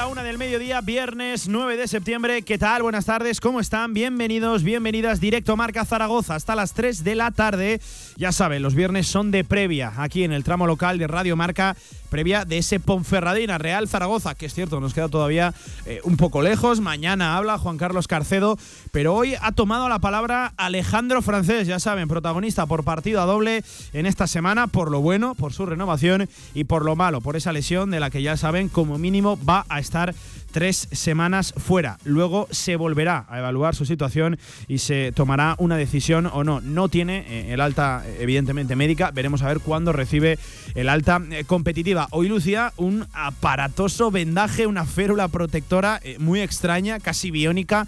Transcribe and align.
la 0.00 0.06
una 0.06 0.22
del 0.22 0.38
mediodía, 0.38 0.80
viernes 0.80 1.46
9 1.46 1.76
de 1.76 1.86
septiembre. 1.86 2.40
¿Qué 2.40 2.56
tal? 2.56 2.82
Buenas 2.82 3.04
tardes, 3.04 3.38
¿cómo 3.38 3.60
están? 3.60 3.92
Bienvenidos, 3.92 4.62
bienvenidas. 4.62 5.20
Directo 5.20 5.58
Marca 5.58 5.84
Zaragoza 5.84 6.36
hasta 6.36 6.56
las 6.56 6.72
3 6.72 7.04
de 7.04 7.14
la 7.14 7.30
tarde. 7.32 7.82
Ya 8.16 8.32
saben, 8.32 8.62
los 8.62 8.74
viernes 8.74 9.08
son 9.08 9.30
de 9.30 9.44
previa 9.44 9.92
aquí 9.98 10.24
en 10.24 10.32
el 10.32 10.42
tramo 10.42 10.66
local 10.66 10.96
de 10.96 11.06
Radio 11.06 11.36
Marca 11.36 11.76
previa 12.10 12.44
de 12.44 12.58
ese 12.58 12.80
Ponferradina 12.80 13.56
Real 13.56 13.88
Zaragoza, 13.88 14.34
que 14.34 14.46
es 14.46 14.52
cierto, 14.52 14.80
nos 14.80 14.92
queda 14.92 15.08
todavía 15.08 15.54
eh, 15.86 16.00
un 16.04 16.16
poco 16.16 16.42
lejos. 16.42 16.80
Mañana 16.80 17.36
habla 17.36 17.56
Juan 17.56 17.78
Carlos 17.78 18.08
Carcedo, 18.08 18.58
pero 18.90 19.14
hoy 19.14 19.36
ha 19.40 19.52
tomado 19.52 19.88
la 19.88 20.00
palabra 20.00 20.52
Alejandro 20.56 21.22
Francés, 21.22 21.66
ya 21.66 21.78
saben, 21.78 22.08
protagonista 22.08 22.66
por 22.66 22.84
partido 22.84 23.22
a 23.22 23.26
doble 23.26 23.62
en 23.92 24.06
esta 24.06 24.26
semana, 24.26 24.66
por 24.66 24.90
lo 24.90 25.00
bueno, 25.00 25.34
por 25.36 25.52
su 25.52 25.64
renovación 25.64 26.28
y 26.52 26.64
por 26.64 26.84
lo 26.84 26.96
malo, 26.96 27.20
por 27.20 27.36
esa 27.36 27.52
lesión 27.52 27.90
de 27.90 28.00
la 28.00 28.10
que 28.10 28.22
ya 28.22 28.36
saben, 28.36 28.68
como 28.68 28.98
mínimo 28.98 29.38
va 29.48 29.64
a 29.68 29.78
estar 29.78 29.89
estar 29.90 30.14
tres 30.50 30.88
semanas 30.92 31.54
fuera. 31.56 31.98
Luego 32.04 32.48
se 32.50 32.76
volverá 32.76 33.26
a 33.28 33.38
evaluar 33.38 33.74
su 33.74 33.84
situación 33.84 34.38
y 34.68 34.78
se 34.78 35.12
tomará 35.12 35.54
una 35.58 35.76
decisión 35.76 36.26
o 36.26 36.44
no. 36.44 36.60
No 36.60 36.88
tiene 36.88 37.24
eh, 37.28 37.52
el 37.52 37.60
alta, 37.60 38.04
evidentemente, 38.18 38.76
médica. 38.76 39.10
Veremos 39.10 39.42
a 39.42 39.48
ver 39.48 39.60
cuándo 39.60 39.92
recibe 39.92 40.38
el 40.74 40.88
alta 40.88 41.20
eh, 41.30 41.44
competitiva. 41.44 42.08
Hoy 42.10 42.28
lucía 42.28 42.72
un 42.76 43.06
aparatoso 43.12 44.10
vendaje, 44.10 44.66
una 44.66 44.84
férula 44.84 45.28
protectora 45.28 46.00
eh, 46.02 46.16
muy 46.18 46.40
extraña, 46.40 47.00
casi 47.00 47.30
biónica. 47.30 47.86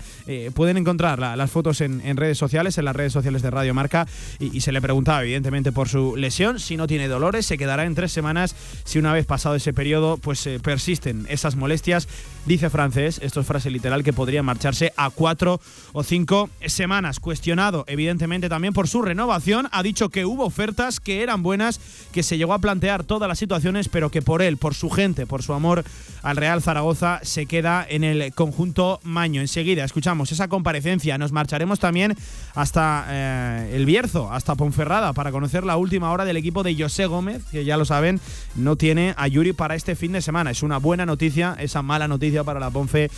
pueden 0.54 0.76
encontrar 0.76 1.18
las 1.18 1.50
fotos 1.50 1.80
en, 1.80 2.16
redes 2.16 2.38
sociales, 2.38 2.78
en 2.78 2.84
las 2.84 2.96
redes 2.96 3.12
sociales 3.12 3.42
de 3.42 3.50
Radio 3.50 3.74
Marca. 3.74 4.06
Y, 4.38 4.60
se 4.60 4.72
le 4.72 4.80
preguntaba, 4.80 5.22
evidentemente, 5.22 5.72
por 5.72 5.88
su 5.88 6.16
lesión. 6.16 6.60
Si 6.60 6.76
no 6.76 6.86
tiene 6.86 7.08
dolores, 7.08 7.46
se 7.46 7.58
quedará 7.58 7.84
en 7.84 7.94
tres 7.94 8.12
semanas. 8.12 8.54
Si 8.84 8.98
una 8.98 9.12
vez 9.12 9.26
pasado 9.26 9.56
ese 9.56 9.72
periodo, 9.72 10.16
pues 10.16 10.48
persisten 10.62 11.26
esas 11.28 11.56
molestias 11.56 12.08
dice 12.44 12.70
francés, 12.70 13.20
esto 13.22 13.40
es 13.40 13.46
frase 13.46 13.70
literal, 13.70 14.02
que 14.02 14.12
podría 14.12 14.42
marcharse 14.42 14.92
a 14.96 15.10
cuatro 15.10 15.60
o 15.92 16.02
cinco 16.02 16.50
semanas. 16.66 17.20
Cuestionado, 17.20 17.84
evidentemente, 17.86 18.48
también 18.48 18.74
por 18.74 18.88
su 18.88 19.02
renovación, 19.02 19.68
ha 19.72 19.82
dicho 19.82 20.08
que 20.08 20.24
hubo 20.24 20.44
ofertas 20.44 21.00
que 21.00 21.22
eran 21.22 21.42
buenas, 21.42 21.80
que 22.12 22.22
se 22.22 22.38
llegó 22.38 22.54
a 22.54 22.58
plantear 22.58 23.04
todas 23.04 23.28
las 23.28 23.38
situaciones, 23.38 23.88
pero 23.88 24.10
que 24.10 24.22
por 24.22 24.42
él, 24.42 24.56
por 24.56 24.74
su 24.74 24.90
gente, 24.90 25.26
por 25.26 25.42
su 25.42 25.52
amor 25.52 25.84
al 26.22 26.36
Real 26.36 26.62
Zaragoza, 26.62 27.20
se 27.22 27.46
queda 27.46 27.86
en 27.88 28.04
el 28.04 28.32
conjunto 28.32 29.00
Maño. 29.02 29.40
Enseguida 29.40 29.84
escuchamos 29.84 30.32
esa 30.32 30.48
comparecencia. 30.48 31.18
Nos 31.18 31.32
marcharemos 31.32 31.78
también 31.78 32.16
hasta 32.54 33.06
eh, 33.08 33.72
el 33.74 33.86
Bierzo, 33.86 34.32
hasta 34.32 34.54
Ponferrada, 34.54 35.12
para 35.12 35.32
conocer 35.32 35.64
la 35.64 35.76
última 35.76 36.10
hora 36.10 36.24
del 36.24 36.36
equipo 36.36 36.62
de 36.62 36.76
José 36.76 37.06
Gómez, 37.06 37.42
que 37.50 37.64
ya 37.64 37.76
lo 37.76 37.84
saben, 37.84 38.20
no 38.54 38.76
tiene 38.76 39.14
a 39.16 39.28
Yuri 39.28 39.52
para 39.52 39.74
este 39.74 39.96
fin 39.96 40.12
de 40.12 40.22
semana. 40.22 40.50
Es 40.50 40.62
una 40.62 40.78
buena 40.78 41.06
noticia, 41.06 41.56
esa 41.58 41.82
mala 41.82 42.08
noticia 42.08 42.31
para 42.42 42.58
la 42.58 42.70
Ponfe, 42.70 43.10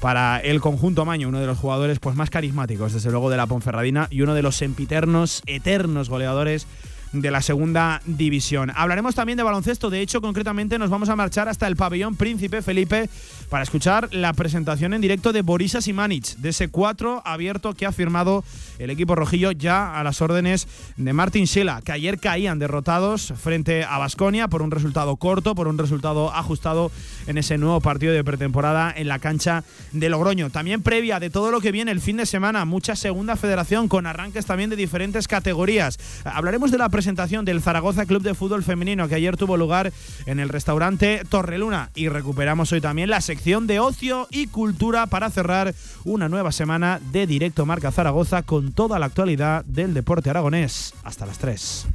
para 0.00 0.38
el 0.38 0.60
conjunto 0.60 1.04
Maño, 1.04 1.28
uno 1.28 1.40
de 1.40 1.46
los 1.46 1.58
jugadores 1.58 1.98
pues, 1.98 2.16
más 2.16 2.30
carismáticos, 2.30 2.92
desde 2.92 3.10
luego, 3.10 3.28
de 3.28 3.36
la 3.36 3.46
Ponferradina 3.46 4.06
y 4.10 4.22
uno 4.22 4.34
de 4.34 4.42
los 4.42 4.56
sempiternos, 4.56 5.42
eternos 5.46 6.08
goleadores 6.08 6.66
de 7.12 7.30
la 7.30 7.42
segunda 7.42 8.00
división. 8.06 8.72
Hablaremos 8.74 9.14
también 9.14 9.36
de 9.36 9.42
baloncesto, 9.42 9.90
de 9.90 10.00
hecho 10.00 10.20
concretamente 10.20 10.78
nos 10.78 10.90
vamos 10.90 11.08
a 11.08 11.16
marchar 11.16 11.48
hasta 11.48 11.66
el 11.66 11.76
pabellón 11.76 12.16
Príncipe 12.16 12.62
Felipe 12.62 13.08
para 13.48 13.64
escuchar 13.64 14.08
la 14.12 14.32
presentación 14.32 14.94
en 14.94 15.00
directo 15.00 15.32
de 15.32 15.42
Borisa 15.42 15.80
Simanic, 15.80 16.36
de 16.36 16.50
ese 16.50 16.68
4 16.68 17.22
abierto 17.24 17.74
que 17.74 17.86
ha 17.86 17.92
firmado 17.92 18.44
el 18.78 18.90
equipo 18.90 19.14
rojillo 19.14 19.50
ya 19.52 19.98
a 19.98 20.04
las 20.04 20.22
órdenes 20.22 20.68
de 20.96 21.12
Martin 21.12 21.46
Schela, 21.46 21.82
que 21.84 21.92
ayer 21.92 22.18
caían 22.18 22.58
derrotados 22.58 23.34
frente 23.40 23.84
a 23.84 23.98
Basconia 23.98 24.48
por 24.48 24.62
un 24.62 24.70
resultado 24.70 25.16
corto, 25.16 25.54
por 25.54 25.68
un 25.68 25.78
resultado 25.78 26.32
ajustado 26.32 26.92
en 27.26 27.38
ese 27.38 27.58
nuevo 27.58 27.80
partido 27.80 28.12
de 28.12 28.24
pretemporada 28.24 28.92
en 28.96 29.08
la 29.08 29.18
cancha 29.18 29.64
de 29.92 30.08
Logroño. 30.08 30.50
También 30.50 30.82
previa 30.82 31.18
de 31.18 31.30
todo 31.30 31.50
lo 31.50 31.60
que 31.60 31.72
viene 31.72 31.90
el 31.90 32.00
fin 32.00 32.16
de 32.16 32.26
semana, 32.26 32.64
mucha 32.64 32.96
segunda 32.96 33.36
federación 33.36 33.88
con 33.88 34.06
arranques 34.06 34.46
también 34.46 34.70
de 34.70 34.76
diferentes 34.76 35.26
categorías. 35.28 35.98
Hablaremos 36.24 36.70
de 36.70 36.78
la 36.78 36.88
presentación 37.00 37.46
del 37.46 37.62
Zaragoza 37.62 38.04
Club 38.04 38.22
de 38.22 38.34
Fútbol 38.34 38.62
Femenino 38.62 39.08
que 39.08 39.14
ayer 39.14 39.38
tuvo 39.38 39.56
lugar 39.56 39.90
en 40.26 40.38
el 40.38 40.50
restaurante 40.50 41.22
Torreluna 41.26 41.88
y 41.94 42.10
recuperamos 42.10 42.72
hoy 42.72 42.82
también 42.82 43.08
la 43.08 43.22
sección 43.22 43.66
de 43.66 43.80
ocio 43.80 44.28
y 44.30 44.48
cultura 44.48 45.06
para 45.06 45.30
cerrar 45.30 45.74
una 46.04 46.28
nueva 46.28 46.52
semana 46.52 47.00
de 47.10 47.26
directo 47.26 47.64
Marca 47.64 47.90
Zaragoza 47.90 48.42
con 48.42 48.72
toda 48.72 48.98
la 48.98 49.06
actualidad 49.06 49.64
del 49.64 49.94
deporte 49.94 50.28
aragonés. 50.28 50.92
Hasta 51.02 51.24
las 51.24 51.38
3. 51.38 51.86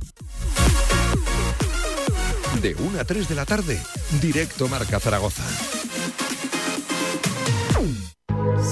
De 2.63 2.73
1 2.73 2.99
a 2.99 3.03
3 3.03 3.29
de 3.29 3.35
la 3.35 3.45
tarde, 3.45 3.79
directo 4.19 4.67
Marca 4.67 4.99
Zaragoza. 4.99 5.43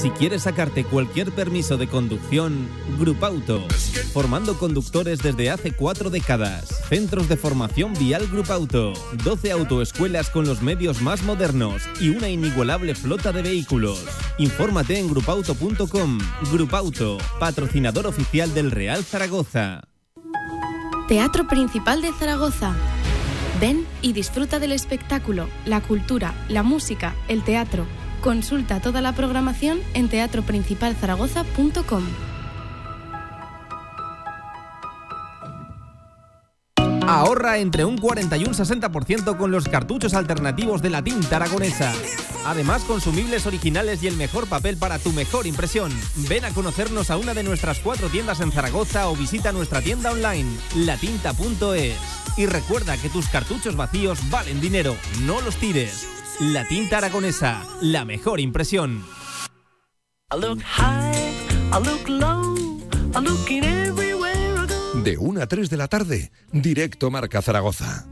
Si 0.01 0.09
quieres 0.09 0.43
sacarte 0.43 0.83
cualquier 0.83 1.31
permiso 1.31 1.77
de 1.77 1.87
conducción, 1.87 2.67
Grupauto. 2.99 3.65
Formando 4.11 4.57
conductores 4.57 5.19
desde 5.19 5.49
hace 5.49 5.71
cuatro 5.71 6.09
décadas. 6.09 6.81
Centros 6.89 7.29
de 7.29 7.37
formación 7.37 7.93
vial 7.93 8.27
Grupauto. 8.27 8.93
12 9.23 9.51
autoescuelas 9.51 10.29
con 10.29 10.45
los 10.45 10.61
medios 10.61 11.01
más 11.01 11.23
modernos 11.23 11.83
y 12.01 12.09
una 12.09 12.27
inigualable 12.27 12.95
flota 12.95 13.31
de 13.31 13.43
vehículos. 13.43 14.03
Infórmate 14.39 14.97
en 14.99 15.09
grupauto.com. 15.09 16.19
Grupauto, 16.51 17.17
patrocinador 17.39 18.07
oficial 18.07 18.53
del 18.53 18.71
Real 18.71 19.03
Zaragoza. 19.03 19.81
Teatro 21.07 21.47
Principal 21.47 22.01
de 22.01 22.11
Zaragoza. 22.13 22.73
Ven 23.61 23.85
y 24.01 24.13
disfruta 24.13 24.59
del 24.59 24.71
espectáculo, 24.71 25.47
la 25.65 25.81
cultura, 25.81 26.33
la 26.49 26.63
música, 26.63 27.15
el 27.27 27.43
teatro 27.43 27.85
Consulta 28.23 28.79
toda 28.79 29.01
la 29.01 29.11
programación 29.11 29.81
en 29.93 30.07
teatroprincipalzaragoza.com. 30.07 32.03
Ahorra 37.05 37.57
entre 37.57 37.83
un 37.83 37.97
40 37.97 38.37
y 38.37 38.45
un 38.45 38.53
60% 38.53 39.35
con 39.35 39.51
los 39.51 39.67
cartuchos 39.67 40.13
alternativos 40.13 40.81
de 40.81 40.89
la 40.89 41.03
tinta 41.03 41.35
aragonesa. 41.35 41.91
Además, 42.45 42.83
consumibles 42.83 43.45
originales 43.45 44.01
y 44.03 44.07
el 44.07 44.15
mejor 44.15 44.47
papel 44.47 44.77
para 44.77 44.99
tu 44.99 45.11
mejor 45.11 45.45
impresión. 45.45 45.91
Ven 46.29 46.45
a 46.45 46.51
conocernos 46.51 47.09
a 47.09 47.17
una 47.17 47.33
de 47.33 47.43
nuestras 47.43 47.79
cuatro 47.79 48.07
tiendas 48.07 48.39
en 48.39 48.53
Zaragoza 48.53 49.09
o 49.09 49.17
visita 49.17 49.51
nuestra 49.51 49.81
tienda 49.81 50.11
online, 50.11 50.49
latinta.es. 50.77 51.97
Y 52.37 52.45
recuerda 52.45 52.95
que 52.95 53.09
tus 53.09 53.27
cartuchos 53.27 53.75
vacíos 53.75 54.19
valen 54.29 54.61
dinero, 54.61 54.95
no 55.25 55.41
los 55.41 55.57
tires. 55.57 56.12
La 56.39 56.67
tinta 56.67 56.97
aragonesa, 56.97 57.63
la 57.81 58.05
mejor 58.05 58.39
impresión. 58.39 59.05
De 65.03 65.17
1 65.17 65.41
a 65.41 65.47
3 65.47 65.69
de 65.69 65.77
la 65.77 65.87
tarde, 65.87 66.31
directo 66.51 67.11
Marca 67.11 67.41
Zaragoza. 67.41 68.07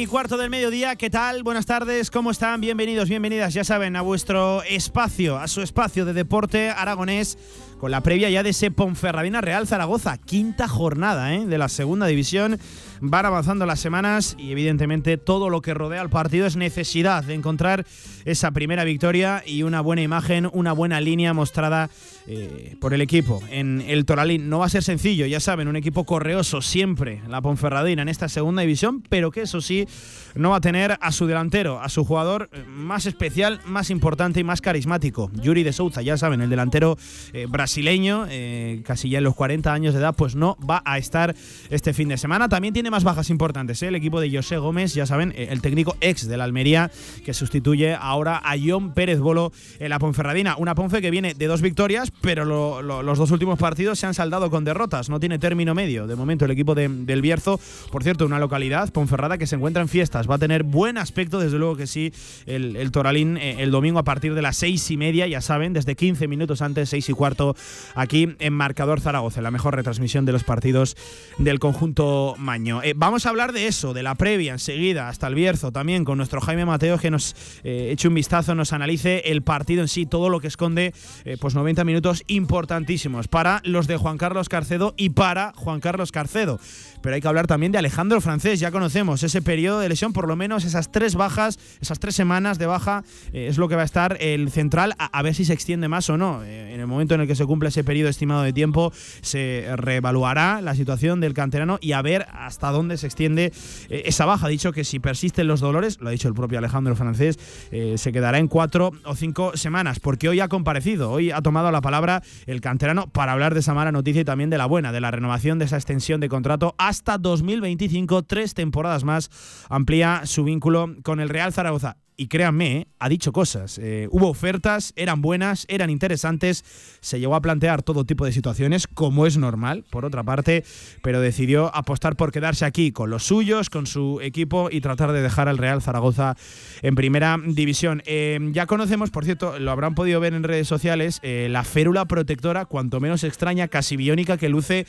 Y 0.00 0.06
cuarto 0.06 0.38
del 0.38 0.48
mediodía, 0.48 0.96
¿qué 0.96 1.10
tal? 1.10 1.42
Buenas 1.42 1.66
tardes, 1.66 2.10
¿cómo 2.10 2.30
están? 2.30 2.62
Bienvenidos, 2.62 3.10
bienvenidas, 3.10 3.52
ya 3.52 3.64
saben, 3.64 3.96
a 3.96 4.00
vuestro 4.00 4.62
espacio, 4.62 5.36
a 5.36 5.46
su 5.46 5.60
espacio 5.60 6.06
de 6.06 6.14
deporte 6.14 6.70
aragonés, 6.70 7.36
con 7.80 7.90
la 7.90 8.02
previa 8.02 8.28
ya 8.28 8.42
de 8.42 8.50
ese 8.50 8.70
Ponferradina 8.70 9.40
Real 9.40 9.66
Zaragoza, 9.66 10.18
quinta 10.18 10.68
jornada 10.68 11.34
¿eh? 11.34 11.46
de 11.46 11.56
la 11.56 11.70
segunda 11.70 12.06
división. 12.06 12.58
Van 13.00 13.24
avanzando 13.24 13.64
las 13.64 13.80
semanas 13.80 14.36
y 14.38 14.52
evidentemente 14.52 15.16
todo 15.16 15.48
lo 15.48 15.62
que 15.62 15.72
rodea 15.72 16.02
al 16.02 16.10
partido 16.10 16.46
es 16.46 16.56
necesidad 16.56 17.24
de 17.24 17.32
encontrar 17.32 17.86
esa 18.26 18.50
primera 18.50 18.84
victoria 18.84 19.42
y 19.46 19.62
una 19.62 19.80
buena 19.80 20.02
imagen, 20.02 20.50
una 20.52 20.74
buena 20.74 21.00
línea 21.00 21.32
mostrada 21.32 21.88
eh, 22.26 22.76
por 22.78 22.92
el 22.92 23.00
equipo 23.00 23.42
en 23.48 23.82
el 23.86 24.04
Toralín. 24.04 24.50
No 24.50 24.58
va 24.58 24.66
a 24.66 24.68
ser 24.68 24.82
sencillo, 24.82 25.24
ya 25.24 25.40
saben, 25.40 25.66
un 25.66 25.76
equipo 25.76 26.04
correoso 26.04 26.60
siempre, 26.60 27.22
la 27.26 27.40
Ponferradina 27.40 28.02
en 28.02 28.10
esta 28.10 28.28
segunda 28.28 28.60
división, 28.60 29.02
pero 29.08 29.30
que 29.30 29.40
eso 29.40 29.62
sí 29.62 29.88
no 30.34 30.50
va 30.50 30.56
a 30.56 30.60
tener 30.60 30.98
a 31.00 31.12
su 31.12 31.26
delantero, 31.26 31.80
a 31.80 31.88
su 31.88 32.04
jugador 32.04 32.50
más 32.66 33.06
especial, 33.06 33.60
más 33.64 33.88
importante 33.88 34.40
y 34.40 34.44
más 34.44 34.60
carismático, 34.60 35.30
Yuri 35.40 35.62
de 35.62 35.72
Souza, 35.72 36.02
ya 36.02 36.18
saben, 36.18 36.42
el 36.42 36.50
delantero 36.50 36.98
eh, 37.32 37.46
brasileño 37.48 37.69
brasileño, 37.70 38.26
eh, 38.28 38.82
casi 38.84 39.08
ya 39.10 39.18
en 39.18 39.24
los 39.24 39.36
40 39.36 39.72
años 39.72 39.94
de 39.94 40.00
edad, 40.00 40.12
pues 40.16 40.34
no 40.34 40.56
va 40.68 40.82
a 40.84 40.98
estar 40.98 41.36
este 41.70 41.94
fin 41.94 42.08
de 42.08 42.18
semana. 42.18 42.48
También 42.48 42.74
tiene 42.74 42.90
más 42.90 43.04
bajas 43.04 43.30
importantes, 43.30 43.80
¿eh? 43.84 43.88
el 43.88 43.94
equipo 43.94 44.20
de 44.20 44.28
José 44.28 44.56
Gómez, 44.56 44.92
ya 44.92 45.06
saben, 45.06 45.32
eh, 45.36 45.46
el 45.50 45.62
técnico 45.62 45.96
ex 46.00 46.26
de 46.26 46.36
la 46.36 46.42
Almería, 46.42 46.90
que 47.24 47.32
sustituye 47.32 47.94
ahora 47.94 48.42
a 48.44 48.56
John 48.60 48.92
Pérez 48.92 49.20
Bolo 49.20 49.52
en 49.78 49.88
la 49.88 50.00
Ponferradina. 50.00 50.56
Una 50.56 50.74
Ponfe 50.74 51.00
que 51.00 51.12
viene 51.12 51.34
de 51.34 51.46
dos 51.46 51.62
victorias, 51.62 52.12
pero 52.20 52.44
los 52.44 53.18
dos 53.18 53.30
últimos 53.30 53.56
partidos 53.56 54.00
se 54.00 54.06
han 54.06 54.14
saldado 54.14 54.50
con 54.50 54.64
derrotas, 54.64 55.08
no 55.08 55.20
tiene 55.20 55.38
término 55.38 55.72
medio. 55.72 56.08
De 56.08 56.16
momento 56.16 56.46
el 56.46 56.50
equipo 56.50 56.74
del 56.74 57.22
Bierzo, 57.22 57.60
por 57.92 58.02
cierto, 58.02 58.26
una 58.26 58.40
localidad, 58.40 58.92
Ponferrada, 58.92 59.38
que 59.38 59.46
se 59.46 59.54
encuentra 59.54 59.80
en 59.80 59.88
fiestas, 59.88 60.28
va 60.28 60.34
a 60.34 60.38
tener 60.38 60.64
buen 60.64 60.98
aspecto, 60.98 61.38
desde 61.38 61.58
luego 61.58 61.76
que 61.76 61.86
sí, 61.86 62.12
el, 62.46 62.74
el 62.74 62.90
Toralín 62.90 63.36
el 63.36 63.70
domingo 63.70 64.00
a 64.00 64.04
partir 64.04 64.34
de 64.34 64.42
las 64.42 64.56
seis 64.56 64.90
y 64.90 64.96
media, 64.96 65.28
ya 65.28 65.40
saben, 65.40 65.72
desde 65.72 65.94
15 65.94 66.26
minutos 66.26 66.62
antes, 66.62 66.88
seis 66.88 67.08
y 67.08 67.12
cuarto, 67.12 67.54
aquí 67.94 68.34
en 68.38 68.52
Marcador 68.52 69.00
Zaragoza, 69.00 69.40
la 69.40 69.50
mejor 69.50 69.76
retransmisión 69.76 70.24
de 70.24 70.32
los 70.32 70.44
partidos 70.44 70.96
del 71.38 71.58
conjunto 71.58 72.34
Maño. 72.38 72.82
Eh, 72.82 72.94
vamos 72.96 73.26
a 73.26 73.30
hablar 73.30 73.52
de 73.52 73.66
eso, 73.66 73.94
de 73.94 74.02
la 74.02 74.14
previa 74.14 74.52
enseguida, 74.52 75.08
hasta 75.08 75.26
el 75.26 75.34
Bierzo 75.34 75.72
también, 75.72 76.04
con 76.04 76.18
nuestro 76.18 76.40
Jaime 76.40 76.64
Mateo, 76.64 76.98
que 76.98 77.10
nos 77.10 77.34
eh, 77.64 77.88
eche 77.92 78.08
un 78.08 78.14
vistazo, 78.14 78.54
nos 78.54 78.72
analice 78.72 79.22
el 79.26 79.42
partido 79.42 79.82
en 79.82 79.88
sí, 79.88 80.06
todo 80.06 80.28
lo 80.28 80.40
que 80.40 80.48
esconde, 80.48 80.94
eh, 81.24 81.36
pues 81.40 81.54
90 81.54 81.84
minutos 81.84 82.22
importantísimos 82.26 83.28
para 83.28 83.60
los 83.64 83.86
de 83.86 83.96
Juan 83.96 84.18
Carlos 84.18 84.48
Carcedo 84.48 84.94
y 84.96 85.10
para 85.10 85.52
Juan 85.56 85.80
Carlos 85.80 86.12
Carcedo. 86.12 86.60
Pero 87.02 87.14
hay 87.14 87.20
que 87.20 87.28
hablar 87.28 87.46
también 87.46 87.72
de 87.72 87.78
Alejandro 87.78 88.20
Francés, 88.20 88.60
ya 88.60 88.70
conocemos 88.70 89.22
ese 89.22 89.42
periodo 89.42 89.80
de 89.80 89.88
lesión, 89.88 90.12
por 90.12 90.28
lo 90.28 90.36
menos 90.36 90.64
esas 90.64 90.92
tres 90.92 91.14
bajas, 91.14 91.58
esas 91.80 91.98
tres 91.98 92.14
semanas 92.14 92.58
de 92.58 92.66
baja, 92.66 93.04
es 93.32 93.56
lo 93.56 93.68
que 93.68 93.76
va 93.76 93.82
a 93.82 93.86
estar 93.86 94.18
el 94.20 94.50
central, 94.50 94.94
a, 94.98 95.22
ver 95.22 95.34
si 95.34 95.44
se 95.44 95.52
extiende 95.52 95.88
más 95.88 96.10
o 96.10 96.16
no. 96.16 96.44
en 96.44 96.80
el 96.80 96.86
momento 96.86 97.14
en 97.14 97.22
el 97.22 97.26
que 97.26 97.34
se 97.34 97.44
cumple 97.50 97.70
ese 97.70 97.82
periodo 97.82 98.08
estimado 98.08 98.42
de 98.42 98.52
tiempo, 98.52 98.92
se 99.22 99.66
reevaluará 99.74 100.60
la 100.60 100.76
situación 100.76 101.18
del 101.18 101.34
canterano 101.34 101.78
y 101.80 101.94
a 101.94 102.00
ver 102.00 102.26
hasta 102.32 102.70
dónde 102.70 102.96
se 102.96 103.08
extiende 103.08 103.52
eh, 103.88 104.02
esa 104.04 104.24
baja. 104.24 104.46
Ha 104.46 104.50
dicho 104.50 104.70
que 104.70 104.84
si 104.84 105.00
persisten 105.00 105.48
los 105.48 105.58
dolores, 105.58 106.00
lo 106.00 106.10
ha 106.10 106.12
dicho 106.12 106.28
el 106.28 106.34
propio 106.34 106.58
Alejandro 106.58 106.94
Francés, 106.94 107.40
eh, 107.72 107.98
se 107.98 108.12
quedará 108.12 108.38
en 108.38 108.46
cuatro 108.46 108.92
o 109.04 109.16
cinco 109.16 109.56
semanas, 109.56 109.98
porque 109.98 110.28
hoy 110.28 110.38
ha 110.38 110.46
comparecido, 110.46 111.10
hoy 111.10 111.32
ha 111.32 111.42
tomado 111.42 111.72
la 111.72 111.80
palabra 111.80 112.22
el 112.46 112.60
canterano 112.60 113.08
para 113.08 113.32
hablar 113.32 113.54
de 113.54 113.60
esa 113.60 113.74
mala 113.74 113.90
noticia 113.90 114.22
y 114.22 114.24
también 114.24 114.50
de 114.50 114.56
la 114.56 114.66
buena, 114.66 114.92
de 114.92 115.00
la 115.00 115.10
renovación 115.10 115.58
de 115.58 115.64
esa 115.64 115.76
extensión 115.76 116.20
de 116.20 116.28
contrato 116.28 116.76
hasta 116.78 117.18
2025, 117.18 118.22
tres 118.22 118.54
temporadas 118.54 119.02
más, 119.02 119.28
amplía 119.68 120.22
su 120.24 120.44
vínculo 120.44 120.94
con 121.02 121.18
el 121.18 121.28
Real 121.28 121.52
Zaragoza 121.52 121.96
y 122.20 122.28
créanme, 122.28 122.86
ha 122.98 123.08
dicho 123.08 123.32
cosas. 123.32 123.78
Eh, 123.78 124.06
hubo 124.10 124.28
ofertas, 124.28 124.92
eran 124.94 125.22
buenas, 125.22 125.64
eran 125.70 125.88
interesantes, 125.88 126.66
se 127.00 127.18
llegó 127.18 127.34
a 127.34 127.40
plantear 127.40 127.82
todo 127.82 128.04
tipo 128.04 128.26
de 128.26 128.32
situaciones, 128.32 128.86
como 128.86 129.24
es 129.24 129.38
normal, 129.38 129.86
por 129.88 130.04
otra 130.04 130.22
parte, 130.22 130.62
pero 131.00 131.22
decidió 131.22 131.74
apostar 131.74 132.16
por 132.16 132.30
quedarse 132.30 132.66
aquí 132.66 132.92
con 132.92 133.08
los 133.08 133.22
suyos, 133.22 133.70
con 133.70 133.86
su 133.86 134.20
equipo 134.20 134.68
y 134.70 134.82
tratar 134.82 135.12
de 135.12 135.22
dejar 135.22 135.48
al 135.48 135.56
Real 135.56 135.80
Zaragoza 135.80 136.36
en 136.82 136.94
primera 136.94 137.38
división. 137.42 138.02
Eh, 138.04 138.38
ya 138.52 138.66
conocemos, 138.66 139.08
por 139.10 139.24
cierto, 139.24 139.58
lo 139.58 139.70
habrán 139.70 139.94
podido 139.94 140.20
ver 140.20 140.34
en 140.34 140.42
redes 140.42 140.68
sociales, 140.68 141.20
eh, 141.22 141.48
la 141.50 141.64
férula 141.64 142.04
protectora, 142.04 142.66
cuanto 142.66 143.00
menos 143.00 143.24
extraña, 143.24 143.68
casi 143.68 143.96
biónica, 143.96 144.36
que 144.36 144.50
luce 144.50 144.84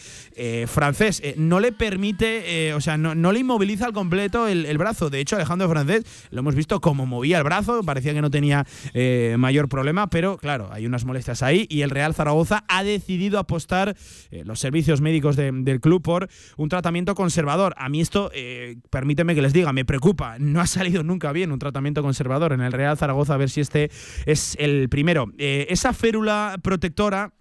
francés. 0.67 1.23
no 1.37 1.61
le 1.61 1.71
permite, 1.71 2.73
o 2.73 2.81
sea, 2.81 2.97
no, 2.97 3.31
le 3.31 3.39
inmoviliza 3.39 3.85
al 3.85 3.93
completo 3.93 4.49
el, 4.49 4.65
el, 4.65 4.77
brazo. 4.77 5.09
De 5.09 5.21
hecho, 5.21 5.37
Alejandro 5.37 5.69
Francés 5.69 6.03
lo 6.29 6.39
hemos 6.39 6.55
visto 6.55 6.81
como 6.81 7.05
movía 7.21 7.37
el 7.37 7.43
brazo, 7.43 7.83
parecía 7.83 8.15
que 8.15 8.21
no 8.23 8.31
tenía 8.31 8.65
eh, 8.95 9.35
mayor 9.37 9.69
problema, 9.69 10.09
pero 10.09 10.37
claro, 10.37 10.69
hay 10.71 10.87
unas 10.87 11.05
molestias 11.05 11.43
ahí 11.43 11.67
y 11.69 11.83
el 11.83 11.91
Real 11.91 12.15
Zaragoza 12.15 12.63
ha 12.67 12.83
decidido 12.83 13.37
apostar 13.37 13.95
eh, 14.31 14.41
los 14.43 14.59
servicios 14.59 15.01
médicos 15.01 15.35
del 15.35 15.79
club 15.81 16.01
por 16.01 16.29
un 16.57 16.67
tratamiento 16.67 17.13
conservador. 17.13 17.75
A 17.77 17.89
mí 17.89 18.01
esto, 18.01 18.31
eh, 18.33 18.77
permíteme 18.89 19.35
que 19.35 19.43
les 19.43 19.53
diga, 19.53 19.71
me 19.71 19.85
preocupa. 19.85 20.39
No 20.39 20.61
ha 20.61 20.65
salido 20.65 21.03
nunca 21.03 21.31
bien 21.31 21.51
un 21.51 21.59
tratamiento 21.59 22.01
conservador 22.01 22.53
en 22.53 22.61
el 22.61 22.71
Real 22.71 22.97
Zaragoza, 22.97 23.35
a 23.35 23.37
ver 23.37 23.51
si 23.51 23.61
este 23.61 23.91
es 24.25 24.55
el 24.57 24.89
primero. 24.89 25.27
esa 25.37 25.93
férula 25.93 26.57
protectora 26.63 27.33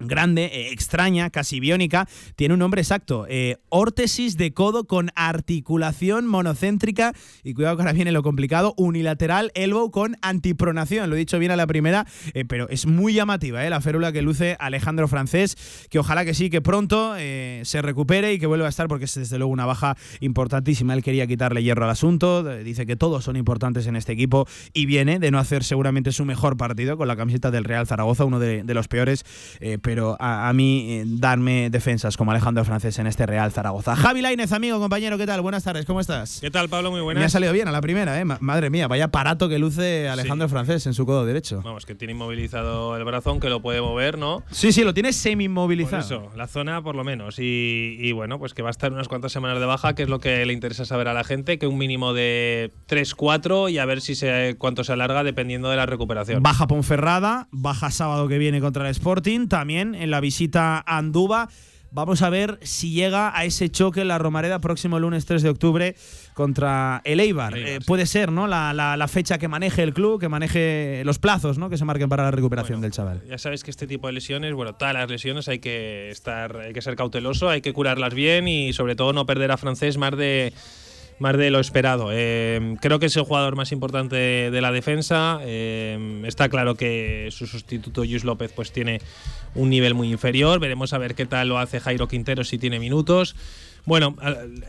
grande, 0.00 0.46
eh, 0.46 0.72
extraña, 0.72 1.30
casi 1.30 1.60
biónica, 1.60 2.08
tiene 2.36 2.54
un 2.54 2.60
nombre 2.60 2.80
exacto, 2.80 3.26
eh, 3.28 3.58
órtesis 3.68 4.36
de 4.36 4.52
codo 4.52 4.84
con 4.84 5.10
articulación 5.14 6.26
monocéntrica 6.26 7.12
y 7.44 7.54
cuidado 7.54 7.76
que 7.76 7.82
ahora 7.82 7.92
viene 7.92 8.12
lo 8.12 8.22
complicado, 8.22 8.74
unilateral 8.76 9.52
elbow 9.54 9.90
con 9.90 10.16
antipronación, 10.22 11.10
lo 11.10 11.16
he 11.16 11.18
dicho 11.18 11.38
bien 11.38 11.52
a 11.52 11.56
la 11.56 11.66
primera, 11.66 12.06
eh, 12.34 12.44
pero 12.44 12.68
es 12.68 12.86
muy 12.86 13.12
llamativa 13.12 13.60
la 13.70 13.80
férula 13.80 14.10
que 14.10 14.22
luce 14.22 14.56
Alejandro 14.58 15.06
Francés, 15.06 15.86
que 15.90 15.98
ojalá 15.98 16.24
que 16.24 16.34
sí, 16.34 16.50
que 16.50 16.62
pronto 16.62 17.14
se 17.14 17.82
recupere 17.82 18.32
y 18.32 18.38
que 18.38 18.46
vuelva 18.46 18.66
a 18.66 18.68
estar 18.68 18.88
porque 18.88 19.04
es 19.04 19.14
desde 19.14 19.38
luego 19.38 19.52
una 19.52 19.66
baja 19.66 19.96
importantísima, 20.20 20.94
él 20.94 21.02
quería 21.02 21.26
quitarle 21.26 21.62
hierro 21.62 21.84
al 21.84 21.90
asunto, 21.90 22.42
dice 22.42 22.86
que 22.86 22.96
todos 22.96 23.24
son 23.24 23.36
importantes 23.36 23.86
en 23.86 23.96
este 23.96 24.12
equipo 24.12 24.46
y 24.72 24.86
viene 24.86 25.18
de 25.18 25.30
no 25.30 25.38
hacer 25.38 25.62
seguramente 25.62 26.12
su 26.12 26.24
mejor 26.24 26.56
partido 26.56 26.96
con 26.96 27.06
la 27.06 27.16
camiseta 27.16 27.50
del 27.50 27.64
Real 27.64 27.86
Zaragoza, 27.86 28.24
uno 28.24 28.38
de, 28.38 28.64
los 28.74 28.88
peores, 28.88 29.24
a, 30.18 30.52
mí 30.52 30.86
eh, 30.88 31.04
darme 31.06 31.70
defensas 31.70 32.16
como 32.16 32.30
Alejandro 32.30 32.64
Francés 32.64 32.98
en 32.98 33.06
este 33.06 33.26
Real 33.26 33.50
Zaragoza. 33.52 33.96
Javi 33.96 34.22
Lainez, 34.22 34.52
amigo, 34.52 34.78
compañero, 34.78 35.18
¿qué 35.18 35.26
tal? 35.26 35.40
Buenas 35.40 35.64
tardes, 35.64 35.84
¿cómo 35.84 36.00
estás? 36.00 36.38
¿Qué 36.40 36.50
tal, 36.50 36.68
Pablo? 36.68 36.90
Muy 36.90 37.00
buenas. 37.00 37.20
Me 37.20 37.26
ha 37.26 37.28
salido 37.28 37.52
bien 37.52 37.66
a 37.68 37.72
la 37.72 37.80
primera, 37.80 38.20
¿eh? 38.20 38.24
Madre 38.24 38.70
mía, 38.70 38.86
vaya 38.88 39.06
aparato 39.06 39.48
que 39.48 39.58
luce 39.58 40.08
Alejandro 40.08 40.48
Francés 40.48 40.86
en 40.86 40.94
su 40.94 41.06
codo 41.06 41.24
derecho. 41.24 41.62
Vamos, 41.64 41.86
que 41.86 41.94
tiene 41.94 42.12
inmovilizado 42.12 42.96
el 42.96 43.04
brazón, 43.04 43.40
que 43.40 43.48
lo 43.48 43.60
puede 43.62 43.80
mover, 43.80 44.18
¿no? 44.18 44.42
Sí, 44.50 44.72
sí, 44.72 44.84
lo 44.84 44.94
tiene 44.94 45.12
semi-inmovilizado. 45.12 46.02
eso, 46.02 46.30
la 46.36 46.46
zona 46.46 46.82
por 46.82 46.94
lo 46.94 47.02
menos. 47.02 47.36
Y, 47.38 48.12
bueno, 48.12 48.38
pues 48.38 48.54
que 48.54 48.62
va 48.62 48.68
a 48.68 48.70
estar 48.70 48.92
unas 48.92 49.08
cuantas 49.08 49.32
semanas 49.32 49.58
de 49.58 49.66
baja, 49.66 49.94
que 49.94 50.04
es 50.04 50.08
lo 50.08 50.20
que 50.20 50.46
le 50.46 50.52
interesa 50.52 50.84
saber 50.84 51.08
a 51.08 51.14
la 51.14 51.24
gente, 51.24 51.58
que 51.58 51.66
un 51.66 51.78
mínimo 51.78 52.14
de 52.14 52.70
3-4 52.88 53.70
y 53.70 53.78
a 53.78 53.84
ver 53.86 54.00
si 54.00 54.14
se, 54.14 54.54
cuánto 54.58 54.84
se 54.84 54.92
alarga 54.92 55.24
dependiendo 55.24 55.68
de 55.68 55.76
la 55.76 55.86
recuperación. 55.86 56.42
Baja 56.42 56.66
Ponferrada, 56.66 57.48
baja 57.50 57.90
sábado 57.90 58.28
que 58.28 58.38
viene 58.38 58.60
contra 58.60 58.84
el 58.84 58.90
Sporting, 58.90 59.48
también 59.48 59.79
en 59.80 60.10
la 60.10 60.20
visita 60.20 60.82
Anduba. 60.86 61.48
Vamos 61.92 62.22
a 62.22 62.30
ver 62.30 62.60
si 62.62 62.92
llega 62.92 63.36
a 63.36 63.44
ese 63.44 63.68
choque 63.68 64.02
en 64.02 64.08
la 64.08 64.18
Romareda 64.18 64.60
próximo 64.60 65.00
lunes 65.00 65.26
3 65.26 65.42
de 65.42 65.48
octubre 65.48 65.96
contra 66.34 67.00
el 67.04 67.18
Eibar. 67.18 67.58
Eh, 67.58 67.80
puede 67.84 68.06
ser, 68.06 68.30
¿no? 68.30 68.46
La, 68.46 69.06
fecha 69.08 69.38
que 69.38 69.48
maneje 69.48 69.82
el 69.82 69.92
club, 69.92 70.20
que 70.20 70.28
maneje 70.28 71.02
los 71.04 71.18
plazos, 71.18 71.58
¿no? 71.58 71.68
Que 71.68 71.76
se 71.76 71.84
marquen 71.84 72.08
para 72.08 72.22
la 72.22 72.30
recuperación 72.30 72.80
del 72.80 72.92
chaval. 72.92 73.22
Ya 73.28 73.38
sabes 73.38 73.64
que 73.64 73.72
este 73.72 73.88
tipo 73.88 74.06
de 74.06 74.12
lesiones, 74.12 74.54
bueno, 74.54 74.74
todas 74.76 74.94
las 74.94 75.10
lesiones 75.10 75.48
hay 75.48 75.58
que 75.58 76.10
estar, 76.10 76.58
hay 76.58 76.72
que 76.72 76.80
ser 76.80 76.94
cauteloso, 76.94 77.48
hay 77.48 77.60
que 77.60 77.72
curarlas 77.72 78.14
bien 78.14 78.46
y 78.46 78.72
sobre 78.72 78.94
todo 78.94 79.12
no 79.12 79.26
perder 79.26 79.50
a 79.50 79.56
francés 79.56 79.98
más 79.98 80.16
de 80.16 80.52
más 81.20 81.36
de 81.36 81.50
lo 81.50 81.60
esperado. 81.60 82.08
Eh, 82.10 82.76
creo 82.80 82.98
que 82.98 83.06
es 83.06 83.16
el 83.16 83.22
jugador 83.22 83.54
más 83.54 83.70
importante 83.72 84.16
de 84.16 84.60
la 84.60 84.72
defensa. 84.72 85.38
Eh, 85.42 86.22
está 86.26 86.48
claro 86.48 86.74
que 86.74 87.28
su 87.30 87.46
sustituto, 87.46 88.04
Luis 88.04 88.24
López, 88.24 88.50
pues 88.56 88.72
tiene 88.72 89.00
un 89.54 89.68
nivel 89.70 89.94
muy 89.94 90.10
inferior. 90.10 90.58
Veremos 90.58 90.92
a 90.94 90.98
ver 90.98 91.14
qué 91.14 91.26
tal 91.26 91.48
lo 91.48 91.58
hace 91.58 91.78
Jairo 91.78 92.08
Quintero 92.08 92.42
si 92.42 92.58
tiene 92.58 92.80
minutos. 92.80 93.36
Bueno, 93.86 94.14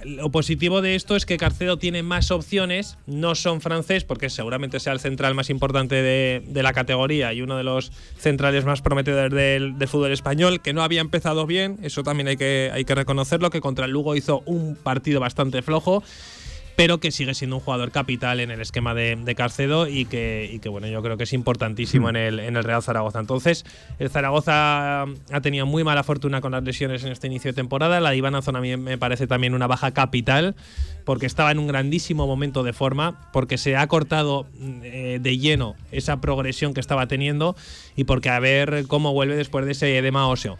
lo 0.05 0.31
positivo 0.31 0.81
de 0.81 0.95
esto 0.95 1.15
es 1.15 1.25
que 1.25 1.37
Carcedo 1.37 1.77
tiene 1.77 2.01
más 2.01 2.31
opciones, 2.31 2.97
no 3.07 3.35
son 3.35 3.59
francés, 3.59 4.05
porque 4.05 4.29
seguramente 4.29 4.79
sea 4.79 4.93
el 4.93 4.99
central 4.99 5.35
más 5.35 5.49
importante 5.49 5.95
de, 6.01 6.63
la 6.63 6.73
categoría 6.73 7.33
y 7.33 7.41
uno 7.41 7.57
de 7.57 7.63
los 7.63 7.91
centrales 8.17 8.63
más 8.63 8.81
prometedores 8.81 9.31
del, 9.33 9.75
fútbol 9.87 10.13
español, 10.13 10.61
que 10.61 10.73
no 10.73 10.81
había 10.81 11.01
empezado 11.01 11.45
bien, 11.45 11.77
eso 11.81 12.03
también 12.03 12.29
hay 12.29 12.37
que, 12.37 12.71
hay 12.73 12.85
que 12.85 12.95
reconocerlo, 12.95 13.49
que 13.49 13.59
contra 13.59 13.85
el 13.85 13.91
Lugo 13.91 14.15
hizo 14.15 14.43
un 14.45 14.75
partido 14.75 15.19
bastante 15.19 15.61
flojo 15.61 16.03
pero 16.75 16.99
que 16.99 17.11
sigue 17.11 17.33
siendo 17.33 17.57
un 17.57 17.61
jugador 17.61 17.91
capital 17.91 18.39
en 18.39 18.51
el 18.51 18.61
esquema 18.61 18.93
de, 18.93 19.35
Carcedo 19.35 19.87
y 19.87 20.05
que, 20.05 20.59
bueno, 20.69 20.87
yo 20.87 21.01
creo 21.01 21.17
que 21.17 21.23
es 21.23 21.33
importantísimo 21.33 22.09
en 22.09 22.15
el, 22.15 22.39
en 22.39 22.57
el 22.57 22.63
Real 22.63 22.83
Zaragoza. 22.83 23.19
Entonces, 23.19 23.65
el 23.97 24.09
Zaragoza 24.09 25.03
ha 25.03 25.41
tenido 25.41 25.65
muy 25.65 25.83
mala 25.83 26.03
fortuna 26.03 26.41
con 26.41 26.51
las 26.51 26.63
lesiones 26.63 27.03
en 27.03 27.11
este 27.11 27.27
inicio 27.27 27.51
de 27.51 27.55
temporada. 27.55 27.99
La 27.99 28.11
de 28.11 28.17
Iván 28.17 28.35
a 28.35 28.61
mí 28.61 28.77
me 28.77 28.97
parece 28.97 29.27
también 29.27 29.53
una 29.53 29.67
baja 29.67 29.91
capital, 29.91 30.55
porque 31.05 31.25
estaba 31.25 31.51
en 31.51 31.59
un 31.59 31.67
grandísimo 31.67 32.27
momento 32.27 32.63
de 32.63 32.73
forma, 32.73 33.29
porque 33.31 33.57
se 33.57 33.75
ha 33.75 33.87
cortado 33.87 34.47
eh, 34.83 35.19
de 35.21 35.37
lleno 35.37 35.75
esa 35.91 36.21
progresión 36.21 36.73
que 36.73 36.79
estaba 36.79 37.07
teniendo 37.07 37.55
y 37.95 38.03
porque 38.05 38.29
a 38.29 38.39
ver 38.39 38.85
cómo 38.87 39.13
vuelve 39.13 39.35
después 39.35 39.65
de 39.65 39.71
ese 39.71 39.97
edema 39.97 40.27
óseo. 40.27 40.57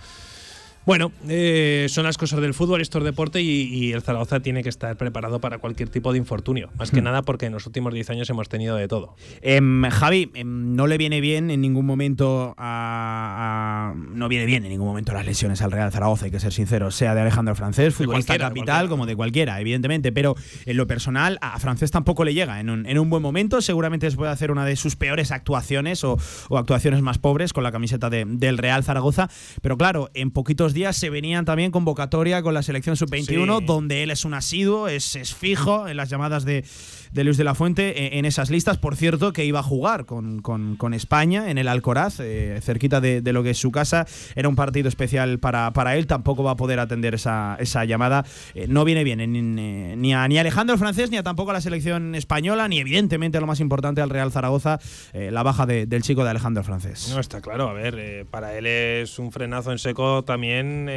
Bueno, 0.84 1.12
eh, 1.30 1.86
son 1.90 2.06
las 2.06 2.18
cosas 2.18 2.42
del 2.42 2.56
fútbol, 2.56 2.82
esto 2.82 2.98
es 2.98 3.04
deporte 3.04 3.42
y, 3.42 3.92
el 3.92 4.02
Zaragoza 4.02 4.40
tiene 4.40 4.64
que 4.64 4.70
estar 4.70 4.96
preparado 4.98 5.40
para 5.40 5.60
cualquier 5.60 5.90
tipo 5.90 6.12
de 6.12 6.18
infortunio. 6.18 6.70
Más 6.78 6.90
que 6.90 7.02
hmm. 7.02 7.04
nada 7.04 7.22
porque 7.22 7.46
en 7.46 7.54
los 7.54 7.68
últimos 7.68 7.94
10 7.94 8.10
años 8.10 8.30
hemos 8.30 8.50
tenido 8.50 8.76
de 8.76 8.88
todo. 8.88 9.16
Em, 9.42 9.84
Javi, 9.90 10.32
em, 10.34 10.76
no 10.76 10.88
le 10.88 10.98
viene 10.98 11.22
bien 11.22 11.52
en 11.52 11.62
ningún 11.62 11.86
momento 11.86 12.56
a, 12.58 13.94
No 14.14 14.28
viene 14.28 14.46
bien 14.46 14.64
en 14.64 14.72
ningún 14.72 14.88
momento 14.88 15.14
las 15.14 15.26
lesiones 15.26 15.62
al 15.62 15.72
Real 15.72 15.92
Zaragoza, 15.92 16.26
hay 16.26 16.32
que 16.32 16.40
ser 16.40 16.54
sincero, 16.54 16.90
sea 16.90 17.14
de 17.14 17.22
Alejandro 17.22 17.54
Francés, 17.54 17.94
futbolista 17.94 18.38
capital, 18.38 18.90
como 18.90 19.06
de 19.06 19.16
cualquiera, 19.16 19.60
evidentemente. 19.62 20.12
Pero 20.12 20.36
en 20.66 20.78
lo 20.78 20.88
personal, 20.88 21.38
a 21.42 21.60
Francés 21.60 21.92
tampoco 21.92 22.24
le 22.24 22.34
llega. 22.34 22.60
En 22.60 22.70
un, 22.70 23.10
buen 23.10 23.22
momento, 23.22 23.62
seguramente 23.62 24.10
se 24.10 24.18
puede 24.18 24.32
hacer 24.32 24.52
una 24.52 24.66
de 24.66 24.76
sus 24.76 24.96
peores 24.96 25.32
actuaciones 25.32 26.04
o, 26.04 26.18
actuaciones 26.56 27.02
más 27.02 27.18
pobres 27.18 27.54
con 27.54 27.64
la 27.64 27.72
camiseta 27.72 28.10
del 28.10 28.58
Real 28.58 28.84
Zaragoza. 28.84 29.30
Pero 29.62 29.78
claro, 29.78 30.10
en 30.14 30.32
poquitos 30.32 30.71
días 30.74 30.98
se 30.98 31.10
venían 31.10 31.46
también 31.46 31.72
convocatoria 31.72 32.42
con 32.42 32.54
la 32.54 32.64
selección 32.64 32.96
sub-21, 32.98 33.64
donde 33.66 34.04
él 34.04 34.12
es 34.12 34.26
un 34.26 34.34
asiduo, 34.34 34.88
es, 34.88 35.16
es, 35.16 35.34
fijo 35.34 35.88
en 35.88 35.98
las 35.98 36.10
llamadas 36.10 36.46
de, 36.46 36.64
de 37.12 37.24
Luis 37.24 37.38
de 37.38 37.44
la 37.44 37.56
Fuente 37.56 38.16
e, 38.16 38.20
en, 38.20 38.26
esas 38.26 38.50
listas. 38.50 38.78
Por 38.78 38.96
cierto, 38.96 39.34
que 39.34 39.46
iba 39.46 39.60
a 39.60 39.64
jugar 39.64 40.06
con, 40.06 40.42
con, 40.42 40.94
España 40.94 41.50
en 41.50 41.58
el 41.58 41.68
Alcoraz, 41.68 42.20
eh, 42.20 42.60
cerquita 42.62 43.00
de, 43.02 43.22
lo 43.32 43.44
que 43.44 43.52
es 43.52 43.58
su 43.58 43.72
casa. 43.72 44.06
Era 44.36 44.50
un 44.50 44.56
partido 44.56 44.90
especial 44.90 45.40
para, 45.40 45.72
para 45.72 45.96
él, 45.96 46.08
tampoco 46.08 46.44
va 46.44 46.52
a 46.52 46.56
poder 46.56 46.80
atender 46.80 47.16
esa, 47.16 47.56
esa 47.60 47.86
llamada. 47.86 48.26
Eh, 48.56 48.68
no 48.68 48.84
viene 48.84 49.04
bien 49.04 49.20
ni, 49.32 49.96
ni, 49.96 50.14
a, 50.14 50.28
ni 50.28 50.38
Alejandro 50.38 50.78
Francés, 50.78 51.12
ni 51.12 51.18
a 51.18 51.24
tampoco 51.24 51.52
a 51.52 51.54
la 51.54 51.62
selección 51.62 52.16
española, 52.16 52.68
ni 52.68 52.80
evidentemente 52.80 53.40
lo 53.40 53.48
más 53.48 53.60
importante 53.60 54.02
al 54.02 54.10
Real 54.10 54.32
Zaragoza, 54.32 54.80
eh, 55.14 55.32
la 55.32 55.44
baja 55.44 55.66
del 55.66 56.02
chico 56.02 56.24
de 56.24 56.32
Alejandro 56.32 56.64
Francés. 56.64 57.10
No, 57.14 57.20
está 57.20 57.42
claro, 57.42 57.70
a 57.70 57.74
ver, 57.74 58.26
para 58.30 58.58
él 58.58 58.66
es 58.66 59.20
un 59.20 59.32
frenazo 59.32 59.72
en 59.72 59.80
seco 59.80 60.24
también 60.24 60.90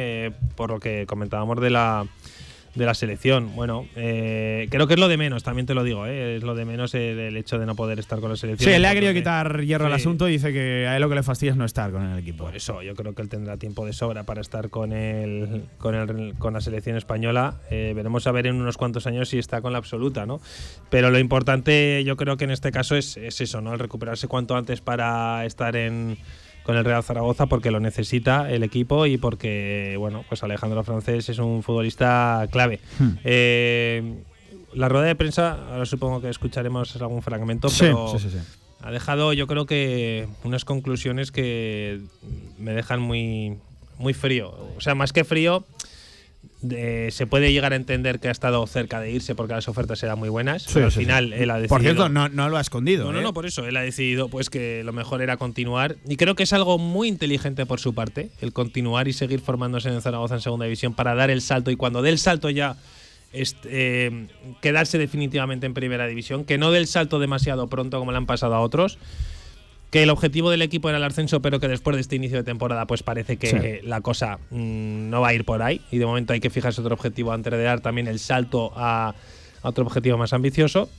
por 0.55 0.71
lo 0.71 0.79
que 0.79 1.05
comentábamos 1.07 1.61
de 1.61 1.69
la 1.69 2.05
de 2.75 2.85
la 2.85 2.93
selección. 2.93 3.55
Bueno, 3.55 3.87
eh, 3.95 4.67
creo 4.69 4.87
que 4.87 4.93
es 4.93 4.99
lo 4.99 5.07
de 5.07 5.17
menos, 5.17 5.43
también 5.43 5.65
te 5.65 5.73
lo 5.73 5.83
digo, 5.83 6.05
eh, 6.05 6.37
es 6.37 6.43
lo 6.43 6.55
de 6.55 6.65
menos 6.65 6.93
el, 6.93 7.35
hecho 7.37 7.57
de 7.57 7.65
no 7.65 7.75
poder 7.75 7.99
estar 7.99 8.19
con 8.19 8.29
la 8.29 8.35
selección. 8.35 8.71
Sí, 8.71 8.79
le 8.79 8.87
ha 8.87 8.93
querido 8.93 9.13
quitar 9.13 9.61
hierro 9.61 9.85
al 9.85 9.93
asunto 9.93 10.27
y 10.27 10.33
dice 10.33 10.51
que 10.51 10.87
a 10.87 10.95
él 10.95 11.01
lo 11.01 11.09
que 11.09 11.15
le 11.15 11.23
fastidia 11.23 11.51
es 11.51 11.57
no 11.57 11.65
estar 11.65 11.91
con 11.91 12.03
el 12.03 12.19
equipo. 12.19 12.45
Por 12.45 12.55
eso, 12.55 12.81
yo 12.81 12.93
creo 12.95 13.13
que 13.13 13.21
él 13.21 13.29
tendrá 13.29 13.57
tiempo 13.57 13.85
de 13.85 13.93
sobra 13.93 14.23
para 14.23 14.41
estar 14.41 14.69
con 14.69 14.91
el, 14.91 15.63
con, 15.77 15.95
el, 15.95 16.35
con 16.37 16.53
la 16.53 16.61
selección 16.61 16.97
española. 16.97 17.61
Eh, 17.71 17.93
veremos 17.95 18.27
a 18.27 18.31
ver 18.31 18.47
en 18.47 18.55
unos 18.55 18.77
cuantos 18.77 19.07
años 19.07 19.29
si 19.29 19.39
está 19.39 19.61
con 19.61 19.71
la 19.71 19.77
absoluta, 19.77 20.25
¿no? 20.25 20.41
Pero 20.89 21.09
lo 21.11 21.19
importante, 21.19 22.03
yo 22.03 22.17
creo 22.17 22.37
que 22.37 22.43
en 22.43 22.51
este 22.51 22.71
caso 22.71 22.95
es, 22.95 23.17
es 23.17 23.39
eso, 23.41 23.61
¿no? 23.61 23.73
El 23.73 23.79
recuperarse 23.79 24.27
cuanto 24.27 24.55
antes 24.55 24.81
para 24.81 25.45
estar 25.45 25.75
en 25.75 26.17
con 26.65 26.75
el 26.75 26.83
Real 26.83 27.03
Zaragoza 27.03 27.45
porque 27.45 27.69
lo 27.69 27.79
necesita 27.79 28.49
el 28.49 28.63
equipo 28.63 29.05
y 29.05 29.17
porque, 29.17 29.95
bueno, 29.99 30.25
pues 30.27 30.43
Alejandro 30.43 30.83
Francés 30.83 31.29
es 31.29 31.37
un 31.37 31.61
futbolista 31.61 32.47
clave. 32.51 32.79
Hmm. 32.97 33.11
Eh, 33.23 34.23
la 34.73 34.89
rueda 34.89 35.05
de 35.05 35.15
prensa, 35.15 35.57
ahora 35.71 35.85
supongo 35.85 36.21
que 36.21 36.29
escucharemos 36.29 36.95
algún 36.97 37.21
fragmento, 37.21 37.67
pero 37.79 38.13
ha 38.81 38.91
dejado 38.91 39.33
yo 39.33 39.47
creo 39.47 39.65
que 39.65 40.27
unas 40.43 40.65
conclusiones 40.65 41.31
que 41.31 42.01
me 42.57 42.73
dejan 42.73 42.99
muy, 42.99 43.57
muy 43.97 44.13
frío. 44.13 44.53
O 44.75 44.81
sea, 44.81 44.95
más 44.95 45.13
que 45.13 45.23
frío, 45.23 45.65
se 46.69 47.27
puede 47.27 47.51
llegar 47.51 47.73
a 47.73 47.75
entender 47.75 48.19
que 48.19 48.27
ha 48.27 48.31
estado 48.31 48.65
cerca 48.67 48.99
de 48.99 49.11
irse 49.11 49.35
porque 49.35 49.53
las 49.53 49.67
ofertas 49.67 50.01
eran 50.03 50.19
muy 50.19 50.29
buenas, 50.29 50.67
pero 50.73 50.85
al 50.85 50.91
final 50.91 51.33
él 51.33 51.49
ha 51.49 51.55
decidido. 51.55 51.69
Por 51.69 51.81
cierto, 51.81 52.09
no, 52.09 52.29
no 52.29 52.49
lo 52.49 52.57
ha 52.57 52.61
escondido. 52.61 53.05
No, 53.05 53.13
no, 53.13 53.19
¿eh? 53.19 53.23
no, 53.23 53.33
por 53.33 53.45
eso. 53.45 53.65
Él 53.65 53.77
ha 53.77 53.81
decidido 53.81 54.29
pues 54.29 54.49
que 54.49 54.83
lo 54.83 54.93
mejor 54.93 55.21
era 55.21 55.37
continuar. 55.37 55.97
Y 56.07 56.17
creo 56.17 56.35
que 56.35 56.43
es 56.43 56.53
algo 56.53 56.77
muy 56.77 57.07
inteligente 57.07 57.65
por 57.65 57.79
su 57.79 57.93
parte, 57.93 58.29
el 58.41 58.53
continuar 58.53 59.07
y 59.07 59.13
seguir 59.13 59.41
formándose 59.41 59.89
en 59.89 60.01
Zaragoza 60.01 60.35
en 60.35 60.41
segunda 60.41 60.65
división 60.65 60.93
para 60.93 61.15
dar 61.15 61.29
el 61.29 61.41
salto 61.41 61.71
y 61.71 61.75
cuando 61.75 62.01
dé 62.01 62.09
el 62.09 62.19
salto 62.19 62.49
ya. 62.49 62.77
Eh, 63.65 64.27
quedarse 64.61 64.97
definitivamente 64.97 65.65
en 65.65 65.73
primera 65.73 66.07
división, 66.07 66.45
que 66.45 66.57
no 66.57 66.71
dé 66.71 66.77
el 66.77 66.87
salto 66.87 67.19
demasiado 67.19 67.67
pronto 67.67 67.99
como 67.99 68.11
le 68.13 68.17
han 68.17 68.25
pasado 68.25 68.55
a 68.55 68.61
otros 68.61 68.97
que 69.95 70.03
el 70.03 70.09
objetivo 70.09 70.49
del 70.49 70.61
equipo 70.61 70.89
era 70.89 70.97
el 70.97 71.05
ascenso, 71.05 71.41
pero 71.41 71.61
que 71.61 71.69
después 71.69 71.95
de 71.95 72.01
este 72.01 72.17
inicio 72.17 72.39
de 72.39 72.43
temporada, 72.43 72.85
pues 72.85 73.01
parece 73.01 73.37
que 73.37 73.79
la 73.85 74.01
cosa 74.01 74.39
mm, 74.49 75.09
no 75.09 75.21
va 75.21 75.29
a 75.29 75.33
ir 75.33 75.45
por 75.45 75.61
ahí. 75.61 75.79
Y 75.89 75.99
de 75.99 76.05
momento 76.05 76.33
hay 76.33 76.41
que 76.41 76.49
fijarse 76.49 76.81
otro 76.81 76.95
objetivo 76.95 77.31
antes 77.31 77.53
de 77.53 77.63
dar 77.63 77.79
también 77.79 78.09
el 78.09 78.19
salto 78.19 78.73
a 78.75 79.15
otro 79.61 79.85
objetivo 79.85 80.17
más 80.17 80.33
ambicioso. 80.33 80.89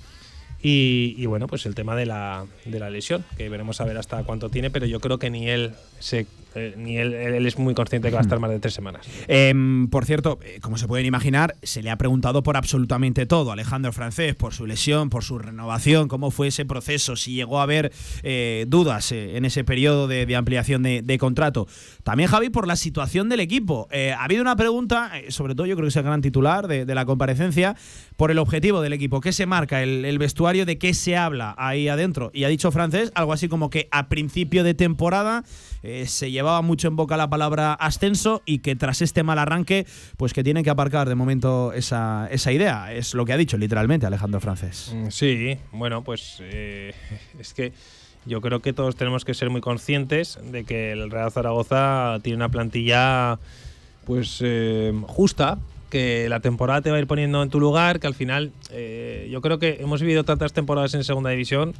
Y, 0.63 1.27
bueno, 1.27 1.47
pues 1.47 1.67
el 1.67 1.75
tema 1.75 1.95
de 1.95 2.07
la, 2.07 2.47
de 2.65 2.79
la 2.79 2.89
lesión, 2.89 3.23
que 3.37 3.51
veremos 3.51 3.83
a 3.83 3.85
ver 3.85 3.99
hasta 3.99 4.25
cuánto 4.25 4.49
tiene, 4.49 4.71
pero 4.71 4.87
yo 4.87 4.99
creo 4.99 5.19
que 5.19 5.29
ni 5.29 5.51
él 5.51 5.75
se 5.99 6.27
eh, 6.57 6.75
ni 6.77 6.99
él, 6.99 7.15
él, 7.15 7.47
es 7.47 7.59
muy 7.59 7.75
consciente 7.75 8.09
que 8.09 8.15
va 8.15 8.21
a 8.21 8.23
estar 8.23 8.39
más 8.39 8.51
de 8.51 8.59
tres 8.59 8.75
semanas. 8.75 9.07
Em, 9.29 9.89
por 9.89 10.05
cierto, 10.05 10.39
eh, 10.43 10.59
como 10.61 10.79
se 10.79 10.89
pueden 10.89 11.07
imaginar, 11.07 11.57
se 11.63 11.83
le 11.83 11.91
ha 11.91 11.97
preguntado 11.97 12.43
por 12.43 12.57
absolutamente 12.57 13.27
todo. 13.27 13.53
Alejandro 13.53 13.93
Francés, 13.93 14.35
por 14.35 14.55
su 14.55 14.67
lesión, 14.67 15.11
por 15.11 15.23
su 15.23 15.39
renovación, 15.39 16.09
cómo 16.09 16.31
fue 16.31 16.49
ese 16.49 16.65
proceso, 16.65 17.17
si 17.17 17.35
llegó 17.35 17.61
a 17.61 17.65
haber 17.65 17.93
eh, 18.23 18.65
dudas 18.69 19.13
en 19.13 19.45
ese 19.45 19.65
periodo 19.65 20.09
de, 20.09 20.35
ampliación 20.37 20.83
de, 20.83 21.19
contrato. 21.19 21.67
También, 22.03 22.29
Javi, 22.29 22.51
por 22.51 22.67
la 22.67 22.77
situación 22.77 23.29
del 23.29 23.41
equipo. 23.41 23.89
ha 23.93 24.25
habido 24.25 24.43
una 24.43 24.57
pregunta, 24.57 25.13
sobre 25.29 25.55
todo 25.55 25.67
yo 25.67 25.77
creo 25.77 25.87
que 25.87 25.91
es 25.91 25.97
el 25.97 26.03
gran 26.03 26.21
titular 26.21 26.67
de, 26.69 26.95
la 26.95 27.05
comparecencia, 27.05 27.77
por 28.17 28.31
el 28.31 28.39
objetivo 28.39 28.81
del 28.81 28.93
equipo. 28.93 29.21
¿Qué 29.21 29.33
se 29.33 29.47
marca 29.47 29.83
el, 29.83 30.05
el 30.05 30.19
vestuario? 30.19 30.67
¿De 30.67 30.79
qué 30.79 30.95
se 30.95 31.17
habla 31.17 31.55
ahí 31.59 31.89
adentro? 31.89 32.31
Y 32.33 32.45
ha 32.45 32.49
dicho 32.49 32.71
Francés 32.71 33.13
algo 33.15 33.33
así 33.33 33.49
como 33.49 33.71
que 33.71 33.89
a 33.91 34.09
principio 34.09 34.65
de 34.65 34.75
temporada 34.75 35.45
eh, 35.83 36.07
se 36.07 36.31
llevaba 36.47 36.63
mucho 36.63 36.87
en 36.87 36.95
boca 36.95 37.17
la 37.17 37.29
palabra 37.29 37.73
ascenso 37.73 38.41
y 38.47 38.61
que 38.61 38.77
tras 38.77 39.03
este 39.03 39.25
mal 39.25 39.41
arranque, 39.41 39.85
pues 40.17 40.33
que 40.33 40.45
tienen 40.45 40.63
que 40.63 40.71
aparcar 40.71 41.09
de 41.09 41.17
momento 41.17 41.73
esa, 41.73 42.29
esa 42.31 42.53
idea. 42.53 42.93
Es 42.93 43.15
lo 43.15 43.25
que 43.25 43.33
ha 43.33 43.37
dicho 43.37 43.57
literalmente 43.57 44.07
Alejandro 44.07 44.41
Francés. 44.41 44.93
Mm, 44.95 45.09
sí, 45.09 45.59
bueno, 45.73 46.05
pues 46.05 46.39
eh, 46.41 46.95
es 47.41 47.53
que 47.53 47.73
yo 48.27 48.41
creo 48.41 48.61
que 48.61 48.73
todos 48.73 48.95
tenemos 48.95 49.25
que 49.25 49.35
ser 49.35 49.51
muy 49.51 49.61
conscientes 49.61 50.39
de 50.41 50.63
que 50.63 50.93
el 50.93 51.11
Real 51.11 51.33
Zaragoza 51.33 52.21
tiene 52.23 52.37
una 52.37 52.49
plantilla 52.49 53.41
pues 54.05 54.39
eh, 54.41 54.93
justa, 55.09 55.59
que 55.91 56.29
la 56.29 56.39
temporada 56.39 56.81
te 56.81 56.93
va 56.93 56.97
a 56.97 57.01
ir 57.01 57.09
poniendo 57.09 57.43
en 57.43 57.51
tu 57.51 57.59
lugar, 57.59 57.99
que 57.99 58.07
al 58.07 58.15
final 58.15 58.53
yo 59.29 59.41
creo 59.41 59.59
que 59.59 59.79
hemos 59.81 60.01
vivido 60.01 60.23
tantas 60.23 60.53
temporadas 60.53 60.95
en 60.95 61.03
segunda 61.03 61.31
división 61.31 61.75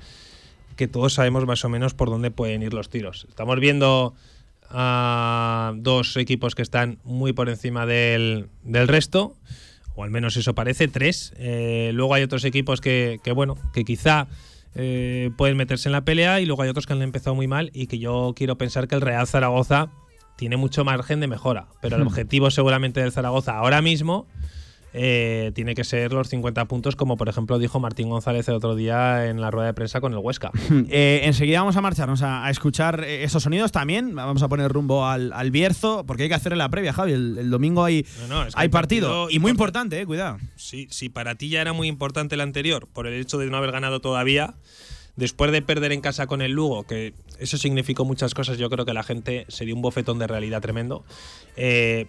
que 0.77 0.89
todos 0.89 1.15
sabemos 1.15 1.47
más 1.47 1.65
o 1.65 1.69
menos 1.69 1.95
por 1.95 2.11
dónde 2.11 2.31
pueden 2.31 2.63
ir 2.63 2.75
los 2.75 2.89
tiros. 2.89 3.27
Estamos 3.29 3.59
viendo 3.59 4.15
a 4.71 5.73
dos 5.77 6.17
equipos 6.17 6.55
que 6.55 6.63
están 6.63 6.99
muy 7.05 7.33
por 7.33 7.49
encima 7.49 7.87
del, 7.87 8.49
resto, 8.65 9.37
o 9.95 10.05
al 10.05 10.11
menos 10.11 10.37
eso 10.37 10.55
parece, 10.55 10.89
tres. 10.89 11.33
Eh, 11.37 11.91
luego 11.95 12.15
hay 12.15 12.23
otros 12.23 12.45
equipos 12.45 12.81
que, 12.81 13.21
bueno, 13.35 13.57
que 13.73 13.85
quizá 13.85 14.29
eh, 14.75 15.31
pueden 15.37 15.57
meterse 15.57 15.89
en 15.89 15.93
la 15.93 16.05
pelea 16.05 16.41
y 16.41 16.47
luego 16.47 16.63
hay 16.63 16.69
otros 16.69 16.87
que 16.87 16.93
han 16.93 17.03
empezado 17.03 17.35
muy 17.35 17.47
mal 17.47 17.71
y 17.73 17.87
que 17.87 17.99
yo 17.99 18.35
quiero 18.37 18.59
pensar 18.59 18.89
que 18.89 18.95
el 18.95 19.01
Real 19.01 19.27
Zaragoza 19.27 19.91
tiene 20.37 20.57
mucho 20.57 20.85
margen 20.85 21.21
de 21.21 21.29
mejora, 21.29 21.69
pero 21.81 21.97
el 21.97 22.05
hmm. 22.05 22.09
objetivo 22.09 22.51
seguramente 22.51 23.01
del 23.01 23.13
Zaragoza 23.13 23.57
ahora 23.57 23.81
mismo 23.81 24.27
eh, 24.99 25.53
tiene 25.55 25.75
que 25.75 25.85
ser 25.85 26.15
los 26.15 26.31
50 26.31 26.65
puntos, 26.65 26.97
como 26.97 27.19
por 27.19 27.29
ejemplo 27.29 27.59
dijo 27.59 27.79
Martín 27.81 28.09
González 28.09 28.49
el 28.49 28.55
otro 28.55 28.75
día 28.75 29.27
en 29.27 29.43
la 29.43 29.51
rueda 29.51 29.67
de 29.67 29.75
prensa 29.75 30.01
con 30.01 30.13
el 30.13 30.19
Huesca. 30.19 30.51
Eh, 30.89 31.23
enseguida 31.25 31.61
vamos 31.61 31.77
a 31.77 31.81
marcharnos 31.81 32.23
a, 32.23 32.49
escuchar 32.49 33.03
eh, 33.05 33.25
esos 33.25 33.43
sonidos 33.43 33.73
también. 33.73 34.15
Vamos 34.15 34.43
a 34.43 34.49
poner 34.49 34.71
rumbo 34.71 35.07
al, 35.07 35.51
Bierzo, 35.51 36.05
porque 36.07 36.25
hay 36.25 36.29
que 36.29 36.35
hacer 36.35 36.57
la 36.57 36.69
previa, 36.69 36.93
Javi. 36.93 37.13
El, 37.13 37.51
domingo 37.51 37.85
hay, 37.85 38.07
hay 38.55 38.69
partido, 38.69 39.29
Y 39.31 39.39
muy 39.39 39.51
importante, 39.51 40.05
cuidado. 40.07 40.39
Sí, 40.55 40.87
si 40.91 41.09
para 41.09 41.35
ti 41.35 41.49
ya 41.49 41.61
era 41.61 41.73
muy 41.73 41.89
importante 41.89 42.37
el 42.37 42.41
anterior, 42.41 42.87
por 42.93 43.07
el 43.07 43.15
hecho 43.21 43.39
de 43.39 43.47
no 43.47 43.57
haber 43.57 43.73
ganado 43.73 44.01
todavía 44.01 44.55
después 45.17 45.51
de 45.51 45.63
perder 45.63 45.93
en 45.93 46.01
casa 46.01 46.27
con 46.27 46.41
el 46.41 46.53
Lugo, 46.53 46.85
que 46.85 47.15
eso 47.39 47.59
significó 47.59 48.05
muchas 48.05 48.35
cosas, 48.35 48.59
yo 48.59 48.71
creo 48.71 48.85
que 48.85 48.95
la 48.95 49.03
gente 49.03 49.47
se 49.49 49.65
dio 49.65 49.75
un 49.75 49.83
bofetón 49.83 50.19
de 50.19 50.27
realidad 50.27 50.61
tremendo. 50.61 51.05
Eh, 51.57 52.07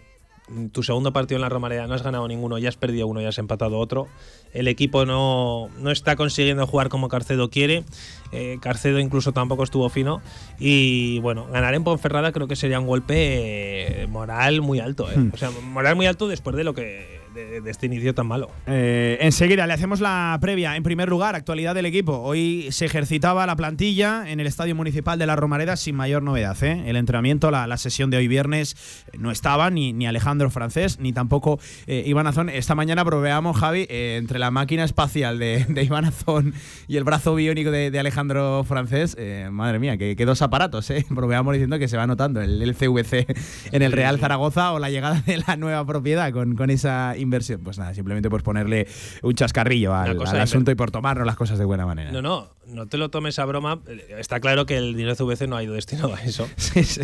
tu 0.72 0.84
segundo 0.84 1.12
partido 1.12 1.38
en 1.38 1.42
la 1.42 1.50
Romareda 1.50 1.88
no 1.88 1.94
has 1.94 2.04
ganado 2.04 2.27
ninguno, 2.27 2.58
ya 2.58 2.70
has 2.70 2.77
perdido 2.77 3.08
uno, 3.08 3.22
ya 3.22 3.30
has 3.30 3.38
empatado 3.38 3.77
otro. 3.77 4.08
El 4.54 4.68
equipo 4.68 5.06
no, 5.06 5.70
no 5.80 5.92
está 5.92 6.16
consiguiendo 6.16 6.66
jugar 6.66 6.89
como 6.89 7.10
Carcedo 7.10 7.50
quiere. 7.50 7.84
Eh, 8.32 8.58
Carcedo 8.62 9.00
incluso 9.00 9.34
tampoco 9.34 9.63
estuvo 9.63 9.89
fino. 9.89 10.22
Y 10.58 11.20
bueno, 11.20 11.48
ganar 11.48 11.74
en 11.75 11.84
Ponferrada 11.84 12.32
creo 12.32 12.48
que 12.48 12.56
sería 12.56 12.80
un 12.80 12.88
golpe 12.88 14.04
eh, 14.04 14.08
moral 14.08 14.62
muy 14.62 14.80
alto. 14.80 15.12
Eh. 15.12 15.18
Hmm. 15.18 15.32
O 15.34 15.38
sea, 15.38 15.51
moral 15.51 15.96
muy 15.96 16.06
alto 16.06 16.27
después 16.27 16.56
de 16.56 16.63
lo 16.63 16.74
que 16.74 17.17
de, 17.46 17.72
este 17.72 17.88
inicio 17.88 18.13
tan 18.13 18.27
malo. 18.27 18.50
Eh, 18.67 19.17
enseguida 19.22 19.65
le 19.65 19.74
hacemos 19.74 20.00
la 20.00 20.38
previa. 20.39 20.75
En 20.75 20.84
primer 20.84 21.10
lugar, 21.10 21.36
actualidad 21.36 21.75
del 21.75 21.86
equipo. 21.86 22.20
Hoy 22.20 22.67
se 22.72 22.86
ejercitaba 22.86 23.46
la 23.46 23.56
plantilla 23.56 24.29
en 24.29 24.39
el 24.39 24.48
Estadio 24.48 24.75
Municipal 24.75 25.17
de 25.17 25.25
la 25.25 25.36
Romareda 25.36 25.75
sin 25.75 25.96
mayor 25.96 26.24
novedad. 26.24 26.62
¿eh? 26.63 26.84
El 26.86 26.96
entrenamiento, 26.96 27.50
la, 27.51 27.67
la 27.67 27.77
sesión 27.77 28.10
de 28.10 28.17
hoy 28.17 28.27
viernes, 28.27 28.75
eh, 29.12 29.17
no 29.17 29.32
estaba 29.32 29.70
ni, 29.70 29.94
ni 29.94 30.08
Alejandro 30.08 30.50
Francés, 30.50 31.00
ni 31.00 31.13
tampoco 31.13 31.60
eh, 31.88 32.03
Iván 32.06 32.27
Azón. 32.27 32.50
Esta 32.50 32.75
mañana 32.75 33.03
proveamos, 33.03 33.58
Javi, 33.58 33.88
eh, 33.89 34.17
entre 34.20 34.39
la 34.39 34.51
máquina 34.51 34.84
espacial 34.84 35.39
de, 35.39 35.65
de 35.70 35.84
Iván 35.84 36.06
Azón 36.06 36.53
y 36.88 36.98
el 36.98 37.03
brazo 37.03 37.36
biónico 37.36 37.72
de, 37.72 37.91
de 37.91 38.00
Alejandro 38.00 38.63
Francés. 38.63 39.17
madre 39.51 39.79
mía, 39.79 39.98
que 39.98 40.15
dos 40.27 40.41
aparatos. 40.44 40.89
¿eh? 40.91 41.06
Proveamos 41.13 41.53
diciendo 41.53 41.79
que 41.79 41.88
se 41.88 41.98
va 41.98 42.06
notando 42.06 42.41
el, 42.41 42.62
el 42.62 42.75
CVC 42.75 43.25
en 43.72 43.82
el 43.82 43.91
Real 43.91 44.20
Zaragoza 44.20 44.74
o 44.74 44.79
la 44.79 44.91
llegada 44.91 45.22
de 45.25 45.38
la 45.38 45.56
nueva 45.56 45.84
propiedad 45.86 46.32
con, 46.32 46.56
con 46.56 46.70
esa 46.70 47.17
inversión. 47.27 47.62
Pues 47.63 47.77
nada, 47.77 47.93
simplemente 47.93 48.29
pues 48.29 48.41
ponerle 48.43 48.88
un 49.22 49.34
chascarrillo 49.36 49.93
al, 49.93 50.17
de- 50.17 50.39
asunto 50.41 50.72
y 50.72 50.75
por 50.75 50.91
tomarnos 50.91 51.25
las 51.25 51.36
cosas 51.36 51.60
de 51.60 51.65
buena 51.65 51.86
manera. 51.86 52.12
No, 52.12 52.22
no, 52.22 52.50
no 52.67 52.86
te 52.88 52.98
lo 52.98 53.10
tomes 53.10 53.38
a 53.39 53.46
broma. 53.46 53.81
Eh, 53.88 54.15
Está 54.17 54.39
claro 54.39 54.65
que 54.65 54.77
el 54.77 54.96
dinero 54.96 55.15
CVC 55.15 55.48
no 55.48 55.55
ha 55.57 55.63
ido 55.63 55.74
destinado 55.74 56.15
a 56.15 56.22
eso. 56.24 56.48
Sí, 56.57 56.84
sí. 56.84 57.01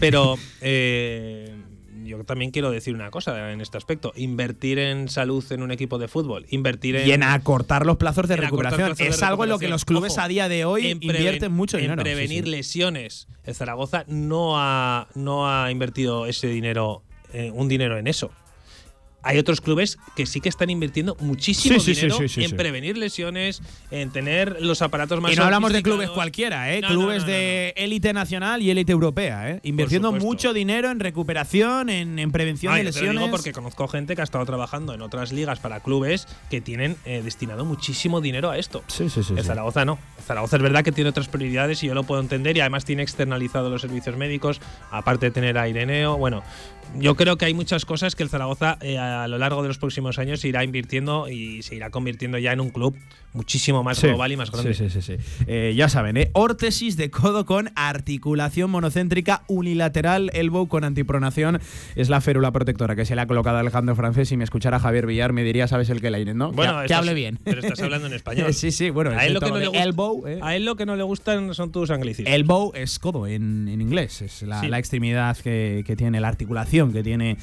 Pero 0.00 0.36
eh, 0.60 1.54
yo 2.04 2.24
también 2.24 2.50
quiero 2.50 2.70
decir 2.70 2.94
una 2.94 3.10
cosa 3.10 3.52
en 3.52 3.60
este 3.60 3.76
aspecto. 3.76 4.12
Invertir 4.16 4.78
en 4.78 5.08
salud 5.08 5.44
en 5.52 5.62
un 5.62 5.70
equipo 5.70 5.98
de 5.98 6.08
fútbol, 6.08 6.46
invertir 6.50 6.96
en... 6.96 7.08
Y 7.08 7.12
en 7.12 7.22
acortar 7.22 7.86
los 7.86 7.96
plazos 7.96 8.28
de 8.28 8.36
recuperación. 8.36 8.88
plazos 8.88 8.98
de 8.98 9.08
es 9.08 9.22
algo 9.22 9.44
en 9.44 9.50
lo 9.50 9.58
que 9.58 9.68
los 9.68 9.84
clubes 9.84 10.12
Ojo, 10.12 10.22
a 10.22 10.28
día 10.28 10.48
de 10.48 10.64
hoy 10.64 10.88
invierten 10.88 11.52
mucho 11.52 11.76
dinero. 11.76 11.94
En 11.94 12.04
prevenir 12.04 12.44
sí. 12.44 12.50
lesiones. 12.50 13.28
El 13.44 13.54
Zaragoza 13.54 14.04
no 14.08 14.54
ha, 14.58 15.08
no 15.14 15.48
ha 15.48 15.70
invertido 15.70 16.26
ese 16.26 16.48
dinero, 16.48 17.02
eh, 17.32 17.50
un 17.52 17.68
dinero 17.68 17.98
en 17.98 18.06
eso. 18.06 18.30
Hay 19.22 19.38
otros 19.38 19.60
clubes 19.60 19.98
que 20.16 20.26
sí 20.26 20.40
que 20.40 20.48
están 20.48 20.70
invirtiendo 20.70 21.16
muchísimo 21.20 21.78
Sí, 21.80 21.94
dinero 21.94 22.16
sí, 22.18 22.28
sí, 22.28 22.44
en 22.44 22.56
prevenir 22.56 22.96
lesiones, 22.98 23.62
en 23.90 24.10
tener 24.10 24.60
los 24.60 24.82
aparatos 24.82 25.20
más 25.20 25.32
Y 25.32 25.36
no 25.36 25.44
hablamos 25.44 25.72
de 25.72 25.82
clubes 25.82 26.10
cualquiera, 26.10 26.74
¿eh? 26.74 26.80
No, 26.80 26.88
clubes 26.88 27.22
no, 27.22 27.28
no, 27.28 27.32
de 27.32 27.74
élite 27.76 28.12
nacional 28.12 28.62
y 28.62 28.70
élite 28.70 28.92
europea, 28.92 29.50
¿eh? 29.50 29.60
Invirtiendo 29.62 30.12
mucho 30.12 30.52
dinero 30.52 30.90
en 30.90 31.00
recuperación, 31.00 31.88
en, 31.88 32.18
en 32.18 32.32
prevención 32.32 32.74
de 32.74 32.84
yo 32.84 32.90
te 32.90 32.90
lo 32.90 32.90
lesiones. 33.00 33.22
digo 33.22 33.30
porque 33.30 33.52
conozco 33.52 33.88
gente 33.88 34.14
que 34.14 34.20
ha 34.20 34.24
estado 34.24 34.44
trabajando 34.46 34.94
en 34.94 35.02
otras 35.02 35.32
ligas 35.32 35.60
para 35.60 35.80
clubes 35.80 36.26
que 36.50 36.60
tienen 36.60 36.96
eh, 37.04 37.22
destinado 37.22 37.64
muchísimo 37.64 38.20
dinero 38.20 38.50
a 38.50 38.58
esto. 38.58 38.82
Sí, 38.88 39.08
sí, 39.08 39.22
sí. 39.22 39.34
Sí. 39.36 39.42
Zaragoza 39.42 39.84
no. 39.84 39.98
Zaragoza 40.26 40.56
es 40.56 40.62
verdad 40.62 40.84
que 40.84 40.92
tiene 40.92 41.10
otras 41.10 41.28
prioridades 41.28 41.82
y 41.82 41.86
yo 41.86 41.94
lo 41.94 42.04
puedo 42.04 42.20
entender 42.20 42.56
y 42.56 42.60
además 42.60 42.84
tiene 42.84 43.02
externalizado 43.02 43.70
los 43.70 43.82
servicios 43.82 44.16
médicos, 44.16 44.60
aparte 44.90 45.26
de 45.26 45.30
tener 45.32 45.58
a 45.58 45.68
Ireneo. 45.68 46.16
Bueno, 46.16 46.42
yo 46.98 47.14
creo 47.16 47.36
que 47.38 47.44
hay 47.46 47.54
muchas 47.54 47.84
cosas 47.84 48.14
que 48.14 48.22
el 48.22 48.28
Zaragoza 48.28 48.78
eh, 48.80 48.98
a 48.98 49.26
lo 49.28 49.38
largo 49.38 49.62
de 49.62 49.68
los 49.68 49.78
próximos 49.78 50.18
años 50.18 50.44
irá 50.44 50.62
invirtiendo 50.64 51.28
y 51.28 51.62
se 51.62 51.74
irá 51.74 51.90
convirtiendo 51.90 52.38
ya 52.38 52.52
en 52.52 52.60
un 52.60 52.70
club 52.70 52.94
muchísimo 53.32 53.82
más 53.82 53.96
Sí. 53.98 54.08
global 54.08 54.30
y 54.32 54.36
más 54.36 54.50
grande. 54.50 54.74
Sí, 54.74 54.90
sí, 54.90 55.00
sí. 55.00 55.16
sí. 55.18 55.44
Eh, 55.46 55.72
ya 55.76 55.88
saben, 55.88 56.16
¿eh? 56.18 56.30
órtesis 56.34 56.96
de 56.98 57.10
codo 57.10 57.46
con 57.46 57.70
articulación 57.76 58.70
monocéntrica 58.70 59.42
unilateral 59.48 60.30
elbow 60.34 60.68
con 60.68 60.84
antipronación. 60.84 61.58
Es 61.96 62.08
la 62.10 62.20
férula 62.20 62.50
protectora 62.52 62.94
que 62.94 63.06
se 63.06 63.14
le 63.16 63.22
ha 63.22 63.26
colocado 63.26 63.56
a 63.56 63.60
Alejandro 63.60 63.96
Francés. 63.96 64.28
Si 64.28 64.36
me 64.36 64.44
escuchara 64.44 64.78
Javier 64.78 65.06
Villar, 65.06 65.32
me 65.32 65.44
diría, 65.44 65.66
¿sabes 65.68 65.88
el 65.88 66.00
que 66.02 66.10
la 66.10 66.18
¿no? 66.34 66.52
Bueno, 66.52 66.78
que, 66.80 66.84
estás- 66.84 66.98
hable 66.98 67.14
bien. 67.14 67.38
Pero 67.42 67.60
estás 67.62 67.80
hablando 67.80 68.06
en 68.06 68.12
español. 68.12 68.52
sí, 68.54 68.70
sí, 68.70 68.90
bueno. 68.90 69.10
a, 69.12 69.24
él 69.26 69.32
lo 69.32 69.40
que 69.40 69.50
no 69.50 69.58
le 69.58 69.66
gusta, 69.68 69.82
elbow, 69.82 70.26
¿eh? 70.26 70.38
a 70.42 70.54
él 70.54 70.64
lo 70.66 70.76
que 70.76 70.84
no 70.84 70.94
le 70.96 71.02
gustan 71.02 71.54
son 71.54 71.72
tus 71.72 71.90
anglicismos. 71.90 72.32
Elbow 72.32 72.72
es 72.74 72.98
codo 72.98 73.26
en, 73.26 73.66
en 73.68 73.80
inglés, 73.80 74.20
es 74.22 74.42
la, 74.42 74.60
Sí. 74.60 74.68
la 74.68 74.78
extremidad 74.78 75.36
que, 75.38 75.82
que 75.86 75.96
tiene, 75.96 76.20
la 76.20 76.28
articulación 76.28 76.81
que 76.90 77.02
tiene 77.02 77.36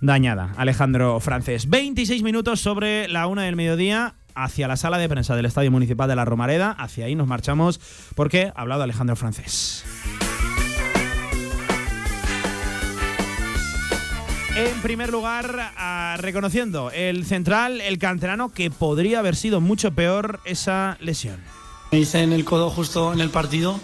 dañada. 0.00 0.54
Alejandro 0.56 1.18
Francés. 1.20 1.68
26 1.68 2.22
minutos 2.22 2.60
sobre 2.60 3.08
la 3.08 3.26
una 3.26 3.42
del 3.42 3.56
mediodía 3.56 4.14
hacia 4.34 4.68
la 4.68 4.76
sala 4.76 4.98
de 4.98 5.08
prensa 5.08 5.34
del 5.34 5.46
Estadio 5.46 5.70
Municipal 5.70 6.08
de 6.08 6.16
la 6.16 6.24
Romareda. 6.24 6.70
Hacia 6.70 7.06
ahí 7.06 7.14
nos 7.14 7.26
marchamos 7.26 7.80
porque 8.14 8.52
ha 8.54 8.60
hablado 8.60 8.82
Alejandro 8.82 9.16
Francés. 9.16 9.84
En 14.56 14.80
primer 14.80 15.10
lugar, 15.10 15.72
ah, 15.76 16.16
reconociendo 16.18 16.90
el 16.90 17.26
central, 17.26 17.82
el 17.82 17.98
canterano, 17.98 18.52
que 18.52 18.70
podría 18.70 19.18
haber 19.18 19.36
sido 19.36 19.60
mucho 19.60 19.90
peor 19.90 20.40
esa 20.46 20.96
lesión. 20.98 21.42
Me 21.92 21.98
hice 21.98 22.22
en 22.22 22.32
el 22.32 22.46
codo 22.46 22.70
justo 22.70 23.12
en 23.12 23.20
el 23.20 23.28
partido, 23.28 23.78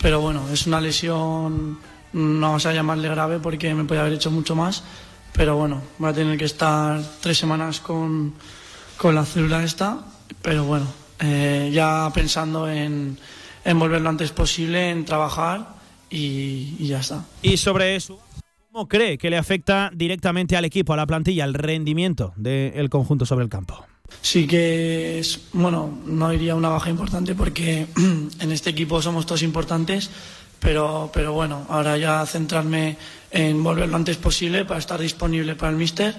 pero 0.00 0.22
bueno, 0.22 0.48
es 0.50 0.66
una 0.66 0.80
lesión, 0.80 1.78
no 2.12 2.40
vamos 2.40 2.66
a 2.66 2.72
llamarle 2.72 3.08
grave 3.08 3.38
porque 3.38 3.74
me 3.74 3.84
puede 3.84 4.00
haber 4.00 4.14
hecho 4.14 4.30
mucho 4.30 4.54
más, 4.54 4.82
pero 5.32 5.56
bueno, 5.56 5.82
voy 5.98 6.10
a 6.10 6.12
tener 6.12 6.38
que 6.38 6.44
estar 6.44 7.00
tres 7.20 7.38
semanas 7.38 7.80
con, 7.80 8.34
con 8.96 9.14
la 9.14 9.24
célula 9.24 9.62
esta, 9.62 9.98
pero 10.42 10.64
bueno, 10.64 10.86
eh, 11.20 11.70
ya 11.72 12.10
pensando 12.14 12.68
en, 12.68 13.18
en 13.64 13.78
volver 13.78 14.00
lo 14.00 14.08
antes 14.08 14.32
posible, 14.32 14.90
en 14.90 15.04
trabajar 15.04 15.74
y, 16.10 16.76
y 16.78 16.86
ya 16.88 17.00
está. 17.00 17.24
Y 17.42 17.56
sobre 17.56 17.96
eso, 17.96 18.20
¿cómo 18.70 18.88
cree 18.88 19.18
que 19.18 19.30
le 19.30 19.36
afecta 19.36 19.90
directamente 19.94 20.56
al 20.56 20.64
equipo, 20.64 20.92
a 20.92 20.96
la 20.96 21.06
plantilla, 21.06 21.44
al 21.44 21.54
rendimiento 21.54 22.32
del 22.36 22.88
conjunto 22.90 23.26
sobre 23.26 23.44
el 23.44 23.50
campo? 23.50 23.84
Sí 24.22 24.46
que 24.46 25.18
es, 25.18 25.48
bueno, 25.52 25.98
no 26.06 26.30
diría 26.30 26.54
una 26.54 26.70
baja 26.70 26.90
importante 26.90 27.34
porque 27.34 27.86
en 28.40 28.52
este 28.52 28.70
equipo 28.70 29.00
somos 29.02 29.26
todos 29.26 29.42
importantes, 29.42 30.10
pero, 30.60 31.10
pero 31.12 31.32
bueno, 31.32 31.66
ahora 31.68 31.96
ya 31.98 32.24
centrarme 32.26 32.96
en 33.30 33.62
volver 33.62 33.88
lo 33.88 33.96
antes 33.96 34.16
posible 34.16 34.64
para 34.64 34.80
estar 34.80 35.00
disponible 35.00 35.54
para 35.54 35.70
el 35.70 35.76
míster 35.76 36.14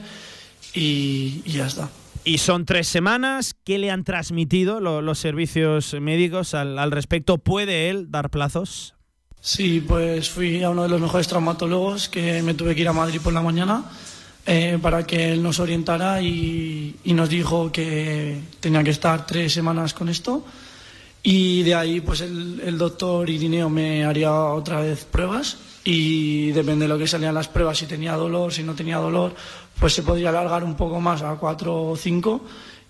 y, 0.73 1.41
y 1.45 1.51
ya 1.53 1.67
está. 1.67 1.89
Y 2.23 2.37
son 2.37 2.65
tres 2.65 2.87
semanas. 2.87 3.55
¿Qué 3.63 3.77
le 3.77 3.91
han 3.91 4.03
transmitido 4.03 4.79
lo- 4.79 5.01
los 5.01 5.19
servicios 5.19 5.93
médicos 5.99 6.53
al, 6.53 6.77
al 6.77 6.91
respecto? 6.91 7.37
¿Puede 7.37 7.89
él 7.89 8.11
dar 8.11 8.29
plazos? 8.29 8.93
Sí, 9.41 9.79
pues 9.85 10.29
fui 10.29 10.61
a 10.63 10.69
uno 10.69 10.83
de 10.83 10.89
los 10.89 10.99
mejores 10.99 11.27
traumatólogos 11.27 12.09
que 12.09 12.41
me 12.43 12.53
tuve 12.53 12.75
que 12.75 12.81
ir 12.81 12.89
a 12.89 12.93
Madrid 12.93 13.21
por 13.23 13.31
la 13.31 13.41
mañana 13.41 13.85
eh, 14.45 14.77
para 14.81 15.07
que 15.07 15.31
él 15.31 15.41
nos 15.41 15.59
orientara 15.59 16.21
y, 16.21 16.97
y 17.05 17.13
nos 17.13 17.29
dijo 17.29 17.71
que 17.71 18.41
tenía 18.59 18.83
que 18.83 18.89
estar 18.89 19.25
tres 19.25 19.53
semanas 19.53 19.93
con 19.93 20.09
esto. 20.09 20.45
Y 21.21 21.63
de 21.63 21.75
ahí, 21.75 22.01
pues 22.01 22.21
el, 22.21 22.61
el 22.65 22.77
doctor 22.77 23.29
Irineo 23.29 23.69
me 23.69 24.05
haría 24.05 24.33
otra 24.33 24.79
vez 24.81 25.05
pruebas. 25.05 25.57
Y 25.83 26.51
depende 26.51 26.85
de 26.85 26.89
lo 26.89 26.97
que 26.97 27.07
salían 27.07 27.33
las 27.33 27.47
pruebas, 27.47 27.77
si 27.77 27.85
tenía 27.85 28.13
dolor, 28.13 28.53
si 28.53 28.63
no 28.63 28.75
tenía 28.75 28.97
dolor, 28.97 29.33
pues 29.79 29.93
se 29.93 30.03
podría 30.03 30.29
alargar 30.29 30.63
un 30.63 30.75
poco 30.75 30.99
más 30.99 31.21
a 31.21 31.35
cuatro 31.35 31.89
o 31.89 31.95
cinco. 31.95 32.41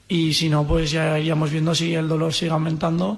Y 0.07 0.33
si 0.33 0.49
no, 0.49 0.65
pues 0.65 0.91
ya 0.91 1.19
iríamos 1.19 1.51
viendo 1.51 1.75
si 1.75 1.93
el 1.93 2.07
dolor 2.07 2.33
sigue 2.33 2.51
aumentando. 2.51 3.17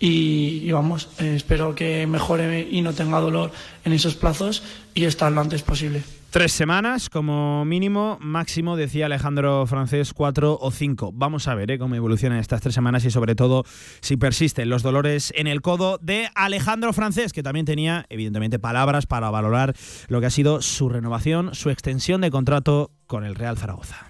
Y, 0.00 0.70
vamos, 0.72 1.08
espero 1.18 1.76
que 1.76 2.06
mejore 2.08 2.66
y 2.68 2.82
no 2.82 2.92
tenga 2.92 3.20
dolor 3.20 3.52
en 3.84 3.92
esos 3.92 4.16
plazos 4.16 4.64
y 4.94 5.04
estar 5.04 5.30
lo 5.30 5.40
antes 5.40 5.62
posible. 5.62 6.02
Tres 6.32 6.52
semanas 6.52 7.10
como 7.10 7.62
mínimo, 7.66 8.16
máximo, 8.18 8.74
decía 8.74 9.04
Alejandro 9.04 9.66
Francés, 9.66 10.14
cuatro 10.14 10.56
o 10.58 10.70
cinco. 10.70 11.10
Vamos 11.12 11.46
a 11.46 11.54
ver 11.54 11.72
¿eh? 11.72 11.78
cómo 11.78 11.94
evolucionan 11.94 12.38
estas 12.38 12.62
tres 12.62 12.74
semanas 12.74 13.04
y 13.04 13.10
sobre 13.10 13.34
todo 13.34 13.66
si 14.00 14.16
persisten 14.16 14.70
los 14.70 14.82
dolores 14.82 15.34
en 15.36 15.46
el 15.46 15.60
codo 15.60 15.98
de 16.00 16.30
Alejandro 16.34 16.94
Francés, 16.94 17.34
que 17.34 17.42
también 17.42 17.66
tenía 17.66 18.06
evidentemente 18.08 18.58
palabras 18.58 19.04
para 19.04 19.28
valorar 19.28 19.74
lo 20.08 20.20
que 20.20 20.26
ha 20.26 20.30
sido 20.30 20.62
su 20.62 20.88
renovación, 20.88 21.54
su 21.54 21.68
extensión 21.68 22.22
de 22.22 22.30
contrato 22.30 22.92
con 23.06 23.24
el 23.24 23.34
Real 23.34 23.58
Zaragoza. 23.58 24.06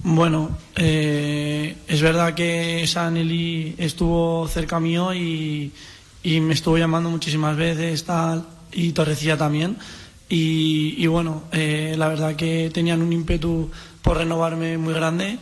Bueno, 0.00 0.50
eh, 0.76 1.78
es 1.88 2.02
verdad 2.02 2.34
que 2.34 2.86
Saneli 2.86 3.74
estuvo 3.78 4.46
cerca 4.48 4.80
mío 4.80 5.14
y, 5.14 5.72
me 6.24 6.52
estuvo 6.52 6.76
llamando 6.76 7.08
muchísimas 7.08 7.56
veces 7.56 8.04
y 8.70 8.92
Torrecilla 8.92 9.38
también. 9.38 9.78
Y, 10.28 10.94
y 10.98 11.06
bueno, 11.06 11.44
eh, 11.52 11.94
la 11.98 12.08
verdad 12.08 12.34
que 12.34 12.70
tenían 12.72 13.02
un 13.02 13.12
ímpetu 13.12 13.70
por 14.02 14.16
renovarme 14.16 14.78
muy 14.78 14.94
grande. 14.94 15.38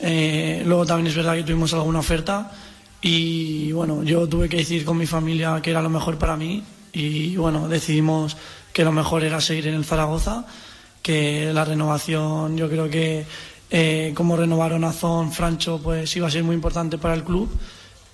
Eh, 0.00 0.62
luego 0.64 0.86
también 0.86 1.08
es 1.08 1.16
verdad 1.16 1.34
que 1.34 1.42
tuvimos 1.42 1.74
alguna 1.74 1.98
oferta 1.98 2.52
y 3.02 3.72
bueno, 3.72 4.02
yo 4.02 4.28
tuve 4.28 4.48
que 4.48 4.58
decir 4.58 4.84
con 4.84 4.96
mi 4.96 5.06
familia 5.06 5.60
que 5.60 5.70
era 5.70 5.82
lo 5.82 5.90
mejor 5.90 6.18
para 6.18 6.36
mí 6.36 6.62
y 6.92 7.36
bueno, 7.36 7.68
decidimos 7.68 8.36
que 8.72 8.84
lo 8.84 8.92
mejor 8.92 9.24
era 9.24 9.40
seguir 9.40 9.66
en 9.68 9.74
el 9.74 9.84
Zaragoza, 9.84 10.46
que 11.02 11.52
la 11.52 11.64
renovación 11.64 12.56
yo 12.56 12.68
creo 12.68 12.88
que 12.88 13.26
eh, 13.70 14.12
como 14.14 14.36
renovaron 14.36 14.84
a 14.84 14.92
Zon, 14.92 15.32
Francho, 15.32 15.80
pues 15.82 16.14
iba 16.16 16.28
a 16.28 16.30
ser 16.30 16.44
muy 16.44 16.54
importante 16.54 16.96
para 16.96 17.14
el 17.14 17.24
club 17.24 17.50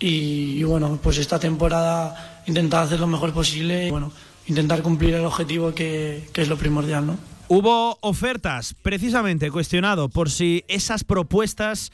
y, 0.00 0.58
y 0.58 0.62
bueno, 0.64 0.98
pues 1.02 1.18
esta 1.18 1.38
temporada 1.38 2.42
intentar 2.46 2.84
hacer 2.84 3.00
lo 3.00 3.06
mejor 3.06 3.32
posible 3.32 3.88
y 3.88 3.90
bueno, 3.90 4.10
intentar 4.46 4.82
cumplir 4.82 5.14
el 5.14 5.24
objetivo 5.24 5.74
que, 5.74 6.28
que 6.32 6.42
es 6.42 6.48
lo 6.48 6.56
primordial, 6.56 7.06
¿no? 7.06 7.18
Hubo 7.48 7.98
ofertas, 8.00 8.74
precisamente 8.82 9.50
cuestionado 9.50 10.08
por 10.08 10.30
si 10.30 10.64
esas 10.68 11.04
propuestas 11.04 11.92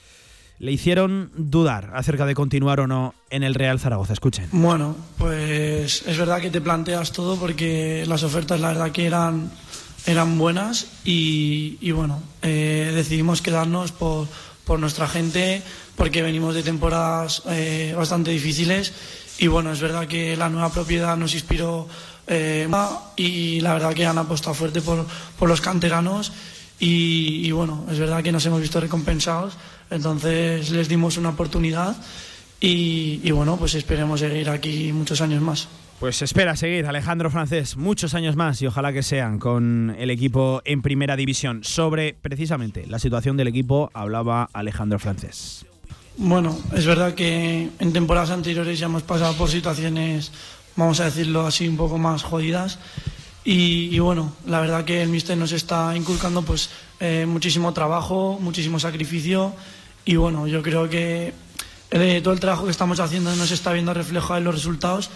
le 0.60 0.72
hicieron 0.72 1.32
dudar 1.36 1.90
acerca 1.94 2.26
de 2.26 2.34
continuar 2.34 2.80
o 2.80 2.86
no 2.86 3.14
en 3.30 3.42
el 3.42 3.54
Real 3.54 3.80
Zaragoza. 3.80 4.12
Escuchen. 4.12 4.46
Bueno, 4.52 4.94
pues 5.16 6.06
es 6.06 6.18
verdad 6.18 6.40
que 6.40 6.50
te 6.50 6.60
planteas 6.60 7.12
todo 7.12 7.36
porque 7.36 8.04
las 8.06 8.22
ofertas 8.22 8.60
la 8.60 8.68
verdad 8.68 8.92
que 8.92 9.06
eran 9.06 9.50
eran 10.06 10.38
buenas 10.38 10.86
y, 11.04 11.90
bueno, 11.92 12.22
eh, 12.42 12.92
decidimos 12.94 13.42
quedarnos 13.42 13.92
por, 13.92 14.28
por, 14.64 14.78
nuestra 14.78 15.06
gente 15.06 15.62
porque 15.96 16.22
venimos 16.22 16.54
de 16.54 16.62
temporadas 16.62 17.42
eh, 17.48 17.92
bastante 17.96 18.30
difíciles 18.30 18.94
y 19.38 19.46
bueno, 19.46 19.72
es 19.72 19.80
verdad 19.80 20.06
que 20.06 20.36
la 20.36 20.48
nueva 20.48 20.70
propiedad 20.72 21.16
nos 21.16 21.34
inspiró 21.34 21.88
eh, 22.30 22.68
y 23.16 23.60
la 23.60 23.74
verdad 23.74 23.92
que 23.92 24.06
han 24.06 24.16
apostado 24.16 24.54
fuerte 24.54 24.80
por, 24.80 25.04
por 25.38 25.48
los 25.48 25.60
canteranos 25.60 26.32
y, 26.78 27.42
y, 27.44 27.50
bueno, 27.50 27.84
es 27.90 27.98
verdad 27.98 28.22
que 28.22 28.32
nos 28.32 28.46
hemos 28.46 28.60
visto 28.60 28.80
recompensados, 28.80 29.58
entonces 29.90 30.70
les 30.70 30.88
dimos 30.88 31.16
una 31.16 31.30
oportunidad 31.30 31.96
y, 32.60 33.20
y 33.22 33.30
bueno, 33.32 33.56
pues 33.56 33.74
esperemos 33.74 34.20
seguir 34.20 34.48
aquí 34.48 34.92
muchos 34.92 35.20
años 35.20 35.42
más. 35.42 35.68
Pues 35.98 36.22
espera 36.22 36.56
seguir, 36.56 36.86
Alejandro 36.86 37.30
Francés, 37.30 37.76
muchos 37.76 38.14
años 38.14 38.36
más 38.36 38.62
y 38.62 38.66
ojalá 38.66 38.92
que 38.92 39.02
sean 39.02 39.38
con 39.38 39.94
el 39.98 40.10
equipo 40.10 40.62
en 40.64 40.80
primera 40.80 41.16
división. 41.16 41.62
Sobre 41.62 42.14
precisamente 42.14 42.86
la 42.86 42.98
situación 42.98 43.36
del 43.36 43.48
equipo 43.48 43.90
hablaba 43.92 44.48
Alejandro 44.54 44.98
Francés. 44.98 45.66
Bueno, 46.16 46.58
es 46.74 46.86
verdad 46.86 47.14
que 47.14 47.70
en 47.78 47.92
temporadas 47.92 48.30
anteriores 48.30 48.78
ya 48.78 48.86
hemos 48.86 49.02
pasado 49.02 49.34
por 49.34 49.50
situaciones, 49.50 50.32
vamos 50.76 51.00
a 51.00 51.04
decirlo 51.04 51.46
así, 51.46 51.68
un 51.68 51.76
poco 51.76 51.98
más 51.98 52.22
jodidas. 52.22 52.78
Y, 53.42 53.98
bueno, 53.98 54.32
la 54.46 54.60
verdad 54.60 54.84
que 54.84 55.02
el 55.02 55.08
míster 55.08 55.36
nos 55.36 55.52
está 55.52 55.96
inculcando 55.96 56.42
pues 56.42 56.68
eh, 57.00 57.24
muchísimo 57.26 57.72
trabajo, 57.72 58.38
muchísimo 58.40 58.78
sacrificio 58.78 59.54
y 60.04 60.16
bueno, 60.16 60.46
yo 60.46 60.62
creo 60.62 60.88
que 60.90 61.32
eh, 61.90 62.20
todo 62.22 62.34
el 62.34 62.40
trabajo 62.40 62.66
que 62.66 62.70
estamos 62.70 63.00
haciendo 63.00 63.34
nos 63.36 63.50
está 63.50 63.72
viendo 63.72 63.94
reflejado 63.94 64.36
en 64.38 64.44
los 64.44 64.54
resultados 64.54 65.10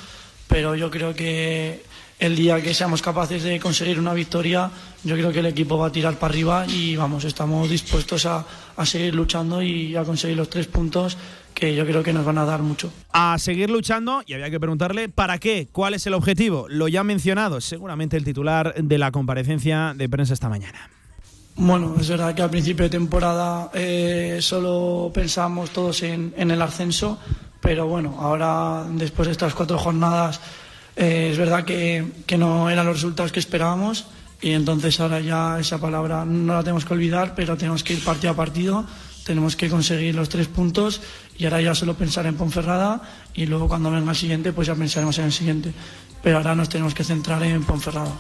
pero 0.49 0.75
yo 0.75 0.91
creo 0.91 1.15
que 1.15 1.85
el 2.19 2.37
día 2.37 2.63
que 2.63 2.75
seamos 2.75 3.03
capaces 3.03 3.43
de 3.43 3.59
conseguir 3.59 3.99
una 3.99 4.15
victoria, 4.15 4.71
yo 5.03 5.17
creo 5.17 5.33
que 5.33 5.41
el 5.41 5.47
equipo 5.47 5.77
va 5.79 5.89
a 5.89 5.93
tirar 5.93 6.19
para 6.19 6.33
arriba 6.33 6.67
y 6.67 6.97
vamos, 6.97 7.25
estamos 7.25 7.69
dispuestos 7.69 8.25
a, 8.27 8.45
seguir 8.85 9.15
luchando 9.15 9.63
y 9.63 9.97
a 9.97 10.05
conseguir 10.05 10.37
los 10.37 10.49
tres 10.49 10.67
puntos 10.67 11.17
que 11.55 11.75
yo 11.75 11.87
creo 11.87 12.03
que 12.03 12.13
nos 12.13 12.25
van 12.25 12.39
a 12.39 12.45
dar 12.45 12.63
mucho. 12.63 12.93
A 13.13 13.39
seguir 13.39 13.71
luchando 13.71 14.23
y 14.27 14.35
había 14.35 14.51
que 14.51 14.61
preguntarle 14.61 15.09
para 15.09 15.39
qué, 15.39 15.69
cuál 15.71 15.95
es 15.95 16.07
el 16.07 16.15
objetivo. 16.15 16.67
Lo 16.69 16.89
ya 16.89 17.05
mencionado, 17.05 17.61
seguramente 17.61 18.17
el 18.17 18.25
titular 18.25 18.75
de 18.75 18.99
la 18.99 19.13
comparecencia 19.13 19.95
de 19.97 20.09
prensa 20.09 20.35
esta 20.35 20.49
mañana. 20.49 20.91
Bueno, 21.57 21.95
es 22.01 22.09
verdad 22.09 22.35
que 22.35 22.43
al 22.43 22.51
principio 22.51 22.85
de 22.85 22.91
temporada 22.91 23.71
eh, 23.75 24.39
solo 24.41 25.13
pensábamos 25.15 25.71
todos 25.71 26.03
en, 26.03 26.35
en 26.37 26.51
el 26.51 26.61
ascenso, 26.61 27.19
pero 27.61 27.87
bueno, 27.87 28.17
ahora 28.19 28.85
después 28.91 29.29
de 29.29 29.33
estas 29.33 29.55
cuatro 29.55 29.79
jornadas 29.79 30.41
eh, 30.97 31.29
es 31.31 31.39
verdad 31.39 31.65
que, 31.65 32.07
que, 32.27 32.37
no 32.37 32.69
eran 32.71 32.87
los 32.87 32.97
resultados 32.97 33.31
que 33.31 33.39
esperábamos 33.39 34.07
y 34.43 34.51
entonces 34.51 34.99
ahora 34.99 35.21
ya 35.21 35.59
esa 35.61 35.79
palabra 35.79 36.25
no 36.25 36.55
la 36.55 36.63
tenemos 36.63 36.85
que 36.85 36.95
olvidar, 36.95 37.35
pero 37.37 37.57
tenemos 37.57 37.85
que 37.85 37.95
ir 37.95 38.05
partido 38.05 38.33
a 38.33 38.37
partido, 38.37 38.85
tenemos 39.25 39.57
que 39.57 39.69
conseguir 39.69 40.15
los 40.15 40.29
tres 40.29 40.47
puntos 40.47 41.01
y 41.37 41.45
ahora 41.45 41.61
ya 41.61 41.75
solo 41.75 41.95
pensar 41.95 42.27
en 42.27 42.37
Ponferrada 42.37 43.03
y 43.35 43.47
luego 43.47 43.69
cuando 43.69 43.91
venga 43.91 44.11
el 44.11 44.17
siguiente 44.17 44.53
pues 44.53 44.69
ya 44.69 44.75
pensaremos 44.75 45.19
en 45.19 45.25
el 45.25 45.33
siguiente, 45.33 45.73
pero 46.23 46.39
ahora 46.39 46.55
nos 46.55 46.69
tenemos 46.69 46.95
que 46.95 47.05
centrar 47.05 47.43
en 47.43 47.65
Ponferrada. 47.65 48.13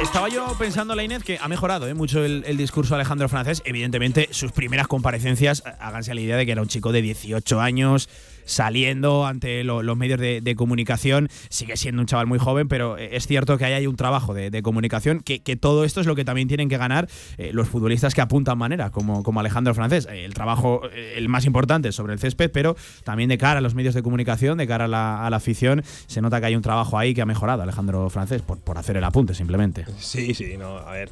Estaba 0.00 0.28
yo 0.28 0.56
pensando, 0.58 0.94
la 0.94 1.02
Inés, 1.02 1.22
que 1.22 1.38
ha 1.40 1.48
mejorado 1.48 1.88
¿eh? 1.88 1.94
mucho 1.94 2.24
el, 2.24 2.56
discurso 2.56 2.94
de 2.94 3.00
Alejandro 3.00 3.28
Francés. 3.28 3.62
Evidentemente, 3.64 4.28
sus 4.30 4.52
primeras 4.52 4.86
comparecencias, 4.86 5.62
háganse 5.78 6.14
la 6.14 6.20
idea 6.20 6.36
de 6.36 6.46
que 6.46 6.52
era 6.52 6.62
un 6.62 6.68
chico 6.68 6.92
de 6.92 7.02
18 7.02 7.60
años, 7.60 8.08
saliendo 8.46 9.26
ante 9.26 9.62
los 9.64 9.96
medios 9.96 10.18
de, 10.18 10.54
comunicación. 10.56 11.28
Sigue 11.50 11.76
siendo 11.76 12.00
un 12.00 12.06
chaval 12.06 12.26
muy 12.26 12.38
joven, 12.38 12.68
pero 12.68 12.96
eh, 12.96 13.10
es 13.12 13.26
cierto 13.26 13.58
que 13.58 13.66
ahí 13.66 13.74
hay 13.74 13.86
un 13.86 13.96
trabajo 13.96 14.32
de, 14.32 14.62
comunicación, 14.62 15.20
que, 15.20 15.38
todo 15.56 15.84
esto 15.84 16.00
es 16.00 16.06
lo 16.06 16.14
que 16.14 16.24
también 16.24 16.48
tienen 16.48 16.68
que 16.68 16.78
ganar 16.78 17.08
eh, 17.36 17.50
los 17.52 17.68
futbolistas 17.68 18.14
que 18.14 18.20
apuntan 18.20 18.56
manera, 18.56 18.90
como, 18.90 19.22
como 19.22 19.40
Alejandro 19.40 19.74
Francés. 19.74 20.08
el 20.10 20.32
trabajo, 20.32 20.82
el 20.94 21.28
más 21.28 21.44
importante 21.44 21.92
sobre 21.92 22.14
el 22.14 22.18
césped, 22.18 22.50
pero 22.50 22.76
también 23.04 23.28
de 23.28 23.36
cara 23.36 23.58
a 23.58 23.60
los 23.60 23.74
medios 23.74 23.94
de 23.94 24.02
comunicación, 24.02 24.56
de 24.56 24.66
cara 24.66 24.86
a 24.86 24.88
la, 24.88 25.26
afición, 25.36 25.82
se 26.06 26.22
nota 26.22 26.40
que 26.40 26.46
hay 26.46 26.56
un 26.56 26.62
trabajo 26.62 26.98
ahí 26.98 27.12
que 27.12 27.20
ha 27.20 27.26
mejorado 27.26 27.62
Alejandro 27.62 28.08
Francés, 28.08 28.40
por, 28.40 28.58
por 28.58 28.78
hacer 28.78 28.96
el 28.96 29.04
apunte 29.04 29.34
simplemente. 29.34 29.84
Sí, 29.98 30.32
sí, 30.32 30.56
no, 30.56 30.78
a 30.78 30.92
ver. 30.92 31.10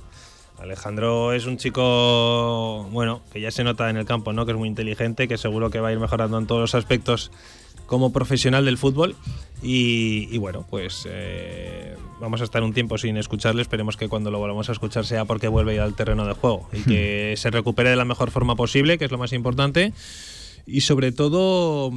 Alejandro 0.64 1.32
es 1.32 1.46
un 1.46 1.58
chico, 1.58 2.88
bueno, 2.90 3.20
que 3.32 3.40
ya 3.40 3.50
se 3.50 3.64
nota 3.64 3.90
en 3.90 3.96
el 3.96 4.06
campo, 4.06 4.32
¿no? 4.32 4.46
Que 4.46 4.52
es 4.52 4.58
muy 4.58 4.68
inteligente, 4.68 5.28
que 5.28 5.36
seguro 5.36 5.70
que 5.70 5.78
va 5.78 5.88
a 5.88 5.92
ir 5.92 6.00
mejorando 6.00 6.38
en 6.38 6.46
todos 6.46 6.60
los 6.60 6.74
aspectos 6.74 7.30
como 7.86 8.12
profesional 8.12 8.64
del 8.64 8.78
fútbol. 8.78 9.14
Y, 9.62 10.36
bueno, 10.38 10.66
pues 10.68 11.06
eh, 11.08 11.96
vamos 12.20 12.40
a 12.40 12.44
estar 12.44 12.62
un 12.62 12.72
tiempo 12.72 12.98
sin 12.98 13.16
escucharle. 13.16 13.62
Esperemos 13.62 13.96
que 13.96 14.08
cuando 14.08 14.30
lo 14.30 14.38
volvamos 14.38 14.68
a 14.68 14.72
escuchar 14.72 15.04
sea 15.06 15.24
porque 15.24 15.48
vuelve 15.48 15.78
al 15.80 15.94
terreno 15.94 16.26
de 16.26 16.32
juego 16.32 16.68
y 16.72 16.82
que 16.82 17.34
se 17.36 17.50
recupere 17.50 17.90
de 17.90 17.96
la 17.96 18.04
mejor 18.04 18.30
forma 18.30 18.56
posible, 18.56 18.98
que 18.98 19.04
es 19.04 19.10
lo 19.10 19.18
más 19.18 19.32
importante. 19.32 19.92
Y 20.66 20.80
sobre 20.80 21.12
todo, 21.12 21.92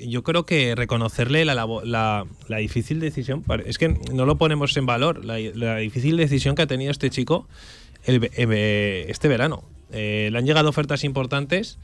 yo 0.00 0.22
creo 0.22 0.44
que 0.44 0.74
reconocerle 0.74 1.44
la, 1.44 1.54
la, 1.54 2.26
la, 2.48 2.56
difícil 2.58 3.00
decisión, 3.00 3.44
es 3.64 3.78
que 3.78 3.88
no 4.12 4.26
lo 4.26 4.38
ponemos 4.38 4.76
en 4.76 4.86
valor, 4.86 5.24
la, 5.24 5.76
difícil 5.76 6.16
decisión 6.16 6.54
que 6.54 6.62
ha 6.62 6.66
tenido 6.66 6.90
este 6.90 7.10
chico 7.10 7.46
eh, 8.06 9.06
este 9.08 9.28
verano. 9.28 9.64
Eh, 9.90 10.28
le 10.32 10.38
han 10.38 10.46
llegado 10.46 10.68
ofertas 10.68 11.04
importantes. 11.04 11.78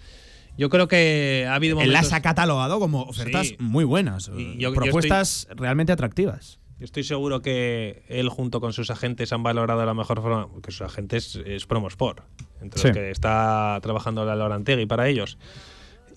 Yo 0.56 0.70
creo 0.70 0.88
que 0.88 1.46
ha 1.48 1.54
habido 1.54 1.76
momentos... 1.76 1.94
Él 1.94 2.02
las 2.02 2.12
ha 2.12 2.22
catalogado 2.22 2.78
como 2.78 3.02
ofertas 3.02 3.54
muy 3.58 3.84
buenas, 3.84 4.30
propuestas 4.74 5.48
realmente 5.56 5.92
atractivas. 5.92 6.60
Yo 6.78 6.84
estoy 6.84 7.04
seguro 7.04 7.40
que 7.40 8.04
él 8.08 8.28
junto 8.28 8.60
con 8.60 8.72
sus 8.72 8.90
agentes 8.90 9.32
han 9.32 9.42
valorado 9.42 9.84
la 9.84 9.94
mejor 9.94 10.20
forma, 10.20 10.48
porque 10.48 10.70
sus 10.70 10.82
agentes 10.82 11.40
es 11.44 11.66
Promosport, 11.66 12.24
entre 12.60 12.82
los 12.82 12.92
que 12.92 13.10
está 13.10 13.78
trabajando 13.82 14.24
la 14.24 14.36
Lorantegui 14.36 14.86
para 14.86 15.08
ellos 15.08 15.38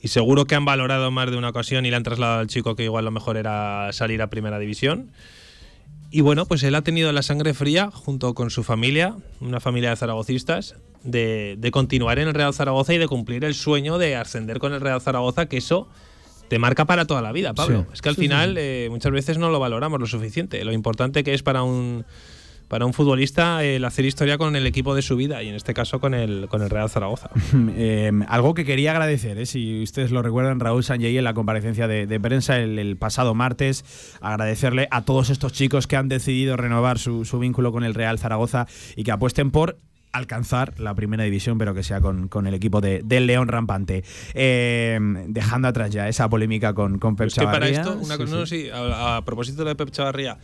y 0.02 0.10
seguro 0.10 0.46
que 0.46 0.56
han 0.56 0.66
valorado 0.66 1.12
más 1.12 1.30
de 1.32 1.38
una 1.38 1.50
ocasión 1.50 1.86
y 1.86 1.90
le 1.90 1.96
han 1.96 2.04
trasladado 2.04 2.40
al 2.40 2.48
chico 2.48 2.76
que 2.76 2.84
igual 2.84 3.06
lo 3.06 3.12
mejor 3.12 3.38
era 3.38 3.90
salir 3.94 4.22
a 4.22 4.30
primera 4.30 4.60
división. 4.60 5.12
Y 6.10 6.22
bueno, 6.22 6.46
pues 6.46 6.64
él 6.64 6.76
ha 6.76 6.82
tenido 6.82 7.12
la 7.12 7.22
sangre 7.22 7.54
fría 7.54 7.92
junto 7.92 8.34
con 8.34 8.50
su 8.50 8.64
familia, 8.64 9.16
una 9.42 9.60
familia 9.60 9.90
de 9.90 9.98
zaragocistas, 9.98 10.76
de, 11.04 11.70
continuar 11.72 12.20
en 12.20 12.30
el 12.30 12.34
Real 12.34 12.54
Zaragoza 12.54 12.94
y 12.94 12.98
de 12.98 13.08
cumplir 13.08 13.44
el 13.44 13.54
sueño 13.54 13.98
de 13.98 14.16
ascender 14.16 14.60
con 14.60 14.74
el 14.74 14.82
Real 14.82 15.02
Zaragoza, 15.02 15.48
que 15.48 15.58
eso 15.58 15.88
te 16.48 16.60
marca 16.60 16.86
para 16.86 17.06
toda 17.06 17.22
la 17.22 17.34
vida, 17.34 17.54
Pablo. 17.54 17.86
Es 17.94 18.02
que 18.02 18.10
al 18.10 18.16
final 18.16 18.56
eh, 18.58 18.88
muchas 18.90 19.12
veces 19.12 19.38
no 19.38 19.50
lo 19.50 19.60
valoramos 19.60 20.00
lo 20.00 20.08
suficiente. 20.08 20.64
Lo 20.64 20.72
importante 20.72 21.24
que 21.24 21.34
es 21.34 21.44
para 21.44 21.64
un 21.64 22.06
para 22.68 22.86
un 22.86 22.94
futbolista 22.94 23.64
el 23.64 23.86
hacer 23.86 24.06
historia 24.06 24.38
con 24.38 24.56
el 24.56 24.66
equipo 24.66 24.96
de 24.96 25.02
su 25.02 25.16
vida 25.16 25.42
y 25.44 25.50
en 25.50 25.56
este 25.56 25.74
caso 25.74 26.00
con 26.00 26.14
el, 26.14 26.48
con 26.50 26.62
el 26.62 26.70
Real 26.70 26.90
Zaragoza. 26.90 27.30
Eh, 27.80 28.12
algo 28.28 28.54
que 28.54 28.66
quería 28.66 28.92
agradecer, 28.92 29.38
eh, 29.38 29.46
si 29.46 29.84
ustedes 29.84 30.12
lo 30.12 30.22
recuerdan, 30.22 30.60
Raúl 30.60 30.84
Sanjay 30.84 31.18
en 31.18 31.24
la 31.24 31.34
comparecencia 31.34 31.88
de, 31.88 32.20
prensa 32.20 32.58
el, 32.58 32.98
pasado 32.98 33.36
martes, 33.36 33.86
agradecerle 34.22 34.88
a 34.90 35.04
todos 35.04 35.30
estos 35.30 35.54
chicos 35.54 35.86
que 35.86 35.96
han 35.96 36.08
decidido 36.08 36.58
renovar 36.58 36.98
su, 36.98 37.24
vínculo 37.40 37.72
con 37.72 37.84
el 37.84 37.94
Real 37.94 38.20
Zaragoza 38.20 38.68
y 38.96 39.04
que 39.04 39.12
apuesten 39.12 39.52
por 39.52 39.78
alcanzar 40.12 40.80
la 40.80 40.96
primera 40.96 41.24
división, 41.24 41.58
pero 41.58 41.74
que 41.74 41.84
sea 41.84 42.02
con, 42.02 42.48
el 42.48 42.54
equipo 42.54 42.82
de, 42.82 43.02
del 43.04 43.28
León 43.28 43.48
Rampante. 43.48 44.04
Eh, 44.34 44.98
dejando 45.28 45.68
atrás 45.68 45.92
ya 45.92 46.08
esa 46.08 46.30
polémica 46.30 46.74
con, 46.74 47.00
con 47.00 47.16
Pep 47.16 47.30
Chavarría. 47.30 47.84
para 47.84 47.94
esto, 47.94 48.06
una 48.06 48.18
cosa, 48.18 48.46
sí, 48.46 48.70
a, 48.70 49.18
a, 49.18 49.26
propósito 49.26 49.64
de 49.66 49.76
Pep 49.76 49.92
Chavarría, 49.92 50.38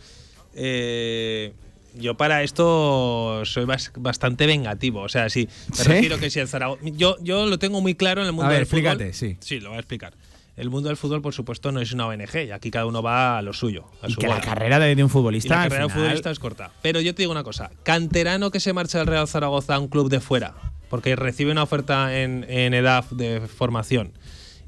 eh, 0.54 1.52
yo 1.94 2.16
para 2.16 2.42
esto 2.42 3.42
soy 3.44 3.66
bastante 3.96 4.46
vengativo. 4.46 5.00
O 5.02 5.08
sea, 5.08 5.28
sí, 5.30 5.48
me 5.78 5.84
refiero 5.84 6.18
que 6.18 6.30
si 6.30 6.40
el 6.40 6.48
Zaragoza. 6.48 6.82
Yo, 6.84 7.16
yo 7.22 7.46
lo 7.46 7.58
tengo 7.58 7.80
muy 7.80 7.94
claro 7.94 8.20
en 8.20 8.26
el 8.26 8.32
mundo 8.32 8.46
a 8.46 8.48
ver, 8.48 8.58
del 8.58 8.62
explícate, 8.62 9.12
sí. 9.12 9.36
Sí, 9.40 9.60
lo 9.60 9.70
voy 9.70 9.76
a 9.76 9.80
explicar. 9.80 10.14
El 10.56 10.70
mundo 10.70 10.88
del 10.88 10.96
fútbol, 10.96 11.20
por 11.20 11.34
supuesto, 11.34 11.72
no 11.72 11.80
es 11.80 11.92
una 11.92 12.06
ONG 12.06 12.46
y 12.46 12.50
aquí 12.52 12.70
cada 12.70 12.86
uno 12.86 13.02
va 13.02 13.38
a 13.38 13.42
lo 13.42 13.52
suyo. 13.52 13.86
A 14.02 14.08
y 14.08 14.14
que 14.14 14.28
la 14.28 14.40
carrera 14.40 14.78
de, 14.78 15.02
un 15.02 15.10
futbolista. 15.10 15.56
la 15.56 15.62
carrera 15.64 15.80
de 15.80 15.86
un 15.86 15.90
futbolista 15.90 16.30
es 16.30 16.38
corta. 16.38 16.70
Pero 16.80 17.00
yo 17.00 17.14
te 17.14 17.22
digo 17.22 17.32
una 17.32 17.42
cosa: 17.42 17.70
canterano 17.82 18.50
que 18.50 18.60
se 18.60 18.72
marcha 18.72 18.98
del 18.98 19.08
Real 19.08 19.26
Zaragoza 19.26 19.74
a 19.74 19.78
un 19.80 19.88
club 19.88 20.10
de 20.10 20.20
fuera, 20.20 20.54
porque 20.90 21.16
recibe 21.16 21.50
una 21.50 21.64
oferta 21.64 22.20
en, 22.20 22.46
en 22.48 22.72
edad 22.72 23.04
de 23.10 23.40
formación, 23.40 24.12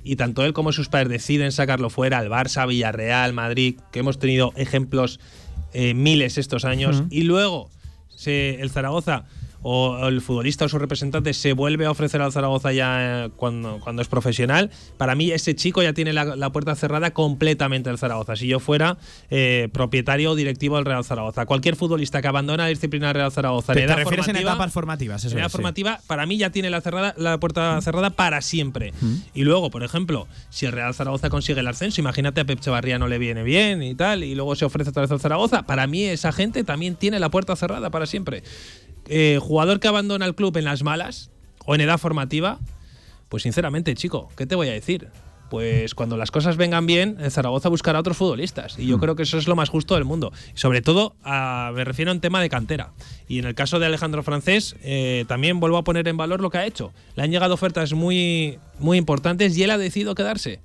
y 0.02 0.16
tanto 0.16 0.44
él 0.44 0.52
como 0.52 0.72
sus 0.72 0.88
padres 0.88 1.08
deciden 1.08 1.52
sacarlo 1.52 1.88
fuera 1.88 2.18
al 2.18 2.28
Barça, 2.28 2.66
Villarreal, 2.66 3.32
Madrid, 3.32 3.78
que 3.92 4.00
hemos 4.00 4.18
tenido 4.18 4.52
ejemplos 4.56 5.20
eh, 5.78 5.92
miles 5.92 6.38
estos 6.38 6.64
años. 6.64 7.02
Y 7.10 7.22
luego 7.22 7.68
el 8.24 8.70
Zaragoza 8.70 9.26
o 9.62 10.06
el 10.08 10.20
futbolista 10.20 10.64
o 10.64 10.68
su 10.68 10.78
representante 10.78 11.34
se 11.34 11.52
vuelve 11.52 11.86
a 11.86 11.90
ofrecer 11.90 12.22
al 12.22 12.32
Zaragoza 12.32 12.72
ya 12.72 13.24
eh, 13.26 13.30
cuando, 13.36 13.80
cuando 13.80 14.02
es 14.02 14.08
profesional, 14.08 14.70
para 14.96 15.14
mí 15.14 15.30
ese 15.30 15.54
chico 15.54 15.82
ya 15.82 15.92
tiene 15.92 16.12
la, 16.12 16.50
puerta 16.50 16.74
cerrada 16.74 17.12
completamente 17.12 17.90
al 17.90 17.98
Zaragoza. 17.98 18.36
Si 18.36 18.46
yo 18.46 18.60
fuera 18.60 18.96
eh, 19.30 19.68
propietario 19.72 20.30
o 20.30 20.34
directivo 20.34 20.76
del 20.76 20.84
Real 20.84 21.04
Zaragoza, 21.04 21.46
cualquier 21.46 21.76
futbolista 21.76 22.22
que 22.22 22.28
abandona 22.28 22.64
la 22.64 22.68
disciplina 22.68 23.12
Real 23.12 23.32
Zaragoza, 23.32 23.72
te, 23.74 23.86
refieres 23.86 24.28
en 24.28 24.36
etapas 24.36 24.72
formativas, 24.72 25.24
en 25.24 25.38
edad 25.38 25.50
formativa, 25.50 26.00
para 26.06 26.26
mí 26.26 26.36
ya 26.36 26.50
tiene 26.50 26.70
la, 26.70 26.80
cerrada, 26.80 27.14
la 27.16 27.38
puerta 27.38 27.80
cerrada 27.80 28.10
para 28.10 28.42
siempre. 28.42 28.92
Y 29.34 29.42
luego, 29.42 29.70
por 29.70 29.82
ejemplo, 29.82 30.26
si 30.50 30.66
el 30.66 30.72
Real 30.72 30.94
Zaragoza 30.94 31.28
consigue 31.30 31.60
el 31.60 31.68
ascenso, 31.68 32.00
imagínate 32.00 32.40
a 32.40 32.44
Pep 32.44 32.60
Chavarría 32.60 32.98
no 32.98 33.08
le 33.08 33.18
viene 33.18 33.42
bien 33.42 33.82
y 33.82 33.94
tal, 33.94 34.24
y 34.24 34.34
luego 34.34 34.54
se 34.54 34.64
ofrece 34.64 34.90
otra 34.90 35.02
vez 35.02 35.10
al 35.10 35.20
Zaragoza, 35.20 35.62
para 35.64 35.86
mí 35.86 36.04
esa 36.04 36.32
gente 36.32 36.64
también 36.64 36.94
tiene 36.96 37.18
la 37.18 37.30
puerta 37.30 37.56
cerrada 37.56 37.90
para 37.90 38.06
siempre. 38.06 38.42
Eh, 39.08 39.38
jugador 39.40 39.80
que 39.80 39.88
abandona 39.88 40.26
el 40.26 40.34
club 40.34 40.56
en 40.56 40.64
las 40.64 40.82
malas 40.82 41.30
o 41.64 41.74
en 41.74 41.80
edad 41.80 41.98
formativa, 41.98 42.58
pues 43.28 43.42
sinceramente, 43.42 43.94
chico, 43.94 44.30
¿qué 44.36 44.46
te 44.46 44.54
voy 44.54 44.68
a 44.68 44.72
decir? 44.72 45.08
Pues 45.50 45.94
cuando 45.94 46.16
las 46.16 46.32
cosas 46.32 46.56
vengan 46.56 46.86
bien, 46.86 47.18
el 47.20 47.30
Zaragoza 47.30 47.68
buscará 47.68 47.98
a 47.98 48.00
otros 48.00 48.16
futbolistas. 48.16 48.78
Y 48.78 48.86
yo 48.86 48.96
hmm. 48.96 49.00
creo 49.00 49.16
que 49.16 49.22
eso 49.22 49.38
es 49.38 49.46
lo 49.46 49.54
más 49.54 49.68
justo 49.68 49.94
del 49.94 50.04
mundo. 50.04 50.32
sobre 50.54 50.82
todo, 50.82 51.14
me 51.24 51.84
refiero 51.84 52.10
a 52.10 52.14
un 52.14 52.20
tema 52.20 52.40
de 52.40 52.48
cantera. 52.48 52.92
Y 53.28 53.38
en 53.38 53.44
el 53.44 53.54
caso 53.54 53.78
de 53.78 53.86
Alejandro 53.86 54.22
Francés, 54.22 54.76
eh, 54.82 55.24
también 55.28 55.60
vuelvo 55.60 55.76
a 55.76 55.84
poner 55.84 56.08
en 56.08 56.16
valor 56.16 56.40
lo 56.40 56.50
que 56.50 56.58
ha 56.58 56.66
hecho. 56.66 56.92
Le 57.14 57.22
han 57.22 57.30
llegado 57.30 57.54
ofertas 57.54 57.92
muy, 57.92 58.58
muy 58.78 58.98
importantes 58.98 59.56
y 59.56 59.62
él 59.62 59.70
ha 59.70 59.78
decidido 59.78 60.14
quedarse. 60.14 60.60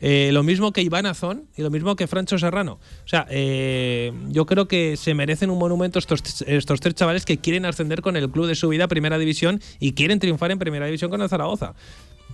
Eh, 0.00 0.30
lo 0.32 0.42
mismo 0.42 0.72
que 0.72 0.82
Iván 0.82 1.06
Azón 1.06 1.44
y 1.56 1.62
lo 1.62 1.70
mismo 1.70 1.96
que 1.96 2.06
Francho 2.06 2.38
Serrano. 2.38 2.78
O 3.04 3.08
sea, 3.08 3.26
eh, 3.30 4.12
yo 4.28 4.46
creo 4.46 4.68
que 4.68 4.96
se 4.96 5.14
merecen 5.14 5.50
un 5.50 5.58
monumento 5.58 5.98
estos, 5.98 6.42
estos 6.46 6.80
tres 6.80 6.94
chavales 6.94 7.24
que 7.24 7.38
quieren 7.38 7.64
ascender 7.64 8.02
con 8.02 8.16
el 8.16 8.30
club 8.30 8.46
de 8.46 8.54
su 8.54 8.68
vida 8.68 8.84
a 8.84 8.88
Primera 8.88 9.18
División 9.18 9.60
y 9.80 9.92
quieren 9.92 10.18
triunfar 10.18 10.50
en 10.50 10.58
Primera 10.58 10.86
División 10.86 11.10
con 11.10 11.22
el 11.22 11.28
Zaragoza 11.28 11.74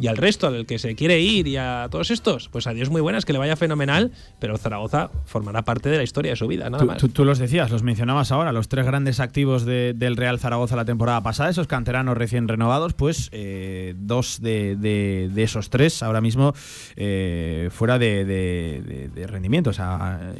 y 0.01 0.09
al 0.09 0.17
resto, 0.17 0.49
al 0.49 0.67
que 0.67 0.79
se 0.79 0.95
quiere 0.95 1.21
ir 1.21 1.47
y 1.47 1.57
a 1.57 1.89
todos 1.91 2.11
estos, 2.11 2.49
pues 2.49 2.67
adiós 2.67 2.91
muy 2.91 3.01
buenas, 3.01 3.25
que 3.25 3.33
le 3.33 3.39
vaya 3.39 3.57
fenomenal, 3.57 4.11
pero 4.41 4.57
Zaragoza 4.59 5.11
formará 5.25 5.63
parte 5.63 5.89
de 5.89 5.97
la 5.99 6.03
historia 6.03 6.33
de 6.33 6.37
su 6.37 6.49
vida, 6.49 6.69
nada 6.69 6.83
tú, 6.83 6.87
más. 6.87 7.13
Tú, 7.13 7.25
los 7.25 7.39
decías, 7.39 7.71
los 7.71 7.83
mencionabas 7.83 8.33
ahora, 8.33 8.53
los 8.53 8.69
tres 8.69 8.87
grandes 8.87 9.21
activos 9.21 9.65
del 9.65 10.17
Real 10.17 10.39
Zaragoza 10.41 10.75
la 10.77 10.85
temporada 10.85 11.23
pasada, 11.23 11.51
esos 11.51 11.69
canteranos 11.69 12.17
recién 12.17 12.49
renovados, 12.49 12.95
pues 12.95 13.29
eh, 13.33 13.95
dos 13.97 14.41
de, 14.41 15.31
esos 15.37 15.71
tres 15.71 16.03
ahora 16.03 16.21
mismo 16.21 16.55
eh, 16.97 17.69
fuera 17.71 17.99
de, 17.99 19.11
rendimiento, 19.29 19.71
o 19.71 19.75
sea, 19.75 20.35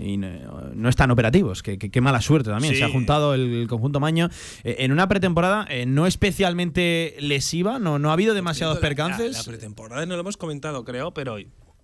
no, 0.75 0.89
están 0.89 1.11
operativos, 1.11 1.63
qué 1.63 2.01
mala 2.01 2.21
suerte 2.21 2.51
también. 2.51 2.75
Se 2.75 2.83
ha 2.83 2.89
juntado 2.89 3.35
el 3.35 3.67
conjunto 3.69 4.01
Maño 4.01 4.29
eh, 4.65 4.77
en 4.81 4.91
una 4.91 5.09
pretemporada 5.09 5.69
no 5.87 6.07
especialmente 6.07 7.17
lesiva, 7.21 7.79
no, 7.79 7.99
no 7.99 8.11
ha 8.11 8.15
habido 8.15 8.35
demasiados 8.35 8.79
percances 8.79 9.44
pretemporada 9.47 10.07
no 10.07 10.15
lo 10.15 10.21
hemos 10.21 10.37
comentado, 10.37 10.85
creo, 10.85 11.13
pero 11.13 11.37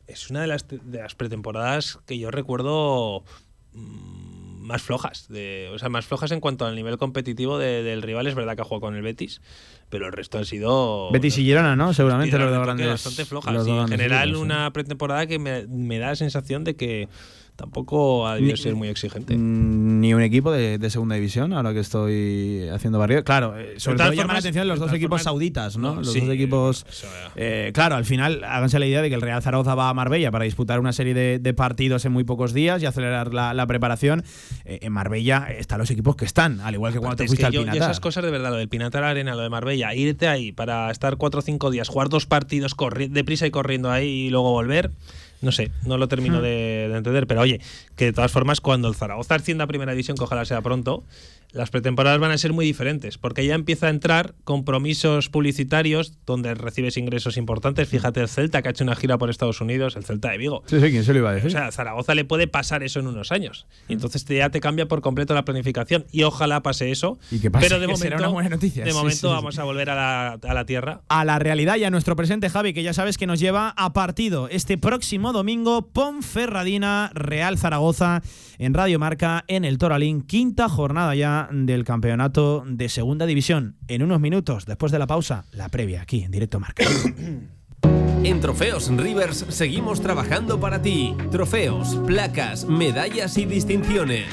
es 0.06 0.30
una 0.30 0.42
de 0.42 0.46
las, 0.46 0.66
de 0.68 0.98
las 0.98 1.14
pretemporadas 1.14 1.98
que 2.06 2.18
yo 2.18 2.30
recuerdo 2.30 3.24
mm, 3.72 4.40
más 4.60 4.82
flojas. 4.82 5.26
De, 5.28 5.70
o 5.72 5.78
sea, 5.78 5.88
más 5.88 6.06
flojas 6.06 6.30
en 6.32 6.40
cuanto 6.40 6.64
al 6.64 6.74
nivel 6.74 6.98
competitivo 6.98 7.58
del 7.58 8.02
rival. 8.02 8.26
Es 8.26 8.34
verdad 8.34 8.56
que 8.56 8.62
ha 8.62 8.64
jugado 8.64 8.80
con 8.80 8.96
el 8.96 9.02
Betis, 9.02 9.40
pero 9.88 10.06
el 10.06 10.12
resto 10.12 10.38
han 10.38 10.44
sido. 10.44 11.10
Betis 11.12 11.38
y 11.38 11.44
Girona, 11.44 11.76
¿no? 11.76 11.92
Seguramente 11.92 12.38
los 12.38 12.50
dos 12.50 12.62
grandes. 12.62 12.86
Bastante 12.88 13.24
flojas. 13.24 13.66
en 13.66 13.88
general, 13.88 14.36
una 14.36 14.72
pretemporada 14.72 15.26
que 15.26 15.38
me, 15.38 15.66
me 15.66 15.98
da 15.98 16.08
la 16.08 16.16
sensación 16.16 16.64
de 16.64 16.76
que 16.76 17.08
tampoco 17.60 18.26
ha 18.26 18.36
debido 18.36 18.56
ser 18.56 18.74
muy 18.74 18.88
exigente. 18.88 19.36
Ni 19.36 20.14
un 20.14 20.22
equipo 20.22 20.50
de, 20.50 20.90
segunda 20.90 21.14
división, 21.14 21.52
ahora 21.52 21.74
que 21.74 21.80
estoy 21.80 22.66
haciendo 22.72 22.98
barrio. 22.98 23.22
Claro, 23.22 23.56
eh, 23.58 23.74
sobre 23.76 23.98
todo 23.98 24.12
llama 24.12 24.32
la 24.32 24.38
atención 24.38 24.66
los 24.66 24.78
dos 24.78 24.92
equipos 24.94 25.22
sauditas, 25.22 25.76
¿no? 25.76 25.96
los 25.96 26.06
dos 26.06 26.16
equipos. 26.16 26.86
Eh, 27.36 27.70
claro, 27.74 27.96
al 27.96 28.06
final, 28.06 28.42
háganse 28.44 28.78
la 28.78 28.86
idea 28.86 29.02
de 29.02 29.10
que 29.10 29.14
el 29.14 29.20
Real 29.20 29.42
Zaragoza 29.42 29.74
va 29.74 29.90
a 29.90 29.94
Marbella 29.94 30.30
para 30.30 30.44
disputar 30.44 30.80
una 30.80 30.92
serie 30.92 31.38
de, 31.38 31.54
partidos 31.54 32.04
en 32.06 32.12
muy 32.12 32.24
pocos 32.24 32.54
días 32.54 32.82
y 32.82 32.86
acelerar 32.86 33.34
la, 33.34 33.66
preparación. 33.66 34.24
Eh, 34.64 34.78
en 34.82 34.92
Marbella 34.92 35.48
están 35.50 35.78
los 35.78 35.90
equipos 35.90 36.16
que 36.16 36.24
están, 36.24 36.60
al 36.60 36.74
igual 36.74 36.92
que 36.94 36.98
cuando 36.98 37.16
te 37.16 37.26
fuiste 37.26 37.44
al 37.44 37.52
Pinatar. 37.52 37.76
esas 37.76 38.00
cosas 38.00 38.24
de 38.24 38.30
verdad, 38.30 38.50
lo 38.50 38.56
del 38.56 38.68
Pinatar 38.68 39.04
Arena, 39.04 39.34
lo 39.34 39.42
de 39.42 39.50
Marbella, 39.50 39.94
irte 39.94 40.28
ahí 40.28 40.50
para 40.50 40.90
estar 40.90 41.18
cuatro 41.18 41.40
o 41.40 41.42
cinco 41.42 41.70
días, 41.70 41.88
jugar 41.88 42.08
dos 42.08 42.24
partidos 42.24 42.74
deprisa 43.10 43.46
y 43.46 43.50
corriendo 43.50 43.90
ahí 43.90 44.08
y 44.08 44.30
luego 44.30 44.50
volver 44.50 44.90
no 45.40 45.52
sé, 45.52 45.70
no 45.84 45.98
lo 45.98 46.08
termino 46.08 46.40
de, 46.40 46.84
entender. 46.94 47.26
Pero 47.26 47.40
oye, 47.40 47.60
que 47.96 48.06
de 48.06 48.12
todas 48.12 48.30
formas, 48.30 48.60
cuando 48.60 48.88
el 48.88 48.94
Zaragoza 48.94 49.34
ascienda 49.34 49.64
a 49.64 49.66
primera 49.66 49.92
división, 49.92 50.16
que 50.16 50.24
ojalá 50.24 50.44
sea 50.44 50.60
pronto, 50.60 51.02
las 51.52 51.70
pretemporadas 51.70 52.18
van 52.20 52.30
a 52.30 52.38
ser 52.38 52.52
muy 52.52 52.64
diferentes, 52.64 53.18
porque 53.18 53.44
ya 53.44 53.54
empieza 53.54 53.86
a 53.86 53.90
entrar 53.90 54.34
compromisos 54.44 55.28
publicitarios 55.28 56.12
donde 56.26 56.54
recibes 56.54 56.96
ingresos 56.96 57.36
importantes. 57.36 57.88
Fíjate, 57.88 58.20
el 58.20 58.28
Celta 58.28 58.62
que 58.62 58.68
ha 58.68 58.70
hecho 58.70 58.84
una 58.84 58.96
gira 58.96 59.18
por 59.18 59.30
Estados 59.30 59.60
Unidos, 59.60 59.96
el 59.96 60.04
Celta 60.04 60.30
de 60.30 60.38
Vigo. 60.38 60.62
Sí, 60.66 60.80
sí, 60.80 60.90
¿quién 60.90 61.04
se 61.04 61.12
lo 61.12 61.20
iba 61.20 61.30
a 61.30 61.34
decir? 61.34 61.48
O 61.48 61.50
sea, 61.50 61.66
a 61.66 61.72
Zaragoza 61.72 62.14
le 62.14 62.24
puede 62.24 62.46
pasar 62.46 62.82
eso 62.82 63.00
en 63.00 63.06
unos 63.06 63.32
años. 63.32 63.66
Y 63.88 63.94
entonces 63.94 64.24
ya 64.24 64.50
te 64.50 64.60
cambia 64.60 64.86
por 64.86 65.00
completo 65.00 65.34
la 65.34 65.44
planificación. 65.44 66.06
Y 66.12 66.22
ojalá 66.22 66.62
pase 66.62 66.90
eso. 66.90 67.18
¿Y 67.30 67.40
que 67.40 67.50
pase, 67.50 67.66
Pero 67.66 67.80
de 67.80 67.86
momento, 67.86 68.04
será 68.04 68.16
una 68.18 68.28
buena 68.28 68.50
noticia. 68.50 68.84
De 68.84 68.92
momento 68.92 69.30
vamos 69.30 69.58
a 69.58 69.64
volver 69.64 69.90
a 69.90 69.94
la, 69.94 70.38
a 70.42 70.54
la 70.54 70.64
tierra. 70.64 71.02
A 71.08 71.24
la 71.24 71.38
realidad 71.38 71.76
y 71.76 71.84
a 71.84 71.90
nuestro 71.90 72.16
presente, 72.16 72.48
Javi, 72.48 72.72
que 72.72 72.82
ya 72.82 72.92
sabes 72.92 73.18
que 73.18 73.26
nos 73.26 73.40
lleva 73.40 73.74
a 73.76 73.92
partido 73.92 74.48
este 74.48 74.78
próximo 74.78 75.32
domingo, 75.32 75.88
Ponferradina, 75.88 77.10
Real 77.14 77.58
Zaragoza, 77.58 78.22
en 78.58 78.74
Radio 78.74 78.98
Marca, 78.98 79.44
en 79.48 79.64
el 79.64 79.78
Toralín, 79.78 80.22
quinta 80.22 80.68
jornada 80.68 81.14
ya 81.14 81.39
del 81.50 81.84
campeonato 81.84 82.64
de 82.66 82.88
Segunda 82.88 83.26
División. 83.26 83.76
En 83.88 84.02
unos 84.02 84.20
minutos, 84.20 84.66
después 84.66 84.92
de 84.92 84.98
la 84.98 85.06
pausa, 85.06 85.44
la 85.52 85.68
previa 85.68 86.02
aquí 86.02 86.22
en 86.22 86.30
Directo 86.30 86.60
Marca. 86.60 86.84
En 88.22 88.38
Trofeos 88.40 88.94
Rivers 88.94 89.46
seguimos 89.48 90.02
trabajando 90.02 90.60
para 90.60 90.82
ti. 90.82 91.16
Trofeos, 91.30 91.96
placas, 92.06 92.66
medallas 92.66 93.38
y 93.38 93.46
distinciones. 93.46 94.26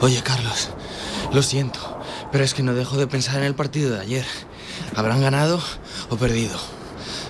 Oye, 0.00 0.22
Carlos, 0.22 0.68
lo 1.32 1.42
siento, 1.42 2.00
pero 2.30 2.44
es 2.44 2.54
que 2.54 2.62
no 2.62 2.72
dejo 2.72 2.96
de 2.96 3.08
pensar 3.08 3.38
en 3.38 3.44
el 3.44 3.56
partido 3.56 3.90
de 3.90 4.00
ayer. 4.00 4.24
¿Habrán 4.94 5.20
ganado 5.20 5.60
o 6.08 6.16
perdido? 6.16 6.56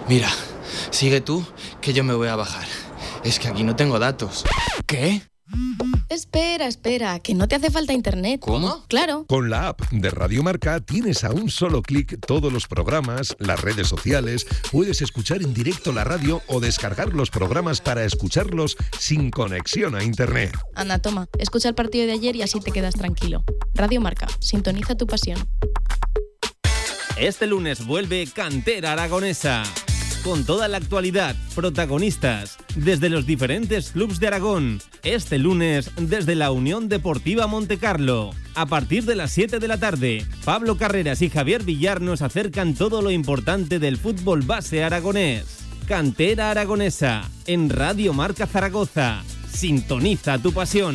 Mira, 0.07 0.29
sigue 0.91 1.23
tú, 1.23 1.47
que 1.81 1.95
yo 1.95 2.05
me 2.05 2.13
voy 2.13 2.29
a 2.29 2.37
bajar. 2.37 2.67
Es 3.25 3.39
que 3.39 3.49
aquí 3.49 3.65
no 3.65 3.75
tengo 3.75 3.99
datos. 3.99 4.45
¿Qué? 4.87 5.23
Espera, 6.09 6.67
espera, 6.67 7.21
que 7.21 7.35
no 7.35 7.49
te 7.49 7.57
hace 7.57 7.71
falta 7.71 7.93
internet. 7.93 8.41
¿Cómo? 8.41 8.85
Claro. 8.89 9.27
Con 9.29 9.51
la 9.51 9.69
app 9.69 9.83
de 9.91 10.11
Radio 10.11 10.43
Marca 10.43 10.81
tienes 10.81 11.25
a 11.25 11.33
un 11.33 11.51
solo 11.51 11.83
clic 11.83 12.19
todos 12.27 12.53
los 12.53 12.67
programas, 12.67 13.37
las 13.39 13.61
redes 13.61 13.89
sociales, 13.89 14.47
puedes 14.71 15.03
escuchar 15.03 15.43
en 15.43 15.53
directo 15.53 15.93
la 15.93 16.05
radio 16.05 16.43
o 16.49 16.61
descargar 16.61 17.15
los 17.15 17.31
programas 17.31 17.81
para 17.81 18.05
escucharlos 18.05 18.77
sin 18.99 19.31
conexión 19.31 19.95
a 19.95 20.03
internet. 20.03 20.57
Anda, 20.75 20.99
toma, 20.99 21.29
escucha 21.39 21.69
el 21.69 21.75
partido 21.75 22.07
de 22.07 22.13
ayer 22.13 22.37
y 22.37 22.43
así 22.43 22.61
te 22.61 22.73
quedas 22.73 22.95
tranquilo. 22.95 23.45
Radio 23.75 24.01
Marca, 24.01 24.29
sintoniza 24.41 24.97
tu 24.97 25.07
pasión. 25.07 25.39
Este 27.17 27.47
lunes 27.47 27.85
vuelve 27.85 28.27
Cantera 28.33 28.93
Aragonesa 28.93 29.65
con 30.23 30.45
toda 30.45 30.69
la 30.69 30.77
actualidad, 30.77 31.37
protagonistas, 31.55 32.59
desde 32.75 33.09
los 33.09 33.27
diferentes 33.27 33.93
clubes 33.93 34.21
de 34.21 34.29
Aragón. 34.29 34.81
Este 35.03 35.39
lunes 35.39 35.91
desde 35.97 36.35
la 36.35 36.51
Unión 36.51 36.89
Deportiva 36.89 37.47
Montecarlo. 37.47 38.31
A 38.55 38.67
partir 38.67 39.05
de 39.05 39.17
las 39.17 39.33
7 39.33 39.59
de 39.59 39.69
la 39.69 39.79
tarde, 39.79 40.27
Pablo 40.45 40.77
Carreras 40.77 41.23
y 41.23 41.31
Javier 41.31 41.63
Villar 41.63 42.01
nos 42.01 42.23
acercan 42.23 42.75
todo 42.75 43.03
lo 43.03 43.11
importante 43.11 43.79
del 43.79 43.97
fútbol 43.97 44.43
base 44.43 44.83
aragonés. 44.85 45.59
Cantera 45.87 46.51
Aragonesa, 46.51 47.31
en 47.47 47.71
Radio 47.71 48.13
Marca 48.13 48.47
Zaragoza. 48.47 49.23
Sintoniza 49.51 50.39
tu 50.39 50.53
pasión. 50.53 50.95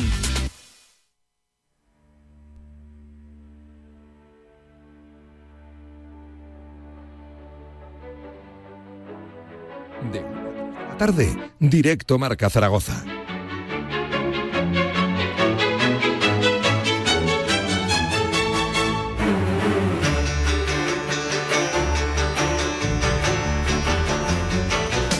Tarde, 10.96 11.36
directo 11.58 12.18
Marca 12.18 12.48
Zaragoza. 12.48 13.04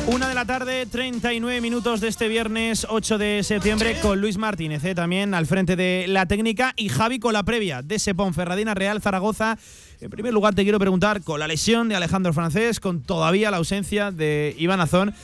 Una 0.06 0.28
de 0.28 0.34
la 0.34 0.44
tarde, 0.44 0.86
39 0.86 1.60
minutos 1.60 2.00
de 2.00 2.08
este 2.08 2.28
viernes 2.28 2.86
8 2.88 3.18
de 3.18 3.42
septiembre, 3.42 3.96
con 4.00 4.20
Luis 4.20 4.38
Martínez 4.38 4.84
eh, 4.84 4.94
también 4.94 5.34
al 5.34 5.46
frente 5.46 5.74
de 5.74 6.04
la 6.06 6.26
técnica 6.26 6.72
y 6.76 6.88
Javi 6.88 7.18
con 7.18 7.32
la 7.32 7.42
previa 7.42 7.82
de 7.82 7.96
ese 7.96 8.14
Ponferradina 8.14 8.74
Real 8.74 9.02
Zaragoza. 9.02 9.58
En 10.00 10.10
primer 10.10 10.32
lugar, 10.32 10.54
te 10.54 10.62
quiero 10.62 10.78
preguntar, 10.78 11.22
con 11.22 11.40
la 11.40 11.48
lesión 11.48 11.88
de 11.88 11.96
Alejandro 11.96 12.32
Francés, 12.32 12.78
con 12.78 13.02
todavía 13.02 13.50
la 13.50 13.56
ausencia 13.56 14.10
de 14.10 14.54
Iván 14.58 14.80
Azón, 14.80 15.14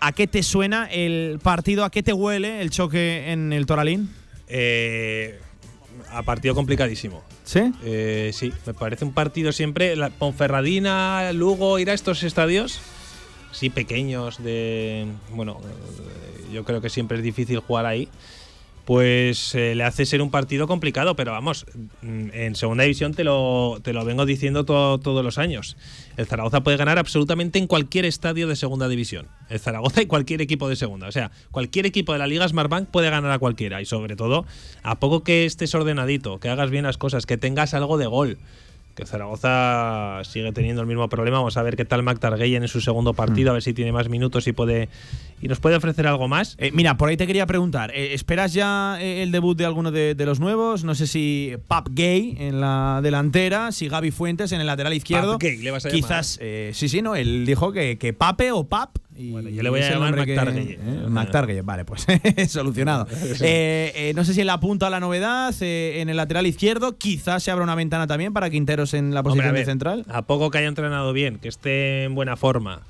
¿a 0.00 0.12
qué 0.12 0.26
te 0.26 0.42
suena 0.42 0.86
el 0.86 1.38
partido? 1.42 1.84
¿A 1.84 1.90
qué 1.90 2.02
te 2.02 2.12
huele 2.12 2.60
el 2.60 2.70
choque 2.70 3.30
en 3.30 3.52
el 3.52 3.66
Toralín? 3.66 4.10
Eh, 4.48 5.38
a 6.10 6.22
partido 6.22 6.54
complicadísimo. 6.54 7.22
¿Sí? 7.44 7.72
Eh, 7.84 8.30
sí, 8.32 8.52
me 8.66 8.74
parece 8.74 9.04
un 9.04 9.12
partido 9.12 9.52
siempre. 9.52 9.96
La 9.96 10.10
Ponferradina, 10.10 11.32
Lugo, 11.32 11.78
ir 11.78 11.90
a 11.90 11.94
estos 11.94 12.22
estadios, 12.22 12.80
sí, 13.52 13.70
pequeños, 13.70 14.42
de. 14.42 15.06
Bueno, 15.30 15.60
eh, 15.64 16.52
yo 16.52 16.64
creo 16.64 16.80
que 16.80 16.90
siempre 16.90 17.18
es 17.18 17.24
difícil 17.24 17.58
jugar 17.60 17.86
ahí. 17.86 18.08
Pues 18.84 19.54
eh, 19.54 19.74
le 19.76 19.84
hace 19.84 20.04
ser 20.04 20.20
un 20.20 20.30
partido 20.30 20.66
complicado, 20.66 21.14
pero 21.14 21.30
vamos, 21.32 21.64
mm, 22.02 22.30
en 22.32 22.54
segunda 22.56 22.82
división 22.82 23.14
te 23.14 23.22
lo, 23.22 23.78
te 23.82 23.92
lo 23.92 24.04
vengo 24.04 24.26
diciendo 24.26 24.64
todo- 24.64 24.98
todos 24.98 25.22
los 25.24 25.38
años. 25.38 25.76
El 26.16 26.26
Zaragoza 26.26 26.62
puede 26.62 26.76
ganar 26.76 26.98
absolutamente 26.98 27.58
en 27.58 27.66
cualquier 27.68 28.04
estadio 28.04 28.48
de 28.48 28.56
segunda 28.56 28.88
división. 28.88 29.28
El 29.48 29.60
Zaragoza 29.60 30.02
y 30.02 30.06
cualquier 30.06 30.40
equipo 30.40 30.68
de 30.68 30.76
segunda. 30.76 31.06
O 31.06 31.12
sea, 31.12 31.30
cualquier 31.52 31.86
equipo 31.86 32.12
de 32.14 32.18
la 32.18 32.26
Liga 32.26 32.48
Smartbank 32.48 32.88
puede 32.88 33.10
ganar 33.10 33.30
a 33.30 33.38
cualquiera. 33.38 33.80
Y 33.80 33.84
sobre 33.86 34.16
todo, 34.16 34.44
a 34.82 34.98
poco 34.98 35.22
que 35.22 35.44
estés 35.44 35.74
ordenadito, 35.74 36.40
que 36.40 36.48
hagas 36.48 36.70
bien 36.70 36.84
las 36.84 36.98
cosas, 36.98 37.26
que 37.26 37.36
tengas 37.38 37.74
algo 37.74 37.96
de 37.96 38.06
gol. 38.06 38.38
Que 38.94 39.06
Zaragoza 39.06 40.20
sigue 40.24 40.52
teniendo 40.52 40.82
el 40.82 40.88
mismo 40.88 41.08
problema. 41.08 41.38
Vamos 41.38 41.56
a 41.56 41.62
ver 41.62 41.76
qué 41.76 41.84
tal 41.84 42.02
Mac 42.02 42.18
Targueyen 42.18 42.62
en 42.62 42.68
su 42.68 42.80
segundo 42.80 43.14
partido, 43.14 43.50
a 43.50 43.52
ver 43.54 43.62
si 43.62 43.72
tiene 43.72 43.92
más 43.92 44.08
minutos 44.08 44.46
y 44.46 44.52
puede 44.52 44.88
y 45.40 45.48
nos 45.48 45.60
puede 45.60 45.76
ofrecer 45.76 46.06
algo 46.06 46.28
más. 46.28 46.56
Eh, 46.58 46.70
mira, 46.72 46.96
por 46.96 47.08
ahí 47.08 47.16
te 47.16 47.26
quería 47.26 47.46
preguntar, 47.46 47.92
eh, 47.94 48.12
¿esperas 48.14 48.52
ya 48.52 48.98
eh, 49.00 49.22
el 49.22 49.32
debut 49.32 49.56
de 49.56 49.64
alguno 49.64 49.90
de, 49.90 50.14
de 50.14 50.26
los 50.26 50.40
nuevos? 50.40 50.84
No 50.84 50.94
sé 50.94 51.06
si 51.06 51.54
Pap 51.68 51.88
Gay 51.92 52.36
en 52.38 52.60
la 52.60 53.00
delantera, 53.02 53.72
si 53.72 53.88
Gaby 53.88 54.10
Fuentes 54.10 54.52
en 54.52 54.60
el 54.60 54.66
lateral 54.66 54.92
izquierdo. 54.92 55.32
Pap 55.32 55.42
Gay, 55.42 55.58
le 55.58 55.70
vas 55.70 55.86
a. 55.86 55.88
Quizás, 55.90 56.38
eh, 56.42 56.72
sí, 56.74 56.88
sí, 56.88 57.00
no, 57.00 57.14
él 57.14 57.46
dijo 57.46 57.72
que, 57.72 57.96
que 57.96 58.12
Pape 58.12 58.52
o 58.52 58.68
Pap. 58.68 58.96
Y 59.20 59.30
Bueno, 59.32 59.50
yo 59.50 59.62
le 59.62 59.68
voy 59.68 59.80
a 59.82 59.90
llamar 59.90 60.16
McTargay. 60.16 61.58
eh, 61.58 61.62
vale, 61.62 61.84
pues 61.84 62.06
solucionado. 62.48 63.06
Eh, 63.42 63.92
eh, 63.94 64.12
no 64.14 64.24
sé 64.24 64.34
si 64.34 64.40
en 64.40 64.46
la 64.46 64.60
punta 64.60 64.90
la 64.90 65.00
novedad, 65.00 65.54
en 65.60 66.08
el 66.08 66.16
lateral 66.16 66.46
izquierdo, 66.46 66.96
quizás 66.96 67.42
se 67.42 67.50
abra 67.50 67.64
una 67.64 67.74
ventana 67.74 68.06
también 68.06 68.32
para 68.32 68.50
Quinteros 68.50 68.94
en 68.94 69.14
la 69.14 69.20
Hombre, 69.20 69.32
posición 69.32 69.54
de 69.54 69.64
central. 69.64 70.04
A 70.08 70.22
poco 70.22 70.50
que 70.50 70.58
haya 70.58 70.68
entrenado 70.68 71.12
bien, 71.12 71.38
que 71.38 71.48
esté 71.48 72.04
en 72.04 72.14
buena 72.14 72.36
forma 72.36 72.82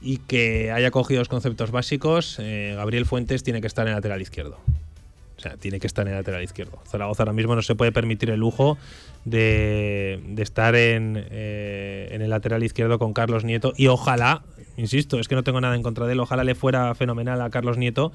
y 0.00 0.18
que 0.18 0.72
haya 0.72 0.90
cogido 0.90 1.20
los 1.20 1.28
conceptos 1.28 1.70
básicos, 1.70 2.38
Gabriel 2.38 3.06
Fuentes 3.06 3.42
tiene 3.42 3.60
que 3.60 3.66
estar 3.66 3.86
en 3.86 3.90
el 3.90 3.96
lateral 3.96 4.20
izquierdo. 4.20 4.58
O 5.36 5.40
sea, 5.40 5.56
tiene 5.56 5.80
que 5.80 5.86
estar 5.86 6.06
en 6.06 6.12
el 6.12 6.18
lateral 6.18 6.42
izquierdo. 6.42 6.78
Zaragoza 6.86 7.22
ahora 7.22 7.32
mismo 7.32 7.54
no 7.54 7.62
se 7.62 7.74
puede 7.74 7.92
permitir 7.92 8.30
el 8.30 8.40
lujo 8.40 8.78
de, 9.24 10.20
de 10.28 10.42
estar 10.42 10.74
en, 10.74 11.26
eh, 11.30 12.08
en 12.12 12.22
el 12.22 12.30
lateral 12.30 12.62
izquierdo 12.62 12.98
con 12.98 13.12
Carlos 13.12 13.44
Nieto. 13.44 13.72
Y 13.76 13.88
ojalá, 13.88 14.42
insisto, 14.76 15.18
es 15.20 15.28
que 15.28 15.34
no 15.34 15.42
tengo 15.42 15.60
nada 15.60 15.74
en 15.74 15.82
contra 15.82 16.06
de 16.06 16.12
él, 16.12 16.20
ojalá 16.20 16.44
le 16.44 16.54
fuera 16.54 16.94
fenomenal 16.94 17.40
a 17.40 17.50
Carlos 17.50 17.78
Nieto. 17.78 18.12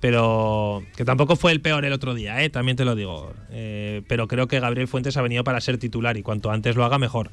Pero 0.00 0.84
que 0.96 1.04
tampoco 1.04 1.34
fue 1.34 1.50
el 1.50 1.60
peor 1.60 1.84
el 1.84 1.92
otro 1.92 2.14
día, 2.14 2.42
¿eh? 2.42 2.50
también 2.50 2.76
te 2.76 2.84
lo 2.84 2.94
digo. 2.94 3.32
Eh, 3.50 4.02
pero 4.06 4.28
creo 4.28 4.46
que 4.46 4.60
Gabriel 4.60 4.86
Fuentes 4.86 5.16
ha 5.16 5.22
venido 5.22 5.42
para 5.42 5.60
ser 5.60 5.78
titular 5.78 6.16
y 6.16 6.22
cuanto 6.22 6.50
antes 6.50 6.76
lo 6.76 6.84
haga, 6.84 6.98
mejor. 6.98 7.30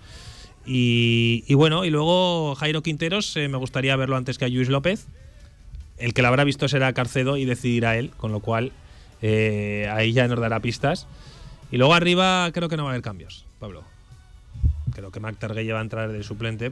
Y, 0.66 1.54
bueno, 1.54 1.86
y 1.86 1.92
luego 1.92 2.56
Jairo 2.56 2.82
Quinteros, 2.82 3.38
eh, 3.38 3.48
me 3.50 3.58
gustaría 3.58 3.96
verlo 3.96 4.16
antes 4.16 4.40
que 4.40 4.46
a 4.46 4.50
Luis 4.50 4.70
López. 4.70 5.06
El 6.00 6.16
que 6.16 6.24
lo 6.24 6.28
habrá 6.28 6.44
visto 6.44 6.68
será 6.68 6.92
Carcedo 6.94 7.38
y 7.38 7.46
decidirá 7.46 7.98
él, 7.98 8.10
con 8.18 8.32
lo 8.32 8.40
cual 8.40 8.72
ahí 9.22 10.12
ya 10.12 10.28
nos 10.28 10.40
dará 10.40 10.60
pistas. 10.60 11.08
Y 11.72 11.78
luego 11.78 11.94
arriba 11.94 12.50
creo 12.52 12.68
que 12.68 12.78
no 12.78 12.84
va 12.84 12.90
a 12.90 12.94
haber 12.94 13.04
cambios, 13.04 13.46
Pablo. 13.60 13.84
Creo 14.94 15.12
que 15.12 15.20
Mac 15.20 15.38
Targuey 15.38 15.68
va 15.68 15.80
a 15.80 15.84
entrar 15.84 16.12
de 16.12 16.24
suplente. 16.24 16.72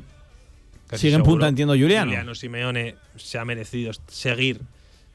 Sigue 0.98 1.16
en 1.16 1.24
punta, 1.24 1.48
entiendo, 1.48 1.74
Juliano. 1.74 2.12
Juliano 2.12 2.36
Simeone 2.36 2.96
se 3.16 3.38
ha 3.38 3.46
merecido 3.46 3.92
seguir 4.08 4.62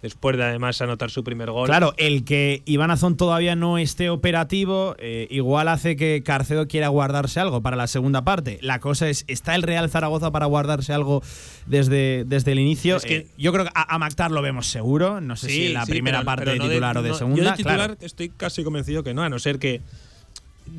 después 0.01 0.37
de 0.37 0.45
además 0.45 0.81
anotar 0.81 1.11
su 1.11 1.25
primer 1.25 1.51
gol. 1.51 1.67
Claro, 1.67 1.93
el 1.97 2.25
que 2.25 2.62
Iván 2.67 2.93
Azón 2.93 3.17
todavía 3.17 3.57
no 3.57 3.79
esté 3.79 4.11
operativo, 4.11 4.95
eh, 5.01 5.27
igual 5.29 5.67
hace 5.67 5.97
que 5.97 6.23
Carcedo 6.25 6.69
quiera 6.69 6.87
guardarse 6.87 7.41
algo 7.41 7.62
para 7.62 7.75
la 7.77 7.88
segunda 7.88 8.23
parte. 8.23 8.59
La 8.62 8.79
cosa 8.79 9.09
es, 9.09 9.25
¿está 9.27 9.57
el 9.57 9.62
Real 9.64 9.91
Zaragoza 9.91 10.31
para 10.31 10.47
guardarse 10.47 10.93
algo 10.93 11.21
desde, 11.67 12.23
desde 12.27 12.53
el 12.53 12.61
inicio? 12.61 12.97
Es 12.99 13.05
que- 13.05 13.17
Eh, 13.17 13.27
yo 13.38 13.53
creo 13.53 13.64
que 13.64 13.73
a, 13.75 13.93
a 13.93 13.99
Mactar 13.99 14.31
lo 14.31 14.41
vemos 14.41 14.69
seguro. 14.69 15.21
No 15.21 15.35
sé 15.35 15.49
si 15.49 15.67
en 15.67 15.75
la 15.75 15.85
sí, 15.85 15.91
primera 15.91 16.19
pero- 16.19 16.27
parte 16.27 16.45
pero 16.45 16.53
de 16.53 16.59
no 16.61 16.69
titular 16.69 16.97
o 16.99 17.03
de 17.03 17.09
no, 17.09 17.14
segunda. 17.17 17.43
Yo 17.43 17.51
de 17.51 17.57
titular 17.57 17.77
claro. 17.79 17.97
estoy 18.01 18.29
casi 18.29 18.62
convencido 18.62 19.03
que 19.03 19.14
no, 19.14 19.25
a 19.25 19.29
no 19.29 19.41
ser 19.41 19.59
que 19.59 19.81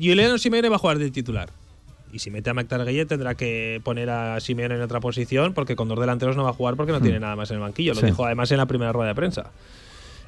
Juliano 0.00 0.38
Simeone 0.38 0.70
va 0.70 0.76
a 0.76 0.78
jugar 0.78 0.98
de 0.98 1.10
titular. 1.10 1.50
Y 2.12 2.18
si 2.18 2.30
mete 2.30 2.50
a 2.50 2.54
McTargueye 2.54 3.06
tendrá 3.06 3.34
que 3.34 3.80
poner 3.84 4.10
a 4.10 4.40
Simeone 4.40 4.74
en 4.74 4.82
otra 4.82 5.00
posición 5.00 5.54
porque 5.54 5.76
con 5.76 5.88
dos 5.88 5.98
delanteros 6.00 6.36
no 6.36 6.44
va 6.44 6.50
a 6.50 6.52
jugar 6.52 6.74
porque 6.76 6.92
no 6.92 7.00
tiene 7.00 7.20
nada 7.20 7.36
más 7.36 7.50
en 7.50 7.56
el 7.56 7.60
banquillo. 7.62 7.92
Lo 7.94 7.98
Hmm. 7.98 8.00
Sí. 8.00 8.06
dijo 8.06 8.24
además 8.24 8.50
en 8.50 8.56
la 8.58 8.66
primera 8.66 8.92
rueda 8.92 9.08
de 9.08 9.14
prensa. 9.14 9.50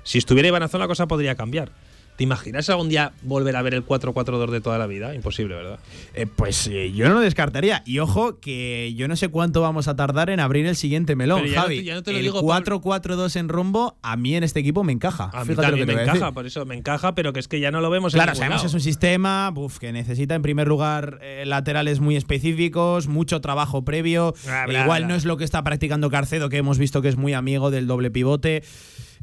Si 0.05 0.19
estuviera 0.19 0.49
Iván 0.49 0.63
Azón 0.63 0.81
la 0.81 0.87
cosa 0.89 1.07
podría 1.07 1.35
cambiar. 1.35 1.71
¿Te 2.17 2.25
imaginas 2.25 2.69
algún 2.69 2.91
día 2.91 3.13
volver 3.23 3.57
a 3.57 3.63
ver 3.63 3.73
el 3.75 3.87
4-4-2 3.87 4.51
de 4.51 4.61
toda 4.61 4.77
la 4.79 4.87
vida? 4.87 5.15
Imposible, 5.15 5.55
¿verdad? 5.55 5.79
Eh, 6.15 6.27
pues 6.27 6.67
eh, 6.67 6.93
yo 6.93 7.09
no 7.09 7.15
lo 7.15 7.21
descartaría. 7.21 7.83
Y 7.87 8.01
ojo, 8.01 8.39
que 8.39 8.93
yo 8.95 9.09
no 9.09 9.17
sé 9.17 9.29
cuánto 9.29 9.63
vamos 9.63 9.89
a 9.89 9.97
tardar 9.97 10.29
en 10.29 10.39
abrir 10.39 10.67
el 10.67 10.77
siguiente 10.77 11.17
melón, 11.17 11.41
Pero 11.41 11.51
ya 11.53 11.57
no 11.57 11.63
Javi. 11.63 11.77
te- 11.79 11.85
ya 11.85 11.95
no 11.95 12.03
te 12.03 12.13
lo 12.13 12.19
el 12.19 12.25
digo, 12.25 12.43
4-4-2 12.43 13.37
en 13.37 13.49
rombo, 13.49 13.97
a 14.03 14.17
mí 14.17 14.37
en 14.37 14.45
este 14.45 14.61
equipo 14.61 14.85
me 14.85 14.93
encaja. 14.93 15.31
A 15.33 15.45
mí 15.47 15.55
también 15.55 15.87
me 15.87 15.95
decir. 15.95 16.11
encaja, 16.11 16.33
por 16.33 16.47
eso 16.47 16.67
me 16.67 16.75
encaja, 16.77 17.15
pero 17.15 17.33
que 17.33 17.41
es 17.41 17.49
que 17.49 17.61
ya 17.61 17.71
no 17.71 17.81
lo 17.81 17.89
vemos 17.89 18.13
Claro, 18.13 18.33
en 18.33 18.37
sabemos 18.37 18.61
que 18.61 18.67
es 18.69 18.75
un 18.75 18.81
sistema 18.83 19.51
buf, 19.51 19.79
que 19.79 19.91
necesita 19.93 20.35
en 20.35 20.43
primer 20.43 20.69
lugar 20.69 21.19
eh, 21.23 21.45
laterales 21.47 22.01
muy 22.01 22.17
específicos, 22.17 23.09
mucho 23.09 23.41
trabajo 23.41 23.85
previo. 23.85 24.35
Ah, 24.47 24.67
bla, 24.69 24.83
Igual 24.83 25.03
bla. 25.05 25.09
no 25.09 25.15
es 25.17 25.25
lo 25.25 25.39
que 25.39 25.45
está 25.45 25.65
practicando 25.65 26.11
Carcedo, 26.11 26.51
que 26.51 26.59
hemos 26.59 26.79
visto 26.79 27.01
que 27.01 27.09
es 27.09 27.17
muy 27.17 27.33
amigo 27.33 27.71
del 27.71 27.87
doble 27.87 28.11
pivote. 28.11 28.63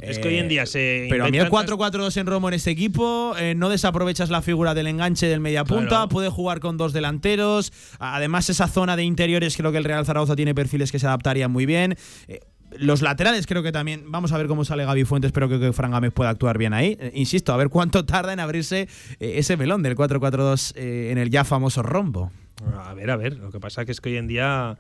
Es 0.02 0.20
que 0.20 0.28
hoy 0.30 0.38
en 0.38 0.48
día 0.48 0.66
se 0.66 1.08
Pero 1.10 1.26
a 1.26 1.30
mí 1.30 1.38
el 1.38 1.48
inventan 1.48 1.78
4-4-2 1.78 2.18
en 2.18 2.26
Romo 2.28 2.48
en 2.48 2.54
este 2.54 2.72
equipo, 2.72 3.36
eh, 3.38 3.54
no 3.56 3.70
desaprovechas 3.70 4.30
la 4.30 4.42
figura 4.42 4.74
del 4.74 4.88
enganche 4.88 5.28
del 5.28 5.40
mediapunta, 5.40 5.88
Claro. 5.88 6.10
puede 6.10 6.30
jugar 6.30 6.60
con 6.60 6.78
dos 6.78 6.94
delanteros. 6.94 7.72
Además, 8.00 8.50
esa 8.50 8.68
zona 8.68 8.96
de 8.96 9.04
interiores 9.04 9.56
creo 9.58 9.72
que 9.72 9.78
el 9.78 9.84
Real 9.84 10.06
Zaragoza 10.06 10.36
tiene 10.36 10.56
perfiles 10.56 10.92
que 10.92 11.00
se 11.00 11.08
adaptarían 11.08 11.52
muy 11.52 11.66
bien. 11.66 11.98
Eh, 12.28 12.40
los 12.78 13.02
laterales 13.02 13.48
creo 13.48 13.64
que 13.64 13.72
también, 13.72 14.12
vamos 14.12 14.32
a 14.32 14.38
ver 14.38 14.48
cómo 14.48 14.64
sale 14.64 14.86
Gaby 14.86 15.04
Fuentes, 15.04 15.32
pero 15.32 15.48
creo 15.48 15.60
que 15.60 15.74
Fran 15.74 15.92
Gámez 15.92 16.12
puede 16.14 16.30
actuar 16.30 16.58
bien 16.58 16.74
ahí. 16.74 16.98
Eh, 17.00 17.12
insisto, 17.16 17.52
a 17.54 17.58
ver 17.58 17.70
cuánto 17.70 18.06
tarda 18.06 18.32
en 18.34 18.40
abrirse 18.40 18.82
eh, 19.20 19.34
ese 19.38 19.58
melón 19.58 19.82
del 19.84 19.96
4-4-2 19.96 20.74
eh, 20.76 21.10
en 21.12 21.18
el 21.18 21.30
ya 21.30 21.44
famoso 21.44 21.82
rombo. 21.82 22.32
A 22.78 22.94
ver, 22.94 23.10
a 23.10 23.16
ver. 23.18 23.38
Lo 23.38 23.52
que 23.52 23.60
pasa 23.60 23.86
que 23.86 23.92
es 23.92 24.02
que 24.02 24.10
hoy 24.10 24.18
en 24.18 24.28
día 24.28 24.78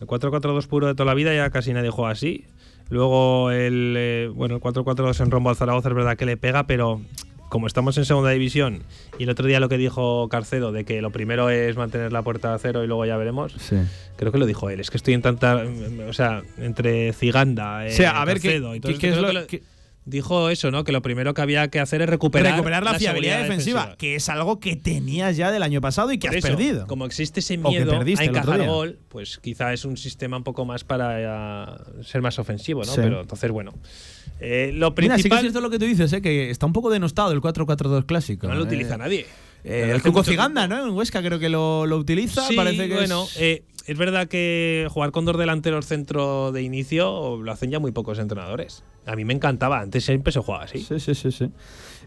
el 0.00 0.06
4-4-2 0.06 0.66
puro 0.66 0.86
de 0.88 0.94
toda 0.94 1.06
la 1.06 1.14
vida 1.14 1.34
ya 1.34 1.50
casi 1.50 1.72
nadie 1.72 1.90
juega 1.90 2.10
así. 2.10 2.44
Luego 2.90 3.50
el 3.50 3.94
eh, 3.96 4.30
bueno 4.34 4.56
el 4.56 4.60
4-4-2 4.60 5.20
en 5.20 5.30
rombo 5.30 5.50
al 5.50 5.56
Zaragoza 5.56 5.88
es 5.88 5.94
verdad 5.94 6.16
que 6.16 6.26
le 6.26 6.36
pega, 6.36 6.66
pero 6.66 7.00
como 7.48 7.66
estamos 7.66 7.96
en 7.96 8.04
segunda 8.04 8.30
división 8.30 8.82
y 9.18 9.24
el 9.24 9.30
otro 9.30 9.46
día 9.46 9.58
lo 9.60 9.68
que 9.68 9.78
dijo 9.78 10.28
Carcedo 10.28 10.70
de 10.72 10.84
que 10.84 11.00
lo 11.00 11.10
primero 11.10 11.50
es 11.50 11.76
mantener 11.76 12.12
la 12.12 12.22
puerta 12.22 12.54
a 12.54 12.58
cero 12.58 12.84
y 12.84 12.86
luego 12.86 13.06
ya 13.06 13.16
veremos, 13.16 13.56
creo 14.16 14.32
que 14.32 14.38
lo 14.38 14.46
dijo 14.46 14.70
él. 14.70 14.80
Es 14.80 14.90
que 14.90 14.96
estoy 14.98 15.14
en 15.14 15.22
tanta, 15.22 15.64
o 16.08 16.12
sea, 16.12 16.42
entre 16.58 17.12
Ciganda, 17.12 17.86
eh, 17.86 17.90
o 17.90 17.92
sea, 17.92 18.20
a 18.20 18.24
ver 18.24 18.40
Carcedo 18.40 18.74
y 18.74 18.80
todo 18.80 18.92
es 18.92 19.16
lo 19.16 19.46
que 19.46 19.62
dijo 20.08 20.50
eso, 20.50 20.70
¿no? 20.70 20.84
Que 20.84 20.92
lo 20.92 21.02
primero 21.02 21.34
que 21.34 21.42
había 21.42 21.68
que 21.68 21.80
hacer 21.80 22.02
es 22.02 22.08
recuperar, 22.08 22.52
recuperar 22.52 22.82
la, 22.82 22.94
fiabilidad 22.94 23.42
defensiva, 23.42 23.96
que 23.96 24.16
es 24.16 24.28
algo 24.28 24.58
que 24.58 24.76
tenías 24.76 25.36
ya 25.36 25.50
del 25.50 25.62
año 25.62 25.80
pasado 25.80 26.12
y 26.12 26.18
que 26.18 26.28
has 26.28 26.36
perdido. 26.36 26.86
Como 26.86 27.04
existe 27.04 27.40
ese 27.40 27.56
miedo 27.56 27.92
a 27.92 28.24
encajar 28.24 28.66
gol, 28.66 28.98
pues 29.08 29.38
quizá 29.38 29.72
es 29.72 29.84
un 29.84 29.96
sistema 29.96 30.36
un 30.36 30.44
poco 30.44 30.64
más 30.64 30.84
para 30.84 31.76
eh, 31.76 32.04
ser 32.04 32.22
más 32.22 32.38
ofensivo, 32.38 32.84
¿no? 32.84 32.94
Pero 32.94 33.20
entonces, 33.20 33.50
bueno. 33.50 33.74
Eh, 34.40 34.70
lo 34.72 34.94
principal. 34.94 35.18
Mira, 35.18 35.22
sí 35.22 35.28
que 35.28 35.34
es 35.34 35.40
cierto 35.40 35.60
lo 35.60 35.70
que 35.70 35.78
tú 35.78 35.84
dices, 35.84 36.12
¿eh? 36.12 36.22
que 36.22 36.50
está 36.50 36.66
un 36.66 36.72
poco 36.72 36.90
denostado 36.90 37.32
el 37.32 37.40
4-4-2 37.40 38.06
clásico. 38.06 38.46
No 38.46 38.54
lo 38.54 38.62
utiliza 38.62 38.96
nadie. 38.96 39.26
el 39.64 40.00
Cuco 40.02 40.22
Ciganda, 40.22 40.68
¿no? 40.68 40.86
En 40.86 40.90
Huesca 40.90 41.22
creo 41.22 41.38
que 41.38 41.48
lo, 41.48 41.86
lo 41.86 41.96
utiliza. 41.96 42.46
Sí, 42.46 42.54
Parece 42.54 42.88
que 42.88 42.94
bueno, 42.94 43.26
es 43.38 43.62
es 43.88 43.96
verdad 43.96 44.28
que 44.28 44.86
jugar 44.90 45.12
con 45.12 45.24
dos 45.24 45.38
delanteros 45.38 45.86
centro 45.86 46.52
de 46.52 46.60
inicio 46.60 47.38
lo 47.42 47.50
hacen 47.50 47.70
ya 47.70 47.78
muy 47.78 47.90
pocos 47.90 48.18
entrenadores. 48.18 48.84
A 49.08 49.16
mí 49.16 49.24
me 49.24 49.32
encantaba, 49.32 49.80
antes 49.80 50.04
siempre 50.04 50.32
se 50.32 50.40
jugaba 50.40 50.64
así. 50.64 50.78
Sí, 50.80 51.00
sí, 51.00 51.14
sí, 51.14 51.32
sí. 51.32 51.50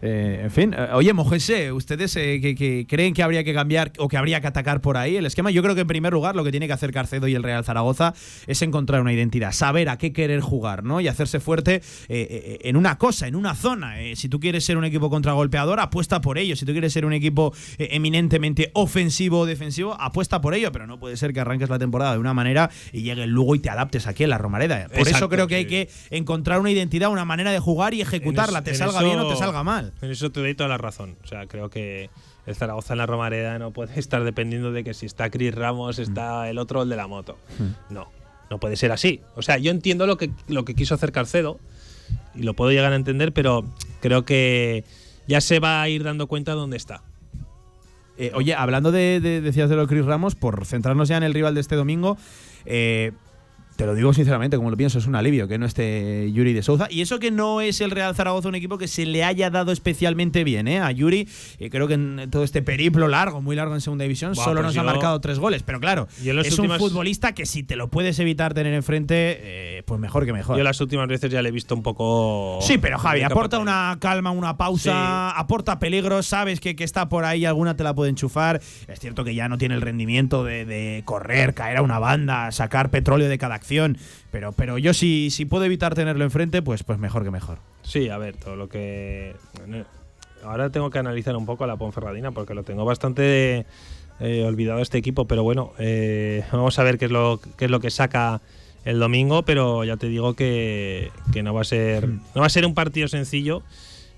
Eh, 0.02 0.40
en 0.42 0.50
fin, 0.50 0.74
eh, 0.76 0.88
oye, 0.94 1.12
Mojese, 1.12 1.70
¿ustedes 1.70 2.16
eh, 2.16 2.40
que, 2.40 2.86
creen 2.88 3.14
que 3.14 3.22
habría 3.22 3.44
que 3.44 3.54
cambiar 3.54 3.92
o 3.98 4.08
que 4.08 4.16
habría 4.16 4.40
que 4.40 4.48
atacar 4.48 4.80
por 4.80 4.96
ahí 4.96 5.16
el 5.16 5.26
esquema? 5.26 5.52
Yo 5.52 5.62
creo 5.62 5.76
que 5.76 5.82
en 5.82 5.86
primer 5.86 6.12
lugar 6.12 6.34
lo 6.34 6.42
que 6.42 6.50
tiene 6.50 6.66
que 6.66 6.72
hacer 6.72 6.90
Carcedo 6.90 7.28
y 7.28 7.36
el 7.36 7.44
Real 7.44 7.64
Zaragoza 7.64 8.12
es 8.48 8.60
encontrar 8.62 9.00
una 9.00 9.12
identidad, 9.12 9.52
saber 9.52 9.88
a 9.88 9.98
qué 9.98 10.12
querer 10.12 10.40
jugar, 10.40 10.82
¿no? 10.82 11.00
Y 11.00 11.06
hacerse 11.06 11.38
fuerte 11.38 11.82
en 12.08 12.76
una 12.76 12.98
cosa, 12.98 13.28
en 13.28 13.36
una 13.36 13.54
zona. 13.54 13.94
si 14.14 14.28
tú 14.28 14.40
quieres 14.40 14.64
ser 14.64 14.76
un 14.76 14.84
equipo 14.84 15.08
contragolpeador, 15.08 15.78
apuesta 15.78 16.20
por 16.20 16.36
ello. 16.36 16.56
Si 16.56 16.66
tú 16.66 16.72
quieres 16.72 16.92
ser 16.92 17.04
un 17.04 17.12
equipo 17.12 17.54
eminentemente 17.78 18.70
ofensivo 18.74 19.40
o 19.40 19.46
defensivo, 19.46 19.94
apuesta 20.00 20.40
por 20.40 20.54
ello. 20.54 20.72
Pero 20.72 20.86
no 20.86 20.98
puede 20.98 21.16
ser 21.16 21.32
que 21.32 21.40
arranques 21.40 21.68
la 21.68 21.78
temporada 21.78 22.12
de 22.12 22.18
una 22.18 22.34
manera 22.34 22.70
y 22.92 23.02
llegue 23.02 23.26
luego 23.26 23.54
y 23.54 23.60
te 23.60 23.70
adaptes 23.70 24.06
aquí 24.06 24.24
en 24.24 24.30
la 24.30 24.38
Romareda. 24.38 24.88
Por 24.88 25.08
eso 25.08 25.28
creo 25.28 25.46
que 25.46 25.56
hay 25.56 25.66
que 25.66 25.88
encontrar 26.10 26.60
una 26.60 26.70
identidad, 26.70 27.10
una 27.10 27.24
manera 27.24 27.52
de 27.52 27.60
jugar 27.60 27.94
y 27.94 28.00
ejecutarla, 28.00 28.62
te 28.62 28.74
salga 28.74 29.02
bien 29.02 29.18
o 29.20 29.28
te 29.28 29.36
salga 29.36 29.62
mal. 29.62 29.91
En 30.00 30.10
eso 30.10 30.30
te 30.30 30.40
doy 30.40 30.54
toda 30.54 30.68
la 30.68 30.78
razón. 30.78 31.16
O 31.22 31.26
sea, 31.26 31.46
creo 31.46 31.70
que 31.70 32.10
el 32.46 32.54
Zaragoza 32.56 32.94
en 32.94 32.98
la 32.98 33.06
Romareda 33.06 33.58
no 33.58 33.72
puede 33.72 33.98
estar 33.98 34.24
dependiendo 34.24 34.72
de 34.72 34.84
que 34.84 34.94
si 34.94 35.06
está 35.06 35.30
Chris 35.30 35.54
Ramos, 35.54 35.98
está 35.98 36.48
el 36.48 36.58
otro, 36.58 36.82
el 36.82 36.88
de 36.88 36.96
la 36.96 37.06
moto. 37.06 37.36
Hmm. 37.58 37.92
No, 37.94 38.08
no 38.50 38.58
puede 38.58 38.76
ser 38.76 38.92
así. 38.92 39.20
O 39.36 39.42
sea, 39.42 39.58
yo 39.58 39.70
entiendo 39.70 40.06
lo 40.06 40.16
que, 40.16 40.30
lo 40.48 40.64
que 40.64 40.74
quiso 40.74 40.94
hacer 40.94 41.12
Carcedo 41.12 41.58
y 42.34 42.42
lo 42.42 42.54
puedo 42.54 42.70
llegar 42.70 42.92
a 42.92 42.96
entender, 42.96 43.32
pero 43.32 43.64
creo 44.00 44.24
que 44.24 44.84
ya 45.26 45.40
se 45.40 45.60
va 45.60 45.82
a 45.82 45.88
ir 45.88 46.04
dando 46.04 46.26
cuenta 46.26 46.52
de 46.52 46.58
dónde 46.58 46.76
está. 46.76 47.02
Eh, 48.18 48.32
oye, 48.34 48.54
hablando 48.54 48.92
de, 48.92 49.20
de, 49.20 49.40
decías 49.40 49.70
de 49.70 49.76
lo 49.76 49.82
de 49.82 49.88
Chris 49.88 50.04
Ramos, 50.04 50.34
por 50.34 50.66
centrarnos 50.66 51.08
ya 51.08 51.16
en 51.16 51.22
el 51.22 51.34
rival 51.34 51.54
de 51.54 51.60
este 51.60 51.76
domingo, 51.76 52.18
eh, 52.66 53.12
te 53.76 53.86
lo 53.86 53.94
digo 53.94 54.12
sinceramente, 54.12 54.56
como 54.56 54.70
lo 54.70 54.76
pienso, 54.76 54.98
es 54.98 55.06
un 55.06 55.14
alivio 55.14 55.48
que 55.48 55.58
no 55.58 55.66
esté 55.66 56.30
Yuri 56.32 56.52
de 56.52 56.62
Souza. 56.62 56.88
Y 56.90 57.00
eso 57.00 57.18
que 57.18 57.30
no 57.30 57.60
es 57.60 57.80
el 57.80 57.90
Real 57.90 58.14
Zaragoza 58.14 58.48
un 58.48 58.54
equipo 58.54 58.78
que 58.78 58.88
se 58.88 59.06
le 59.06 59.24
haya 59.24 59.50
dado 59.50 59.72
especialmente 59.72 60.44
bien 60.44 60.68
¿eh? 60.68 60.80
a 60.80 60.90
Yuri. 60.90 61.28
y 61.58 61.70
creo 61.70 61.88
que 61.88 61.94
en 61.94 62.28
todo 62.30 62.44
este 62.44 62.62
periplo 62.62 63.08
largo, 63.08 63.40
muy 63.40 63.56
largo 63.56 63.74
en 63.74 63.80
segunda 63.80 64.02
división, 64.02 64.34
solo 64.34 64.62
pues 64.62 64.74
nos 64.74 64.76
ha 64.76 64.82
marcado 64.82 65.20
tres 65.20 65.38
goles. 65.38 65.62
Pero 65.62 65.80
claro, 65.80 66.08
es 66.22 66.58
un 66.58 66.70
futbolista 66.78 67.32
que 67.32 67.46
si 67.46 67.62
te 67.62 67.76
lo 67.76 67.88
puedes 67.88 68.18
evitar 68.18 68.54
tener 68.54 68.74
enfrente, 68.74 69.38
eh, 69.40 69.82
pues 69.86 69.98
mejor 70.00 70.26
que 70.26 70.32
mejor. 70.32 70.56
Yo 70.58 70.64
las 70.64 70.80
últimas 70.80 71.08
veces 71.08 71.30
ya 71.30 71.40
le 71.42 71.48
he 71.48 71.52
visto 71.52 71.74
un 71.74 71.82
poco. 71.82 72.58
Sí, 72.62 72.78
pero 72.78 72.98
Javi, 72.98 73.22
aporta 73.22 73.58
una 73.58 73.96
calma, 74.00 74.30
una 74.30 74.56
pausa, 74.56 75.30
aporta 75.30 75.78
peligro, 75.78 76.22
sabes 76.22 76.60
que, 76.60 76.76
que, 76.76 76.84
está 76.84 77.08
por 77.08 77.24
ahí, 77.24 77.44
alguna 77.44 77.76
te 77.76 77.84
la 77.84 77.94
puede 77.94 78.10
enchufar. 78.10 78.60
Es 78.86 79.00
cierto 79.00 79.24
que 79.24 79.34
ya 79.34 79.48
no 79.48 79.56
tiene 79.56 79.74
el 79.74 79.80
rendimiento 79.80 80.44
de, 80.44 80.64
de 80.64 81.02
correr, 81.04 81.54
caer 81.54 81.78
a 81.78 81.82
una 81.82 81.98
banda, 81.98 82.50
sacar 82.52 82.90
petróleo 82.90 83.28
de 83.28 83.38
cada 83.38 83.54
acción. 83.62 83.96
Pero, 84.30 84.52
pero 84.52 84.78
yo 84.78 84.92
si, 84.92 85.30
si 85.30 85.44
puedo 85.44 85.64
evitar 85.64 85.94
tenerlo 85.94 86.24
enfrente, 86.24 86.60
pues, 86.60 86.82
pues 86.82 86.98
mejor 86.98 87.24
que 87.24 87.30
mejor. 87.30 87.58
Sí, 87.82 88.08
a 88.08 88.18
ver, 88.18 88.36
todo 88.36 88.56
lo 88.56 88.68
que. 88.68 89.34
Ahora 90.44 90.70
tengo 90.70 90.90
que 90.90 90.98
analizar 90.98 91.36
un 91.36 91.46
poco 91.46 91.64
a 91.64 91.66
la 91.66 91.76
Ponferradina 91.76 92.32
porque 92.32 92.54
lo 92.54 92.64
tengo 92.64 92.84
bastante 92.84 93.64
eh, 94.20 94.44
olvidado 94.44 94.80
este 94.80 94.98
equipo, 94.98 95.26
pero 95.26 95.42
bueno, 95.44 95.72
eh, 95.78 96.44
vamos 96.52 96.78
a 96.78 96.82
ver 96.82 96.98
qué 96.98 97.06
es 97.06 97.10
lo, 97.10 97.40
qué 97.56 97.66
es 97.66 97.70
lo 97.70 97.80
que 97.80 97.90
saca 97.90 98.40
el 98.84 98.98
domingo, 98.98 99.44
pero 99.44 99.84
ya 99.84 99.96
te 99.96 100.08
digo 100.08 100.34
que, 100.34 101.10
que 101.32 101.44
no 101.44 101.54
va 101.54 101.60
a 101.60 101.64
ser 101.64 102.08
mm. 102.08 102.20
no 102.34 102.40
va 102.40 102.46
a 102.46 102.50
ser 102.50 102.66
un 102.66 102.74
partido 102.74 103.06
sencillo. 103.06 103.62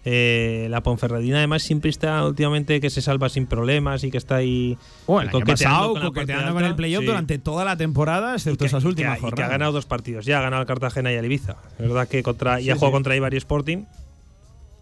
Eh, 0.07 0.66
la 0.68 0.82
Ponferradina 0.82 1.38
además 1.38 1.62
siempre 1.62 1.88
está 1.88 2.26
últimamente 2.26 2.78
que 2.80 2.90
se 2.90 3.00
salva 3.00 3.30
sin 3.30 3.46
problemas 3.46 4.05
y 4.05 4.11
que 4.11 4.18
está 4.18 4.36
ahí 4.36 4.76
bueno, 5.07 5.30
coqueteando, 5.30 6.12
con, 6.12 6.26
con 6.26 6.64
el 6.64 6.74
playoff 6.74 7.05
durante 7.05 7.38
toda 7.38 7.64
la 7.64 7.76
temporada, 7.76 8.34
excepto 8.34 8.66
esas 8.66 8.84
últimas 8.84 9.18
jornadas. 9.18 9.32
Y 9.32 9.36
que 9.36 9.42
ha 9.42 9.48
ganado 9.48 9.72
dos 9.72 9.86
partidos, 9.86 10.26
ya 10.26 10.38
ha 10.38 10.42
ganado 10.42 10.61
el 10.61 10.68
Cartagena 10.68 11.11
y 11.11 11.14
el 11.14 11.24
Ibiza. 11.24 11.57
Es 11.78 11.88
verdad 11.88 12.07
que 12.07 12.22
contra, 12.22 12.61
y 12.61 12.68
ha 12.68 12.74
jugado 12.74 12.92
contra 12.92 13.16
Ibar 13.16 13.32
y 13.32 13.38
Sporting. 13.38 13.84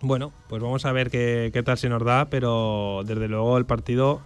Bueno, 0.00 0.32
pues 0.48 0.60
vamos 0.60 0.84
a 0.84 0.90
ver 0.90 1.10
qué, 1.10 1.50
qué 1.52 1.62
tal 1.62 1.78
se 1.78 1.88
nos 1.88 2.04
da, 2.04 2.24
pero 2.24 3.02
desde 3.06 3.28
luego 3.28 3.56
el 3.58 3.66
partido 3.66 4.20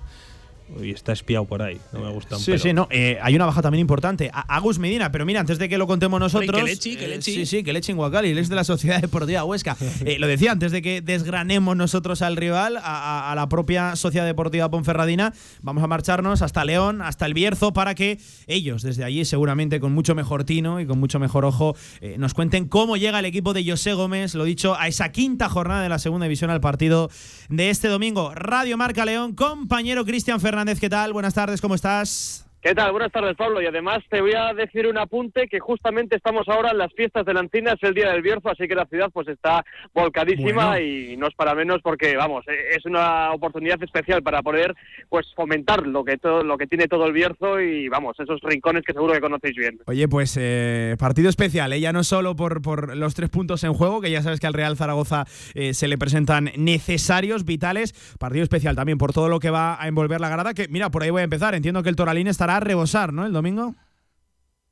y 0.81 0.91
está 0.91 1.13
espiado 1.13 1.45
por 1.45 1.63
ahí, 1.63 1.79
no 1.93 2.01
me 2.01 2.11
gusta 2.11 2.37
un 2.37 2.43
Sí, 2.43 2.59
sí, 2.59 2.73
no. 2.73 2.89
Eh, 2.91 3.19
hay 3.23 3.37
una 3.37 3.47
baja 3.47 3.63
también 3.63 3.81
importante. 3.81 4.31
Agus 4.33 4.79
Medina, 4.79 5.13
pero 5.13 5.25
mira, 5.25 5.41
antes 5.41 5.59
de 5.59 5.69
que 5.69 5.79
lo 5.79 5.87
contemos 5.87 6.19
nosotros. 6.19 6.61
que 6.61 6.67
lechi, 6.67 6.97
que 6.97 7.09
lechi. 7.09 7.35
sí, 7.35 7.47
sí, 7.47 7.63
que 7.63 7.73
lechi 7.73 7.93
en 7.93 7.99
Guacali, 7.99 8.31
él 8.31 8.39
es 8.39 8.49
de 8.49 8.57
la 8.57 8.65
Sociedad 8.65 9.01
Deportiva 9.01 9.45
Huesca. 9.45 9.77
Eh, 10.07 10.19
lo 10.19 10.27
decía, 10.27 10.53
antes 10.53 10.73
de 10.73 10.83
que 10.83 11.01
desgranemos 11.01 11.77
nosotros 11.77 12.23
al 12.23 12.37
rival, 12.37 12.79
a, 12.81 13.33
la 13.35 13.49
propia 13.49 13.97
Sociedad 13.97 14.27
Deportiva 14.27 14.71
Ponferradina, 14.71 15.33
vamos 15.63 15.83
a 15.83 15.87
marcharnos 15.87 16.43
hasta 16.43 16.65
León, 16.65 17.03
hasta 17.03 17.27
el 17.27 17.35
Bierzo, 17.35 17.73
para 17.73 17.95
que 17.95 18.19
ellos, 18.47 18.83
desde 18.83 19.05
allí, 19.05 19.25
seguramente 19.25 19.81
con 19.81 19.93
mucho 19.93 20.15
mejor 20.15 20.45
tino 20.45 20.81
y 20.81 20.87
con 20.87 21.01
mucho 21.01 21.19
mejor 21.19 21.45
ojo, 21.45 21.75
eh, 22.01 22.17
nos 22.19 22.35
cuenten 22.35 22.69
cómo 22.69 22.97
llega 22.97 23.19
el 23.19 23.25
equipo 23.25 23.53
de 23.53 23.69
José 23.69 23.95
Gómez, 23.95 24.35
lo 24.35 24.45
dicho, 24.45 24.77
a 24.79 24.87
esa 24.87 25.11
quinta 25.11 25.49
jornada 25.49 25.83
de 25.83 25.89
la 25.89 25.99
segunda 25.99 26.25
división 26.25 26.51
al 26.51 26.61
partido 26.61 27.11
de 27.49 27.71
este 27.71 27.89
domingo. 27.89 28.35
Radio 28.35 28.77
Marca 28.77 29.05
León, 29.05 29.35
compañero 29.35 30.05
Cristian 30.05 30.41
Fernández. 30.41 30.56
Fernández, 30.57 30.81
¿qué 30.81 30.89
tal? 30.89 31.13
Buenas 31.13 31.35
tardes, 31.35 31.61
¿cómo 31.61 31.75
estás? 31.75 32.46
¿Qué 32.63 32.75
tal? 32.75 32.91
Buenas 32.91 33.13
tardes, 33.13 33.37
Pablo. 33.37 33.63
Y 33.63 33.67
además 33.67 33.99
te 34.11 34.21
voy 34.21 34.33
a 34.35 34.53
decir 34.53 34.89
un 34.89 34.99
apunte 34.99 35.47
que 35.49 35.61
justamente 35.61 36.17
estamos 36.17 36.49
ahora 36.49 36.73
en 36.73 36.79
las 36.79 36.93
fiestas 36.95 37.25
de 37.25 37.33
la 37.33 37.41
Encina, 37.41 37.75
es 37.75 37.83
el 37.83 37.95
día 37.95 38.11
del 38.11 38.23
Bierzo, 38.23 38.51
así 38.51 38.67
que 38.67 38.75
la 38.75 38.87
ciudad 38.87 39.09
pues 39.13 39.29
está 39.29 39.65
volcadísima 39.95 40.81
y 40.81 41.17
no 41.17 41.29
es 41.29 41.35
para 41.35 41.55
menos 41.55 41.81
porque, 41.83 42.17
vamos, 42.17 42.45
e-, 42.49 42.75
es 42.75 42.85
una 42.85 43.31
oportunidad 43.33 43.81
especial 43.83 44.23
para 44.23 44.43
poder 44.43 44.75
pues 45.09 45.33
fomentar 45.37 45.87
lo 45.87 46.05
que 46.05 46.17
todo 46.19 46.43
lo 46.43 46.59
que 46.59 46.67
tiene 46.67 46.89
todo 46.89 47.07
el 47.07 47.13
Bierzo 47.13 47.61
y, 47.61 47.89
vamos, 47.89 48.19
esos 48.19 48.41
rincones 48.41 48.83
que 48.85 48.93
seguro 48.93 49.13
que 49.13 49.21
conocéis 49.21 49.55
bien. 49.55 49.79
Oye, 49.87 50.09
pues 50.09 50.37
eh, 50.41 50.97
partido 50.99 51.29
especial, 51.29 51.73
¿eh? 51.73 51.79
ya 51.79 51.93
no 51.93 52.03
solo 52.03 52.35
por, 52.35 52.63
por 52.63 52.97
los 52.97 53.15
tres 53.15 53.31
puntos 53.31 53.63
en 53.63 53.75
juego, 53.75 54.01
que 54.01 54.11
ya 54.11 54.23
sabes 54.23 54.41
que 54.41 54.47
al 54.49 54.55
Real 54.55 54.77
Zaragoza 54.77 55.25
eh, 55.55 55.73
se 55.73 55.87
le 55.87 55.99
presentan 55.99 56.51
necesarios, 56.57 57.45
vitales, 57.45 57.93
partido 58.19 58.43
especial 58.43 58.75
también 58.75 58.99
por 58.99 59.13
todo 59.13 59.29
lo 59.29 59.39
que 59.39 59.51
va 59.51 59.81
a 59.81 59.87
envolver 59.87 60.21
la 60.21 60.31
grada, 60.31 60.53
que 60.53 60.67
mira, 60.67 60.91
por 60.91 61.05
ahí 61.05 61.11
voy 61.11 61.21
a 61.21 61.25
empezar, 61.25 61.55
entiendo 61.55 61.85
que 61.85 61.91
el 61.91 61.97
Toralín 61.97 62.27
estará 62.27 62.56
rebosar, 62.61 63.13
¿no? 63.13 63.27
El 63.27 63.33
domingo. 63.33 63.75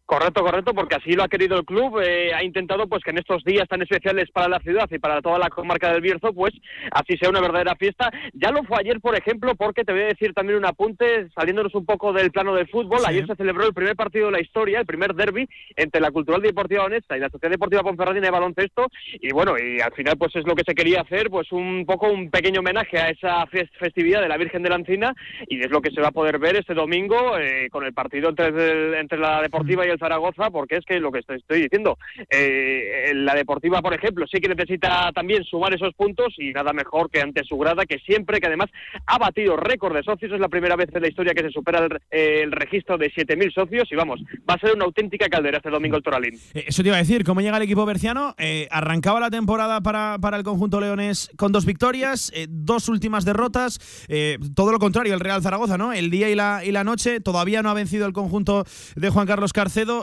Correcto, 0.07 0.43
correcto, 0.43 0.75
porque 0.75 0.97
así 0.97 1.13
lo 1.13 1.25
ha 1.25 1.29
querido 1.29 1.57
el 1.57 1.65
club. 1.65 1.99
Eh, 2.01 2.35
ha 2.35 2.45
intentado 2.45 2.87
pues 2.87 3.03
que 3.03 3.11
en 3.11 3.19
estos 3.19 3.43
días 3.43 3.67
tan 3.67 3.81
especiales 3.81 4.31
para 4.31 4.49
la 4.49 4.61
ciudad 4.61 4.87
y 4.91 4.99
para 4.99 5.23
toda 5.23 5.39
la 5.39 5.49
comarca 5.49 5.91
del 5.91 6.03
Bierzo, 6.03 6.35
pues 6.35 6.53
así 6.91 7.17
sea 7.17 7.31
una 7.31 7.41
verdadera 7.41 7.75
fiesta. 7.75 8.11
Ya 8.35 8.51
lo 8.51 8.65
fue 8.65 8.77
ayer, 8.81 9.01
por 9.01 9.17
ejemplo, 9.17 9.55
porque 9.55 9.83
te 9.83 9.93
voy 9.93 10.03
a 10.03 10.07
decir 10.09 10.35
también 10.35 10.59
un 10.59 10.67
apunte, 10.67 11.31
saliéndonos 11.35 11.75
un 11.75 11.87
poco 11.87 12.13
del 12.13 12.31
plano 12.31 12.55
del 12.55 12.69
fútbol. 12.69 13.01
Ayer 13.07 13.27
se 13.27 13.35
celebró 13.35 13.67
el 13.67 13.73
primer 13.73 13.97
partido 13.97 14.27
de 14.27 14.33
la 14.33 14.43
historia, 14.43 14.81
el 14.81 14.87
primer 14.87 15.15
derby 15.15 15.49
entre 15.75 16.03
la 16.03 16.11
Cultural 16.11 16.43
Deportiva 16.43 16.85
Honesta 16.85 17.17
y 17.17 17.21
la 17.21 17.31
Sociedad 17.31 17.53
Deportiva 17.53 17.83
Ponferradina 17.83 18.27
de 18.27 18.31
baloncesto. 18.31 18.89
Y 19.15 19.33
bueno, 19.33 19.55
y 19.59 19.81
al 19.81 19.93
final 19.95 20.19
pues 20.19 20.37
es 20.37 20.47
lo 20.47 20.55
que 20.55 20.65
se 20.67 20.75
quería 20.75 21.01
hacer, 21.01 21.31
pues 21.31 21.51
un 21.51 21.87
poco 21.87 22.11
un 22.11 22.31
pequeño 22.31 22.61
homenaje 22.61 22.99
a 22.99 23.09
esa 23.09 23.47
festividad 23.47 24.21
de 24.21 24.29
la 24.29 24.37
Virgen 24.37 24.63
de 24.63 24.69
la 24.69 24.77
Encina 24.77 25.15
y 25.49 25.61
es 25.61 25.71
lo 25.71 25.81
que 25.81 25.91
se 25.91 26.03
va 26.03 26.09
a 26.09 26.13
poder 26.13 26.39
ver 26.39 26.57
este 26.57 26.75
domingo 26.75 27.39
eh, 27.39 27.69
con 27.71 27.85
el 27.85 27.95
partido 27.95 28.29
entre, 28.29 29.01
entre 29.01 29.19
la 29.19 29.41
Deportiva 29.41 29.87
y 29.87 29.91
el 29.91 29.94
Zaragoza, 29.99 30.51
porque 30.51 30.77
es 30.77 30.85
que 30.85 31.01
lo 31.01 31.11
que 31.13 31.21
estoy, 31.21 31.63
diciendo, 31.63 31.99
eh, 32.31 33.13
la 33.15 33.35
Deportiva, 33.35 33.83
por 33.83 33.95
ejemplo, 33.95 34.27
sí 34.31 34.41
que 34.41 34.49
necesita 34.49 35.11
también 35.13 35.45
sumar 35.45 35.75
esos 35.75 35.95
puntos 35.95 36.35
y 36.39 36.53
nada 36.53 36.73
mejor 36.73 37.11
que 37.11 37.21
ante 37.21 37.45
su 37.45 37.57
grada, 37.57 37.87
que 37.87 37.99
siempre, 37.99 38.41
que 38.41 38.47
además 38.47 38.71
ha 39.07 39.19
batido 39.19 39.57
récord 39.57 39.95
de 39.95 40.03
socios, 40.03 40.33
es 40.33 40.41
la 40.41 40.49
primera 40.49 40.77
vez 40.77 40.89
en 40.95 41.03
la 41.03 41.09
historia 41.09 41.35
que 41.35 41.43
se 41.43 41.51
supera 41.51 41.87
el, 42.11 42.53
registro 42.53 42.97
de 42.99 43.13
7.000 43.13 43.53
socios 43.53 43.89
y 43.91 43.97
vamos, 43.97 44.21
va 44.49 44.55
a 44.55 44.59
ser 44.59 44.75
una 44.75 44.85
auténtica 44.85 45.29
caldera 45.29 45.59
este 45.59 45.71
domingo 45.71 45.97
el 45.97 46.03
Toralín. 46.03 46.35
Eh, 46.55 46.65
eso 46.69 46.83
te 46.83 46.89
iba 46.89 46.97
a 46.97 47.01
decir, 47.01 47.25
¿cómo 47.25 47.41
llega 47.41 47.57
el 47.57 47.63
equipo 47.63 47.85
berciano? 47.85 48.35
Eh, 48.39 48.69
arrancaba 48.71 49.21
la 49.21 49.31
temporada 49.31 49.81
para, 49.81 50.19
para, 50.21 50.37
el 50.37 50.45
conjunto 50.45 50.81
leones 50.81 51.31
con 51.37 51.53
dos 51.53 51.65
victorias, 51.65 52.33
dos 52.49 52.89
últimas 52.89 53.25
derrotas, 53.25 54.07
todo 54.55 54.73
lo 54.73 54.79
contrario, 54.79 55.15
el 55.15 55.21
Real 55.21 55.43
Zaragoza, 55.43 55.79
¿no? 55.79 55.93
El 55.93 56.11
día 56.11 56.29
y 56.29 56.35
la, 56.35 56.63
y 56.65 56.73
la 56.73 56.85
noche 56.85 57.21
todavía 57.21 57.63
no 57.63 57.71
ha 57.71 57.75
vencido 57.75 58.07
el 58.07 58.13
conjunto 58.13 58.65
de 58.97 59.11
Juan 59.11 59.27
Carlos 59.27 59.53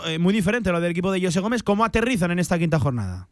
Eh, 0.06 0.20
muy 0.20 0.34
diferente 0.34 0.70
a 0.70 0.74
lo 0.74 0.82
del 0.82 0.92
equipo 0.92 1.12
de 1.12 1.22
José 1.22 1.40
Gómez. 1.40 1.64
¿Cómo 1.64 1.84
aterrizan 1.84 2.32
en 2.32 2.40
esta 2.40 2.58
quinta 2.60 2.80
jornada? 2.80 3.30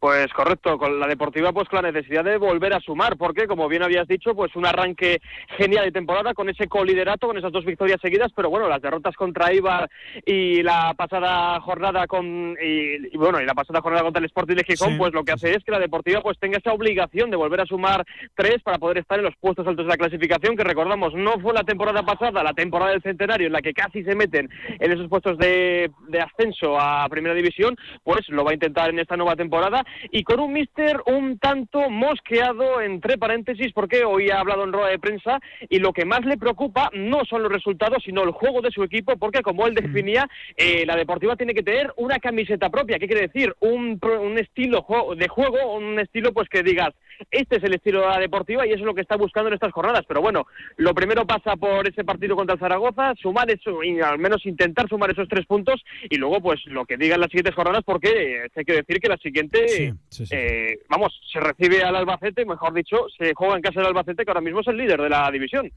Pues 0.00 0.32
correcto, 0.32 0.78
con 0.78 1.00
la 1.00 1.08
Deportiva 1.08 1.52
pues 1.52 1.68
con 1.68 1.82
la 1.82 1.90
necesidad 1.90 2.22
de 2.22 2.36
volver 2.36 2.72
a 2.72 2.78
sumar, 2.80 3.16
porque 3.16 3.48
como 3.48 3.66
bien 3.66 3.82
habías 3.82 4.06
dicho, 4.06 4.32
pues 4.32 4.54
un 4.54 4.64
arranque 4.64 5.20
genial 5.56 5.86
de 5.86 5.90
temporada 5.90 6.34
con 6.34 6.48
ese 6.48 6.68
coliderato, 6.68 7.26
con 7.26 7.36
esas 7.36 7.50
dos 7.50 7.64
victorias 7.64 8.00
seguidas, 8.00 8.30
pero 8.34 8.48
bueno, 8.48 8.68
las 8.68 8.80
derrotas 8.80 9.16
contra 9.16 9.52
Ibar 9.52 9.90
y 10.24 10.62
la 10.62 10.94
pasada 10.96 11.60
jornada 11.62 12.06
con 12.06 12.56
y, 12.62 13.16
bueno, 13.16 13.40
y 13.40 13.44
la 13.44 13.54
pasada 13.54 13.80
jornada 13.80 14.04
contra 14.04 14.20
el 14.20 14.26
Sporting 14.26 14.54
de 14.54 14.64
Gijón, 14.64 14.98
pues 14.98 15.12
lo 15.12 15.24
que 15.24 15.32
hace 15.32 15.50
es 15.50 15.64
que 15.64 15.72
la 15.72 15.80
Deportiva 15.80 16.20
pues 16.20 16.38
tenga 16.38 16.58
esa 16.58 16.72
obligación 16.72 17.28
de 17.30 17.36
volver 17.36 17.62
a 17.62 17.66
sumar 17.66 18.04
tres 18.36 18.62
para 18.62 18.78
poder 18.78 18.98
estar 18.98 19.18
en 19.18 19.24
los 19.24 19.34
puestos 19.40 19.66
altos 19.66 19.84
de 19.84 19.90
la 19.90 19.96
clasificación, 19.96 20.56
que 20.56 20.62
recordamos, 20.62 21.12
no 21.14 21.40
fue 21.40 21.52
la 21.52 21.64
temporada 21.64 22.04
pasada, 22.04 22.44
la 22.44 22.54
temporada 22.54 22.92
del 22.92 23.02
centenario, 23.02 23.48
en 23.48 23.52
la 23.52 23.62
que 23.62 23.74
casi 23.74 24.04
se 24.04 24.14
meten 24.14 24.48
en 24.78 24.92
esos 24.92 25.08
puestos 25.08 25.36
de, 25.38 25.90
de 26.06 26.20
ascenso 26.20 26.78
a 26.78 27.08
Primera 27.08 27.34
División, 27.34 27.76
pues 28.04 28.28
lo 28.28 28.44
va 28.44 28.52
a 28.52 28.54
intentar 28.54 28.90
en 28.90 29.00
esta 29.00 29.16
nueva 29.16 29.34
temporada 29.34 29.82
y 30.10 30.22
con 30.22 30.40
un 30.40 30.52
mister 30.52 31.00
un 31.06 31.38
tanto 31.38 31.90
mosqueado, 31.90 32.80
entre 32.80 33.18
paréntesis, 33.18 33.72
porque 33.72 34.04
hoy 34.04 34.30
ha 34.30 34.40
hablado 34.40 34.64
en 34.64 34.72
rueda 34.72 34.88
de 34.88 34.98
prensa 34.98 35.40
y 35.68 35.78
lo 35.78 35.92
que 35.92 36.04
más 36.04 36.24
le 36.24 36.36
preocupa 36.36 36.90
no 36.94 37.24
son 37.24 37.42
los 37.42 37.52
resultados, 37.52 38.02
sino 38.04 38.22
el 38.22 38.30
juego 38.30 38.60
de 38.60 38.70
su 38.70 38.82
equipo, 38.82 39.16
porque 39.16 39.42
como 39.42 39.66
él 39.66 39.74
definía, 39.74 40.28
eh, 40.56 40.84
la 40.86 40.96
Deportiva 40.96 41.36
tiene 41.36 41.54
que 41.54 41.62
tener 41.62 41.92
una 41.96 42.18
camiseta 42.18 42.70
propia. 42.70 42.98
¿Qué 42.98 43.06
quiere 43.06 43.28
decir? 43.28 43.54
Un, 43.60 44.00
un 44.02 44.38
estilo 44.38 44.86
de 45.16 45.28
juego, 45.28 45.76
un 45.76 45.98
estilo 45.98 46.32
pues 46.32 46.48
que 46.48 46.62
digas, 46.62 46.94
este 47.30 47.56
es 47.56 47.64
el 47.64 47.74
estilo 47.74 48.00
de 48.00 48.06
la 48.06 48.18
Deportiva 48.18 48.66
y 48.66 48.70
eso 48.70 48.80
es 48.80 48.86
lo 48.86 48.94
que 48.94 49.00
está 49.00 49.16
buscando 49.16 49.48
en 49.48 49.54
estas 49.54 49.72
jornadas. 49.72 50.04
Pero 50.06 50.20
bueno, 50.20 50.46
lo 50.76 50.94
primero 50.94 51.26
pasa 51.26 51.56
por 51.56 51.88
ese 51.88 52.04
partido 52.04 52.36
contra 52.36 52.54
el 52.54 52.60
Zaragoza, 52.60 53.14
sumar 53.20 53.50
eso, 53.50 53.82
y 53.82 54.00
al 54.00 54.18
menos 54.18 54.44
intentar 54.46 54.88
sumar 54.88 55.10
esos 55.10 55.28
tres 55.28 55.46
puntos 55.46 55.82
y 56.08 56.16
luego 56.16 56.40
pues 56.40 56.60
lo 56.66 56.84
que 56.84 56.96
digan 56.96 57.20
las 57.20 57.30
siguientes 57.30 57.54
jornadas, 57.54 57.82
porque 57.84 58.08
eh, 58.08 58.50
hay 58.54 58.64
que 58.64 58.74
decir 58.74 59.00
que 59.00 59.08
la 59.08 59.16
siguiente, 59.18 59.94
eh, 60.30 60.78
vamos, 60.88 61.12
se 61.32 61.40
recibe 61.40 61.82
al 61.82 61.96
Albacete, 61.96 62.44
mejor 62.44 62.72
dicho, 62.72 63.06
se 63.16 63.32
juega 63.34 63.56
en 63.56 63.62
casa 63.62 63.80
del 63.80 63.88
Albacete, 63.88 64.24
que 64.24 64.30
ahora 64.30 64.40
mismo 64.40 64.60
es 64.60 64.66
el 64.68 64.76
líder 64.76 65.00
de 65.00 65.08
la 65.08 65.30
división. 65.30 65.70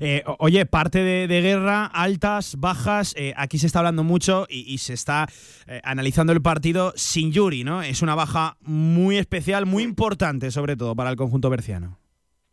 Eh, 0.00 0.22
oye, 0.38 0.66
parte 0.66 1.02
de, 1.02 1.38
guerra, 1.38 1.86
altas, 1.86 2.56
bajas, 2.58 3.14
aquí 3.36 3.58
se 3.58 3.66
está 3.66 3.78
hablando 3.78 4.02
mucho 4.02 4.46
y, 4.48 4.72
y 4.72 4.78
se 4.78 4.94
está 4.94 5.28
analizando 5.82 6.32
el 6.32 6.42
partido 6.42 6.92
sin 6.96 7.32
Yuri, 7.32 7.62
¿no? 7.64 7.82
Es 7.82 8.02
una 8.02 8.14
baja 8.14 8.56
muy 8.62 9.18
especial, 9.18 9.66
muy 9.66 9.82
importante, 9.82 10.50
sobre 10.50 10.76
todo 10.78 10.96
para 10.96 11.10
el 11.10 11.16
conjunto 11.16 11.50
berciano 11.50 11.98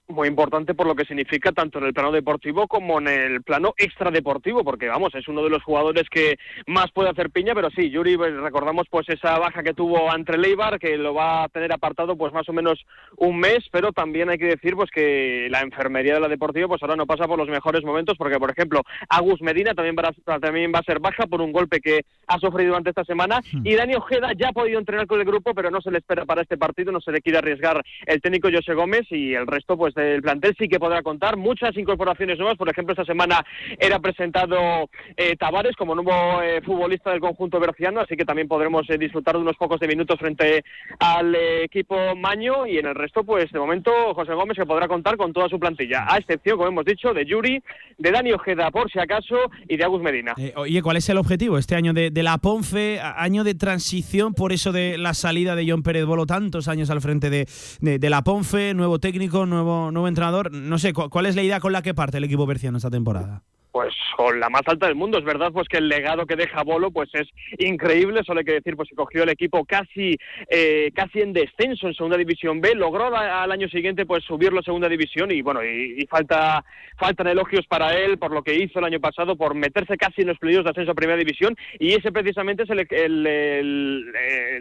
muy 0.08 0.28
importante 0.28 0.74
por 0.74 0.88
lo 0.88 0.96
que 0.96 1.06
significa 1.06 1.52
tanto 1.52 1.80
en 1.80 1.86
el 1.86 1.94
plano 1.94 2.12
deportivo 2.12 2.68
como 2.68 3.00
en 3.00 3.08
el 3.08 3.44
plano 3.44 3.74
extradeportivo, 3.78 4.64
porque 4.64 4.88
vamos, 4.88 5.16
es 5.16 5.28
uno 5.28 5.44
de 5.44 5.50
los 5.50 5.64
jugadores 5.64 6.08
que 6.10 6.38
más 6.68 6.92
puede 6.92 7.10
hacer 7.10 7.32
piña, 7.32 7.54
pero 7.56 7.70
sí, 7.72 7.90
Yuri, 7.90 8.18
pues, 8.18 8.34
recordamos 8.34 8.88
pues 8.90 9.10
esa 9.10 9.40
baja 9.40 9.64
que 9.64 9.74
tuvo 9.74 10.12
ante 10.12 10.38
Leibar, 10.38 10.80
que 10.80 10.98
lo 10.98 11.14
va 11.14 11.44
a 11.44 11.50
tener 11.50 11.74
apartado 11.74 12.16
pues 12.16 12.34
más 12.34 12.48
o 12.50 12.54
menos 12.54 12.86
un 13.18 13.40
mes, 13.40 13.66
pero 13.72 13.92
también 13.92 14.30
hay 14.30 14.38
que 14.38 14.46
decir 14.46 14.76
pues 14.76 14.92
que 14.92 15.48
la 15.50 15.62
enfermería 15.62 16.16
de 16.16 16.20
la 16.20 16.28
deportiva 16.28 16.68
pues 16.68 16.84
ahora 16.84 16.96
no 16.96 17.08
pasa 17.08 17.28
por 17.28 17.40
los 17.40 17.50
mejores 17.50 17.84
momentos, 17.84 18.16
porque 18.18 18.38
por 18.38 18.52
ejemplo, 18.52 18.82
Agus 19.10 19.42
Medina 19.42 19.74
también 19.74 19.96
va 19.96 20.10
a, 20.10 20.40
también 20.40 20.72
va 20.74 20.80
a 20.80 20.84
ser 20.84 21.00
baja 21.00 21.26
por 21.26 21.42
un 21.42 21.52
golpe 21.52 21.80
que 21.80 22.02
ha 22.28 22.40
sufrido 22.40 22.70
durante 22.70 22.92
esta 22.92 23.04
semana, 23.06 23.42
y 23.64 23.74
Dani 23.74 23.96
Ojeda 23.96 24.32
ya 24.38 24.50
ha 24.50 24.54
podido 24.54 24.80
entrenar 24.80 25.08
con 25.08 25.20
el 25.20 25.26
grupo, 25.26 25.54
pero 25.54 25.72
no 25.72 25.82
se 25.82 25.92
le 25.92 25.98
espera 25.98 26.26
para 26.26 26.44
este 26.44 26.58
partido, 26.58 26.92
no 26.92 27.02
se 27.02 27.12
le 27.12 27.22
quiere 27.22 27.40
arriesgar 27.40 27.84
el 28.06 28.22
técnico 28.22 28.50
José 28.54 28.74
Gómez 28.74 29.06
y 29.10 29.34
el 29.34 29.48
resto 29.48 29.78
pues 29.78 29.95
el 29.96 30.22
plantel 30.22 30.56
sí 30.58 30.68
que 30.68 30.80
podrá 30.80 31.02
contar 31.02 31.38
muchas 31.38 31.76
incorporaciones 31.78 32.38
nuevas. 32.38 32.58
Por 32.58 32.70
ejemplo, 32.70 32.94
esta 32.94 33.06
semana 33.06 33.46
era 33.80 34.00
presentado 34.00 34.90
eh, 35.16 35.36
Tavares 35.38 35.76
como 35.76 35.96
nuevo 35.96 36.42
eh, 36.42 36.62
futbolista 36.62 37.12
del 37.12 37.20
conjunto 37.20 37.60
berciano, 37.60 38.02
así 38.02 38.16
que 38.16 38.26
también 38.26 38.48
podremos 38.48 38.90
eh, 38.90 38.98
disfrutar 38.98 39.36
de 39.36 39.42
unos 39.42 39.58
pocos 39.58 39.80
de 39.80 39.88
minutos 39.88 40.20
frente 40.20 40.64
al 41.00 41.36
equipo 41.36 42.16
Maño 42.16 42.66
y 42.68 42.78
en 42.78 42.88
el 42.88 42.96
resto, 42.96 43.24
pues 43.24 43.52
de 43.52 43.60
momento 43.60 43.92
José 44.14 44.34
Gómez 44.34 44.58
que 44.58 44.66
podrá 44.66 44.88
contar 44.88 45.18
con 45.18 45.34
toda 45.34 45.50
su 45.50 45.60
plantilla, 45.60 46.06
a 46.08 46.18
excepción, 46.18 46.58
como 46.58 46.70
hemos 46.70 46.86
dicho, 46.86 47.14
de 47.14 47.26
Yuri, 47.26 47.62
de 47.98 48.12
Dani 48.12 48.32
Ojeda 48.32 48.72
por 48.72 48.92
si 48.92 49.00
acaso 49.00 49.36
y 49.68 49.78
de 49.78 49.84
Agus 49.84 50.02
Medina. 50.02 50.34
oye, 50.56 50.82
¿cuál 50.82 50.98
es 50.98 51.10
el 51.10 51.18
objetivo 51.18 51.58
este 51.58 51.76
año 51.76 51.94
de, 51.94 52.12
la 52.24 52.38
Ponfe, 52.38 53.00
año 53.00 53.44
de 53.44 53.56
transición 53.56 54.34
por 54.34 54.52
eso 54.52 54.72
de 54.72 54.98
la 54.98 55.14
salida 55.14 55.56
de 55.56 55.70
John 55.70 55.84
Pérez 55.84 56.06
Bolo, 56.06 56.26
tantos 56.26 56.68
años 56.68 56.90
al 56.90 57.02
frente 57.02 57.30
de, 57.30 57.46
de 57.80 58.10
la 58.10 58.24
Ponfe, 58.24 58.74
nuevo 58.74 59.00
técnico, 59.00 59.46
nuevo, 59.46 59.85
nuevo 59.92 60.08
entrenador. 60.08 60.52
No 60.52 60.78
sé, 60.80 60.94
¿cuál 60.94 61.26
es 61.26 61.36
la 61.36 61.44
idea 61.44 61.60
con 61.60 61.72
la 61.74 61.82
que 61.82 61.94
parte 61.94 62.18
el 62.18 62.24
equipo 62.24 62.46
berciano 62.46 62.78
esta 62.78 62.90
temporada? 62.90 63.44
Pues 63.76 63.94
con 64.16 64.40
la 64.40 64.50
más 64.50 64.62
alta 64.68 64.88
del 64.88 64.96
mundo. 64.96 65.18
Es 65.18 65.26
verdad 65.26 65.52
pues 65.52 65.68
que 65.68 65.80
el 65.80 65.90
legado 65.90 66.26
que 66.26 66.38
deja 66.38 66.64
Bolo 66.64 66.92
pues 66.92 67.10
es 67.12 67.28
increíble, 67.58 68.22
solo 68.24 68.40
hay 68.40 68.46
que 68.46 68.54
decir 68.54 68.78
pues 68.78 68.88
que 68.88 68.96
cogió 68.96 69.24
el 69.24 69.30
equipo 69.30 69.66
casi 69.66 70.16
eh, 70.48 70.92
casi 70.96 71.20
en 71.20 71.34
descenso 71.34 71.88
en 71.88 71.94
Segunda 71.94 72.16
División 72.16 72.62
B, 72.62 72.74
logró 72.74 73.14
al 73.14 73.52
año 73.52 73.68
siguiente 73.68 74.06
pues 74.06 74.24
subirlo 74.24 74.62
a 74.62 74.64
Segunda 74.64 74.88
División 74.88 75.30
y 75.30 75.42
bueno, 75.42 75.62
y, 75.62 76.08
falta 76.10 76.64
faltan 76.98 77.28
elogios 77.28 77.68
para 77.68 77.94
él 77.94 78.18
por 78.18 78.32
lo 78.32 78.44
que 78.44 78.56
hizo 78.56 78.80
el 78.80 78.86
año 78.86 79.02
pasado 79.02 79.36
por 79.36 79.54
meterse 79.56 79.98
casi 79.98 80.22
en 80.22 80.30
los 80.30 80.40
playoffs 80.40 80.64
de 80.64 80.70
ascenso 80.70 80.92
a 80.94 80.96
Primera 80.96 81.18
División. 81.18 81.58
Y 81.78 81.96
ese 81.96 82.14
precisamente 82.14 82.64
es 82.64 82.70
el, 82.70 84.06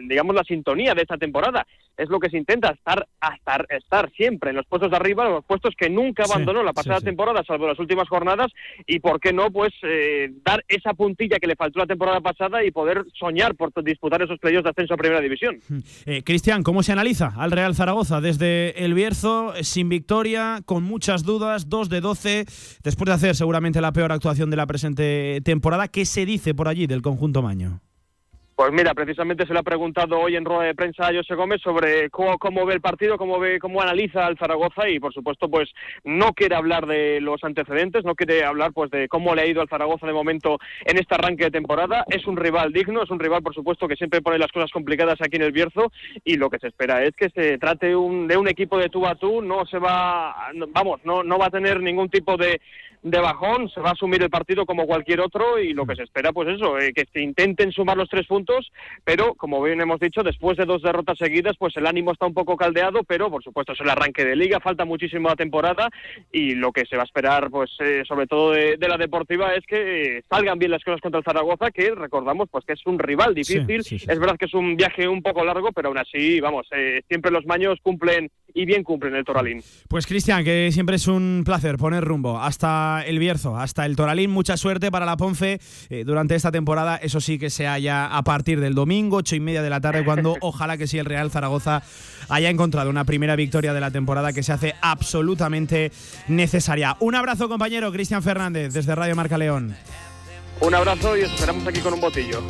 digamos 0.09 0.35
la 0.35 0.43
sintonía 0.43 0.93
de 0.93 1.03
esta 1.03 1.17
temporada. 1.17 1.65
Es 1.95 2.09
lo 2.09 2.19
que 2.19 2.29
se 2.29 2.37
intenta 2.37 2.71
estar 2.71 3.07
estar 3.33 3.65
estar 3.69 4.11
siempre 4.11 4.49
en 4.49 4.57
los 4.57 4.65
puestos 4.65 4.91
de 4.91 4.97
arriba, 4.97 5.29
los 5.29 5.45
puestos 5.45 5.73
que 5.77 5.89
nunca 5.89 6.23
abandonó 6.25 6.61
la 6.63 6.73
pasada 6.73 6.99
temporada, 6.99 7.41
salvo 7.47 7.67
las 7.67 7.79
últimas 7.79 8.09
jornadas. 8.09 8.51
Y 8.85 8.99
¿por 9.05 9.19
qué 9.19 9.31
no? 9.31 9.51
Pues 9.51 9.71
eh, 9.83 10.31
dar 10.43 10.65
esa 10.67 10.95
puntilla 10.95 11.37
que 11.37 11.45
le 11.45 11.55
faltó 11.55 11.77
la 11.77 11.85
temporada 11.85 12.21
pasada 12.21 12.63
y 12.65 12.71
poder 12.71 13.05
soñar 13.13 13.53
por 13.53 13.71
disputar 13.83 14.23
esos 14.23 14.39
playoffs 14.39 14.63
de 14.63 14.71
ascenso 14.71 14.95
a 14.95 14.97
Primera 14.97 15.21
División. 15.21 15.59
Eh, 16.07 16.23
Cristian, 16.23 16.63
¿cómo 16.63 16.81
se 16.81 16.91
analiza 16.91 17.31
al 17.37 17.51
Real 17.51 17.75
Zaragoza 17.75 18.19
desde 18.19 18.83
el 18.83 18.95
Bierzo, 18.95 19.53
sin 19.61 19.89
victoria, 19.89 20.61
con 20.65 20.81
muchas 20.81 21.21
dudas, 21.21 21.69
2 21.69 21.89
de 21.89 22.01
12, 22.01 22.45
después 22.83 23.05
de 23.05 23.13
hacer 23.13 23.35
seguramente 23.35 23.79
la 23.79 23.91
peor 23.91 24.11
actuación 24.11 24.49
de 24.49 24.57
la 24.57 24.65
presente 24.65 25.39
temporada? 25.43 25.87
¿Qué 25.87 26.05
se 26.05 26.25
dice 26.25 26.55
por 26.55 26.67
allí 26.67 26.87
del 26.87 27.03
conjunto 27.03 27.43
Maño? 27.43 27.81
Pues 28.55 28.71
mira, 28.71 28.93
precisamente 28.93 29.45
se 29.45 29.51
le 29.51 29.59
ha 29.59 29.63
preguntado 29.63 30.17
hoy 30.17 30.37
en 30.37 30.45
rueda 30.45 30.63
de 30.63 30.75
prensa 30.75 31.07
a 31.07 31.13
José 31.13 31.35
Gómez 31.35 31.59
sobre 31.61 32.09
cómo, 32.09 32.65
ve 32.65 32.75
el 32.75 32.79
partido, 32.79 33.17
cómo 33.17 33.37
ve, 33.37 33.59
cómo 33.59 33.81
analiza 33.81 34.25
al 34.25 34.37
Zaragoza 34.37 34.87
y 34.87 34.97
por 34.97 35.13
supuesto 35.13 35.49
pues 35.49 35.69
no 36.05 36.31
quiere 36.31 36.55
hablar 36.55 36.85
de 36.85 37.19
los 37.19 37.43
antecedentes, 37.43 38.05
no 38.05 38.15
quiere 38.15 38.45
hablar 38.45 38.71
pues 38.71 38.89
de 38.91 39.09
cómo 39.09 39.35
le 39.35 39.41
ha 39.41 39.45
ido 39.45 39.59
al 39.59 39.67
Zaragoza 39.67 40.07
de 40.07 40.13
momento 40.13 40.57
en 40.85 40.97
este 40.97 41.15
arranque 41.15 41.43
de 41.43 41.51
temporada. 41.51 42.05
Es 42.07 42.25
un 42.27 42.37
rival 42.37 42.71
digno, 42.71 43.03
es 43.03 43.09
un 43.09 43.19
rival 43.19 43.43
por 43.43 43.53
supuesto 43.53 43.89
que 43.89 43.97
siempre 43.97 44.21
pone 44.21 44.39
las 44.39 44.53
cosas 44.53 44.71
complicadas 44.71 45.19
aquí 45.19 45.35
en 45.35 45.43
el 45.43 45.51
Bierzo 45.51 45.91
y 46.23 46.37
lo 46.37 46.49
que 46.49 46.59
se 46.59 46.67
espera 46.67 47.03
es 47.03 47.13
que 47.13 47.29
se 47.31 47.57
trate 47.57 47.87
de 47.87 47.95
un 47.97 48.47
equipo 48.47 48.77
de 48.77 48.87
tú 48.87 49.05
a 49.05 49.15
tú, 49.15 49.41
no 49.41 49.65
se 49.65 49.79
va, 49.79 50.33
vamos, 50.69 51.01
no, 51.03 51.23
no 51.23 51.37
va 51.37 51.47
a 51.47 51.51
tener 51.51 51.81
ningún 51.81 52.09
tipo 52.09 52.37
de 52.37 52.61
de 53.05 53.19
bajón, 53.19 53.69
se 53.69 53.79
va 53.81 53.89
a 53.89 53.93
asumir 53.93 54.23
el 54.23 54.31
partido 54.31 54.65
como 54.65 54.87
cualquier 54.87 55.21
otro 55.21 55.59
y 55.59 55.73
lo 55.73 55.85
que 55.85 55.95
se 55.95 56.01
espera, 56.01 56.33
pues 56.33 56.49
eso, 56.49 56.79
eh, 56.79 56.91
que 56.91 57.05
se 57.13 57.21
intenten 57.21 57.71
sumar 57.71 57.95
los 57.95 58.09
tres 58.09 58.25
puntos, 58.25 58.44
pero 59.03 59.33
como 59.35 59.61
bien 59.61 59.81
hemos 59.81 59.99
dicho, 59.99 60.23
después 60.23 60.57
de 60.57 60.65
dos 60.65 60.81
derrotas 60.81 61.17
seguidas, 61.17 61.55
pues 61.57 61.75
el 61.77 61.87
ánimo 61.87 62.11
está 62.11 62.25
un 62.25 62.33
poco 62.33 62.55
caldeado, 62.57 63.03
pero 63.03 63.29
por 63.29 63.43
supuesto 63.43 63.73
es 63.73 63.79
el 63.81 63.89
arranque 63.89 64.25
de 64.25 64.35
liga, 64.35 64.59
falta 64.59 64.85
muchísimo 64.85 65.29
la 65.29 65.35
temporada 65.35 65.89
y 66.31 66.55
lo 66.55 66.71
que 66.71 66.85
se 66.85 66.95
va 66.95 67.03
a 67.03 67.05
esperar, 67.05 67.49
pues 67.49 67.71
eh, 67.79 68.03
sobre 68.07 68.27
todo 68.27 68.51
de, 68.51 68.77
la 68.85 68.97
deportiva, 68.97 69.53
es 69.55 69.65
que 69.65 70.21
salgan 70.29 70.59
bien 70.59 70.71
las 70.71 70.83
cosas 70.83 71.01
contra 71.01 71.19
el 71.19 71.25
Zaragoza, 71.25 71.71
que 71.71 71.93
recordamos, 71.95 72.49
pues 72.51 72.65
que 72.65 72.73
es 72.73 72.85
un 72.85 72.99
rival 72.99 73.33
difícil, 73.33 73.81
es 73.81 74.19
verdad 74.19 74.37
que 74.37 74.45
es 74.45 74.53
un 74.53 74.75
viaje 74.75 75.07
un 75.07 75.23
poco 75.23 75.43
largo, 75.43 75.71
pero 75.71 75.89
aún 75.89 75.97
así, 75.97 76.39
vamos, 76.39 76.67
eh, 76.71 77.01
siempre 77.07 77.31
los 77.31 77.45
maños 77.45 77.79
cumplen 77.81 78.29
y 78.55 78.65
bien 78.65 78.83
cumplen 78.83 79.13
el 79.15 79.25
Toralín. 79.25 79.61
Pues 79.89 80.07
Cristian, 80.07 80.43
que 80.43 80.71
siempre 80.71 80.95
es 80.95 81.07
un 81.07 81.43
placer 81.45 81.75
poner 81.77 82.03
rumbo 82.03 82.39
hasta 82.39 83.03
el 83.05 83.19
Bierzo, 83.19 83.57
hasta 83.57 83.85
el 83.85 83.95
Toralín. 83.95 84.31
Mucha 84.31 84.55
suerte 84.55 84.89
para 84.91 85.05
la 85.05 85.17
Ponce 85.17 85.59
eh, 85.89 86.03
durante 86.05 86.35
esta 86.35 86.51
temporada. 86.51 86.95
Eso 86.95 87.19
sí 87.19 87.37
que 87.37 87.49
se 87.49 87.67
haya 87.67 88.17
a 88.17 88.23
partir 88.35 88.59
del 88.59 88.75
domingo, 88.75 89.15
ocho 89.15 89.37
y 89.37 89.39
media 89.39 89.63
de 89.63 89.69
la 89.69 89.79
tarde, 89.79 90.03
cuando 90.03 90.35
ojalá 90.41 90.77
que 90.77 90.87
sí 90.87 90.99
el 90.99 91.05
Real 91.05 91.31
Zaragoza 91.31 91.81
haya 92.27 92.49
encontrado 92.49 92.89
una 92.89 93.05
primera 93.05 93.37
victoria 93.37 93.73
de 93.73 93.79
la 93.79 93.91
temporada 93.91 94.33
que 94.33 94.43
se 94.43 94.51
hace 94.51 94.75
absolutamente 94.81 95.93
necesaria. 96.27 96.97
Un 96.99 97.15
abrazo, 97.15 97.47
compañero 97.47 97.93
Cristian 97.93 98.21
Fernández, 98.21 98.73
desde 98.73 98.93
Radio 98.93 99.15
Marca 99.15 99.37
León. 99.37 99.77
Un 100.59 100.75
abrazo 100.75 101.15
y 101.15 101.21
esperamos 101.21 101.65
aquí 101.65 101.79
con 101.79 101.93
un 101.93 102.01
botillo 102.01 102.43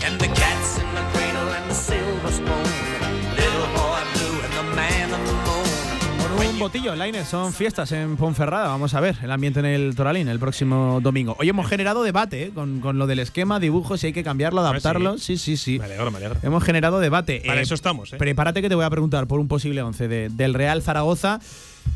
Liner, 6.56 7.26
son 7.26 7.52
fiestas 7.52 7.92
en 7.92 8.16
Ponferrada. 8.16 8.70
Vamos 8.70 8.94
a 8.94 9.02
ver 9.02 9.18
el 9.22 9.30
ambiente 9.30 9.60
en 9.60 9.66
el 9.66 9.94
Toralín 9.94 10.30
el 10.30 10.40
próximo 10.40 11.00
domingo. 11.02 11.36
Hoy 11.38 11.50
hemos 11.50 11.68
generado 11.68 12.02
debate 12.02 12.44
¿eh? 12.44 12.52
con, 12.56 12.80
con, 12.80 12.98
lo 12.98 13.08
del 13.08 13.20
esquema, 13.20 13.60
dibujo, 13.60 13.98
si 13.98 14.08
hay 14.08 14.14
que 14.14 14.24
cambiarlo, 14.24 14.62
ah, 14.62 14.70
adaptarlo. 14.70 15.18
Sí, 15.18 15.38
sí, 15.38 15.58
sí. 15.58 15.80
Me 15.80 15.86
alegro, 15.86 16.12
me 16.12 16.18
alegro. 16.18 16.38
Hemos 16.44 16.64
generado 16.64 17.00
debate. 17.00 17.44
Para 17.46 17.60
eh, 17.60 17.64
eso 17.64 17.76
estamos. 17.76 18.14
¿eh? 18.14 18.18
Prepárate 18.18 18.62
que 18.62 18.70
te 18.70 18.76
voy 18.76 18.86
a 18.86 18.90
preguntar 18.90 19.28
por 19.28 19.42
un 19.42 19.50
posible 19.50 19.82
11 19.82 20.30
del 20.30 20.54
Real 20.54 20.82
Zaragoza. 20.82 21.42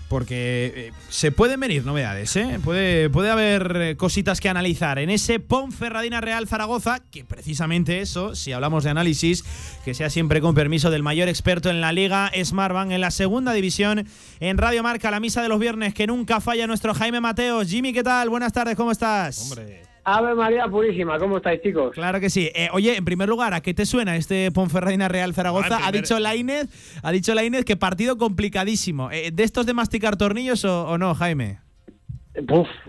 Porque 0.09 0.73
eh, 0.75 0.91
se 1.09 1.31
pueden 1.31 1.59
venir 1.59 1.85
novedades, 1.85 2.35
¿eh? 2.35 2.59
Puede, 2.63 3.09
puede 3.09 3.29
haber 3.29 3.77
eh, 3.77 3.95
cositas 3.95 4.41
que 4.41 4.49
analizar 4.49 4.97
en 4.97 5.09
ese 5.11 5.39
Ponferradina 5.39 6.19
Real 6.19 6.47
Zaragoza, 6.47 6.99
que 7.11 7.23
precisamente 7.23 8.01
eso, 8.01 8.35
si 8.35 8.51
hablamos 8.51 8.83
de 8.83 8.89
análisis, 8.89 9.43
que 9.85 9.93
sea 9.93 10.09
siempre 10.09 10.41
con 10.41 10.55
permiso 10.55 10.89
del 10.89 11.03
mayor 11.03 11.29
experto 11.29 11.69
en 11.69 11.79
la 11.79 11.91
liga, 11.91 12.31
Smartbank, 12.43 12.91
en 12.91 13.01
la 13.01 13.11
segunda 13.11 13.53
división, 13.53 14.07
en 14.39 14.57
Radio 14.57 14.81
Marca, 14.81 15.11
la 15.11 15.19
misa 15.19 15.43
de 15.43 15.49
los 15.49 15.59
viernes, 15.59 15.93
que 15.93 16.07
nunca 16.07 16.41
falla 16.41 16.65
nuestro 16.65 16.93
Jaime 16.95 17.21
Mateos. 17.21 17.67
Jimmy, 17.67 17.93
¿qué 17.93 18.03
tal? 18.03 18.29
Buenas 18.29 18.51
tardes, 18.51 18.75
¿cómo 18.75 18.91
estás? 18.91 19.39
Hombre. 19.39 19.88
Ave 20.03 20.35
María 20.35 20.67
Purísima, 20.67 21.17
¿cómo 21.19 21.37
estáis, 21.37 21.61
chicos? 21.61 21.91
Claro 21.93 22.19
que 22.19 22.29
sí. 22.29 22.49
Eh, 22.55 22.69
oye, 22.73 22.95
en 22.95 23.05
primer 23.05 23.29
lugar, 23.29 23.53
¿a 23.53 23.61
qué 23.61 23.73
te 23.73 23.85
suena 23.85 24.15
este 24.15 24.51
Ponferradina 24.51 25.07
Real 25.07 25.33
Zaragoza? 25.33 25.79
Ah, 25.81 25.87
ha 25.87 25.91
dicho 25.91 26.19
Lainez, 26.19 26.67
ha 27.03 27.11
dicho 27.11 27.33
Lainez 27.33 27.65
que 27.65 27.77
partido 27.77 28.17
complicadísimo. 28.17 29.11
Eh, 29.11 29.31
¿De 29.31 29.43
estos 29.43 29.65
de 29.65 29.73
masticar 29.73 30.17
tornillos 30.17 30.65
o, 30.65 30.87
o 30.87 30.97
no, 30.97 31.13
Jaime? 31.15 31.59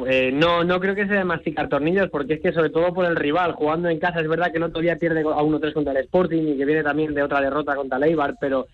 Eh, 0.07 0.31
no, 0.33 0.65
no 0.65 0.81
creo 0.81 0.95
que 0.95 1.07
sea 1.07 1.19
de 1.19 1.25
masticar 1.25 1.69
tornillos, 1.69 2.09
porque 2.11 2.35
es 2.35 2.41
que 2.41 2.53
sobre 2.53 2.71
todo 2.71 2.93
por 2.93 3.05
el 3.05 3.17
rival, 3.17 3.53
jugando 3.53 3.89
en 3.89 3.99
casa, 3.99 4.21
es 4.21 4.29
verdad 4.29 4.51
que 4.53 4.59
el 4.59 4.65
otro 4.65 4.81
día 4.81 4.97
pierde 4.97 5.21
a 5.21 5.43
1-3 5.43 5.73
contra 5.73 5.93
el 5.93 6.05
Sporting 6.05 6.43
y 6.43 6.57
que 6.57 6.65
viene 6.65 6.83
también 6.83 7.15
de 7.15 7.23
otra 7.23 7.41
derrota 7.41 7.75
contra 7.75 7.99
el 7.99 8.05
Eibar, 8.05 8.37
pero 8.41 8.67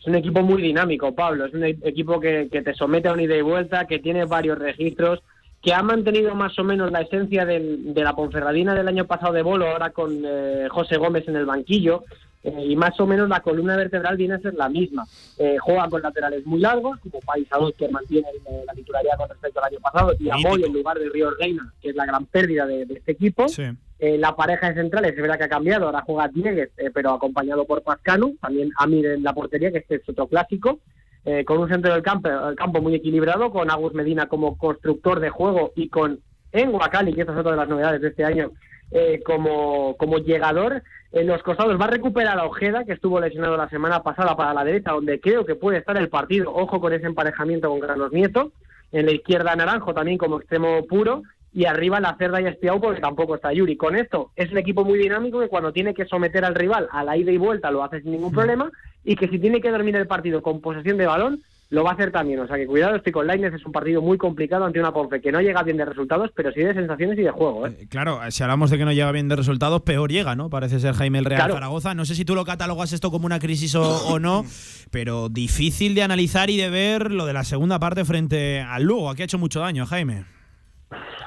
es 0.00 0.06
un 0.06 0.14
equipo 0.14 0.42
muy 0.42 0.62
dinámico, 0.62 1.14
Pablo, 1.14 1.46
es 1.46 1.54
un 1.54 1.64
equipo 1.64 2.18
que, 2.18 2.48
que 2.50 2.62
te 2.62 2.74
somete 2.74 3.08
a 3.08 3.12
una 3.12 3.22
ida 3.22 3.36
y 3.36 3.42
vuelta, 3.42 3.86
que 3.86 3.98
tiene 3.98 4.24
varios 4.24 4.58
registros, 4.58 5.22
que 5.66 5.74
ha 5.74 5.82
mantenido 5.82 6.32
más 6.36 6.56
o 6.60 6.62
menos 6.62 6.92
la 6.92 7.00
esencia 7.00 7.44
del- 7.44 7.92
de 7.92 8.04
la 8.04 8.14
Ponferradina 8.14 8.72
del 8.72 8.86
año 8.86 9.04
pasado 9.04 9.32
de 9.32 9.42
Bolo, 9.42 9.66
ahora 9.66 9.90
con 9.90 10.22
eh, 10.24 10.68
José 10.70 10.96
Gómez 10.96 11.26
en 11.26 11.34
el 11.34 11.44
banquillo, 11.44 12.04
eh, 12.44 12.66
y 12.68 12.76
más 12.76 13.00
o 13.00 13.06
menos 13.08 13.28
la 13.28 13.40
columna 13.40 13.76
vertebral 13.76 14.16
viene 14.16 14.34
a 14.34 14.38
ser 14.38 14.54
la 14.54 14.68
misma. 14.68 15.04
Eh, 15.36 15.56
juega 15.58 15.88
con 15.90 16.00
laterales 16.02 16.46
muy 16.46 16.60
largos, 16.60 17.00
como 17.00 17.18
Paisados, 17.18 17.74
que 17.76 17.88
mantiene 17.88 18.28
la 18.64 18.74
titularidad 18.74 19.16
con 19.16 19.28
respecto 19.28 19.58
al 19.58 19.72
año 19.72 19.80
pasado, 19.80 20.12
y 20.20 20.30
a 20.30 20.36
Mítico. 20.36 20.50
Moy 20.50 20.62
en 20.62 20.72
lugar 20.72 21.00
de 21.00 21.08
Río 21.08 21.30
Reina, 21.32 21.72
que 21.82 21.88
es 21.88 21.96
la 21.96 22.06
gran 22.06 22.26
pérdida 22.26 22.64
de, 22.64 22.86
de 22.86 22.94
este 22.94 23.10
equipo. 23.10 23.48
Sí. 23.48 23.64
La 23.98 24.36
pareja 24.36 24.68
de 24.68 24.80
centrales 24.80 25.14
es 25.16 25.20
verdad 25.20 25.36
que 25.36 25.44
ha 25.44 25.48
cambiado, 25.48 25.86
ahora 25.86 26.02
juega 26.06 26.28
Diegues, 26.28 26.68
pero 26.94 27.10
acompañado 27.14 27.64
por 27.64 27.82
Pascanu, 27.82 28.36
también 28.40 28.70
Amir 28.78 29.04
en 29.06 29.24
la 29.24 29.32
portería, 29.32 29.72
que 29.72 29.78
este 29.78 29.96
es 29.96 30.08
otro 30.08 30.28
clásico, 30.28 30.78
eh, 31.26 31.44
con 31.44 31.58
un 31.58 31.68
centro 31.68 31.92
del 31.92 32.04
campo, 32.04 32.28
el 32.28 32.54
campo 32.54 32.80
muy 32.80 32.94
equilibrado, 32.94 33.50
con 33.50 33.68
Agus 33.68 33.92
Medina 33.94 34.26
como 34.28 34.56
constructor 34.56 35.18
de 35.18 35.28
juego 35.28 35.72
y 35.74 35.88
con 35.88 36.20
Enguacali, 36.52 37.12
que 37.12 37.22
esta 37.22 37.32
es 37.32 37.38
otra 37.40 37.50
de 37.50 37.56
las 37.56 37.68
novedades 37.68 38.00
de 38.00 38.08
este 38.08 38.24
año, 38.24 38.52
eh, 38.92 39.20
como, 39.24 39.96
como 39.96 40.18
llegador. 40.18 40.84
En 41.10 41.26
los 41.26 41.42
costados 41.42 41.80
va 41.80 41.86
a 41.86 41.90
recuperar 41.90 42.38
a 42.38 42.44
Ojeda, 42.44 42.84
que 42.84 42.92
estuvo 42.92 43.18
lesionado 43.18 43.56
la 43.56 43.68
semana 43.68 44.04
pasada 44.04 44.36
para 44.36 44.54
la 44.54 44.62
derecha, 44.62 44.92
donde 44.92 45.18
creo 45.18 45.44
que 45.44 45.56
puede 45.56 45.78
estar 45.78 45.96
el 45.96 46.08
partido. 46.08 46.54
Ojo 46.54 46.80
con 46.80 46.92
ese 46.92 47.06
emparejamiento 47.06 47.70
con 47.70 47.80
Carlos 47.80 48.12
Nieto. 48.12 48.52
En 48.92 49.06
la 49.06 49.12
izquierda 49.12 49.56
Naranjo 49.56 49.92
también 49.94 50.18
como 50.18 50.38
extremo 50.38 50.86
puro. 50.86 51.24
Y 51.52 51.64
arriba 51.64 51.98
la 51.98 52.16
Cerda 52.18 52.40
y 52.40 52.46
Espiau 52.46 52.80
porque 52.80 53.00
tampoco 53.00 53.34
está 53.34 53.52
Yuri. 53.52 53.76
Con 53.76 53.96
esto 53.96 54.30
es 54.36 54.52
un 54.52 54.58
equipo 54.58 54.84
muy 54.84 54.98
dinámico 54.98 55.40
que 55.40 55.48
cuando 55.48 55.72
tiene 55.72 55.92
que 55.94 56.04
someter 56.04 56.44
al 56.44 56.54
rival 56.54 56.86
a 56.92 57.02
la 57.02 57.16
ida 57.16 57.32
y 57.32 57.38
vuelta 57.38 57.70
lo 57.72 57.82
hace 57.82 58.02
sin 58.02 58.12
ningún 58.12 58.30
problema. 58.30 58.70
Y 59.06 59.16
que 59.16 59.28
si 59.28 59.38
tiene 59.38 59.60
que 59.60 59.70
dormir 59.70 59.96
el 59.96 60.06
partido 60.06 60.42
con 60.42 60.60
posesión 60.60 60.98
de 60.98 61.06
balón, 61.06 61.40
lo 61.70 61.82
va 61.82 61.90
a 61.90 61.94
hacer 61.94 62.12
también. 62.12 62.40
O 62.40 62.46
sea 62.46 62.56
que 62.56 62.66
cuidado, 62.66 62.96
estoy 62.96 63.12
con 63.12 63.26
Lainez, 63.26 63.54
es 63.54 63.64
un 63.64 63.72
partido 63.72 64.02
muy 64.02 64.18
complicado 64.18 64.64
ante 64.64 64.78
una 64.80 64.92
Ponfe 64.92 65.20
que 65.20 65.32
no 65.32 65.40
llega 65.40 65.62
bien 65.62 65.76
de 65.76 65.84
resultados, 65.84 66.30
pero 66.34 66.52
sí 66.52 66.60
de 66.60 66.74
sensaciones 66.74 67.18
y 67.18 67.22
de 67.22 67.30
juego. 67.30 67.66
¿eh? 67.66 67.76
Eh, 67.80 67.86
Claro, 67.88 68.20
si 68.30 68.42
hablamos 68.42 68.70
de 68.70 68.78
que 68.78 68.84
no 68.84 68.92
llega 68.92 69.10
bien 69.12 69.28
de 69.28 69.36
resultados, 69.36 69.82
peor 69.82 70.10
llega, 70.10 70.36
¿no? 70.36 70.50
Parece 70.50 70.78
ser 70.80 70.94
Jaime 70.94 71.18
el 71.20 71.24
Real 71.24 71.38
Claro. 71.40 71.54
Zaragoza. 71.54 71.94
No 71.94 72.04
sé 72.04 72.14
si 72.14 72.24
tú 72.24 72.34
lo 72.34 72.44
catalogas 72.44 72.92
esto 72.92 73.10
como 73.10 73.26
una 73.26 73.38
crisis 73.38 73.74
o, 73.76 73.82
o 74.08 74.18
no, 74.18 74.44
pero 74.90 75.28
difícil 75.28 75.94
de 75.94 76.02
analizar 76.02 76.50
y 76.50 76.56
de 76.56 76.68
ver 76.70 77.10
lo 77.12 77.26
de 77.26 77.32
la 77.32 77.44
segunda 77.44 77.78
parte 77.78 78.04
frente 78.04 78.60
al 78.60 78.82
Lugo. 78.84 79.08
Aquí 79.10 79.22
ha 79.22 79.24
hecho 79.24 79.38
mucho 79.38 79.60
daño, 79.60 79.86
Jaime. 79.86 80.24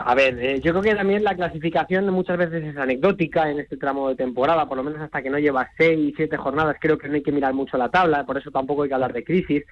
A 0.01 0.15
ver, 0.15 0.39
eh, 0.39 0.61
yo 0.61 0.71
creo 0.71 0.81
que 0.81 0.95
también 0.95 1.25
la 1.25 1.35
clasificación 1.35 2.09
muchas 2.09 2.37
veces 2.37 2.63
es 2.63 2.77
anecdótica 2.77 3.49
en 3.51 3.59
este 3.59 3.75
tramo 3.75 4.07
de 4.07 4.15
temporada, 4.15 4.65
por 4.65 4.77
lo 4.77 4.83
menos 4.83 5.01
hasta 5.01 5.21
que 5.21 5.29
no 5.29 5.37
lleva 5.39 5.69
seis, 5.77 6.13
siete 6.15 6.37
jornadas, 6.37 6.77
creo 6.79 6.97
que 6.97 7.09
no 7.09 7.15
hay 7.15 7.21
que 7.21 7.33
mirar 7.33 7.53
mucho 7.53 7.77
la 7.77 7.89
tabla, 7.89 8.25
por 8.25 8.37
eso 8.37 8.49
tampoco 8.49 8.83
hay 8.83 8.89
que 8.89 8.95
hablar 8.95 9.11
de 9.11 9.25
crisis. 9.25 9.63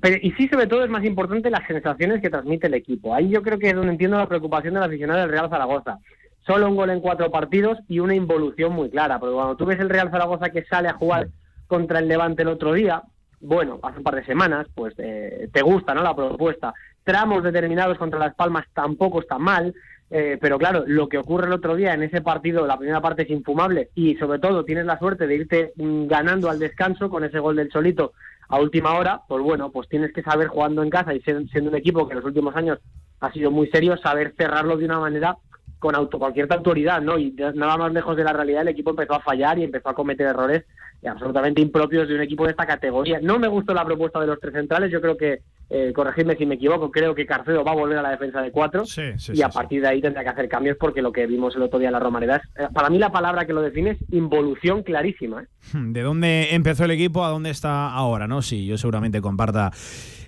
Pero, 0.00 0.16
y 0.20 0.30
sí, 0.32 0.46
sobre 0.48 0.66
todo, 0.66 0.84
es 0.84 0.90
más 0.90 1.04
importante 1.04 1.50
las 1.50 1.66
sensaciones 1.66 2.20
que 2.20 2.28
transmite 2.28 2.66
el 2.66 2.74
equipo. 2.74 3.14
Ahí 3.14 3.30
yo 3.30 3.42
creo 3.42 3.58
que 3.58 3.70
es 3.70 3.74
donde 3.74 3.92
entiendo 3.92 4.18
la 4.18 4.28
preocupación 4.28 4.74
del 4.74 4.82
aficionado 4.82 5.20
del 5.20 5.30
Real 5.30 5.48
Zaragoza. 5.48 5.98
Solo 6.46 6.68
un 6.68 6.76
gol 6.76 6.90
en 6.90 7.00
cuatro 7.00 7.30
partidos 7.30 7.78
y 7.88 7.98
una 8.00 8.14
involución 8.14 8.72
muy 8.72 8.90
clara. 8.90 9.18
Porque 9.18 9.34
cuando 9.34 9.56
tú 9.56 9.66
ves 9.66 9.80
el 9.80 9.90
Real 9.90 10.10
Zaragoza 10.10 10.50
que 10.50 10.64
sale 10.64 10.88
a 10.88 10.94
jugar 10.94 11.28
contra 11.66 11.98
el 11.98 12.08
Levante 12.08 12.42
el 12.42 12.48
otro 12.48 12.72
día, 12.72 13.02
bueno, 13.40 13.80
hace 13.82 13.98
un 13.98 14.04
par 14.04 14.14
de 14.14 14.24
semanas, 14.24 14.66
pues 14.74 14.94
eh, 14.98 15.48
te 15.52 15.62
gusta, 15.62 15.94
¿no? 15.94 16.02
La 16.02 16.16
propuesta. 16.16 16.72
Tramos 17.04 17.42
determinados 17.42 17.98
contra 17.98 18.18
Las 18.18 18.34
Palmas 18.34 18.66
tampoco 18.72 19.20
está 19.20 19.38
mal, 19.38 19.74
eh, 20.10 20.38
pero 20.40 20.58
claro, 20.58 20.84
lo 20.86 21.08
que 21.08 21.18
ocurre 21.18 21.46
el 21.46 21.52
otro 21.52 21.74
día 21.74 21.94
en 21.94 22.02
ese 22.02 22.20
partido, 22.20 22.66
la 22.66 22.78
primera 22.78 23.00
parte 23.00 23.22
es 23.22 23.30
infumable 23.30 23.88
y 23.94 24.14
sobre 24.16 24.38
todo 24.38 24.64
tienes 24.64 24.84
la 24.84 24.98
suerte 24.98 25.26
de 25.26 25.34
irte 25.34 25.72
mm, 25.76 26.06
ganando 26.06 26.50
al 26.50 26.58
descanso 26.58 27.08
con 27.08 27.24
ese 27.24 27.38
gol 27.38 27.56
del 27.56 27.72
Solito 27.72 28.12
a 28.48 28.60
última 28.60 28.94
hora, 28.94 29.22
pues 29.26 29.42
bueno, 29.42 29.70
pues 29.72 29.88
tienes 29.88 30.12
que 30.12 30.22
saber 30.22 30.48
jugando 30.48 30.82
en 30.82 30.90
casa 30.90 31.14
y 31.14 31.22
siendo 31.22 31.70
un 31.70 31.76
equipo 31.76 32.06
que 32.06 32.12
en 32.12 32.18
los 32.18 32.26
últimos 32.26 32.54
años 32.54 32.78
ha 33.20 33.32
sido 33.32 33.50
muy 33.50 33.68
serio, 33.68 33.96
saber 33.96 34.34
cerrarlo 34.36 34.76
de 34.76 34.84
una 34.84 34.98
manera 34.98 35.38
con, 35.78 35.94
auto, 35.94 36.18
con 36.18 36.34
cierta 36.34 36.56
autoridad, 36.56 37.00
¿no? 37.00 37.18
Y 37.18 37.32
nada 37.32 37.78
más 37.78 37.92
lejos 37.92 38.14
de 38.16 38.24
la 38.24 38.34
realidad, 38.34 38.62
el 38.62 38.68
equipo 38.68 38.90
empezó 38.90 39.14
a 39.14 39.20
fallar 39.20 39.58
y 39.58 39.64
empezó 39.64 39.88
a 39.88 39.94
cometer 39.94 40.26
errores 40.26 40.64
absolutamente 41.04 41.60
impropios 41.60 42.06
de 42.06 42.14
un 42.14 42.20
equipo 42.20 42.44
de 42.44 42.50
esta 42.50 42.66
categoría. 42.66 43.20
No 43.20 43.38
me 43.38 43.48
gustó 43.48 43.74
la 43.74 43.84
propuesta 43.84 44.20
de 44.20 44.26
los 44.26 44.38
tres 44.38 44.52
centrales, 44.52 44.90
yo 44.90 45.00
creo 45.00 45.16
que, 45.16 45.40
eh, 45.70 45.92
corregidme 45.94 46.36
si 46.36 46.44
me 46.46 46.56
equivoco, 46.56 46.90
creo 46.90 47.14
que 47.14 47.24
Carcedo 47.26 47.64
va 47.64 47.72
a 47.72 47.76
volver 47.76 47.98
a 47.98 48.02
la 48.02 48.10
defensa 48.10 48.42
de 48.42 48.50
cuatro 48.50 48.84
Sí, 48.84 49.02
sí, 49.16 49.32
y 49.32 49.36
sí, 49.36 49.42
a 49.42 49.48
sí. 49.50 49.54
partir 49.54 49.80
de 49.82 49.88
ahí 49.88 50.00
tendrá 50.00 50.22
que 50.22 50.28
hacer 50.30 50.48
cambios 50.48 50.76
porque 50.78 51.00
lo 51.02 51.12
que 51.12 51.26
vimos 51.26 51.56
el 51.56 51.62
otro 51.62 51.78
día 51.78 51.88
en 51.88 51.92
la 51.92 52.00
Romareda 52.00 52.36
es, 52.36 52.42
eh, 52.64 52.68
para 52.74 52.90
mí 52.90 52.98
la 52.98 53.10
palabra 53.10 53.46
que 53.46 53.52
lo 53.52 53.62
define 53.62 53.90
es 53.92 53.98
involución 54.10 54.82
clarísima. 54.82 55.42
¿eh? 55.42 55.46
¿De 55.74 56.02
dónde 56.02 56.54
empezó 56.54 56.84
el 56.84 56.90
equipo 56.90 57.24
a 57.24 57.28
dónde 57.30 57.50
está 57.50 57.90
ahora, 57.90 58.26
no? 58.28 58.42
Sí, 58.42 58.66
yo 58.66 58.76
seguramente 58.78 59.20
comparta 59.20 59.70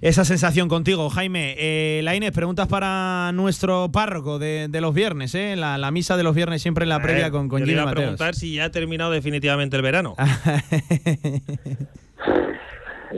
esa 0.00 0.24
sensación 0.24 0.68
contigo, 0.68 1.08
Jaime. 1.10 1.54
Eh, 1.58 2.00
la 2.04 2.14
Inés, 2.14 2.32
preguntas 2.32 2.68
para 2.68 3.30
nuestro 3.32 3.90
párroco 3.92 4.38
de, 4.38 4.68
de 4.68 4.80
los 4.80 4.94
viernes, 4.94 5.34
¿eh? 5.34 5.56
La, 5.56 5.78
la 5.78 5.90
misa 5.90 6.16
de 6.16 6.22
los 6.22 6.34
viernes 6.34 6.62
siempre 6.62 6.82
en 6.84 6.90
la 6.90 7.00
previa 7.00 7.30
con, 7.30 7.48
con 7.48 7.60
yo 7.60 7.66
le 7.66 7.72
Jimmy 7.72 7.80
iba 7.80 7.82
a 7.82 7.86
Mateos. 7.86 8.02
preguntar 8.02 8.34
si 8.34 8.54
ya 8.54 8.64
ha 8.66 8.70
terminado 8.70 9.10
definitivamente 9.10 9.76
el 9.76 9.82
verano. 9.82 10.14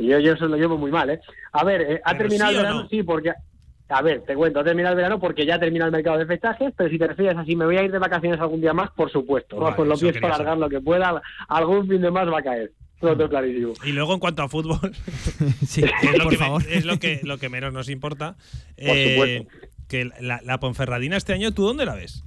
Yo, 0.01 0.19
yo 0.19 0.33
eso 0.35 0.47
lo 0.47 0.57
llevo 0.57 0.77
muy 0.79 0.91
mal, 0.91 1.11
¿eh? 1.11 1.21
A 1.53 1.65
ver, 1.65 1.81
eh, 1.83 2.01
¿ha 2.05 2.13
Pero 2.13 2.29
terminado 2.29 2.51
sí 2.51 2.57
el 2.57 2.63
verano? 2.63 2.83
no. 2.83 2.89
Sí, 2.89 3.03
porque... 3.03 3.33
A 3.89 4.03
ver, 4.03 4.23
te 4.23 4.35
cuento, 4.35 4.59
ha 4.59 4.65
terminado 4.65 4.95
el 4.95 4.97
verano 4.97 5.21
porque 5.21 5.47
ya 5.47 5.61
termina 5.61 5.85
el 5.87 5.93
mercado 5.93 6.19
de 6.19 6.27
fichajes, 6.27 6.73
pero 6.77 6.91
si 6.91 6.99
te 6.99 7.07
refieres 7.07 7.37
a 7.39 7.45
si 7.45 7.55
me 7.55 7.67
voy 7.67 7.77
a 7.77 7.85
ir 7.85 7.93
de 7.93 8.01
vacaciones 8.01 8.41
algún 8.41 8.61
día 8.61 8.73
más, 8.73 8.91
por 8.91 9.13
supuesto. 9.13 9.59
Vale, 9.59 9.77
pues 9.77 9.89
lo 9.89 9.95
pienso 9.97 10.15
quería 10.21 10.35
alargar 10.35 10.59
lo 10.59 10.69
que 10.69 10.81
pueda, 10.81 11.23
algún 11.49 11.87
fin 11.87 12.01
de 12.01 12.11
más 12.11 12.27
va 12.27 12.41
a 12.41 12.43
caer. 12.43 12.73
Lo 13.01 13.17
tengo 13.17 13.29
clarísimo. 13.31 13.75
Y 13.85 13.93
luego 13.93 14.13
en 14.15 14.19
cuanto 14.19 14.43
a 14.43 14.49
fútbol, 14.49 14.93
sí, 15.67 15.83
que 15.83 16.07
es, 16.09 16.19
lo 16.19 16.25
por 16.25 16.33
que, 16.33 16.39
me- 16.39 16.45
favor. 16.45 16.63
es 16.69 16.85
lo 16.85 16.99
que 16.99 17.21
lo 17.23 17.39
que 17.39 17.49
menos 17.49 17.73
nos 17.73 17.89
importa. 17.89 18.35
Por 18.77 18.97
eh, 18.97 19.15
supuesto. 19.45 19.67
que 19.87 20.11
la, 20.21 20.41
la 20.43 20.59
Ponferradina 20.59 21.17
este 21.17 21.33
año, 21.35 21.53
¿tú 21.53 21.63
dónde 21.65 21.87
la 21.87 21.95
ves? 21.95 22.25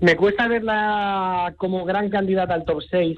Me 0.00 0.16
cuesta 0.16 0.48
verla 0.48 1.54
como 1.56 1.84
gran 1.84 2.10
candidata 2.10 2.54
al 2.54 2.64
top 2.64 2.82
6. 2.90 3.16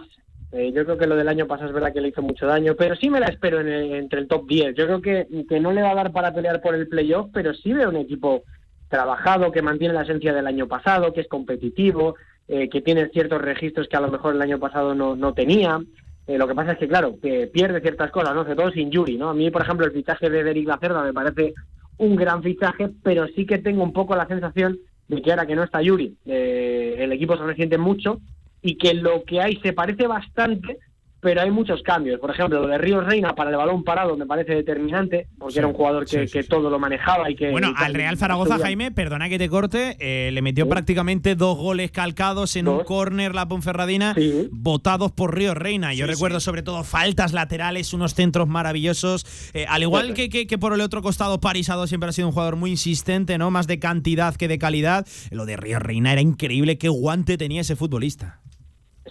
Eh, 0.54 0.70
yo 0.72 0.84
creo 0.84 0.96
que 0.96 1.06
lo 1.08 1.16
del 1.16 1.26
año 1.28 1.46
pasado 1.48 1.68
es 1.68 1.74
verdad 1.74 1.92
que 1.92 2.00
le 2.00 2.08
hizo 2.08 2.22
mucho 2.22 2.46
daño, 2.46 2.76
pero 2.76 2.94
sí 2.94 3.10
me 3.10 3.18
la 3.18 3.26
espero 3.26 3.60
en 3.60 3.68
el- 3.68 3.92
entre 3.94 4.20
el 4.20 4.28
top 4.28 4.46
10. 4.46 4.74
Yo 4.76 4.86
creo 4.86 5.00
que, 5.02 5.26
que 5.48 5.58
no 5.58 5.72
le 5.72 5.82
va 5.82 5.90
a 5.90 5.94
dar 5.96 6.12
para 6.12 6.32
pelear 6.32 6.60
por 6.62 6.74
el 6.76 6.86
playoff, 6.86 7.28
pero 7.32 7.52
sí 7.54 7.72
veo 7.72 7.88
un 7.88 7.96
equipo 7.96 8.44
trabajado, 8.88 9.50
que 9.50 9.62
mantiene 9.62 9.94
la 9.94 10.02
esencia 10.02 10.32
del 10.32 10.46
año 10.46 10.68
pasado, 10.68 11.12
que 11.12 11.22
es 11.22 11.28
competitivo, 11.28 12.14
eh, 12.46 12.68
que 12.68 12.82
tiene 12.82 13.08
ciertos 13.08 13.40
registros 13.42 13.88
que 13.88 13.96
a 13.96 14.00
lo 14.00 14.08
mejor 14.12 14.34
el 14.36 14.42
año 14.42 14.60
pasado 14.60 14.94
no, 14.94 15.16
no 15.16 15.34
tenía. 15.34 15.80
Eh, 16.26 16.38
lo 16.38 16.46
que 16.46 16.54
pasa 16.54 16.72
es 16.72 16.78
que, 16.78 16.86
claro, 16.88 17.16
que 17.20 17.48
pierde 17.48 17.80
ciertas 17.80 18.10
cosas, 18.12 18.34
¿no? 18.34 18.42
Sobre 18.44 18.56
todo 18.56 18.70
sin 18.70 18.90
Yuri, 18.90 19.16
¿no? 19.18 19.30
A 19.30 19.34
mí, 19.34 19.50
por 19.50 19.62
ejemplo, 19.62 19.86
el 19.86 19.92
fichaje 19.92 20.30
de 20.30 20.44
Derek 20.44 20.68
Lacerda 20.68 21.02
me 21.02 21.12
parece 21.12 21.54
un 21.96 22.14
gran 22.14 22.42
fichaje, 22.42 22.90
pero 23.02 23.26
sí 23.28 23.44
que 23.44 23.58
tengo 23.58 23.82
un 23.82 23.92
poco 23.92 24.14
la 24.14 24.26
sensación 24.28 24.78
de 25.08 25.20
que 25.20 25.30
ahora 25.32 25.46
que 25.46 25.56
no 25.56 25.64
está 25.64 25.82
Yuri, 25.82 26.16
eh, 26.26 26.94
el 26.98 27.12
equipo 27.12 27.36
se 27.36 27.42
resiente 27.44 27.76
mucho 27.76 28.20
y 28.64 28.76
que 28.76 28.94
lo 28.94 29.22
que 29.24 29.40
hay 29.40 29.60
se 29.62 29.72
parece 29.72 30.06
bastante, 30.08 30.78
pero 31.20 31.40
hay 31.40 31.50
muchos 31.50 31.82
cambios. 31.82 32.20
Por 32.20 32.30
ejemplo, 32.30 32.60
lo 32.60 32.66
de 32.66 32.76
Ríos 32.76 33.02
Reina 33.06 33.34
para 33.34 33.48
el 33.48 33.56
balón 33.56 33.82
parado 33.82 34.14
me 34.14 34.26
parece 34.26 34.54
determinante, 34.56 35.26
porque 35.38 35.54
Sí, 35.54 35.58
era 35.60 35.68
un 35.68 35.72
jugador 35.72 36.04
que, 36.04 36.20
sí, 36.20 36.26
sí, 36.26 36.32
que 36.34 36.42
sí. 36.42 36.48
todo 36.50 36.68
lo 36.68 36.78
manejaba 36.78 37.30
y 37.30 37.34
que... 37.34 37.50
Bueno, 37.50 37.68
y 37.70 37.82
al 37.82 37.94
Real 37.94 38.18
Zaragoza. 38.18 38.58
Jaime, 38.58 38.90
perdona 38.90 39.30
que 39.30 39.38
te 39.38 39.48
corte, 39.48 39.96
eh, 40.00 40.30
le 40.32 40.42
metió 40.42 40.68
prácticamente 40.68 41.34
dos 41.34 41.56
goles 41.56 41.90
calcados 41.92 42.56
en 42.56 42.68
un 42.68 42.84
córner 42.84 43.34
la 43.34 43.48
Ponferradina, 43.48 44.14
votados 44.50 45.12
por 45.12 45.34
Río 45.34 45.54
Reina. 45.54 45.94
Yo 45.94 46.06
recuerdo 46.06 46.40
sobre 46.40 46.62
todo 46.62 46.84
faltas 46.84 47.32
laterales, 47.32 47.94
unos 47.94 48.12
centros 48.12 48.46
maravillosos. 48.46 49.24
Eh, 49.54 49.64
al 49.66 49.82
igual 49.82 50.12
que, 50.12 50.28
que- 50.28 50.46
que 50.46 50.58
por 50.58 50.74
el 50.74 50.82
otro 50.82 51.00
costado, 51.00 51.40
Parisado 51.40 51.86
siempre 51.86 52.10
ha 52.10 52.12
sido 52.12 52.28
un 52.28 52.32
jugador 52.34 52.56
muy 52.56 52.70
insistente, 52.70 53.38
¿no? 53.38 53.50
Más 53.50 53.66
de 53.66 53.78
cantidad 53.78 54.34
que 54.36 54.46
de 54.46 54.58
calidad. 54.58 55.06
Lo 55.30 55.46
de 55.46 55.56
Río 55.56 55.78
Reina 55.78 56.12
era 56.12 56.20
increíble, 56.20 56.76
qué 56.76 56.88
guante 56.90 57.38
tenía 57.38 57.62
ese 57.62 57.76
futbolista. 57.76 58.40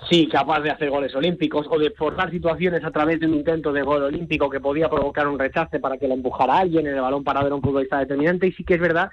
Sí, 0.09 0.27
capaz 0.27 0.61
de 0.61 0.71
hacer 0.71 0.89
goles 0.89 1.13
olímpicos 1.15 1.67
o 1.69 1.77
de 1.77 1.91
forzar 1.91 2.31
situaciones 2.31 2.83
a 2.83 2.91
través 2.91 3.19
de 3.19 3.27
un 3.27 3.35
intento 3.35 3.71
de 3.71 3.81
gol 3.81 4.03
olímpico 4.03 4.49
que 4.49 4.59
podía 4.59 4.89
provocar 4.89 5.27
un 5.27 5.39
rechace 5.39 5.79
para 5.79 5.97
que 5.97 6.07
le 6.07 6.15
empujara 6.15 6.57
alguien 6.57 6.87
en 6.87 6.95
el 6.95 7.01
balón 7.01 7.23
para 7.23 7.43
ver 7.43 7.51
a 7.51 7.55
un 7.55 7.61
futbolista 7.61 7.99
determinante. 7.99 8.47
Y 8.47 8.51
sí 8.53 8.63
que 8.63 8.75
es 8.75 8.81
verdad 8.81 9.09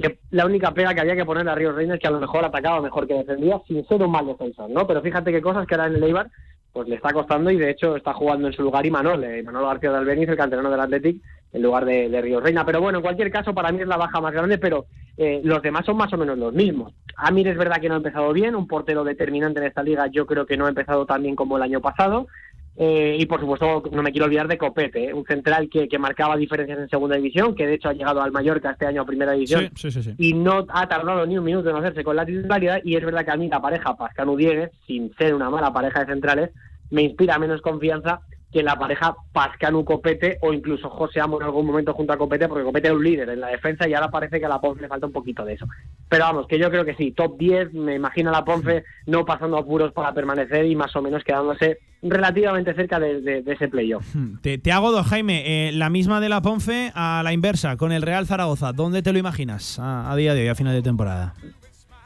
que 0.00 0.18
la 0.30 0.46
única 0.46 0.72
pega 0.72 0.94
que 0.94 1.00
había 1.00 1.16
que 1.16 1.24
poner 1.24 1.48
a 1.48 1.54
Ríos 1.54 1.74
Reina 1.74 1.94
es 1.94 2.00
que 2.00 2.06
a 2.06 2.12
lo 2.12 2.20
mejor 2.20 2.44
atacaba 2.44 2.80
mejor 2.80 3.06
que 3.06 3.14
defendía 3.14 3.60
sin 3.66 3.86
ser 3.86 4.02
un 4.02 4.10
mal 4.10 4.26
defensor, 4.26 4.70
¿no? 4.70 4.86
Pero 4.86 5.02
fíjate 5.02 5.32
qué 5.32 5.42
cosas 5.42 5.66
que 5.66 5.74
ahora 5.74 5.88
en 5.88 5.96
el 5.96 6.04
Eibar 6.04 6.30
pues 6.72 6.86
le 6.86 6.96
está 6.96 7.12
costando 7.12 7.50
y 7.50 7.56
de 7.56 7.70
hecho 7.70 7.96
está 7.96 8.12
jugando 8.12 8.46
en 8.46 8.52
su 8.52 8.62
lugar 8.62 8.86
y 8.86 8.90
Manol, 8.90 9.24
eh, 9.24 9.42
Manolo 9.42 9.66
García 9.66 9.90
de 9.90 9.96
Albeniz, 9.96 10.28
el 10.28 10.36
canterano 10.36 10.70
del 10.70 10.78
Athletic, 10.78 11.20
en 11.52 11.62
lugar 11.62 11.84
de, 11.84 12.08
de 12.08 12.20
Ríos 12.20 12.42
Reina. 12.42 12.64
Pero 12.64 12.80
bueno, 12.80 12.98
en 12.98 13.02
cualquier 13.02 13.30
caso, 13.32 13.54
para 13.54 13.72
mí 13.72 13.80
es 13.80 13.88
la 13.88 13.96
baja 13.96 14.20
más 14.20 14.32
grande, 14.32 14.58
pero 14.58 14.86
eh, 15.20 15.40
los 15.42 15.60
demás 15.60 15.84
son 15.84 15.96
más 15.96 16.12
o 16.12 16.16
menos 16.16 16.38
los 16.38 16.54
mismos. 16.54 16.94
Amir 17.16 17.48
es 17.48 17.58
verdad 17.58 17.80
que 17.80 17.88
no 17.88 17.94
ha 17.94 17.98
empezado 17.98 18.32
bien, 18.32 18.54
un 18.54 18.68
portero 18.68 19.02
determinante 19.02 19.58
en 19.58 19.66
esta 19.66 19.82
liga 19.82 20.06
yo 20.06 20.26
creo 20.26 20.46
que 20.46 20.56
no 20.56 20.66
ha 20.66 20.68
empezado 20.68 21.04
tan 21.06 21.22
bien 21.24 21.34
como 21.34 21.56
el 21.56 21.64
año 21.64 21.80
pasado. 21.80 22.28
Eh, 22.76 23.16
y 23.18 23.26
por 23.26 23.40
supuesto, 23.40 23.82
no 23.90 24.04
me 24.04 24.12
quiero 24.12 24.26
olvidar 24.26 24.46
de 24.46 24.56
Copete, 24.56 25.06
¿eh? 25.08 25.12
un 25.12 25.24
central 25.24 25.68
que, 25.68 25.88
que, 25.88 25.98
marcaba 25.98 26.36
diferencias 26.36 26.78
en 26.78 26.88
segunda 26.88 27.16
división, 27.16 27.56
que 27.56 27.66
de 27.66 27.74
hecho 27.74 27.88
ha 27.88 27.92
llegado 27.92 28.22
al 28.22 28.30
Mallorca 28.30 28.70
este 28.70 28.86
año 28.86 29.02
a 29.02 29.04
primera 29.04 29.32
división 29.32 29.68
sí, 29.74 29.90
sí, 29.90 30.00
sí, 30.00 30.14
y 30.16 30.32
no 30.32 30.64
ha 30.68 30.88
tardado 30.88 31.26
ni 31.26 31.36
un 31.36 31.42
minuto 31.42 31.70
en 31.70 31.76
hacerse 31.76 32.04
con 32.04 32.14
la 32.14 32.24
titularidad. 32.24 32.80
Y 32.84 32.94
es 32.94 33.04
verdad 33.04 33.24
que 33.24 33.32
a 33.32 33.36
mí 33.36 33.48
la 33.48 33.60
pareja 33.60 33.96
Pascanu 33.96 34.36
Diegues, 34.36 34.70
sin 34.86 35.12
ser 35.16 35.34
una 35.34 35.50
mala 35.50 35.72
pareja 35.72 36.04
de 36.04 36.12
centrales, 36.12 36.50
me 36.90 37.02
inspira 37.02 37.36
menos 37.40 37.60
confianza 37.62 38.20
que 38.52 38.62
la 38.62 38.78
pareja 38.78 39.14
Pascanu 39.32 39.84
Copete 39.84 40.38
o 40.40 40.52
incluso 40.52 40.88
José 40.88 41.20
Amo 41.20 41.38
en 41.38 41.44
algún 41.44 41.66
momento 41.66 41.92
junto 41.92 42.12
a 42.12 42.16
Copete, 42.16 42.48
porque 42.48 42.64
Copete 42.64 42.88
es 42.88 42.94
un 42.94 43.04
líder 43.04 43.28
en 43.28 43.40
la 43.40 43.48
defensa 43.48 43.86
y 43.86 43.94
ahora 43.94 44.10
parece 44.10 44.38
que 44.38 44.46
a 44.46 44.48
la 44.48 44.60
Ponce 44.60 44.82
le 44.82 44.88
falta 44.88 45.06
un 45.06 45.12
poquito 45.12 45.44
de 45.44 45.54
eso. 45.54 45.66
Pero 46.08 46.24
vamos, 46.24 46.46
que 46.46 46.58
yo 46.58 46.70
creo 46.70 46.84
que 46.84 46.94
sí, 46.94 47.12
top 47.12 47.36
10, 47.38 47.74
me 47.74 47.94
imagino 47.94 48.30
a 48.30 48.32
la 48.32 48.44
Ponce 48.44 48.84
no 49.06 49.24
pasando 49.24 49.58
apuros 49.58 49.92
para 49.92 50.14
permanecer 50.14 50.64
y 50.64 50.74
más 50.74 50.94
o 50.96 51.02
menos 51.02 51.22
quedándose 51.24 51.78
relativamente 52.00 52.74
cerca 52.74 52.98
de, 52.98 53.42
ese 53.44 53.68
playoff. 53.68 54.06
Te, 54.40 54.56
te, 54.56 54.72
hago 54.72 54.92
dos, 54.92 55.06
Jaime. 55.06 55.68
Eh, 55.68 55.72
la 55.72 55.90
misma 55.90 56.20
de 56.20 56.28
la 56.28 56.40
Ponce 56.40 56.92
a 56.94 57.22
la 57.24 57.32
inversa, 57.32 57.76
con 57.76 57.92
el 57.92 58.02
Real 58.02 58.26
Zaragoza. 58.26 58.72
¿Dónde 58.72 59.02
te 59.02 59.12
lo 59.12 59.18
imaginas 59.18 59.78
a, 59.78 60.10
a 60.10 60.16
día 60.16 60.32
de 60.32 60.42
hoy, 60.42 60.48
a 60.48 60.54
final 60.54 60.74
de 60.74 60.82
temporada? 60.82 61.34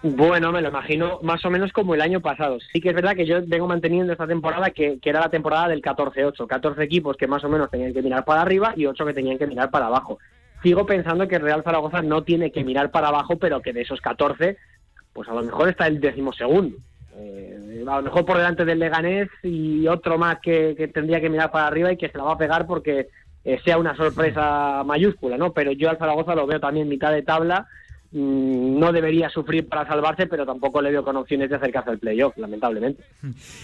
Bueno, 0.03 0.51
me 0.51 0.61
lo 0.61 0.69
imagino 0.69 1.21
más 1.23 1.45
o 1.45 1.51
menos 1.51 1.73
como 1.73 1.95
el 1.95 2.01
año 2.01 2.21
pasado. 2.21 2.59
Sí 2.73 2.81
que 2.81 2.89
es 2.89 2.95
verdad 2.95 3.15
que 3.15 3.25
yo 3.25 3.39
vengo 3.47 3.69
manteniendo 3.69 4.13
esta 4.13 4.27
temporada 4.27 4.71
que, 4.71 4.99
era 5.01 5.21
la 5.21 5.29
temporada 5.29 5.69
del 5.69 5.81
14-8. 5.81 6.47
14 6.47 6.83
equipos 6.83 7.17
que 7.17 7.29
más 7.29 7.45
o 7.45 7.49
menos 7.49 7.71
tenían 7.71 7.93
que 7.93 8.03
mirar 8.03 8.25
para 8.25 8.43
arriba 8.43 8.73
y 8.77 8.87
8 8.87 9.07
que 9.07 9.15
tenían 9.15 9.39
que 9.39 9.47
mirar 9.47 9.71
para 9.71 9.87
abajo. 9.87 10.19
Sigo 10.63 10.87
pensando 10.87 11.29
que 11.29 11.39
Real 11.39 11.63
Zaragoza 11.63 12.03
no 12.03 12.23
tiene 12.23 12.51
que 12.51 12.65
mirar 12.65 12.91
para 12.91 13.09
abajo, 13.09 13.37
pero 13.37 13.63
que 13.63 13.73
de 13.73 13.83
esos 13.83 14.01
14, 14.01 14.57
pues 15.13 15.29
a 15.29 15.35
lo 15.35 15.43
mejor 15.43 15.69
está 15.69 15.87
el 15.87 16.01
decimosegundo. 16.01 16.77
Eh, 17.17 17.85
a 17.87 17.97
lo 17.97 18.03
mejor 18.03 18.25
por 18.25 18.39
delante 18.39 18.65
del 18.65 18.81
Leganés 18.81 19.29
y 19.45 19.87
otro 19.87 20.19
más 20.19 20.39
que, 20.41 20.75
que, 20.77 20.89
tendría 20.89 21.21
que 21.21 21.31
mirar 21.31 21.53
para 21.53 21.69
arriba 21.69 21.93
y 21.93 21.97
que 21.97 22.09
se 22.09 22.19
la 22.19 22.25
va 22.25 22.33
a 22.33 22.39
pegar 22.39 22.67
porque 22.67 23.09
eh, 23.45 23.61
sea 23.65 23.79
una 23.79 23.95
sorpresa 23.95 24.83
mayúscula, 24.85 25.37
¿no? 25.37 25.53
Pero 25.53 25.71
yo 25.73 25.91
al 25.91 25.99
Zaragoza 25.99 26.35
lo 26.35 26.47
veo 26.47 26.59
también 26.59 26.89
mitad 26.89 27.13
de 27.13 27.23
tabla 27.23 27.69
no 28.13 28.93
debería 28.93 29.31
sufrir 29.31 29.67
para 29.67 29.87
salvarse, 29.87 30.27
pero 30.27 30.45
tampoco 30.45 30.83
le 30.83 30.91
veo 30.91 31.03
con 31.03 31.17
opciones 31.17 31.49
de 31.49 31.57
acercarse 31.57 31.91
al 31.91 31.99
playoff, 31.99 32.37
lamentablemente. 32.37 33.03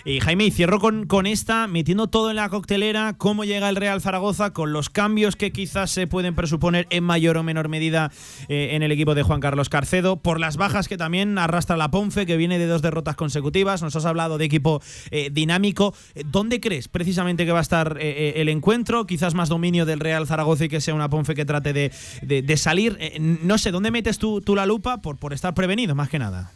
Y 0.06 0.20
Jaime, 0.20 0.46
y 0.46 0.50
cierro 0.50 0.78
con, 0.80 1.06
con 1.06 1.26
esta, 1.26 1.66
metiendo 1.66 2.06
todo 2.06 2.30
en 2.30 2.36
la 2.36 2.48
coctelera, 2.48 3.14
cómo 3.18 3.44
llega 3.44 3.68
el 3.68 3.76
Real 3.76 4.00
Zaragoza 4.00 4.54
con 4.54 4.72
los 4.72 4.88
cambios 4.88 5.36
que 5.36 5.52
quizás 5.52 5.90
se 5.90 6.06
pueden 6.06 6.34
presuponer 6.34 6.86
en 6.88 7.04
mayor 7.04 7.36
o 7.36 7.42
menor 7.42 7.68
medida 7.68 8.10
eh, 8.48 8.70
en 8.72 8.82
el 8.82 8.90
equipo 8.90 9.14
de 9.14 9.22
Juan 9.22 9.40
Carlos 9.40 9.68
Carcedo, 9.68 10.16
por 10.16 10.40
las 10.40 10.56
bajas 10.56 10.88
que 10.88 10.96
también 10.96 11.36
arrastra 11.36 11.76
la 11.76 11.90
Ponce, 11.90 12.24
que 12.24 12.38
viene 12.38 12.58
de 12.58 12.66
dos 12.66 12.80
derrotas 12.80 13.16
consecutivas, 13.16 13.82
nos 13.82 13.96
has 13.96 14.06
hablado 14.06 14.38
de 14.38 14.46
equipo 14.46 14.80
eh, 15.10 15.28
dinámico. 15.30 15.94
¿Dónde 16.24 16.58
crees 16.58 16.88
precisamente 16.88 17.44
que 17.44 17.52
va 17.52 17.58
a 17.58 17.62
estar 17.62 17.98
eh, 18.00 18.34
el 18.36 18.48
encuentro? 18.48 19.06
Quizás 19.06 19.34
más 19.34 19.50
dominio 19.50 19.84
del 19.84 20.00
Real 20.00 20.26
Zaragoza 20.26 20.64
y 20.64 20.68
que 20.70 20.80
sea 20.80 20.94
una 20.94 21.10
Ponce 21.10 21.34
que 21.34 21.44
trate 21.44 21.74
de, 21.74 21.92
de, 22.22 22.40
de 22.40 22.56
salir. 22.56 22.98
no 23.20 23.58
sé, 23.58 23.70
¿dónde 23.70 23.90
metes 23.90 24.18
tú 24.18 24.37
tú 24.40 24.54
la 24.54 24.66
lupa 24.66 24.98
por, 24.98 25.16
por 25.18 25.32
estar 25.32 25.54
prevenido, 25.54 25.94
más 25.94 26.08
que 26.08 26.18
nada. 26.18 26.50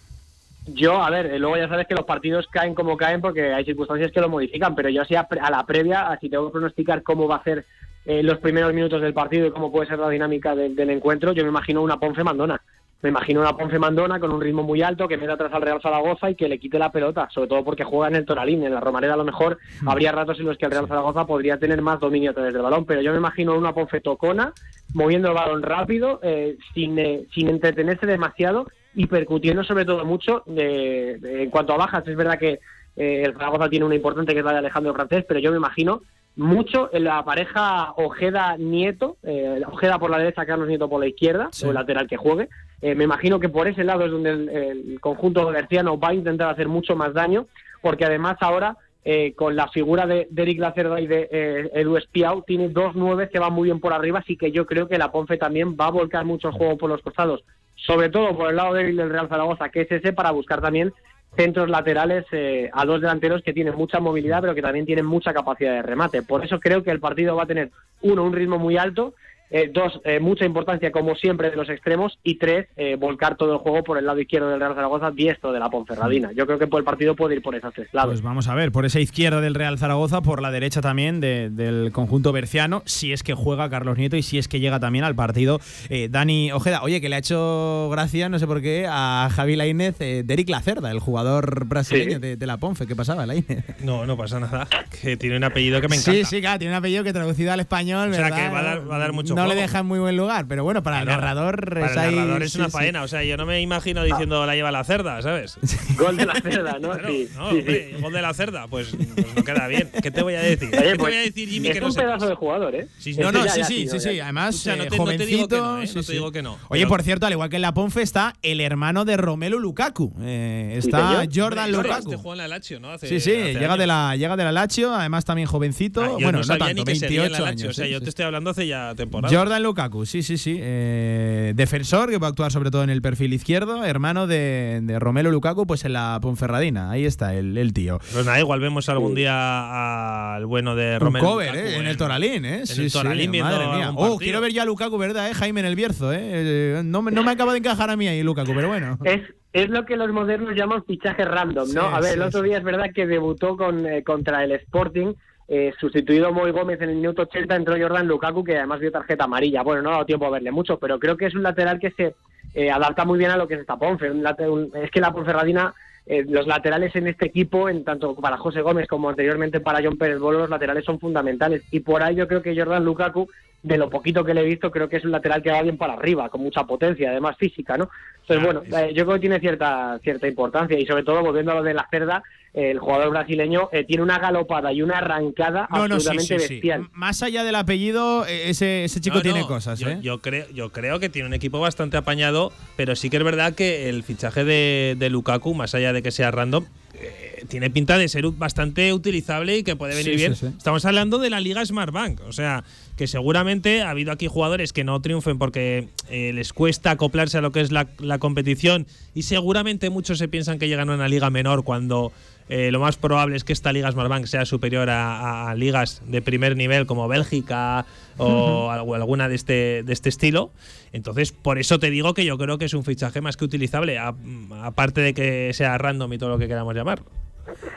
Yo, 0.67 1.03
a 1.03 1.11
ver, 1.11 1.41
luego 1.41 1.57
ya 1.57 1.69
sabes 1.69 1.89
que 1.89 1.95
los 1.95 2.05
partidos 2.05 2.47
caen 2.47 2.75
como 2.75 2.97
caen 2.97 3.21
porque 3.21 3.53
hay 3.53 3.65
circunstancias 3.65 4.13
que 4.13 4.21
lo 4.21 4.29
modifican, 4.29 4.75
pero 4.77 4.89
yo 4.89 5.03
así 5.03 5.17
a, 5.17 5.27
a 5.41 5.51
la 5.51 5.67
previa, 5.67 6.09
así 6.09 6.29
tengo 6.29 6.47
que 6.47 6.53
pronosticar 6.53 7.03
cómo 7.03 7.27
va 7.27 7.37
a 7.37 7.45
ser 7.45 7.65
eh, 8.05 8.23
los 8.23 8.39
primeros 8.39 8.73
minutos 8.73 9.01
del 9.01 9.15
partido 9.15 9.47
y 9.47 9.51
cómo 9.51 9.71
puede 9.71 9.89
ser 9.89 9.99
la 9.99 10.09
dinámica 10.09 10.55
de, 10.55 10.71
del 10.71 10.91
encuentro, 10.91 11.33
yo 11.33 11.43
me 11.45 11.51
imagino 11.51 11.83
una 11.83 11.99
Ponce 11.99 12.25
Mandona. 12.25 12.61
Me 13.03 13.09
imagino 13.09 13.41
una 13.41 13.57
Ponce 13.57 13.81
Mandona 13.81 14.21
con 14.21 14.31
un 14.31 14.41
ritmo 14.41 14.63
muy 14.63 14.81
alto 14.81 15.09
que 15.09 15.17
meta 15.17 15.33
atrás 15.33 15.53
al 15.53 15.63
Real 15.63 15.83
Zaragoza 15.83 16.31
y 16.31 16.37
que 16.37 16.49
le 16.49 16.61
quite 16.61 16.79
la 16.79 16.93
pelota, 16.93 17.29
sobre 17.31 17.49
todo 17.49 17.65
porque 17.65 17.83
juega 17.83 18.07
en 18.07 18.15
el 18.15 18.25
Toralín. 18.25 18.63
En 18.63 18.73
la 18.73 18.81
Romareda 18.81 19.15
a 19.15 19.17
lo 19.17 19.25
mejor 19.25 19.59
mm. 19.81 19.89
habría 19.89 20.13
ratos 20.13 20.39
en 20.39 20.47
los 20.47 20.57
que 20.57 20.67
el 20.67 20.71
Real 20.71 20.87
Zaragoza 20.87 21.27
podría 21.27 21.59
tener 21.59 21.83
más 21.83 21.99
dominio 21.99 22.31
a 22.31 22.35
través 22.35 22.53
del 22.53 22.63
balón, 22.63 22.85
pero 22.85 23.03
yo 23.03 23.11
me 23.11 23.19
imagino 23.19 23.59
una 23.59 23.75
Ponce 23.75 24.01
tocona, 24.01 24.53
moviendo 24.95 25.29
el 25.29 25.35
balón 25.35 25.63
rápido, 25.63 26.21
eh, 26.23 26.57
sin, 26.75 26.97
eh, 27.01 27.27
sin 27.35 27.49
entretenerse 27.49 28.07
demasiado 28.07 28.69
y 28.95 29.07
percutiendo 29.07 29.65
sobre 29.65 29.85
todo 29.85 30.05
mucho. 30.05 30.45
En 30.47 31.51
cuanto 31.51 31.73
a 31.73 31.79
bajas, 31.79 32.07
es 32.07 32.17
verdad 32.17 32.39
que 32.39 32.61
eh, 32.95 33.23
el 33.25 33.33
Zaragoza 33.33 33.69
tiene 33.69 33.85
una 33.85 33.97
importante 33.97 34.33
que 34.33 34.39
es 34.39 34.45
la 34.45 34.53
de 34.53 34.59
Alejandro 34.59 34.95
Francés, 34.95 35.25
pero 35.27 35.41
yo 35.41 35.51
me 35.51 35.57
imagino 35.57 36.03
mucho 36.37 36.89
en 36.93 37.05
la 37.05 37.25
pareja 37.25 37.93
Ojeda-Nieto, 37.97 39.17
eh, 39.23 39.61
Ojeda 39.67 39.99
por 39.99 40.11
la 40.11 40.19
derecha, 40.19 40.47
Carlos 40.47 40.69
Nieto 40.69 40.89
por 40.89 41.01
la 41.01 41.07
izquierda, 41.07 41.49
sí. 41.53 41.67
o 41.67 41.69
el 41.69 41.75
lateral 41.75 42.07
que 42.07 42.17
juegue. 42.17 42.49
Eh, 42.81 42.95
me 42.95 43.05
imagino 43.05 43.39
que 43.39 43.49
por 43.49 43.69
ese 43.69 43.85
lado 43.85 44.05
es 44.05 44.11
donde 44.11 44.31
el, 44.31 44.49
el 44.49 45.01
conjunto 45.01 45.47
garciano 45.47 45.99
va 45.99 46.09
a 46.09 46.15
intentar 46.15 46.49
hacer 46.51 46.69
mucho 46.69 46.97
más 46.97 47.13
daño, 47.13 47.47
porque 47.81 48.05
además 48.05 48.37
ahora 48.41 48.77
eh, 49.05 49.35
con 49.35 49.57
la 49.57 49.67
figura 49.69 50.07
de, 50.07 50.29
de 50.31 50.43
Eric 50.43 50.61
Lacerda 50.61 51.01
y 51.01 51.09
de 51.09 51.29
eh, 51.33 51.71
Edu 51.75 51.97
Espiau, 51.97 52.43
tiene 52.43 52.69
dos 52.69 52.93
nueve 52.95 53.29
que 53.33 53.41
van 53.41 53.53
muy 53.53 53.65
bien 53.65 53.81
por 53.81 53.93
arriba, 53.93 54.21
así 54.21 54.37
que 54.37 54.53
yo 54.53 54.65
creo 54.65 54.87
que 54.87 54.97
la 54.97 55.11
Ponce 55.11 55.37
también 55.39 55.77
va 55.79 55.87
a 55.87 55.91
volcar 55.91 56.25
mucho 56.25 56.49
el 56.49 56.55
juego 56.55 56.79
por 56.79 56.89
los 56.89 57.03
costados, 57.03 57.43
sobre 57.75 58.11
todo 58.11 58.37
por 58.37 58.49
el 58.49 58.57
lado 58.57 58.75
débil 58.75 58.97
del 58.97 59.11
Real 59.11 59.29
Zaragoza, 59.29 59.71
que 59.71 59.81
es 59.81 59.91
ese, 59.91 60.13
para 60.13 60.31
buscar 60.31 60.61
también 60.61 60.93
centros 61.37 61.71
laterales 61.71 62.27
eh, 62.33 62.71
a 62.73 62.85
dos 62.85 63.01
delanteros 63.01 63.43
que 63.43 63.53
tienen 63.53 63.75
mucha 63.75 64.01
movilidad, 64.01 64.41
pero 64.41 64.55
que 64.55 64.63
también 64.63 64.87
tienen 64.87 65.07
mucha 65.07 65.33
capacidad 65.33 65.73
de 65.75 65.83
remate. 65.83 66.23
Por 66.23 66.45
eso 66.45 66.61
creo 66.61 66.83
que 66.83 66.91
el 66.91 67.01
partido 67.01 67.37
va 67.37 67.45
a 67.45 67.47
tener, 67.47 67.71
uno, 68.03 68.25
un 68.25 68.33
ritmo 68.33 68.59
muy 68.59 68.77
alto, 68.77 69.15
eh, 69.53 69.71
dos, 69.73 70.01
eh, 70.05 70.19
mucha 70.19 70.47
importancia 70.47 70.91
como 70.91 71.15
siempre 71.15 71.51
de 71.51 71.57
los 71.57 71.69
extremos 71.69 72.19
y 72.25 72.39
tres, 72.39 72.69
eh, 72.77 72.97
volcar 72.99 73.37
todo 73.37 73.53
el 73.53 73.59
juego 73.59 73.85
por 73.85 73.99
el 73.99 74.07
lado 74.07 74.19
izquierdo 74.19 74.49
del 74.49 74.59
Real 74.59 74.75
Zaragoza, 74.75 75.11
diestro 75.11 75.53
de 75.53 75.61
la 75.61 75.69
Ponferradina. 75.69 76.33
Yo 76.33 76.47
creo 76.47 76.59
que 76.59 76.67
por 76.67 76.81
el 76.81 76.85
partido 76.85 77.15
puede 77.15 77.35
ir 77.35 77.43
por 77.43 77.55
esos 77.55 77.75
tres 77.75 77.89
lados. 77.93 78.13
Pues 78.13 78.23
vamos 78.23 78.49
a 78.49 78.55
ver, 78.55 78.73
por 78.73 78.87
esa 78.87 78.99
izquierda 78.99 79.43
del 79.43 79.55
Real 79.55 79.79
Zaragoza, 79.79 80.23
por 80.23 80.41
la 80.41 80.51
derecha 80.51 80.81
también 80.81 81.21
de, 81.21 81.51
del 81.51 81.93
conjunto 81.93 82.33
berciano, 82.33 82.83
si 82.87 83.13
es 83.13 83.23
que 83.23 83.35
juega 83.35 83.69
Carlos 83.69 83.99
Nieto 83.99 84.17
y 84.17 84.23
si 84.23 84.39
es 84.39 84.49
que 84.49 84.59
llega 84.59 84.81
también 84.81 85.05
al 85.05 85.15
partido 85.15 85.61
eh, 85.91 86.09
Dani 86.11 86.51
Ojeda. 86.53 86.83
Oye, 86.83 87.03
que 87.03 87.11
le 87.11 87.17
ha 87.17 87.19
hecho 87.19 87.91
gracia, 87.91 88.31
no 88.31 88.39
sé 88.39 88.47
por 88.47 88.63
qué, 88.63 88.87
a 88.89 89.29
Javi 89.31 89.57
Lainez, 89.57 90.01
eh, 90.01 90.23
Derek 90.25 90.49
Lacerda, 90.49 90.91
el 90.91 90.99
jugador 90.99 91.67
brasileño 91.67 92.15
sí. 92.15 92.21
de, 92.21 92.37
de, 92.37 92.47
la 92.47 92.57
Ponfe. 92.57 92.87
¿Qué 92.87 92.97
pasaba, 92.97 93.27
Lainez? 93.27 93.65
No, 93.83 94.07
no 94.07 94.17
pasa 94.17 94.41
nada. 94.41 94.67
Que 95.03 95.19
tiene 95.19 95.37
un 95.37 95.45
apellido 95.45 95.81
que 95.83 95.89
me 95.89 95.97
encanta. 95.97 96.13
Sí, 96.13 96.25
sí, 96.25 96.41
claro, 96.41 96.59
tiene 96.59 96.73
un 96.73 96.79
apellido 96.79 97.05
que 97.05 97.13
traducido 97.13 97.53
al 97.53 97.61
español, 97.61 98.11
o 98.11 98.15
sea, 98.15 98.25
¿verdad? 98.25 98.37
que 98.37 98.49
va 98.49 98.61
a 98.61 98.63
dar, 98.63 98.91
va 98.91 98.97
a 98.97 98.99
dar 98.99 99.13
mucho 99.13 99.35
No 99.35 99.42
juego. 99.45 99.55
le 99.55 99.61
deja 99.63 99.79
en 99.81 99.87
muy 99.87 99.99
buen 99.99 100.17
lugar, 100.17 100.47
pero 100.49 100.65
bueno, 100.65 100.83
para 100.83 101.01
el 101.01 101.07
narrador 101.07 101.69
para 101.75 101.87
es 101.87 101.93
el 101.93 101.99
ahí, 101.99 102.15
narrador 102.17 102.43
es 102.43 102.53
sí, 102.53 102.59
una 102.59 102.67
sí. 102.69 102.73
faena. 102.73 103.03
O 103.03 103.09
sea, 103.09 103.23
yo 103.25 103.37
no 103.37 103.47
me 103.47 103.61
imagino 103.61 104.03
diciendo 104.05 104.45
la 104.47 104.55
lleva 104.55 104.71
la 104.73 104.85
cerda, 104.85 105.21
¿sabes? 105.23 105.59
Gol 105.99 106.17
de 106.17 106.27
la 106.27 106.35
cerda, 106.41 106.79
¿no? 106.81 106.91
Claro, 106.91 107.09
sí, 107.09 107.29
no, 107.37 107.51
sí, 107.51 107.57
hombre, 107.59 107.91
sí. 107.97 108.03
gol 108.03 108.13
de 108.13 108.23
la 108.23 108.35
cerda, 108.35 108.67
pues, 108.69 108.89
pues 109.15 109.27
no 109.37 109.45
queda 109.45 109.67
bien. 109.69 109.91
¿Qué 110.03 110.11
te 110.11 110.23
voy 110.23 110.35
a 110.35 110.41
decir? 110.41 110.69
Oye, 110.69 110.77
¿Qué 110.83 110.91
te 110.91 110.97
pues, 110.97 110.99
voy 110.99 111.15
a 111.15 111.21
decir, 111.25 111.49
Jimmy, 111.49 111.69
es 111.69 111.75
que 111.75 111.81
no 111.81 111.87
un 111.87 111.93
sepas? 111.93 112.07
pedazo 112.07 112.29
de 112.29 112.35
jugador, 112.35 112.75
¿eh? 112.75 112.87
Sí, 112.99 113.15
No, 113.15 113.31
no, 113.33 113.43
sí, 113.49 113.65
sí, 113.65 113.75
tío, 113.85 113.93
sí, 113.93 114.01
sí. 114.01 114.21
Además, 114.21 114.67
no 114.67 114.73
eh, 114.73 114.77
te- 114.77 114.97
no 114.99 115.05
te 115.05 115.27
digo 115.27 115.47
jovencito. 115.47 115.49
que 115.49 115.57
no, 115.57 115.83
¿eh? 115.83 115.87
sí, 115.87 115.95
No 115.95 116.01
te 116.01 116.07
sí. 116.07 116.13
digo 116.13 116.33
que 116.33 116.43
no. 116.43 116.59
Oye, 116.69 116.87
por 116.87 117.03
cierto, 117.03 117.27
al 117.27 117.33
igual 117.33 117.49
que 117.51 117.57
en 117.57 117.63
la 117.63 117.75
Ponfe 117.75 118.03
está 118.03 118.35
el 118.43 118.61
hermano 118.61 119.05
de 119.05 119.17
Romelu 119.17 119.59
Lukaku. 119.59 120.15
Eh, 120.23 120.75
está. 120.79 121.25
Jordan 121.33 121.71
Lukaku. 121.73 122.13
Este 122.13 122.17
juega 122.17 122.33
en 122.45 122.51
la 122.51 122.57
Lazio, 122.57 122.81
¿no? 122.81 122.99
Sí, 122.99 123.21
sí, 123.21 123.31
llega 123.33 123.77
de, 123.77 123.87
la, 123.87 124.17
llega 124.17 124.37
de 124.37 124.45
la 124.45 124.53
Lazio, 124.53 124.95
además 124.95 125.25
también 125.25 125.47
jovencito. 125.49 126.03
Ah, 126.03 126.09
bueno, 126.15 126.33
no 126.33 126.39
no, 126.41 126.59
tanto, 126.59 126.75
ni 126.75 126.85
que 126.85 126.95
seguía 126.97 127.27
en 127.27 127.33
la 127.33 127.39
28 127.39 127.45
Lazio. 127.45 127.65
años. 127.67 127.71
O 127.71 127.75
sea, 127.75 127.87
yo 127.87 128.01
te 128.01 128.09
estoy 128.09 128.25
hablando 128.25 128.51
hace 128.51 128.67
ya 128.67 128.95
temporada. 128.95 129.32
Jordan 129.33 129.63
Lukaku, 129.63 130.05
sí, 130.07 130.23
sí, 130.23 130.37
sí. 130.37 130.59
Eh, 130.61 131.53
defensor 131.55 132.11
que 132.11 132.19
va 132.19 132.27
a 132.27 132.31
actuar 132.31 132.53
sobre 132.53 132.71
todo 132.71 132.83
en 132.85 132.91
el 132.91 133.01
perfil 133.03 133.33
izquierdo, 133.33 133.85
hermano 133.85 134.27
de, 134.27 134.81
de 134.83 134.99
Romelu 134.99 135.31
Lukaku, 135.31 135.67
pues 135.67 135.85
en 135.85 135.95
la 135.95 136.19
Ponferradina. 136.21 136.91
Ahí 136.91 137.05
está 137.07 137.35
el, 137.35 137.57
el 137.57 137.73
tío. 137.73 137.99
Pues 138.13 138.27
nada, 138.27 138.39
igual 138.41 138.61
vemos 138.61 138.89
algún 138.89 139.15
día 139.15 140.35
al 140.35 140.47
bueno 140.47 140.77
de 140.77 140.95
Un 140.95 141.01
Romelu 141.01 141.25
cover, 141.27 141.49
Lukaku 141.49 141.67
¿eh? 141.69 141.77
En 141.79 141.87
el 141.87 141.97
Toralín, 141.97 142.45
¿eh? 142.45 142.63
en 142.69 142.81
el 142.81 142.93
Toralín 142.93 143.31
viendo 143.31 143.51
madre 143.51 143.67
mía. 143.77 143.89
algún 143.89 144.05
Oh, 144.07 144.19
quiero 144.19 144.41
ver 144.41 144.53
ya 144.53 144.63
a 144.63 144.67
Lukaku, 144.67 144.99
¿verdad, 144.99 145.31
eh? 145.31 145.35
Jaime 145.35 145.61
en 145.61 145.67
el 145.67 145.77
Bierzo, 145.77 146.13
¿eh? 146.13 146.19
Eh, 146.23 146.83
No, 146.85 147.03
me- 147.03 147.11
no 147.11 147.23
me 147.23 147.31
acaba 147.31 147.53
de 147.53 147.59
encajar 147.59 147.91
a 147.91 147.97
mí 147.97 148.09
ahí 148.09 148.23
Lukaku, 148.23 148.53
pero 148.55 148.69
bueno. 148.69 148.99
Es, 149.05 149.21
es 149.53 149.69
lo 149.71 149.85
que 149.85 149.97
los 149.97 150.11
modernos 150.13 150.55
llaman 150.55 150.85
fichaje 150.85 151.25
random, 151.25 151.69
¿no? 151.73 151.89
Sí, 151.89 151.95
a 151.95 152.01
ver, 152.01 152.11
sí, 152.13 152.15
el 152.17 152.23
otro 152.23 152.41
sí. 152.43 152.49
día 152.49 152.59
es 152.59 152.65
verdad 152.65 152.87
que 152.95 153.07
debutó 153.07 153.57
con, 153.57 153.87
eh, 153.87 154.03
contra 154.03 154.45
el 154.45 154.53
Sporting, 154.53 155.13
eh, 155.55 155.71
sustituido 155.79 156.33
Moy 156.33 156.51
Gómez 156.51 156.81
en 156.81 156.89
el 156.89 156.97
minuto 156.97 157.23
80, 157.23 157.55
entró 157.57 157.77
Jordan 157.79 158.09
Lukaku, 158.09 158.43
que 158.43 158.57
además 158.57 158.81
vio 158.81 158.91
tarjeta 158.91 159.25
amarilla. 159.25 159.63
Bueno, 159.63 159.83
no 159.83 159.91
ha 159.91 159.93
dado 159.93 160.07
tiempo 160.07 160.25
a 160.25 160.31
verle 160.31 160.51
mucho, 160.51 160.79
pero 160.79 160.99
creo 160.99 161.15
que 161.19 161.27
es 161.27 161.35
un 161.35 161.43
lateral 161.43 161.79
que 161.79 161.91
se 161.91 162.15
eh, 162.55 162.71
adapta 162.71 163.05
muy 163.05 163.19
bien 163.19 163.31
a 163.31 163.37
lo 163.37 163.47
que 163.47 163.55
es 163.55 163.61
esta 163.61 163.77
Ponfe. 163.77 164.11
Un 164.11 164.23
late- 164.23 164.49
un- 164.49 164.71
es 164.75 164.91
que 164.91 165.01
la 165.03 165.13
Ponferradina 165.13 165.75
eh, 166.07 166.25
los 166.27 166.47
laterales 166.47 166.97
en 166.97 167.07
este 167.07 167.27
equipo, 167.27 167.69
en 167.69 167.85
tanto 167.85 168.15
para 168.17 168.37
José 168.39 168.61
Gómez 168.63 168.89
como 168.89 169.09
anteriormente 169.11 169.61
para 169.61 169.81
John 169.85 169.99
Pérez 169.99 170.19
Bolo, 170.19 170.39
los 170.41 170.51
laterales 170.51 170.85
son 170.87 170.99
fundamentales. 170.99 171.63
Y 171.71 171.81
por 171.81 172.03
ahí 172.03 172.17
yo 172.17 172.27
creo 172.27 172.41
que 172.43 172.57
Jordan 172.57 172.85
Lukaku, 172.85 173.29
de 173.63 173.79
lo 173.79 173.89
poquito 173.89 174.25
que 174.25 174.35
le 174.35 174.41
he 174.41 174.45
visto, 174.45 174.71
creo 174.71 174.89
que 174.89 174.97
es 174.97 175.05
un 175.05 175.13
lateral 175.13 175.43
que 175.43 175.51
va 175.51 175.63
bien 175.63 175.77
para 175.77 175.93
arriba, 175.95 176.29
con 176.29 176.43
mucha 176.43 176.65
potencia, 176.65 177.11
además 177.11 177.37
física, 177.39 177.77
¿no? 177.77 177.89
Entonces, 178.23 178.45
bueno, 178.45 178.63
eh, 178.65 178.93
yo 178.95 179.05
creo 179.05 179.15
que 179.15 179.21
tiene 179.21 179.41
cierta, 179.41 179.99
cierta 180.03 180.27
importancia. 180.27 180.79
Y 180.79 180.87
sobre 180.87 181.05
todo, 181.05 181.23
volviendo 181.23 181.53
a 181.53 181.57
lo 181.57 181.63
de 181.63 181.75
la 181.75 181.87
cerda, 181.91 182.23
el 182.55 182.79
jugador 182.79 183.11
brasileño 183.11 183.69
eh, 183.73 183.85
tiene 183.85 184.03
una 184.03 184.19
galopada 184.19 184.73
y 184.73 184.83
una 184.83 184.99
arrancada 184.99 185.67
absolutamente 185.71 186.35
bestial. 186.37 186.89
Más 186.93 187.23
allá 187.23 187.45
del 187.45 187.55
apellido, 187.55 188.27
eh, 188.27 188.51
ese, 188.51 188.85
ese 188.85 189.01
chico 189.01 189.23
tiene 189.23 189.47
cosas. 189.47 189.79
Yo, 189.79 189.89
¿eh? 189.89 189.99
yo, 190.03 190.19
creo, 190.21 190.47
yo 190.53 190.71
creo 190.71 190.99
que 191.01 191.09
tiene 191.09 191.29
un 191.29 191.35
equipo 191.35 191.61
bastante 191.61 191.97
apañado, 191.97 192.53
pero 192.77 192.95
sí 192.95 193.11
que 193.11 193.17
es 193.17 193.25
verdad 193.25 193.55
que 193.55 193.89
el 193.89 194.03
fichaje 194.03 194.45
de, 194.45 194.97
de 194.99 195.09
Lukaku, 195.11 195.55
más 195.55 195.75
allá 195.75 195.93
de 195.93 196.03
que 196.03 196.11
sea 196.11 196.31
random, 196.31 196.65
eh, 196.95 197.45
tiene 197.49 197.71
pinta 197.71 197.97
de 197.99 198.07
ser 198.09 198.25
bastante 198.33 198.93
utilizable 198.93 199.57
y 199.57 199.63
que 199.65 199.75
puede 199.75 199.95
venir 199.95 200.13
Sí, 200.13 200.17
bien. 200.17 200.37
sí, 200.37 200.47
sí. 200.49 200.55
Estamos 200.57 200.85
hablando 200.85 201.19
de 201.19 201.31
la 201.31 201.41
Liga 201.41 201.65
Smartbank, 201.65 202.21
o 202.21 202.33
sea, 202.33 202.65
que 202.97 203.07
seguramente 203.07 203.83
ha 203.83 203.91
habido 203.91 204.13
aquí 204.13 204.27
jugadores 204.27 204.73
que 204.73 204.85
no 204.85 205.01
triunfen 205.01 205.39
porque 205.39 205.89
eh, 206.11 206.33
les 206.35 206.53
cuesta 206.53 206.91
acoplarse 206.91 207.39
a 207.39 207.41
lo 207.41 207.53
que 207.53 207.61
es 207.61 207.73
la, 207.73 207.89
la 207.99 208.19
competición 208.19 208.87
y 209.15 209.23
seguramente 209.23 209.91
muchos 209.91 210.19
se 210.19 210.29
piensan 210.29 210.59
que 210.59 210.69
llegan 210.69 210.91
a 210.91 210.95
una 210.95 211.09
liga 211.09 211.31
menor 211.31 211.65
cuando 211.65 212.13
eh, 212.49 212.71
lo 212.71 212.81
más 212.81 212.97
probable 212.97 213.37
es 213.37 213.45
que 213.45 213.53
esta 213.53 213.73
Liga 213.73 213.91
Smartbank 213.91 214.27
sea 214.27 214.45
superior 214.45 214.89
a, 214.91 215.55
ligas 215.57 216.03
de 216.07 216.21
primer 216.21 216.57
nivel 216.57 216.87
como 216.87 217.09
Bélgica 217.09 217.87
o, 218.19 218.71
alguna 218.71 219.29
de 219.29 219.37
este, 219.37 219.83
de 219.83 219.93
este 219.93 220.09
estilo. 220.09 220.51
Entonces, 220.93 221.33
por 221.33 221.59
eso 221.59 221.79
te 221.79 221.91
digo 221.91 222.15
que 222.15 222.25
yo 222.27 222.37
creo 222.37 222.59
que 222.59 222.67
es 222.67 222.75
un 222.75 222.85
fichaje 222.85 223.21
más 223.21 223.37
que 223.37 223.45
utilizable, 223.45 223.99
aparte 223.99 225.01
de 225.01 225.15
que 225.15 225.51
sea 225.55 225.79
random 225.79 226.13
y 226.13 226.19
todo 226.19 226.31
lo 226.31 226.39
que 226.39 226.49
queramos 226.49 226.75
llamar. 226.75 227.03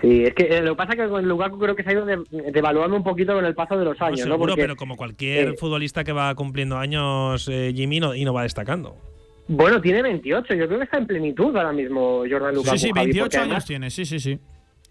Sí, 0.01 0.23
es 0.25 0.33
que 0.35 0.43
eh, 0.43 0.61
lo 0.61 0.71
que 0.71 0.77
pasa 0.77 0.93
es 0.93 0.99
que 0.99 1.07
con 1.09 1.27
Lukaku 1.27 1.57
creo 1.57 1.75
que 1.75 1.83
se 1.83 1.89
ha 1.89 1.93
ido 1.93 2.05
de- 2.05 2.23
devaluando 2.51 2.95
un 2.95 3.03
poquito 3.03 3.33
con 3.33 3.45
el 3.45 3.55
paso 3.55 3.77
de 3.77 3.85
los 3.85 3.99
No, 3.99 4.05
años, 4.05 4.19
¿no? 4.27 4.33
seguro, 4.35 4.51
Porque, 4.51 4.61
pero 4.61 4.75
como 4.75 4.95
cualquier 4.95 5.49
eh, 5.49 5.53
futbolista 5.57 6.03
que 6.03 6.11
va 6.11 6.33
cumpliendo 6.35 6.77
años, 6.77 7.47
eh, 7.51 7.71
Jimmy, 7.75 7.99
no- 7.99 8.13
y 8.15 8.23
no 8.25 8.33
va 8.33 8.43
destacando. 8.43 8.95
Bueno, 9.47 9.81
tiene 9.81 10.01
28, 10.01 10.53
yo 10.55 10.67
creo 10.67 10.79
que 10.79 10.85
está 10.85 10.97
en 10.97 11.07
plenitud 11.07 11.55
ahora 11.55 11.71
mismo 11.71 12.23
Jordan 12.29 12.55
Lukaku. 12.55 12.77
Sí, 12.77 12.87
sí, 12.87 12.91
Javi, 12.93 13.05
28 13.07 13.23
porque 13.25 13.37
años 13.37 13.45
además- 13.47 13.65
tiene, 13.65 13.89
sí, 13.89 14.05
sí, 14.05 14.19
sí. 14.19 14.39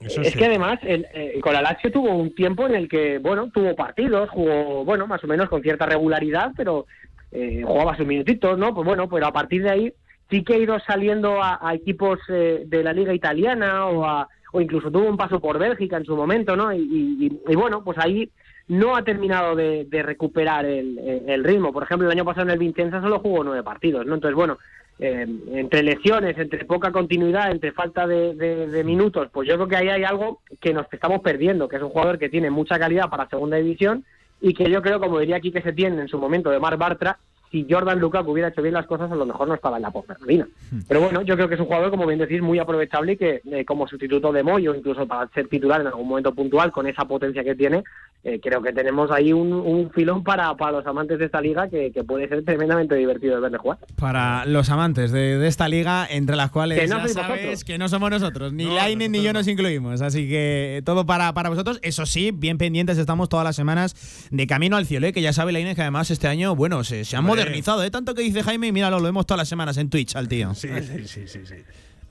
Eso 0.01 0.21
es 0.21 0.33
sí. 0.33 0.39
que 0.39 0.45
además 0.47 0.79
el, 0.83 1.07
eh, 1.15 1.39
con 1.41 1.53
la 1.55 1.63
Lazio 1.63 1.91
tuvo 1.91 2.11
un 2.11 2.35
tiempo 2.35 2.67
en 2.67 2.75
el 2.75 2.89
que, 2.89 3.19
bueno, 3.19 3.49
tuvo 3.55 3.75
partidos, 3.77 4.29
jugó, 4.31 4.85
bueno, 4.85 5.07
más 5.07 5.23
o 5.23 5.27
menos 5.29 5.49
con 5.49 5.63
cierta 5.63 5.87
regularidad, 5.87 6.51
pero 6.57 6.87
eh, 7.33 7.63
jugaba 7.65 7.97
sus 7.97 8.07
minutitos, 8.07 8.59
¿no? 8.59 8.75
Pues 8.75 8.85
bueno, 8.87 9.09
pero 9.09 9.27
a 9.27 9.33
partir 9.33 9.63
de 9.63 9.71
ahí 9.71 9.95
sí 10.31 10.43
que 10.45 10.55
ha 10.55 10.59
ido 10.59 10.79
saliendo 10.81 11.43
a, 11.43 11.59
a 11.63 11.75
equipos 11.75 12.19
eh, 12.29 12.63
de 12.67 12.83
la 12.85 12.93
liga 12.93 13.15
italiana 13.15 13.87
o, 13.87 14.05
a- 14.05 14.29
o 14.57 14.61
incluso 14.61 14.89
tuvo 14.89 15.09
un 15.09 15.17
paso 15.17 15.41
por 15.41 15.59
Bélgica 15.59 15.97
en 15.97 16.05
su 16.05 16.15
momento, 16.17 16.55
¿no? 16.55 16.73
Y, 16.73 17.41
bueno, 17.57 17.83
pues 17.83 17.99
ahí 17.99 18.31
no 18.69 18.95
ha 18.95 19.03
terminado 19.03 19.57
de, 19.57 19.85
recuperar 19.91 20.65
el, 20.65 20.97
el 21.27 21.43
ritmo. 21.43 21.73
Por 21.73 21.83
ejemplo, 21.83 22.07
el 22.07 22.13
año 22.17 22.25
pasado 22.25 22.47
en 22.47 22.53
el 22.53 22.59
Vincenza 22.61 23.03
solo 23.03 23.19
jugó 23.19 23.43
nueve 23.43 23.65
partidos, 23.65 24.07
¿no? 24.07 24.15
Entonces, 24.15 24.37
bueno, 24.37 24.59
eh, 25.01 25.27
entre 25.55 25.83
lesiones, 25.83 26.39
entre 26.39 26.65
poca 26.67 26.93
continuidad, 26.93 27.51
entre 27.51 27.73
falta 27.73 28.07
de, 28.07 28.35
de- 28.37 28.69
de 28.69 28.85
minutos, 28.85 29.29
pues 29.33 29.49
yo 29.49 29.57
creo 29.57 29.67
que 29.67 29.77
ahí 29.77 29.89
hay 29.89 30.05
algo 30.05 30.39
que 30.61 30.73
nos 30.73 30.87
estamos 30.93 31.21
perdiendo, 31.21 31.67
que 31.67 31.77
es 31.77 31.83
un 31.83 31.91
jugador 31.91 32.17
que 32.21 32.29
tiene 32.29 32.49
mucha 32.49 32.79
calidad 32.79 33.11
para 33.11 33.29
segunda 33.29 33.57
división 33.57 34.05
y 34.41 34.55
que 34.55 34.71
yo 34.71 34.83
creo, 34.83 35.01
como 35.01 35.19
diría 35.19 35.35
aquí 35.37 35.51
que 35.51 35.63
se 35.63 35.73
tiene 35.73 36.01
en 36.01 36.07
su 36.09 36.17
momento 36.19 36.49
de 36.51 36.61
Mar 36.61 36.77
Bartra, 36.77 37.19
si 37.55 37.65
Jordan 37.71 38.01
Lukaku 38.01 38.33
hubiera 38.33 38.49
hecho 38.49 38.63
bien 38.63 38.75
las 38.75 38.87
cosas, 38.87 39.13
a 39.13 39.15
lo 39.15 39.25
mejor 39.27 39.47
no 39.47 39.55
estaba 39.55 39.77
en 39.77 39.83
la 39.83 39.93
Ponferradina. 39.93 40.49
Pero 40.89 41.01
bueno, 41.03 41.23
yo 41.23 41.37
creo 41.37 41.49
que 41.49 41.55
es 41.55 41.61
un 41.61 41.67
jugador, 41.67 41.91
como 41.91 42.05
bien 42.07 42.19
decís, 42.19 42.43
muy 42.43 42.59
aprovechable 42.59 43.13
y 43.13 43.17
que 43.17 43.43
eh, 43.53 43.65
como 43.65 43.87
sustituto 43.87 44.33
de 44.33 44.43
Moyo, 44.43 44.75
incluso 44.75 45.07
para 45.07 45.29
ser 45.33 45.47
titular 45.47 45.81
en 45.81 45.87
algún 45.87 46.09
momento 46.09 46.35
puntual, 46.35 46.73
con 46.73 46.89
esa 46.89 47.05
potencia 47.05 47.45
que 47.45 47.55
tiene, 47.55 47.85
eh, 48.25 48.41
creo 48.43 48.61
que 48.61 48.73
tenemos 48.73 49.11
ahí 49.13 49.33
un, 49.33 49.53
un 49.53 49.91
filón 49.93 50.25
para, 50.25 50.53
para 50.57 50.73
los 50.73 50.87
amantes 50.87 51.19
de 51.21 51.27
esta 51.27 51.41
liga 51.41 51.69
que, 51.69 51.93
que 51.93 52.03
puede 52.03 52.27
ser 52.29 52.45
tremendamente 52.45 52.97
divertido 52.97 53.37
de 53.37 53.41
verle 53.43 53.59
jugar. 53.59 53.79
Para 54.01 54.45
los 54.47 54.69
amantes 54.71 55.13
de, 55.13 55.39
de 55.39 55.47
esta 55.47 55.69
liga, 55.69 56.07
entre 56.11 56.35
las 56.35 56.51
cuales 56.51 56.81
Que 56.81 56.87
no 56.89 56.97
ya 56.97 57.03
sois 57.03 57.13
sabes 57.13 57.29
vosotros. 57.29 57.65
que 57.65 57.79
no 57.79 57.89
somos 57.89 58.11
nosotros, 58.11 58.53
ni 58.53 58.65
No, 58.65 58.75
Laine 58.75 59.09
ni 59.09 59.23
yo 59.23 59.33
no. 59.33 59.39
nos 59.41 59.47
incluimos. 59.49 60.01
Así 60.01 60.29
que 60.29 60.83
todo 60.85 61.07
para, 61.07 61.33
para 61.35 61.51
vosotros. 61.51 61.79
Eso 61.83 62.05
sí, 62.07 62.31
bien 62.33 62.59
pendientes 62.59 62.99
estamos 62.99 63.29
todas 63.29 63.45
las 63.45 63.55
semanas 63.57 64.29
de 64.31 64.47
camino 64.47 64.77
al 64.77 64.87
cielo, 64.87 65.07
¿eh? 65.07 65.13
que 65.13 65.21
ya 65.23 65.33
sabe 65.35 65.53
Laine 65.53 65.75
que 65.75 65.83
además 65.83 66.11
este 66.11 66.27
año, 66.27 66.57
bueno, 66.57 66.83
se, 66.83 67.05
se 67.05 67.17
han 67.17 67.25
Hombre. 67.27 67.44
Modernizado, 67.45 67.85
¿eh? 67.85 67.91
tanto 67.91 68.15
que 68.15 68.23
dice 68.23 68.43
Jaime 68.43 68.69
y 68.69 68.73
míralo, 68.73 68.99
lo 68.99 69.05
vemos 69.05 69.27
todas 69.27 69.39
las 69.39 69.49
semanas 69.49 69.77
en 69.77 69.91
Twitch 69.91 70.17
al 70.17 70.29
tío. 70.29 70.55
Sí, 70.55 70.69
sí, 71.07 71.27
sí. 71.27 71.39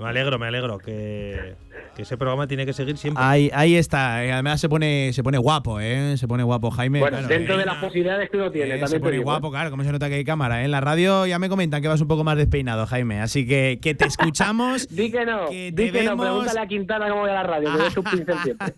Me 0.03 0.09
alegro, 0.09 0.37
me 0.39 0.47
alegro 0.47 0.77
que, 0.77 1.55
que 1.95 2.01
ese 2.03 2.17
programa 2.17 2.47
tiene 2.47 2.65
que 2.65 2.73
seguir 2.73 2.97
siempre. 2.97 3.23
Ahí, 3.23 3.49
ahí 3.53 3.75
está, 3.75 4.23
eh, 4.23 4.31
además 4.31 4.59
se 4.61 4.69
pone, 4.69 5.11
se 5.13 5.23
pone 5.23 5.37
guapo, 5.37 5.79
¿eh? 5.79 6.15
se 6.17 6.27
pone 6.27 6.43
guapo 6.43 6.69
Jaime. 6.71 6.99
Bueno, 6.99 7.17
claro, 7.17 7.33
dentro 7.33 7.55
eh. 7.55 7.59
de 7.59 7.65
las 7.65 7.77
posibilidades 7.77 8.29
que 8.29 8.37
uno 8.37 8.51
tiene, 8.51 8.67
Eh, 8.75 8.79
también 8.79 8.87
se 8.89 8.99
pone 8.99 9.11
digo, 9.13 9.23
guapo, 9.23 9.47
¿eh? 9.47 9.51
claro, 9.51 9.71
como 9.71 9.83
se 9.83 9.91
nota 9.91 10.09
que 10.09 10.15
hay 10.15 10.23
cámara. 10.25 10.61
¿eh? 10.61 10.65
En 10.65 10.71
la 10.71 10.81
radio 10.81 11.25
ya 11.25 11.39
me 11.39 11.49
comentan 11.49 11.81
que 11.81 11.87
vas 11.87 12.01
un 12.01 12.07
poco 12.07 12.23
más 12.23 12.37
despeinado, 12.37 12.85
Jaime. 12.85 13.21
Así 13.21 13.45
que 13.47 13.79
que 13.81 13.95
te 13.95 14.05
escuchamos. 14.05 14.87
Di 14.93 15.11
que 15.11 15.25
no, 15.25 15.47
que 15.49 15.71
di 15.71 15.91
te 15.91 15.91
que 15.91 16.03
no, 16.03 16.11
vemos- 16.11 16.25
pregúntale 16.25 16.59
a 16.59 16.67
Quintana 16.67 17.09
cómo 17.09 17.21
voy 17.21 17.29
a 17.29 17.33
la 17.33 17.43
radio, 17.43 17.69
que 17.77 17.87
es 17.87 17.97
un 17.97 18.03
pincel 18.03 18.35
siempre. 18.43 18.73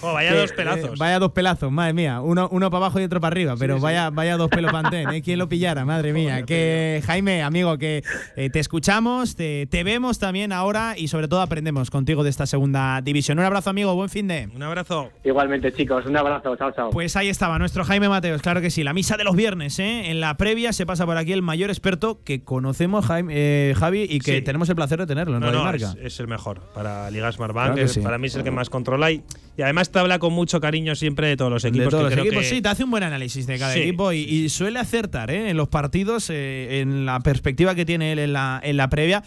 Jo, 0.00 0.12
vaya 0.12 0.34
dos 0.34 0.52
pelazos. 0.52 0.90
eh, 0.90 0.94
vaya 0.98 1.18
dos 1.18 1.32
pelazos, 1.32 1.72
madre 1.72 1.92
mía. 1.94 2.20
Uno, 2.20 2.48
uno 2.52 2.70
para 2.70 2.84
abajo 2.86 3.00
y 3.00 3.04
otro 3.04 3.20
para 3.20 3.32
arriba, 3.32 3.54
pero 3.58 3.78
vaya, 3.80 4.10
vaya 4.10 4.36
dos 4.36 4.48
pelos 4.50 4.70
pantén, 4.72 5.08
¿eh? 5.10 5.22
¿Quién 5.22 5.38
lo 5.38 5.48
pillara? 5.48 5.84
Madre 5.84 6.12
mía. 6.12 6.42
Que 6.42 7.02
Jaime, 7.06 7.42
amigo, 7.42 7.78
que 7.78 8.02
eh, 8.36 8.50
te 8.50 8.58
escuchamos, 8.58 9.36
te, 9.36 9.66
te 9.66 9.84
vemos 9.84 10.18
también 10.18 10.52
ahora 10.58 10.94
y 10.98 11.08
sobre 11.08 11.28
todo 11.28 11.40
aprendemos 11.40 11.90
contigo 11.90 12.22
de 12.22 12.30
esta 12.30 12.46
segunda 12.46 13.00
división. 13.00 13.38
Un 13.38 13.44
abrazo, 13.44 13.70
amigo, 13.70 13.94
buen 13.94 14.08
fin 14.10 14.28
de. 14.28 14.48
Un 14.54 14.62
abrazo. 14.62 15.10
Igualmente, 15.24 15.72
chicos, 15.72 16.04
un 16.06 16.16
abrazo, 16.16 16.54
chao, 16.56 16.70
chao. 16.72 16.90
Pues 16.90 17.16
ahí 17.16 17.28
estaba 17.28 17.58
nuestro 17.58 17.84
Jaime 17.84 18.08
Mateos, 18.08 18.42
claro 18.42 18.60
que 18.60 18.70
sí, 18.70 18.82
la 18.84 18.92
misa 18.92 19.16
de 19.16 19.24
los 19.24 19.34
viernes, 19.36 19.78
¿eh? 19.78 20.10
En 20.10 20.20
la 20.20 20.36
previa 20.36 20.72
se 20.72 20.84
pasa 20.86 21.06
por 21.06 21.16
aquí 21.16 21.32
el 21.32 21.42
mayor 21.42 21.70
experto 21.70 22.20
que 22.24 22.42
conocemos, 22.44 23.06
Jaime, 23.06 23.32
eh, 23.36 23.74
Javi, 23.76 24.02
y 24.08 24.18
que 24.20 24.36
Sí. 24.36 24.42
tenemos 24.42 24.68
el 24.68 24.76
placer 24.76 24.98
de 24.98 25.06
tenerlo 25.06 25.34
en 25.34 25.40
No, 25.40 25.46
Radio 25.46 25.58
no, 25.58 25.64
Marca. 25.64 25.94
es, 26.00 26.14
es 26.14 26.20
el 26.20 26.28
mejor 26.28 26.60
para 26.74 27.10
Liga 27.10 27.30
Smartbank. 27.32 27.74
Claro 27.74 27.88
sí. 27.88 28.00
Para 28.00 28.18
mí 28.18 28.26
es 28.26 28.34
el 28.34 28.42
que 28.44 28.50
más 28.50 28.68
controla 28.70 29.10
y, 29.10 29.22
y 29.56 29.62
además 29.62 29.90
te 29.90 29.98
habla 29.98 30.18
con 30.18 30.32
mucho 30.32 30.60
cariño 30.60 30.94
siempre 30.94 31.28
de 31.28 31.36
todos 31.36 31.50
los 31.50 31.64
equipos. 31.64 31.86
de 31.86 31.90
todos 31.90 32.02
que 32.02 32.04
los 32.04 32.12
creo 32.14 32.24
equipos, 32.24 32.42
que- 32.44 32.48
sí, 32.56 32.62
te 32.62 32.68
hace 32.68 32.84
un 32.84 32.90
buen 32.90 33.02
análisis 33.02 33.46
de 33.46 33.58
cada 33.58 33.72
Sí, 33.74 33.80
equipo 33.80 34.12
y, 34.12 34.18
y 34.18 34.48
suele 34.48 34.78
acertar 34.78 35.30
¿eh? 35.30 35.50
en 35.50 35.56
los 35.56 35.68
partidos, 35.68 36.30
eh, 36.30 36.80
en 36.80 37.06
la 37.06 37.20
perspectiva 37.20 37.74
que 37.74 37.84
tiene 37.84 38.12
él 38.12 38.18
en 38.18 38.32
la, 38.32 38.60
en 38.62 38.76
la 38.76 38.88
previa. 38.88 39.22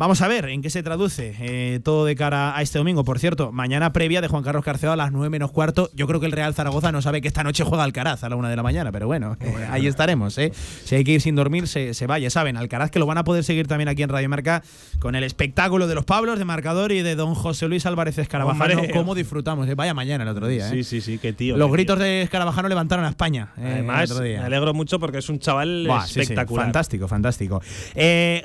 Vamos 0.00 0.22
a 0.22 0.28
ver 0.28 0.46
en 0.46 0.62
qué 0.62 0.70
se 0.70 0.82
traduce 0.82 1.34
eh, 1.40 1.78
todo 1.84 2.06
de 2.06 2.16
cara 2.16 2.56
a 2.56 2.62
este 2.62 2.78
domingo. 2.78 3.04
Por 3.04 3.18
cierto, 3.18 3.52
mañana 3.52 3.92
previa 3.92 4.22
de 4.22 4.28
Juan 4.28 4.42
Carlos 4.42 4.64
Carceo 4.64 4.92
a 4.92 4.96
las 4.96 5.12
9 5.12 5.28
menos 5.28 5.50
cuarto. 5.50 5.90
Yo 5.92 6.06
creo 6.06 6.20
que 6.20 6.24
el 6.24 6.32
Real 6.32 6.54
Zaragoza 6.54 6.90
no 6.90 7.02
sabe 7.02 7.20
que 7.20 7.28
esta 7.28 7.44
noche 7.44 7.64
juega 7.64 7.84
Alcaraz 7.84 8.24
a 8.24 8.30
la 8.30 8.36
1 8.36 8.48
de 8.48 8.56
la 8.56 8.62
mañana, 8.62 8.92
pero 8.92 9.06
bueno, 9.08 9.36
eh, 9.40 9.68
ahí 9.70 9.86
estaremos. 9.86 10.38
¿eh? 10.38 10.52
Si 10.84 10.94
hay 10.94 11.04
que 11.04 11.12
ir 11.12 11.20
sin 11.20 11.34
dormir, 11.36 11.68
se, 11.68 11.92
se 11.92 12.06
vaya. 12.06 12.30
Saben, 12.30 12.56
Alcaraz 12.56 12.90
que 12.90 12.98
lo 12.98 13.04
van 13.04 13.18
a 13.18 13.24
poder 13.24 13.44
seguir 13.44 13.66
también 13.66 13.88
aquí 13.88 14.02
en 14.02 14.08
Radio 14.08 14.26
Marca 14.30 14.62
con 15.00 15.16
el 15.16 15.22
espectáculo 15.22 15.86
de 15.86 15.94
los 15.94 16.06
Pablos 16.06 16.38
de 16.38 16.46
marcador 16.46 16.92
y 16.92 17.02
de 17.02 17.14
don 17.14 17.34
José 17.34 17.68
Luis 17.68 17.84
Álvarez 17.84 18.16
Escarabajano. 18.16 18.80
¿Cómo 18.94 19.14
disfrutamos? 19.14 19.68
Vaya 19.76 19.92
mañana 19.92 20.24
el 20.24 20.30
otro 20.30 20.46
día. 20.46 20.70
Sí, 20.70 20.82
sí, 20.82 21.02
sí, 21.02 21.18
qué 21.18 21.34
tío. 21.34 21.58
Los 21.58 21.68
qué 21.68 21.72
gritos 21.74 21.98
tío. 21.98 22.06
de 22.06 22.22
Escarabajano 22.22 22.70
levantaron 22.70 23.04
a 23.04 23.10
España. 23.10 23.52
Además, 23.58 24.04
el 24.04 24.12
otro 24.12 24.24
día. 24.24 24.40
me 24.40 24.46
alegro 24.46 24.72
mucho 24.72 24.98
porque 24.98 25.18
es 25.18 25.28
un 25.28 25.40
chaval 25.40 25.84
Buah, 25.86 26.06
sí, 26.06 26.14
sí, 26.14 26.20
espectacular. 26.20 26.64
fantástico, 26.64 27.06
fantástico. 27.06 27.60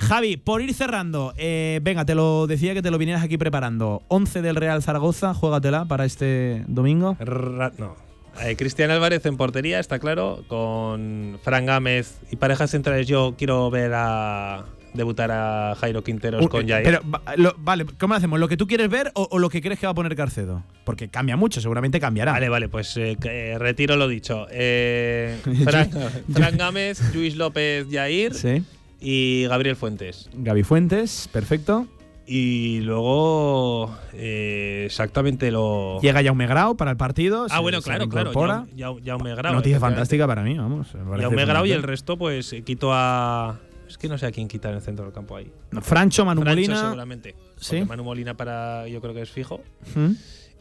Javi, 0.02 0.36
por 0.36 0.62
ir 0.62 0.74
cerrando, 0.74 1.34
eh, 1.48 1.80
venga, 1.84 2.06
te 2.06 2.16
lo 2.16 2.48
decía 2.48 2.74
que 2.74 2.82
te 2.82 2.90
lo 2.90 2.98
vinieras 2.98 3.24
aquí 3.24 3.38
preparando. 3.38 4.02
11 4.08 4.42
del 4.42 4.56
Real 4.56 4.82
Zaragoza, 4.82 5.34
juégatela 5.34 5.86
para 5.86 6.06
este 6.06 6.64
domingo. 6.68 7.16
Ra- 7.20 7.72
no. 7.78 7.96
Eh, 8.44 8.56
Cristian 8.58 8.90
Álvarez 8.92 9.26
en 9.28 9.38
portería, 9.38 9.80
está 9.80 10.00
claro, 10.00 10.44
con 10.48 11.40
Fran 11.44 11.66
Gámez 11.68 12.18
y 12.32 12.36
parejas 12.36 12.72
centrales. 12.72 13.08
Yo 13.08 13.36
quiero 13.38 13.70
ver 13.70 13.92
a 13.96 14.66
debutar 14.94 15.30
a 15.32 15.76
Jairo 15.80 16.04
Quinteros 16.04 16.42
Un- 16.42 16.48
con 16.48 16.68
Jair. 16.68 16.84
Pero, 16.84 17.02
lo- 17.38 17.56
vale, 17.60 17.86
¿cómo 18.00 18.14
lo 18.14 18.18
hacemos? 18.18 18.40
¿Lo 18.40 18.48
que 18.48 18.58
tú 18.58 18.66
quieres 18.68 18.90
ver 18.90 19.12
o, 19.14 19.28
o 19.30 19.40
lo 19.40 19.50
que 19.50 19.62
crees 19.62 19.80
que 19.80 19.86
va 19.88 19.92
a 19.92 19.96
poner 19.96 20.16
Carcedo? 20.16 20.64
Porque 20.84 21.08
cambia 21.10 21.38
mucho, 21.38 21.62
seguramente 21.62 22.00
cambiará. 22.00 22.32
Vale, 22.34 22.50
vale, 22.50 22.68
pues 22.70 22.98
eh, 22.98 23.18
eh, 23.24 23.56
retiro 23.60 23.96
lo 23.98 24.08
dicho. 24.08 24.48
Eh, 24.52 25.38
Fran, 25.64 25.90
Fran 26.34 26.58
Gámez, 26.58 27.14
Luis 27.14 27.36
López 27.38 27.88
Jair 27.92 28.34
Sí. 28.34 28.64
Y 29.08 29.46
Gabriel 29.48 29.76
Fuentes. 29.76 30.30
Gaby 30.34 30.64
Fuentes, 30.64 31.30
perfecto. 31.32 31.86
Y 32.28 32.80
luego 32.80 33.96
eh, 34.14 34.84
exactamente 34.88 35.52
lo. 35.52 36.00
Llega 36.02 36.24
Jaume 36.24 36.48
Grau 36.48 36.76
para 36.76 36.90
el 36.90 36.98
partido. 36.98 37.46
ah, 37.48 37.56
se- 37.58 37.62
bueno, 37.62 37.82
claro, 37.84 38.10
claro. 38.10 38.32
Jaume- 38.34 39.02
Jaume 39.06 39.36
Grau. 39.36 39.54
Noticia 39.54 39.80
fantástica 39.80 40.26
para 40.26 40.42
mí, 40.42 40.58
vamos. 40.58 40.88
Jaume 41.20 41.46
Grau 41.46 41.68
y 41.68 41.72
el 41.72 41.84
resto, 41.84 42.18
pues 42.18 42.52
eh, 42.54 42.64
quito 42.64 42.90
a. 42.94 43.60
Es 43.88 44.00
que 44.00 44.10
no 44.10 44.18
sé 44.18 44.26
a 44.26 44.32
quién 44.32 44.48
quitar 44.48 44.72
en 44.72 44.78
el 44.78 44.84
centro 44.84 45.06
del 45.06 45.14
campo 45.14 45.36
ahí. 45.38 45.52
Francho, 45.84 46.26
Manu 46.26 46.42
Francho, 46.42 46.62
Molina. 46.62 46.82
seguramente. 46.82 47.36
Sí. 47.58 47.86
Manu 47.86 48.04
Molina 48.04 48.34
para. 48.36 48.88
Yo 48.88 49.00
creo 49.02 49.14
que 49.14 49.22
es 49.22 49.30
fijo. 49.30 49.62
¿Mm? 49.94 50.14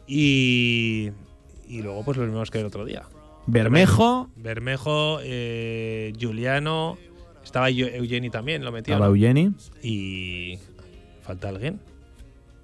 Y. 0.07 1.09
Y 1.67 1.81
luego, 1.81 2.03
pues 2.05 2.17
los 2.17 2.27
mismos 2.27 2.51
que 2.51 2.59
el 2.59 2.67
otro 2.67 2.85
día. 2.85 3.03
Bermejo. 3.47 4.29
Bermejo, 4.35 5.17
eh, 5.23 6.13
Juliano. 6.21 6.97
Estaba 7.45 7.69
Eu- 7.69 7.93
Eugeni 7.93 8.29
también, 8.29 8.65
lo 8.65 8.71
metió. 8.73 8.93
Estaba 8.95 9.07
¿no? 9.09 9.15
Eugeni. 9.15 9.51
Y. 9.81 10.59
¿Falta 11.21 11.47
alguien? 11.49 11.79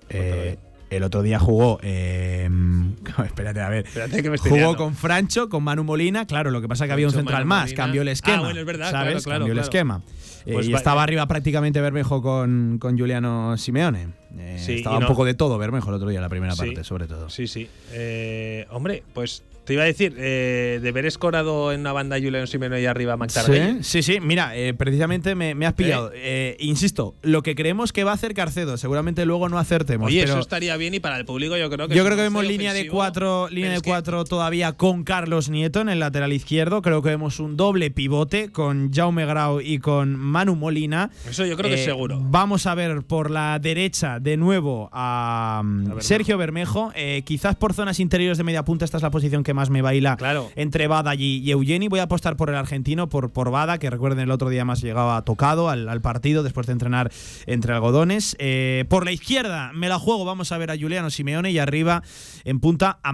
Eh, 0.09 0.57
el 0.89 1.03
otro 1.03 1.21
día 1.23 1.39
jugó. 1.39 1.79
Eh, 1.83 2.49
espérate, 3.25 3.61
a 3.61 3.69
ver. 3.69 3.85
Espérate 3.87 4.21
que 4.21 4.29
me 4.29 4.35
estoy 4.35 4.49
jugó 4.49 4.61
liando. 4.63 4.77
con 4.77 4.95
Francho, 4.95 5.47
con 5.47 5.63
Manu 5.63 5.83
Molina. 5.85 6.25
Claro, 6.27 6.51
lo 6.51 6.59
que 6.61 6.67
pasa 6.67 6.83
es 6.83 6.89
que 6.89 6.93
había 6.93 7.07
un 7.07 7.13
central 7.13 7.45
Manu 7.45 7.49
más. 7.49 7.61
Molina. 7.69 7.77
Cambió 7.83 8.01
el 8.01 8.07
Ah, 8.09 8.11
esquema. 8.11 8.41
bueno, 8.41 8.59
es 8.59 8.65
verdad, 8.65 8.91
¿sabes? 8.91 9.07
claro, 9.13 9.21
claro, 9.23 9.39
cambió 9.39 9.53
el 9.53 9.59
esquema. 9.59 10.01
Eh, 10.45 10.53
Pues 10.53 10.67
y 10.67 10.71
va- 10.71 10.79
estaba 10.79 11.03
arriba 11.03 11.25
prácticamente 11.27 11.79
Bermejo 11.79 12.21
con, 12.21 12.77
con 12.79 12.97
Juliano 12.97 13.55
Simeone. 13.57 14.07
Eh, 14.37 14.57
Sí, 14.59 14.73
estaba 14.77 14.97
un 14.97 15.05
poco 15.05 15.23
de 15.23 15.33
todo 15.35 15.57
Bermejo 15.57 15.89
el 15.89 15.95
otro 15.95 16.09
día, 16.09 16.19
la 16.19 16.29
primera 16.29 16.53
Sí. 16.55 16.59
parte, 16.65 16.83
sobre 16.83 17.07
todo. 17.07 17.29
Sí, 17.29 17.47
sí. 17.47 17.69
Eh, 17.91 18.65
hombre, 18.71 19.03
pues 19.13 19.43
te 19.63 19.73
iba 19.73 19.83
a 19.83 19.85
decir, 19.85 20.15
eh, 20.17 20.79
de 20.81 20.91
ver 20.91 21.05
escorado 21.05 21.71
en 21.71 21.81
una 21.81 21.93
banda 21.93 22.17
Julian 22.17 22.47
Simeno 22.47 22.77
y 22.79 22.85
arriba 22.87 23.15
McTargay. 23.15 23.83
Sí, 23.83 24.01
sí, 24.01 24.13
sí. 24.13 24.19
Mira, 24.19 24.55
eh, 24.57 24.73
precisamente 24.73 25.35
me, 25.35 25.53
me 25.55 25.65
has 25.67 25.73
pillado. 25.73 26.11
Eh, 26.15 26.57
insisto, 26.59 27.15
lo 27.21 27.43
que 27.43 27.53
creemos 27.55 27.93
que 27.93 28.03
va 28.03 28.11
a 28.11 28.15
hacer 28.15 28.33
Carcedo, 28.33 28.77
seguramente 28.77 29.25
luego 29.25 29.49
no 29.49 29.59
acertemos. 29.59 30.07
Oye, 30.07 30.21
pero 30.21 30.33
eso 30.33 30.41
estaría 30.41 30.75
bien 30.77 30.93
y 30.95 30.99
para 30.99 31.17
el 31.17 31.25
público 31.25 31.55
yo 31.57 31.69
creo 31.69 31.87
que 31.87 31.95
yo 31.95 32.03
creo 32.03 32.17
que 32.17 32.23
vemos 32.23 32.43
línea 32.45 32.73
de 32.73 32.87
cuatro, 32.87 33.49
línea 33.49 33.71
de 33.71 33.81
que- 33.81 33.89
cuatro 33.89 34.23
todavía 34.23 34.73
con 34.73 35.03
Carlos 35.03 35.49
Nieto 35.49 35.79
en 35.81 35.89
el 35.89 35.99
lateral 35.99 36.33
izquierdo. 36.33 36.81
Creo 36.81 37.01
que 37.03 37.09
vemos 37.09 37.39
un 37.39 37.55
doble 37.55 37.91
pivote 37.91 38.51
con 38.51 38.91
Jaume 38.91 39.25
Grau 39.25 39.61
y 39.61 39.77
con 39.79 40.15
Manu 40.15 40.55
Molina. 40.55 41.11
Eso 41.29 41.45
yo 41.45 41.55
creo 41.55 41.69
que 41.69 41.75
es 41.75 41.85
seguro. 41.85 42.19
Vamos 42.21 42.65
a 42.65 42.73
ver 42.75 43.03
por 43.03 43.29
la 43.29 43.59
derecha 43.59 44.19
de 44.19 44.37
nuevo 44.37 44.89
a, 44.91 45.61
mm, 45.63 45.77
Bermejo. 45.83 46.01
Sergio 46.01 46.37
Bermejo. 46.37 46.91
Quizás 47.23 47.55
por 47.55 47.73
zonas 47.73 47.99
interiores 47.99 48.37
de 48.37 48.43
media 48.43 48.63
punta, 48.65 48.85
esta 48.85 48.97
es 48.97 49.03
la 49.03 49.11
posición 49.11 49.43
que 49.43 49.53
más 49.53 49.60
me 49.69 49.81
baila 49.81 50.17
Claro. 50.17 50.49
entre 50.55 50.87
Bada 50.87 51.15
y, 51.15 51.37
y 51.37 51.51
Eugeni. 51.51 51.87
Voy 51.87 51.99
a 51.99 52.03
apostar 52.03 52.35
por 52.37 52.49
el 52.49 52.55
argentino, 52.55 53.09
por, 53.09 53.31
por 53.31 53.51
Bada, 53.51 53.77
que 53.77 53.89
recuerden 53.89 54.19
el 54.19 54.31
otro 54.31 54.49
día 54.49 54.65
más 54.65 54.81
llegaba 54.81 55.21
tocado 55.23 55.69
al, 55.69 55.87
al 55.89 56.01
partido 56.01 56.43
después 56.43 56.67
de 56.67 56.73
entrenar 56.73 57.11
entre 57.45 57.73
algodones. 57.73 58.35
Eh, 58.39 58.85
por 58.89 59.05
la 59.05 59.11
izquierda 59.11 59.71
me 59.73 59.89
la 59.89 59.99
juego, 59.99 60.25
vamos 60.25 60.51
a 60.51 60.57
ver 60.57 60.71
a 60.71 60.77
Juliano 60.77 61.09
Simeone 61.09 61.51
y 61.51 61.59
arriba 61.59 62.01
en 62.43 62.59
punta 62.59 62.99
a 63.03 63.13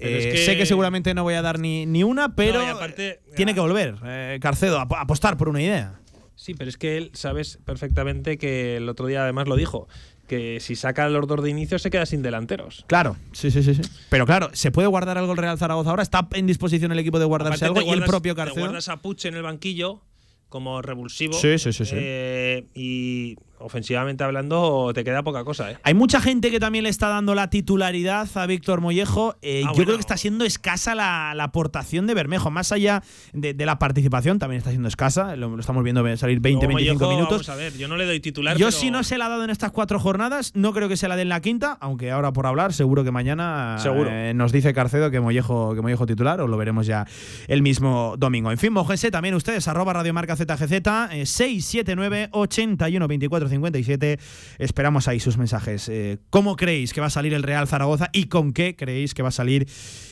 es 0.00 0.24
Eh, 0.26 0.30
que- 0.32 0.38
Sé 0.44 0.56
que 0.56 0.66
seguramente 0.66 1.12
no 1.14 1.22
voy 1.22 1.34
a 1.34 1.42
dar 1.42 1.58
ni, 1.58 1.86
ni 1.86 2.02
una, 2.04 2.34
pero 2.34 2.60
No, 2.60 2.66
y 2.66 2.70
aparte- 2.70 3.20
tiene 3.34 3.54
que 3.54 3.60
volver 3.60 3.96
eh, 4.04 4.38
Carcedo 4.40 4.78
a 4.78 4.82
a 4.82 5.00
apostar 5.00 5.36
por 5.36 5.48
una 5.48 5.60
idea. 5.62 6.00
Sí, 6.36 6.54
pero 6.54 6.68
es 6.68 6.76
que 6.76 6.96
él 6.98 7.10
sabes 7.14 7.58
perfectamente 7.64 8.36
que 8.38 8.76
el 8.76 8.88
otro 8.88 9.06
día 9.06 9.22
además 9.22 9.48
lo 9.48 9.56
dijo, 9.56 9.88
que 10.26 10.58
si 10.60 10.76
saca 10.76 11.08
los 11.08 11.26
dos 11.26 11.42
de 11.42 11.50
inicio 11.50 11.78
se 11.78 11.90
queda 11.90 12.06
sin 12.06 12.22
delanteros. 12.22 12.84
Claro, 12.88 13.16
sí, 13.32 13.50
sí, 13.50 13.62
sí, 13.62 13.74
sí. 13.74 13.82
Pero 14.10 14.26
claro, 14.26 14.50
¿se 14.52 14.70
puede 14.70 14.88
guardar 14.88 15.18
algo 15.18 15.32
el 15.32 15.38
Real 15.38 15.58
Zaragoza 15.58 15.90
ahora? 15.90 16.02
¿Está 16.02 16.28
en 16.32 16.46
disposición 16.46 16.92
el 16.92 16.98
equipo 16.98 17.18
de 17.18 17.24
guardarse 17.24 17.64
Aparte, 17.64 17.80
algo? 17.80 17.90
te 17.92 17.96
y 17.96 18.00
el 18.00 18.04
propio 18.06 18.34
Te 18.34 18.42
Carcedo. 18.42 18.60
guardas 18.64 18.88
a 18.88 18.96
Puch 18.98 19.24
en 19.26 19.34
el 19.34 19.42
banquillo 19.42 20.02
como 20.48 20.80
revulsivo. 20.82 21.32
Sí, 21.32 21.58
sí, 21.58 21.72
sí, 21.72 21.84
sí. 21.84 21.94
eh, 21.96 22.66
y 22.74 23.36
ofensivamente 23.58 24.24
hablando 24.24 24.90
te 24.94 25.04
queda 25.04 25.22
poca 25.22 25.44
cosa, 25.44 25.70
¿eh? 25.72 25.78
Hay 25.82 25.94
mucha 25.94 26.20
gente 26.20 26.50
que 26.50 26.60
también 26.60 26.84
le 26.84 26.90
está 26.90 27.08
dando 27.08 27.34
la 27.34 27.50
titularidad 27.50 28.28
a 28.34 28.46
Víctor 28.46 28.80
Mollejo. 28.80 29.36
Eh, 29.42 29.62
Ah, 29.64 29.68
yo 29.68 29.74
bueno. 29.74 29.84
creo 29.84 29.96
que 29.96 30.00
está 30.00 30.16
siendo 30.16 30.44
escasa 30.44 30.94
la, 30.94 31.32
la 31.34 31.44
aportación 31.44 32.06
de 32.06 32.14
Bermejo. 32.14 32.50
Más 32.50 32.72
allá 32.72 33.02
de, 33.32 33.54
de 33.54 33.66
la 33.66 33.78
participación, 33.78 34.38
también 34.38 34.58
está 34.58 34.70
siendo 34.70 34.88
escasa. 34.88 35.36
Lo, 35.36 35.48
lo 35.50 35.60
estamos 35.60 35.82
viendo 35.82 36.02
salir 36.16 36.40
20, 36.40 36.66
Luego 36.66 36.76
25 36.76 36.98
Mollejo, 37.04 37.16
minutos. 37.16 37.46
Vamos 37.46 37.48
a 37.48 37.56
ver, 37.56 37.76
yo 37.78 37.88
no 37.88 37.96
le 37.96 38.06
doy 38.06 38.20
titular. 38.20 38.56
Yo 38.56 38.66
pero- 38.68 38.78
si 38.78 38.90
no 38.90 39.02
se 39.02 39.18
la 39.18 39.26
ha 39.26 39.28
dado 39.30 39.44
en 39.44 39.50
estas 39.50 39.70
cuatro 39.72 39.98
jornadas, 39.98 40.52
no 40.54 40.72
creo 40.72 40.88
que 40.88 40.96
se 40.96 41.08
la 41.08 41.16
dé 41.16 41.22
en 41.22 41.28
la 41.30 41.40
quinta, 41.40 41.76
aunque 41.80 42.10
ahora 42.10 42.32
por 42.32 42.46
hablar, 42.46 42.72
seguro 42.72 43.04
que 43.04 43.10
mañana 43.10 43.76
Seguro. 43.78 44.10
eh, 44.10 44.32
nos 44.34 44.52
dice 44.52 44.72
Carcedo 44.74 45.10
que 45.10 45.20
Mollejo, 45.20 45.74
que 45.74 45.80
Mollejo 45.82 46.06
titular, 46.06 46.40
o 46.40 46.46
lo 46.48 46.56
veremos 46.56 46.86
ya 46.86 47.06
el 47.48 47.62
mismo 47.62 48.14
domingo. 48.18 48.50
En 48.52 48.58
fin, 48.58 48.72
mojense 48.72 49.10
también 49.10 49.34
ustedes, 49.34 49.66
arroba 49.68 49.92
radiomarca 49.94 50.36
ZGZ, 50.36 50.72
eh, 51.12 51.26
679 51.26 52.28
81 52.32 53.08
24 53.08 53.45
57. 53.48 54.18
Esperamos 54.58 55.08
ahí 55.08 55.20
sus 55.20 55.36
mensajes. 55.38 55.88
Eh, 55.88 56.18
¿Cómo 56.30 56.56
creéis 56.56 56.92
que 56.92 57.00
va 57.00 57.08
a 57.08 57.10
salir 57.10 57.34
el 57.34 57.42
Real 57.42 57.66
Zaragoza 57.68 58.10
y 58.12 58.26
con 58.26 58.52
qué 58.52 58.76
creéis 58.76 59.14
que 59.14 59.22
va 59.22 59.28
a 59.28 59.32
salir 59.32 59.66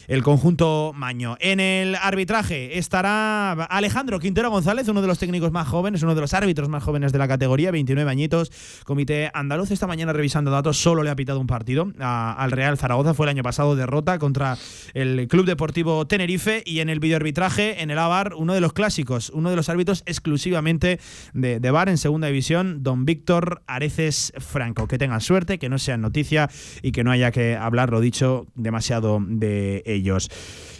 el 0.08 0.22
conjunto 0.22 0.92
Maño? 0.94 1.36
En 1.40 1.60
el 1.60 1.94
arbitraje 1.94 2.78
estará 2.78 3.52
Alejandro 3.52 4.20
Quintero 4.20 4.50
González, 4.50 4.88
uno 4.88 5.02
de 5.02 5.06
los 5.06 5.18
técnicos 5.18 5.52
más 5.52 5.66
jóvenes, 5.68 6.02
uno 6.02 6.14
de 6.14 6.20
los 6.20 6.34
árbitros 6.34 6.68
más 6.68 6.82
jóvenes 6.82 7.12
de 7.12 7.18
la 7.18 7.28
categoría, 7.28 7.70
29 7.70 8.10
añitos. 8.10 8.50
Comité 8.84 9.30
andaluz 9.32 9.70
esta 9.70 9.86
mañana 9.86 10.12
revisando 10.12 10.50
datos, 10.50 10.78
solo 10.78 11.02
le 11.02 11.10
ha 11.10 11.16
pitado 11.16 11.40
un 11.40 11.46
partido 11.46 11.92
al 11.98 12.50
Real 12.50 12.78
Zaragoza. 12.78 13.14
Fue 13.14 13.26
el 13.26 13.30
año 13.30 13.42
pasado 13.42 13.76
derrota 13.76 14.18
contra 14.18 14.58
el 14.94 15.28
Club 15.28 15.46
Deportivo 15.46 16.06
Tenerife 16.06 16.62
y 16.66 16.80
en 16.80 16.88
el 16.88 17.00
videoarbitraje, 17.00 17.82
en 17.82 17.90
el 17.90 17.98
AVAR, 17.98 18.34
uno 18.34 18.54
de 18.54 18.60
los 18.60 18.72
clásicos, 18.72 19.30
uno 19.30 19.50
de 19.50 19.56
los 19.56 19.68
árbitros 19.68 20.02
exclusivamente 20.06 21.00
de, 21.32 21.60
de 21.60 21.70
VAR 21.70 21.88
en 21.88 21.98
segunda 21.98 22.26
división, 22.26 22.82
don 22.82 23.04
Víctor 23.04 23.62
Areces 23.66 24.32
Franco. 24.38 24.86
Que 24.86 24.98
tengan 24.98 25.20
suerte, 25.20 25.58
que 25.58 25.68
no 25.68 25.78
sean 25.78 26.00
noticia 26.00 26.50
y 26.82 26.92
que 26.92 27.04
no 27.04 27.10
haya 27.10 27.30
que 27.30 27.56
hablar, 27.56 27.90
lo 27.90 28.00
dicho, 28.00 28.46
demasiado 28.54 29.20
de 29.26 29.82
ellos. 29.94 30.28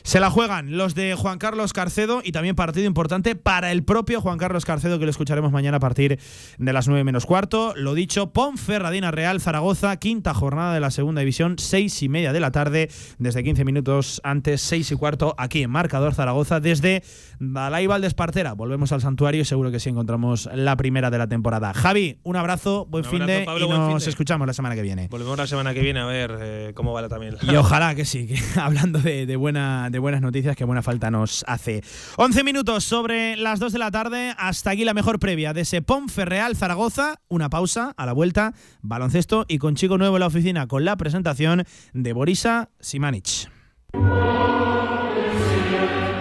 Se 0.07 0.21
la 0.21 0.29
juegan 0.29 0.77
los 0.77 0.95
de 0.95 1.15
Juan 1.15 1.39
Carlos 1.39 1.73
Carcedo 1.73 2.21
y 2.23 2.33
también 2.33 2.55
partido 2.55 2.87
importante 2.87 3.37
para 3.37 3.73
el 3.73 3.85
propio 3.85 4.21
Juan 4.21 4.37
Carlos 4.37 4.67
Carcedo, 4.67 4.99
que 4.99 5.07
lo 5.07 5.11
escucharemos 5.11 5.51
mañana 5.51 5.79
a 5.79 5.81
partir 5.81 6.21
de 6.59 6.73
las 6.75 6.89
9 6.89 7.05
menos 7.05 7.25
cuarto. 7.25 7.73
Lo 7.75 7.95
dicho, 7.95 8.31
Ponferradina 8.31 9.11
Real 9.13 9.41
Zaragoza, 9.41 9.97
quinta 9.97 10.35
jornada 10.35 10.75
de 10.75 10.81
la 10.81 10.91
segunda 10.91 11.21
división, 11.21 11.57
seis 11.59 12.03
y 12.03 12.11
media 12.11 12.35
de 12.35 12.41
la 12.41 12.51
tarde, 12.51 12.91
desde 13.17 13.43
15 13.43 13.65
minutos 13.65 14.21
antes, 14.25 14.61
seis 14.61 14.93
y 14.93 14.95
cuarto, 14.95 15.35
aquí 15.39 15.63
en 15.63 15.71
Marcador 15.71 16.13
Zaragoza, 16.13 16.61
desde 16.61 17.03
Balay 17.39 17.87
Valdespartera. 17.87 18.53
Volvemos 18.53 18.93
al 18.93 19.01
santuario 19.01 19.41
y 19.41 19.47
seguro 19.47 19.71
que 19.71 19.81
sí 19.81 19.89
encontramos 19.89 20.51
la 20.55 20.77
primera 20.77 21.11
de 21.11 21.17
la 21.17 21.29
temporada. 21.29 21.73
Javi, 21.73 22.19
un 22.25 22.37
abrazo, 22.37 22.85
buen 22.91 23.07
Un 23.07 23.11
fin 23.11 23.27
de 23.27 23.45
Pablo, 23.47 23.67
y 23.67 23.69
nos 23.71 24.07
escuchamos 24.07 24.47
la 24.47 24.53
semana 24.53 24.75
que 24.75 24.83
viene. 24.83 25.09
Volvemos 25.09 25.39
la 25.39 25.47
semana 25.47 25.73
que 25.73 25.81
viene 25.81 26.01
a 26.01 26.05
ver 26.05 26.39
eh, 26.43 26.73
cómo 26.75 26.93
va 26.93 27.01
la 27.01 27.09
también. 27.09 27.37
Y 27.41 27.57
ojalá 27.57 27.95
que 27.95 28.05
sí, 28.05 28.27
que 28.27 28.39
hablando 28.61 28.99
de, 28.99 29.25
de 29.25 29.37
buena, 29.37 29.89
de 29.95 30.01
buenas 30.01 30.21
noticias, 30.21 30.57
que 30.57 30.65
buena 30.65 30.83
falta 30.83 31.09
nos 31.09 31.45
hace. 31.47 31.85
11 32.17 32.43
minutos 32.43 32.83
sobre 32.83 33.37
las 33.37 33.61
2 33.61 33.73
de 33.73 33.79
la 33.79 33.93
tarde, 33.93 34.35
hasta 34.37 34.71
aquí 34.71 34.85
la 34.85 34.93
mejor 34.93 35.21
previa 35.21 35.53
de 35.53 35.61
ese 35.61 35.83
Ponferreal 35.83 36.57
Zaragoza. 36.57 37.21
Una 37.29 37.49
pausa, 37.49 37.95
a 37.97 38.05
la 38.05 38.13
vuelta, 38.13 38.55
baloncesto 38.83 39.45
y 39.47 39.59
con 39.59 39.77
chico 39.77 39.97
nuevo 39.97 40.17
en 40.17 40.21
la 40.21 40.27
oficina 40.27 40.67
con 40.67 40.85
la 40.85 40.97
presentación 40.97 41.65
de 41.93 42.13
Borisa 42.13 42.71
Simanic. 42.81 43.49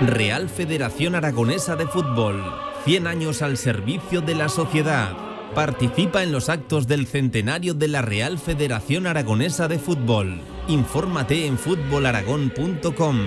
Real 0.01 0.49
Federación 0.49 1.15
Aragonesa 1.15 1.75
de 1.75 1.87
Fútbol. 1.87 2.43
100 2.85 3.07
años 3.07 3.41
al 3.41 3.57
servicio 3.57 4.21
de 4.21 4.35
la 4.35 4.49
sociedad. 4.49 5.32
Participa 5.55 6.23
en 6.23 6.31
los 6.31 6.49
actos 6.49 6.87
del 6.87 7.05
centenario 7.05 7.75
de 7.75 7.87
la 7.87 8.01
Real 8.01 8.39
Federación 8.39 9.05
Aragonesa 9.05 9.67
de 9.67 9.77
Fútbol. 9.77 10.41
Infórmate 10.67 11.45
en 11.45 11.59
fútbolaragón.com. 11.59 13.19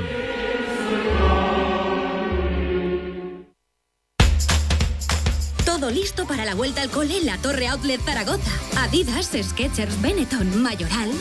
Todo 5.64 5.90
listo 5.90 6.26
para 6.26 6.44
la 6.44 6.56
vuelta 6.56 6.82
al 6.82 6.90
cole 6.90 7.18
en 7.18 7.26
la 7.26 7.38
Torre 7.38 7.68
Outlet 7.68 8.00
Zaragoza. 8.00 8.50
Adidas, 8.76 9.30
Skechers, 9.40 10.02
Benetton, 10.02 10.60
Mayoral. 10.60 11.12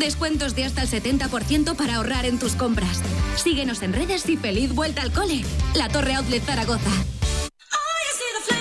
Descuentos 0.00 0.56
de 0.56 0.64
hasta 0.64 0.82
el 0.82 0.88
70% 0.88 1.76
para 1.76 1.96
ahorrar 1.96 2.24
en 2.24 2.40
tus 2.40 2.56
compras. 2.56 3.00
Síguenos 3.36 3.80
en 3.82 3.92
redes 3.92 4.28
y 4.28 4.36
feliz 4.36 4.74
vuelta 4.74 5.02
al 5.02 5.12
cole. 5.12 5.42
La 5.76 5.88
Torre 5.88 6.14
Outlet 6.14 6.42
Zaragoza. 6.42 6.90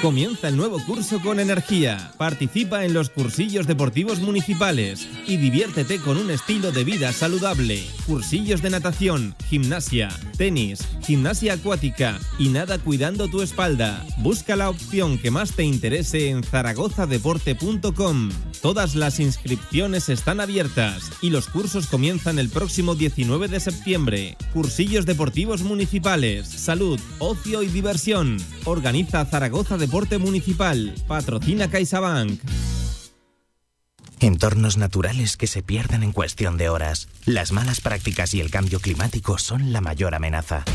Comienza 0.01 0.49
el 0.49 0.57
nuevo 0.57 0.79
curso 0.85 1.19
con 1.19 1.39
energía. 1.39 2.11
Participa 2.17 2.85
en 2.85 2.93
los 2.93 3.09
cursillos 3.09 3.65
deportivos 3.65 4.19
municipales 4.19 5.09
y 5.25 5.37
diviértete 5.37 5.99
con 5.99 6.17
un 6.17 6.29
estilo 6.29 6.71
de 6.71 6.83
vida 6.83 7.11
saludable. 7.11 7.83
Cursillos 8.05 8.61
de 8.61 8.69
natación, 8.69 9.35
gimnasia, 9.49 10.09
tenis, 10.37 10.87
gimnasia 11.01 11.53
acuática 11.53 12.19
y 12.37 12.49
nada 12.49 12.77
cuidando 12.77 13.27
tu 13.27 13.41
espalda. 13.41 14.05
Busca 14.19 14.55
la 14.55 14.69
opción 14.69 15.17
que 15.17 15.31
más 15.31 15.53
te 15.53 15.63
interese 15.63 16.29
en 16.29 16.43
zaragozadeporte.com. 16.43 18.29
Todas 18.67 18.95
las 18.95 19.21
inscripciones 19.21 20.09
están 20.09 20.41
abiertas 20.41 21.09
y 21.21 21.29
los 21.29 21.47
cursos 21.47 21.87
comienzan 21.87 22.37
el 22.37 22.49
próximo 22.49 22.95
19 22.95 23.47
de 23.47 23.61
septiembre. 23.61 24.35
Cursillos 24.51 25.05
deportivos 25.05 25.61
municipales, 25.61 26.49
salud, 26.49 26.99
ocio 27.19 27.63
y 27.63 27.67
diversión. 27.67 28.35
Organiza 28.65 29.23
Zaragoza 29.23 29.77
Deporte 29.77 30.17
Municipal. 30.17 30.93
Patrocina 31.07 31.69
CaixaBank. 31.69 32.41
Entornos 34.19 34.75
naturales 34.75 35.37
que 35.37 35.47
se 35.47 35.63
pierden 35.63 36.03
en 36.03 36.11
cuestión 36.11 36.57
de 36.57 36.67
horas. 36.67 37.07
Las 37.25 37.53
malas 37.53 37.79
prácticas 37.79 38.33
y 38.33 38.41
el 38.41 38.51
cambio 38.51 38.81
climático 38.81 39.37
son 39.37 39.71
la 39.71 39.79
mayor 39.79 40.13
amenaza. 40.13 40.65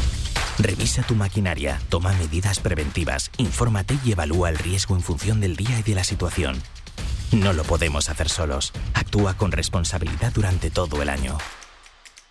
Revisa 0.59 1.03
tu 1.03 1.15
maquinaria, 1.15 1.79
toma 1.91 2.15
medidas 2.15 2.59
preventivas, 2.59 3.31
infórmate 3.37 3.99
y 4.03 4.13
evalúa 4.13 4.49
el 4.49 4.57
riesgo 4.57 4.97
en 4.97 5.03
función 5.03 5.41
del 5.41 5.57
día 5.57 5.79
y 5.79 5.83
de 5.83 5.95
la 5.95 6.05
situación. 6.05 6.57
No 7.33 7.53
lo 7.53 7.65
podemos 7.65 8.11
hacer 8.11 8.29
solos. 8.29 8.73
Actúa 8.95 9.35
con 9.35 9.53
responsabilidad 9.53 10.33
durante 10.33 10.71
todo 10.71 11.03
el 11.03 11.09
año. 11.09 11.39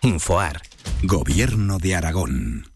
Infoar. 0.00 0.62
Gobierno 1.02 1.78
de 1.78 1.96
Aragón. 1.96 2.72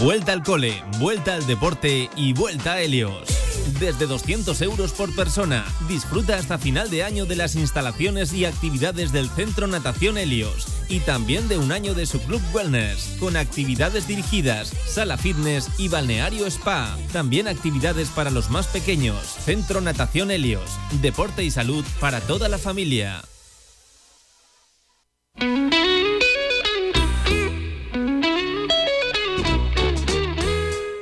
Vuelta 0.00 0.32
al 0.32 0.42
cole, 0.42 0.82
vuelta 0.98 1.34
al 1.34 1.46
deporte 1.46 2.10
y 2.16 2.32
vuelta 2.32 2.72
a 2.72 2.80
Helios. 2.80 3.45
Desde 3.80 4.06
200 4.06 4.60
euros 4.62 4.92
por 4.92 5.14
persona. 5.14 5.64
Disfruta 5.88 6.36
hasta 6.36 6.58
final 6.58 6.90
de 6.90 7.02
año 7.02 7.26
de 7.26 7.36
las 7.36 7.56
instalaciones 7.56 8.32
y 8.32 8.44
actividades 8.44 9.12
del 9.12 9.28
Centro 9.30 9.66
Natación 9.66 10.18
Helios 10.18 10.66
y 10.88 11.00
también 11.00 11.48
de 11.48 11.58
un 11.58 11.72
año 11.72 11.94
de 11.94 12.06
su 12.06 12.20
club 12.20 12.42
wellness, 12.52 13.16
con 13.18 13.36
actividades 13.36 14.06
dirigidas, 14.06 14.72
sala 14.86 15.16
fitness 15.16 15.68
y 15.78 15.88
balneario 15.88 16.46
spa. 16.46 16.96
También 17.12 17.48
actividades 17.48 18.08
para 18.08 18.30
los 18.30 18.50
más 18.50 18.66
pequeños. 18.66 19.18
Centro 19.44 19.80
Natación 19.80 20.30
Helios, 20.30 20.70
deporte 21.00 21.44
y 21.44 21.50
salud 21.50 21.84
para 22.00 22.20
toda 22.20 22.48
la 22.48 22.58
familia. 22.58 23.22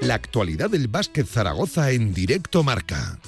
La 0.05 0.17
actualidad 0.17 0.69
del 0.69 0.87
básquet 0.87 1.27
Zaragoza 1.27 1.91
en 1.91 2.13
directo 2.13 2.63
marca. 2.63 3.19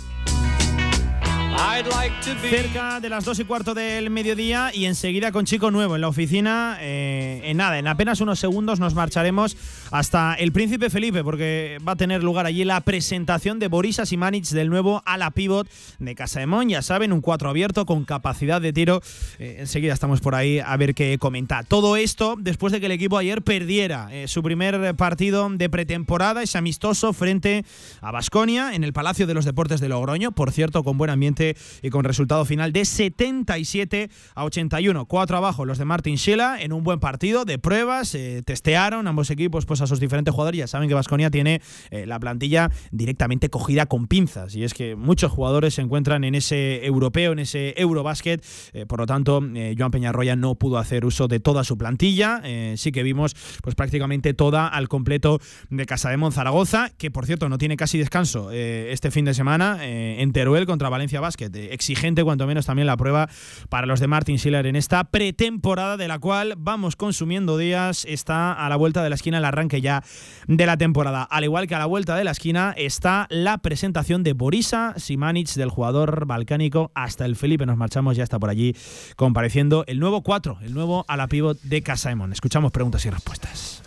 Cerca 2.51 3.01
de 3.01 3.09
las 3.09 3.25
dos 3.25 3.39
y 3.39 3.45
cuarto 3.45 3.73
del 3.73 4.11
mediodía 4.11 4.71
y 4.75 4.85
enseguida 4.85 5.33
con 5.33 5.47
Chico 5.47 5.71
Nuevo 5.71 5.95
en 5.95 6.01
la 6.01 6.09
oficina. 6.09 6.77
Eh, 6.81 7.41
en 7.45 7.57
nada, 7.57 7.79
en 7.79 7.87
apenas 7.87 8.21
unos 8.21 8.39
segundos 8.39 8.81
nos 8.81 8.95
marcharemos 8.95 9.57
hasta 9.91 10.35
el 10.35 10.53
Príncipe 10.53 10.91
Felipe 10.91 11.23
porque 11.23 11.79
va 11.87 11.93
a 11.93 11.97
tener 11.97 12.23
lugar 12.23 12.47
allí 12.47 12.65
la 12.65 12.81
presentación 12.81 13.59
de 13.59 13.69
Boris 13.69 13.99
Asimanic 13.99 14.47
del 14.47 14.71
nuevo 14.71 15.03
ala 15.05 15.31
pivot 15.31 15.69
de 15.99 16.15
Casa 16.15 16.41
de 16.41 16.47
Mon. 16.47 16.69
Ya 16.69 16.83
saben, 16.83 17.13
un 17.13 17.21
cuatro 17.21 17.51
abierto 17.51 17.87
con 17.87 18.05
capacidad 18.05 18.61
de 18.61 18.73
tiro. 18.73 19.03
Eh, 19.39 19.57
enseguida 19.61 19.95
estamos 19.95 20.21
por 20.21 20.35
ahí 20.35 20.59
a 20.59 20.77
ver 20.77 20.95
qué 20.95 21.19
comenta. 21.19 21.63
Todo 21.63 21.97
esto 21.97 22.37
después 22.39 22.73
de 22.73 22.81
que 22.81 22.87
el 22.87 22.93
equipo 22.93 23.19
ayer 23.19 23.43
perdiera 23.43 24.09
eh, 24.13 24.29
su 24.29 24.43
primer 24.43 24.95
partido 24.97 25.49
de 25.51 25.69
pretemporada, 25.69 26.43
ese 26.43 26.59
amistoso 26.59 27.13
frente 27.13 27.65
a 28.01 28.11
Basconia 28.11 28.75
en 28.75 28.85
el 28.85 28.93
Palacio 28.93 29.27
de 29.27 29.35
los 29.35 29.45
Deportes 29.45 29.81
de 29.81 29.89
Logroño. 29.89 30.33
Por 30.33 30.53
cierto, 30.53 30.83
con 30.83 30.99
buen 30.99 31.11
ambiente 31.11 31.57
y 31.83 31.91
con 31.91 32.05
resultado 32.05 32.45
final 32.45 32.73
de 32.73 32.85
77 32.85 34.11
a 34.35 34.45
81. 34.45 35.07
Cuatro 35.07 35.37
abajo 35.37 35.65
los 35.65 35.79
de 35.79 35.85
Martin 35.85 36.17
Schiller 36.17 36.61
en 36.61 36.73
un 36.73 36.85
buen 36.85 37.01
partido 37.01 37.45
de 37.45 37.59
pruebas. 37.59 38.15
Eh, 38.15 38.43
testearon 38.45 39.07
ambos 39.07 39.31
equipos 39.31 39.67
pues 39.67 39.76
a 39.81 39.87
sus 39.87 40.01
diferentes 40.01 40.35
jugadores. 40.35 40.59
Ya 40.59 40.67
saben 40.67 40.89
que 40.89 40.95
Vasconia 40.95 41.31
tiene 41.31 41.61
eh, 41.91 42.07
la 42.07 42.19
plantilla 42.19 42.71
directamente 42.91 43.49
cogida 43.51 43.87
con 43.87 44.07
pinzas 44.07 44.55
y 44.55 44.65
es 44.65 44.75
que 44.75 44.97
muchos 44.97 45.33
jugadores 45.33 45.75
se 45.75 45.83
encuentran 45.83 46.25
en 46.25 46.35
ese 46.35 46.85
europeo, 46.85 47.33
en 47.33 47.41
ese 47.41 47.75
Eurobasket. 47.81 48.45
Eh, 48.73 48.87
por 48.87 49.01
lo 49.01 49.07
tanto, 49.07 49.41
Joan 49.77 49.91
Peñarroya 49.91 50.37
no 50.37 50.55
pudo 50.55 50.79
hacer 50.79 51.05
uso 51.05 51.29
de 51.29 51.41
toda 51.41 51.65
su 51.65 51.77
plantilla. 51.77 52.43
sí 52.77 52.93
que 52.93 53.03
vimos 53.03 53.35
pues 53.63 53.75
prácticamente 53.75 54.35
toda 54.35 54.67
al 54.69 54.89
completo 54.89 55.41
de 55.71 55.87
Casa 55.87 56.11
de 56.11 56.17
Zaragoza, 56.31 56.91
que 56.97 57.11
por 57.11 57.27
cierto 57.27 57.49
no 57.49 57.59
tiene 57.59 57.77
casi 57.77 57.99
descanso 57.99 58.51
este 58.51 59.11
fin 59.11 59.25
de 59.25 59.35
semana 59.35 59.79
en 59.83 60.33
Teruel 60.33 60.67
contra 60.67 60.89
Valencia 60.89 61.21
Basket 61.21 61.51
exigente 61.55 62.25
cuanto 62.25 62.47
menos 62.47 62.67
también 62.67 62.87
la 62.87 62.97
prueba 62.97 63.29
para 63.69 63.87
los 63.87 64.01
de 64.01 64.07
Martin 64.07 64.39
Schiller 64.39 64.67
en 64.67 64.77
esta 64.77 65.05
pretemporada 65.05 65.97
de 65.97 66.09
la 66.09 66.19
cual 66.19 66.55
vamos 66.57 66.97
consumiendo 66.97 67.59
días. 67.59 68.05
Está 68.09 68.53
a 68.53 68.69
la 68.69 68.77
vuelta 68.77 69.03
de 69.03 69.11
la 69.11 69.15
esquina 69.15 69.39
el 69.39 69.45
arranque 69.45 69.66
ya 69.69 70.03
de 70.47 70.67
la 70.67 70.77
temporada. 70.77 71.23
Al 71.23 71.45
igual 71.45 71.67
que 71.67 71.75
a 71.75 71.79
la 71.79 71.87
vuelta 71.87 72.17
de 72.17 72.25
la 72.25 72.31
esquina 72.31 72.75
está 72.77 73.27
la 73.31 73.59
presentación 73.59 74.23
de 74.23 74.33
Borisa 74.33 74.95
Simanic 74.97 75.55
del 75.55 75.71
jugador 75.71 76.27
balcánico 76.27 76.91
hasta 76.95 77.25
el 77.25 77.37
Felipe. 77.37 77.67
Nos 77.67 77.77
marchamos, 77.77 78.17
ya 78.17 78.25
está 78.25 78.39
por 78.39 78.51
allí 78.51 78.75
compareciendo 79.17 79.85
el 79.87 80.01
nuevo 80.01 80.23
4, 80.23 80.59
el 80.63 80.75
nuevo 80.75 81.05
a 81.09 81.17
la 81.17 81.29
pivot 81.29 81.61
de 81.63 81.83
Casaemon. 81.83 82.33
Escuchamos 82.33 82.73
preguntas 82.73 83.05
y 83.05 83.11
respuestas. 83.11 83.83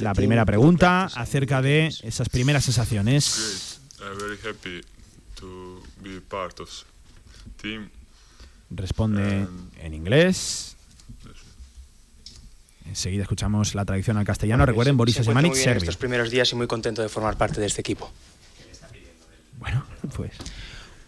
La 0.00 0.14
primera 0.14 0.44
pregunta 0.44 1.04
acerca 1.04 1.62
de 1.62 1.86
esas 2.02 2.28
primeras 2.28 2.64
sensaciones. 2.64 3.80
Responde 8.74 9.46
en 9.80 9.94
inglés. 9.94 10.76
Enseguida 12.86 13.22
escuchamos 13.22 13.74
la 13.74 13.84
traducción 13.84 14.18
al 14.18 14.24
castellano. 14.24 14.66
Recuerden, 14.66 14.96
Boris 14.96 15.16
Semanic, 15.16 15.54
Serbia. 15.54 15.78
estos 15.78 15.96
primeros 15.96 16.30
días 16.30 16.52
y 16.52 16.56
muy 16.56 16.66
contento 16.66 17.00
de 17.00 17.08
formar 17.08 17.36
parte 17.36 17.60
de 17.60 17.66
este 17.66 17.80
equipo. 17.80 18.10
Bueno, 19.58 19.84
pues. 20.16 20.32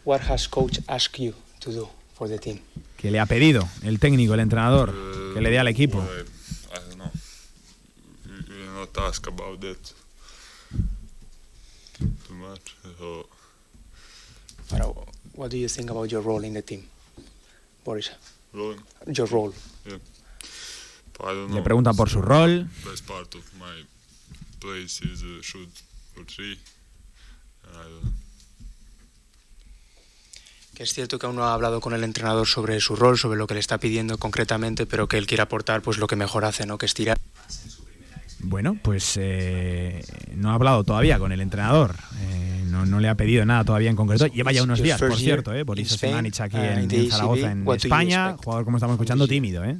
What 0.04 0.20
has 0.28 0.48
coach 0.48 0.78
asked 0.86 1.22
you 1.22 1.34
to 1.60 1.72
do 1.72 1.90
for 2.14 2.28
the 2.28 2.38
team? 2.38 2.60
¿Qué 2.96 3.10
le 3.10 3.20
ha 3.20 3.26
pedido 3.26 3.68
el 3.82 3.98
técnico, 3.98 4.34
el 4.34 4.40
entrenador, 4.40 4.94
que 5.34 5.40
le 5.40 5.50
dé 5.50 5.58
al 5.58 5.68
equipo? 5.68 6.02
not 8.84 8.98
ask 8.98 9.26
about 9.26 9.60
that 9.60 9.92
too 12.26 12.34
much. 12.34 12.74
So. 12.98 13.26
what 15.34 15.50
do 15.50 15.58
you 15.58 15.68
think 15.68 15.90
about 15.90 16.10
your 16.10 16.20
role 16.20 16.44
in 16.44 16.54
the 16.54 16.62
team, 16.62 16.84
Boris? 17.84 18.12
Role? 18.52 18.76
Your 19.06 19.28
role. 19.28 19.52
Yeah. 19.86 19.98
I 21.20 21.34
don't 21.34 21.48
know. 21.48 21.56
Le 21.56 21.62
preguntan 21.62 21.96
por 21.96 22.08
su 22.08 22.20
rol. 22.20 22.68
Best 22.84 23.06
part 23.06 23.34
of 23.34 23.44
my 23.54 23.84
place 24.60 25.00
is 25.04 25.22
uh, 25.22 25.42
shoot 25.42 25.70
for 26.14 26.24
three. 26.24 26.58
I 27.64 27.76
don't 27.76 28.02
know. 28.02 28.12
Que 30.74 30.82
es 30.82 30.92
cierto 30.92 31.20
que 31.20 31.26
aún 31.26 31.36
no 31.36 31.44
ha 31.44 31.54
hablado 31.54 31.80
con 31.80 31.92
el 31.94 32.02
entrenador 32.02 32.48
sobre 32.48 32.80
su 32.80 32.96
rol, 32.96 33.16
sobre 33.16 33.38
lo 33.38 33.46
que 33.46 33.54
le 33.54 33.60
está 33.60 33.78
pidiendo 33.78 34.18
concretamente, 34.18 34.86
pero 34.86 35.06
que 35.06 35.18
él 35.18 35.26
quiere 35.28 35.42
aportar 35.42 35.82
pues 35.82 35.98
lo 35.98 36.08
que 36.08 36.16
mejor 36.16 36.44
hace, 36.44 36.66
¿no? 36.66 36.78
Que 36.78 36.86
es 36.86 36.94
tirar. 36.94 37.16
Bueno, 38.40 38.76
pues 38.82 39.16
eh, 39.16 40.04
no 40.34 40.50
ha 40.50 40.54
hablado 40.54 40.82
todavía 40.82 41.20
con 41.20 41.30
el 41.30 41.40
entrenador. 41.40 41.94
Eh, 42.18 42.53
no, 42.74 43.00
le 43.00 43.08
ha 43.08 43.14
pedido 43.14 43.44
nada 43.44 43.64
todavía 43.64 43.90
en 43.90 43.96
concreto. 43.96 44.26
Lleva 44.26 44.52
ya 44.52 44.62
unos 44.62 44.80
días, 44.80 45.00
por 45.00 45.16
cierto, 45.16 45.52
eh, 45.52 45.62
Boris 45.62 45.90
Simanich 45.90 46.40
aquí 46.40 46.56
en, 46.56 46.86
uh, 46.86 47.10
Zaragoza, 47.10 47.50
en 47.52 47.68
España. 47.68 48.36
Jugador, 48.42 48.64
como 48.64 48.78
estamos 48.78 48.94
escuchando, 48.94 49.28
tímido. 49.28 49.64
¿eh? 49.64 49.78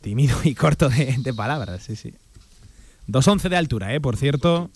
Tímido 0.00 0.38
y 0.44 0.54
corto 0.54 0.88
de, 0.88 1.34
palabras, 1.34 1.82
sí, 1.82 1.96
sí. 1.96 2.14
2.11 3.08 3.48
de 3.48 3.56
altura, 3.56 3.94
¿eh? 3.94 4.00
Por 4.00 4.16
cierto. 4.16 4.70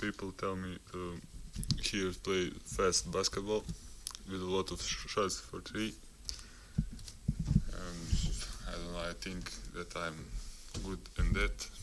I 8.97 9.12
think 9.20 9.51
that 9.74 9.95
I'm 9.97 10.14
good 10.82 10.99
in 11.18 11.32
that. 11.34 11.74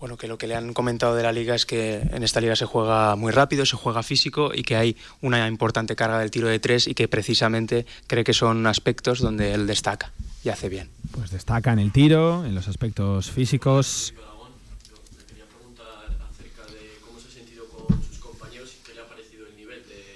Bueno, 0.00 0.16
que 0.16 0.28
lo 0.28 0.38
que 0.38 0.46
le 0.46 0.54
han 0.54 0.72
comentado 0.72 1.14
de 1.14 1.22
la 1.22 1.30
liga 1.30 1.54
es 1.54 1.66
que 1.66 2.00
en 2.00 2.22
esta 2.22 2.40
liga 2.40 2.56
se 2.56 2.64
juega 2.64 3.16
muy 3.16 3.32
rápido, 3.32 3.66
se 3.66 3.76
juega 3.76 4.02
físico 4.02 4.50
y 4.54 4.62
que 4.62 4.74
hay 4.74 4.96
una 5.20 5.46
importante 5.46 5.94
carga 5.94 6.18
del 6.18 6.30
tiro 6.30 6.48
de 6.48 6.58
tres 6.58 6.88
y 6.88 6.94
que 6.94 7.06
precisamente 7.06 7.84
cree 8.06 8.24
que 8.24 8.32
son 8.32 8.66
aspectos 8.66 9.20
donde 9.20 9.52
él 9.52 9.66
destaca 9.66 10.12
y 10.42 10.48
hace 10.48 10.70
bien. 10.70 10.88
Pues 11.10 11.30
destaca 11.30 11.74
en 11.74 11.80
el 11.80 11.92
tiro, 11.92 12.46
en 12.46 12.54
los 12.54 12.66
aspectos 12.66 13.30
físicos. 13.30 14.14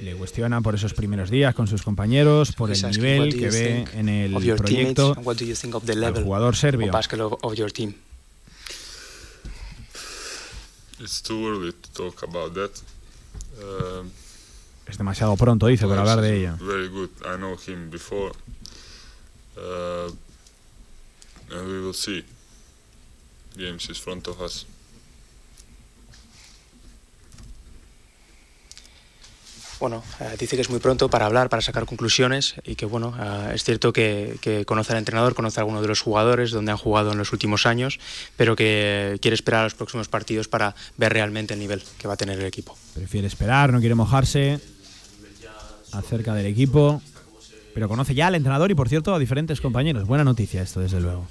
le 0.01 0.14
cuestiona 0.16 0.61
por 0.61 0.74
esos 0.74 0.93
primeros 0.93 1.30
días 1.30 1.55
con 1.55 1.66
sus 1.66 1.82
compañeros, 1.82 2.53
por 2.53 2.70
el 2.70 2.91
nivel 2.91 3.39
que 3.39 3.49
ve 3.49 3.85
en 3.95 4.11
el 4.11 4.35
proyecto 4.57 5.14
del 5.82 6.22
jugador 6.22 6.57
serbio. 6.57 6.93
Um, 13.61 14.11
es 14.87 14.99
demasiado 14.99 15.37
pronto, 15.37 15.67
dice, 15.67 15.87
para 15.87 16.01
hablar 16.01 16.21
de 16.21 16.37
ella. 16.37 16.57
Very 16.61 16.89
good. 16.89 17.11
I 17.25 17.37
know 17.39 17.57
him 17.57 17.91
before. 17.91 18.33
Uh, 19.57 20.11
and 21.51 21.67
we 21.67 21.81
will 21.81 21.95
see. 21.95 22.25
Games 23.57 23.89
is 23.89 23.99
front 23.99 24.27
of 24.27 24.41
us. 24.41 24.67
Bueno, 29.85 30.03
eh, 30.18 30.37
dice 30.41 30.57
que 30.57 30.62
es 30.62 30.70
muy 30.70 30.78
pronto 30.78 31.11
para 31.11 31.26
hablar, 31.26 31.51
para 31.51 31.61
sacar 31.61 31.85
conclusiones 31.85 32.55
y 32.64 32.74
que 32.74 32.87
bueno, 32.87 33.14
eh, 33.20 33.53
es 33.55 33.64
cierto 33.64 33.93
que, 33.93 34.64
conoce 34.66 34.93
al 34.93 34.99
entrenador, 34.99 35.35
conoce 35.35 35.61
a 35.61 35.62
algunos 35.62 35.82
de 35.82 35.89
los 35.89 36.01
jugadores 36.01 36.53
donde 36.53 36.72
han 36.72 36.78
jugado 36.78 37.12
en 37.12 37.18
los 37.18 37.35
últimos 37.35 37.66
años, 37.66 38.01
pero 38.35 38.57
que 38.57 39.18
quiere 39.20 39.35
esperar 39.35 39.61
a 39.61 39.64
los 39.64 39.74
próximos 39.74 40.09
partidos 40.09 40.49
para 40.49 40.74
ver 40.97 41.12
realmente 41.12 41.53
el 41.53 41.61
nivel 41.61 41.82
que 41.99 42.09
va 42.09 42.14
a 42.14 42.16
tener 42.16 42.39
el 42.39 42.47
equipo. 42.47 42.74
Prefiere 42.95 43.26
esperar, 43.26 43.74
no 43.74 43.80
quiere 43.80 43.95
mojarse 43.95 44.59
acerca 45.93 46.32
del 46.32 46.47
equipo, 46.47 47.03
pero 47.74 47.87
conoce 47.87 48.14
ya 48.14 48.28
al 48.28 48.37
entrenador 48.37 48.70
y 48.70 48.74
por 48.74 48.89
cierto 48.89 49.14
a 49.14 49.18
diferentes 49.18 49.61
compañeros. 49.61 50.07
Buena 50.07 50.24
noticia 50.24 50.62
esto, 50.62 50.80
desde 50.80 50.99
luego. 50.99 51.28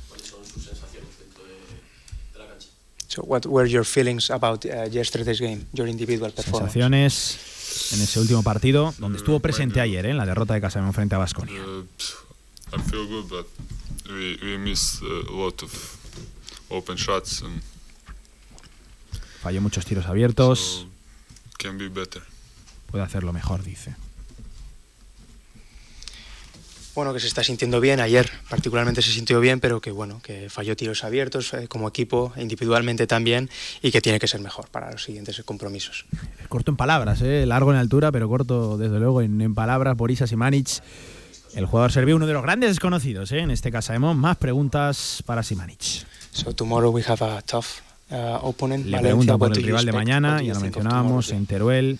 So 3.07 3.23
what 3.23 3.47
were 3.47 3.67
your 3.67 3.83
feelings 3.83 4.29
about 4.29 4.63
uh, 4.65 4.89
yesterday's 4.91 5.39
game, 5.39 5.65
your 5.73 5.87
individual 5.87 6.31
performance? 6.31 6.73
Sensaciones 6.73 7.52
en 7.91 8.01
ese 8.01 8.20
último 8.20 8.43
partido, 8.43 8.93
donde 8.97 9.18
estuvo 9.18 9.39
presente 9.39 9.82
ayer, 9.82 10.05
¿eh? 10.05 10.11
en 10.11 10.18
la 10.18 10.26
derrota 10.26 10.53
de 10.53 10.61
Casademón 10.61 10.93
frente 10.93 11.16
a 11.16 11.18
Basconia. 11.20 11.61
Uh, 11.61 11.86
I 12.76 12.82
feel 12.89 13.07
good, 13.07 13.30
but 13.30 13.47
we 14.09 14.38
we 14.41 14.57
missed 14.57 15.01
a 15.01 15.32
lot 15.32 15.64
of 15.64 15.72
open 16.70 16.97
shots 16.97 17.41
and 17.41 17.61
Falló 19.43 19.59
muchos 19.59 19.86
tiros 19.86 20.05
abiertos. 20.05 20.88
Puede 22.89 23.03
hacerlo 23.03 23.34
mejor, 23.34 23.61
dice. 23.61 23.93
Bueno, 26.95 27.11
que 27.11 27.19
se 27.19 27.27
está 27.27 27.43
sintiendo 27.43 27.79
bien. 27.79 27.99
Ayer 27.99 28.29
particularmente 28.49 29.01
se 29.01 29.11
sintió 29.11 29.39
bien, 29.39 29.59
pero 29.59 29.81
que 29.81 29.91
bueno, 29.91 30.21
que 30.21 30.49
falló 30.49 30.75
tiros 30.75 31.03
abiertos 31.03 31.53
eh, 31.53 31.67
como 31.67 31.87
equipo, 31.87 32.31
individualmente 32.37 33.07
también, 33.07 33.49
y 33.81 33.91
que 33.91 33.99
tiene 33.99 34.19
que 34.19 34.27
ser 34.27 34.41
mejor 34.41 34.69
para 34.69 34.91
los 34.91 35.03
siguientes 35.03 35.41
compromisos. 35.43 36.05
Corto 36.49 36.69
en 36.71 36.77
palabras, 36.77 37.21
¿eh? 37.21 37.45
largo 37.47 37.71
en 37.71 37.79
altura, 37.79 38.11
pero 38.11 38.29
corto 38.29 38.77
desde 38.77 38.99
luego 38.99 39.21
en, 39.21 39.41
en 39.41 39.55
palabras. 39.55 39.97
Borisas 39.97 40.29
Simanic, 40.29 40.83
el 41.55 41.65
jugador 41.65 41.91
serbio, 41.91 42.15
uno 42.15 42.27
de 42.27 42.33
los 42.33 42.43
grandes 42.43 42.69
desconocidos 42.69 43.31
¿eh? 43.31 43.39
en 43.39 43.51
este 43.51 43.71
Casaemón. 43.71 44.18
Más 44.18 44.38
preguntas 44.38 45.23
para 45.26 45.41
Simanic. 45.41 46.05
So 46.31 46.53
tomorrow 46.53 46.91
we 46.91 47.03
have 47.07 47.23
a 47.23 47.41
tough 47.41 47.81
uh, 48.11 48.38
opponent. 48.41 48.85
Le 48.85 48.91
Valencia, 48.91 49.09
preguntan 49.09 49.39
por 49.39 49.57
el 49.57 49.63
rival 49.63 49.85
de 49.85 49.91
mañana, 49.91 50.41
ya 50.41 50.53
lo 50.53 50.59
mencionábamos, 50.59 51.31
en 51.31 51.45
Teruel. 51.45 51.99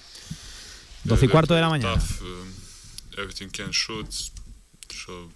12 1.04 1.26
y 1.26 1.28
cuarto 1.30 1.54
de 1.54 1.62
la 1.62 1.70
mañana. 1.70 1.94
Tough, 1.96 2.22
um, 2.22 2.54
everything 3.18 3.50
can 3.50 3.72
shoot, 3.72 4.08
so 4.94 5.30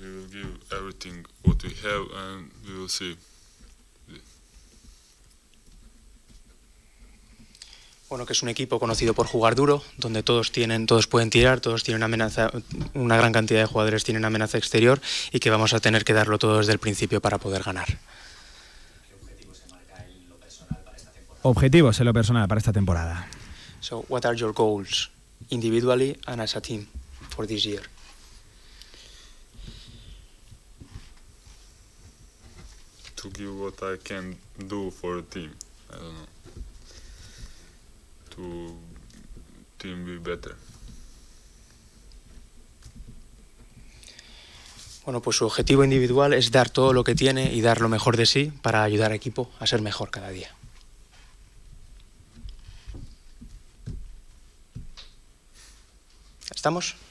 we 0.00 0.08
will 0.08 0.28
give 0.28 0.50
everything 0.72 1.24
what 1.44 1.62
we 1.62 1.70
have, 1.82 2.06
and 2.24 2.50
we 2.66 2.78
will 2.78 2.88
see. 2.88 3.16
Bueno, 8.08 8.26
que 8.26 8.34
es 8.34 8.42
un 8.42 8.50
equipo 8.50 8.78
conocido 8.78 9.14
por 9.14 9.26
jugar 9.26 9.54
duro, 9.54 9.82
donde 9.96 10.22
todos 10.22 10.52
tienen, 10.52 10.86
todos 10.86 11.06
pueden 11.06 11.30
tirar, 11.30 11.60
todos 11.60 11.82
tienen 11.82 12.02
amenaza, 12.02 12.50
una 12.92 13.16
gran 13.16 13.32
cantidad 13.32 13.60
de 13.60 13.66
jugadores 13.66 14.04
tienen 14.04 14.26
amenaza 14.26 14.58
exterior 14.58 15.00
y 15.32 15.38
que 15.38 15.48
vamos 15.48 15.72
a 15.72 15.80
tener 15.80 16.04
que 16.04 16.12
darlo 16.12 16.38
todo 16.38 16.58
desde 16.58 16.72
el 16.72 16.78
principio 16.78 17.22
para 17.22 17.38
poder 17.38 17.62
ganar. 17.62 17.88
Objetivos 21.40 21.98
en 22.00 22.06
lo 22.06 22.12
personal 22.12 22.46
para 22.48 22.58
esta 22.58 22.72
temporada. 22.72 23.26
So, 23.80 24.04
what 24.08 24.26
are 24.26 24.36
your 24.36 24.52
goals 24.52 25.11
individually 25.50 26.16
and 26.26 26.40
as 26.40 26.56
a 26.56 26.60
team 26.60 26.88
for 27.30 27.46
this 27.46 27.64
year? 27.64 27.82
To 33.16 33.30
give 33.30 33.54
what 33.58 33.82
I 33.82 33.98
can 34.02 34.36
do 34.68 34.90
for 34.90 35.16
the 35.16 35.22
team, 35.22 35.50
I 35.90 35.94
don't 35.94 36.14
know. 36.14 36.26
To 38.30 38.76
team 39.78 40.04
be 40.04 40.18
better. 40.18 40.56
Bueno, 45.04 45.20
pues 45.20 45.36
su 45.36 45.46
objetivo 45.46 45.82
individual 45.82 46.32
es 46.32 46.52
dar 46.52 46.70
todo 46.70 46.92
lo 46.92 47.02
que 47.02 47.16
tiene 47.16 47.52
y 47.52 47.60
dar 47.60 47.80
lo 47.80 47.88
mejor 47.88 48.16
de 48.16 48.24
sí 48.24 48.52
para 48.62 48.84
ayudar 48.84 49.10
al 49.10 49.16
equipo 49.16 49.50
a 49.58 49.66
ser 49.66 49.82
mejor 49.82 50.10
cada 50.10 50.30
día. 50.30 50.54
¿Estamos? 56.62 57.01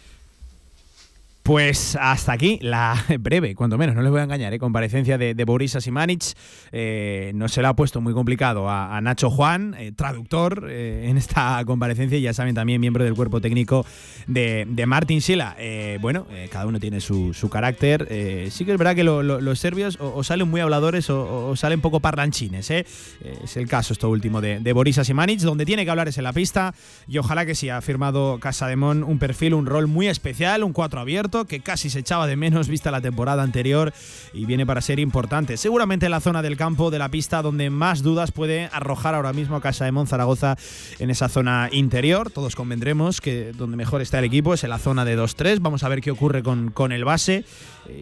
Pues 1.52 1.98
hasta 2.00 2.32
aquí 2.32 2.60
la 2.62 2.96
breve, 3.20 3.56
cuando 3.56 3.78
menos, 3.78 3.94
no 3.94 4.02
les 4.02 4.10
voy 4.10 4.22
a 4.22 4.24
engañar, 4.24 4.54
¿eh? 4.54 4.58
comparecencia 4.58 5.18
de, 5.18 5.36
de 5.36 5.44
Boris 5.44 5.76
Asimanic. 5.76 6.24
Eh, 6.72 7.34
no 7.36 7.50
se 7.50 7.62
le 7.62 7.68
ha 7.68 7.74
puesto 7.74 8.00
muy 8.00 8.14
complicado 8.14 8.70
a, 8.70 9.02
Nacho 9.02 9.30
Juan, 9.30 9.76
eh, 9.78 9.92
traductor 9.92 10.70
eh, 10.70 11.08
en 11.10 11.18
esta 11.18 11.62
comparecencia, 11.66 12.18
y 12.18 12.22
ya 12.22 12.34
saben, 12.34 12.56
también 12.56 12.80
miembro 12.80 13.04
del 13.04 13.16
cuerpo 13.16 13.42
técnico 13.42 13.86
de, 14.28 14.66
Martin 14.88 15.20
Sila. 15.20 15.58
Eh, 15.60 15.98
bueno, 16.00 16.26
cada 16.50 16.68
uno 16.68 16.80
tiene 16.80 17.02
su, 17.02 17.34
carácter. 17.52 18.08
Sí 18.50 18.64
que 18.64 18.72
es 18.72 18.78
verdad 18.78 18.96
que 18.96 19.04
lo- 19.04 19.22
lo- 19.22 19.42
los 19.42 19.60
serbios 19.60 19.98
o, 20.00 20.24
salen 20.24 20.50
muy 20.50 20.62
habladores 20.62 21.10
o, 21.10 21.54
salen 21.58 21.82
poco 21.82 22.00
parlanchines. 22.00 22.72
es 22.72 23.58
el 23.58 23.68
caso 23.68 23.92
esto 23.92 24.10
último 24.10 24.40
de, 24.40 24.62
de 24.62 24.72
Boris 24.72 25.00
Asimanic, 25.00 25.42
donde 25.42 25.66
tiene 25.66 25.84
que 25.84 25.92
hablar 25.92 26.08
es 26.08 26.18
en 26.18 26.24
la 26.24 26.32
pista, 26.32 26.74
y 27.10 27.18
ojalá 27.18 27.46
que 27.46 27.56
sí, 27.56 27.68
ha 27.68 27.82
firmado 27.82 28.40
Casademón 28.40 29.04
un 29.04 29.20
perfil, 29.20 29.54
un 29.54 29.66
rol 29.66 29.88
muy 29.88 30.08
especial, 30.08 30.64
un 30.64 30.72
4 30.72 31.02
abierto, 31.02 31.41
que 31.46 31.62
casi 31.62 31.90
se 31.90 32.00
echaba 32.00 32.28
de 32.28 32.36
menos 32.36 32.68
vista 32.68 32.92
la 32.92 33.02
temporada 33.02 33.44
anterior 33.44 33.94
y 34.34 34.46
viene 34.46 34.66
para 34.66 34.82
ser 34.82 35.00
importante. 35.00 35.58
Seguramente 35.58 36.06
en 36.06 36.12
la 36.12 36.20
zona 36.20 36.42
del 36.42 36.58
campo, 36.58 36.92
de 36.92 37.00
la 37.00 37.10
pista, 37.10 37.42
donde 37.42 37.70
más 37.70 38.02
dudas 38.04 38.32
puede 38.32 38.70
arrojar 38.72 39.16
ahora 39.16 39.34
mismo 39.34 39.60
Casademón 39.62 40.08
Zaragoza 40.08 40.58
en 41.00 41.10
esa 41.10 41.30
zona 41.30 41.70
interior. 41.72 42.32
Todos 42.32 42.56
convendremos 42.56 43.22
que 43.22 43.52
donde 43.54 43.78
mejor 43.78 44.02
está 44.02 44.20
el 44.20 44.26
equipo 44.26 44.54
es 44.54 44.64
en 44.64 44.70
la 44.70 44.80
zona 44.80 45.06
de 45.06 45.18
2-3. 45.18 45.60
Vamos 45.62 45.84
a 45.84 45.90
ver 45.90 46.02
qué 46.02 46.12
ocurre 46.12 46.44
con, 46.44 46.72
con 46.72 46.92
el 46.92 47.06
base 47.06 47.46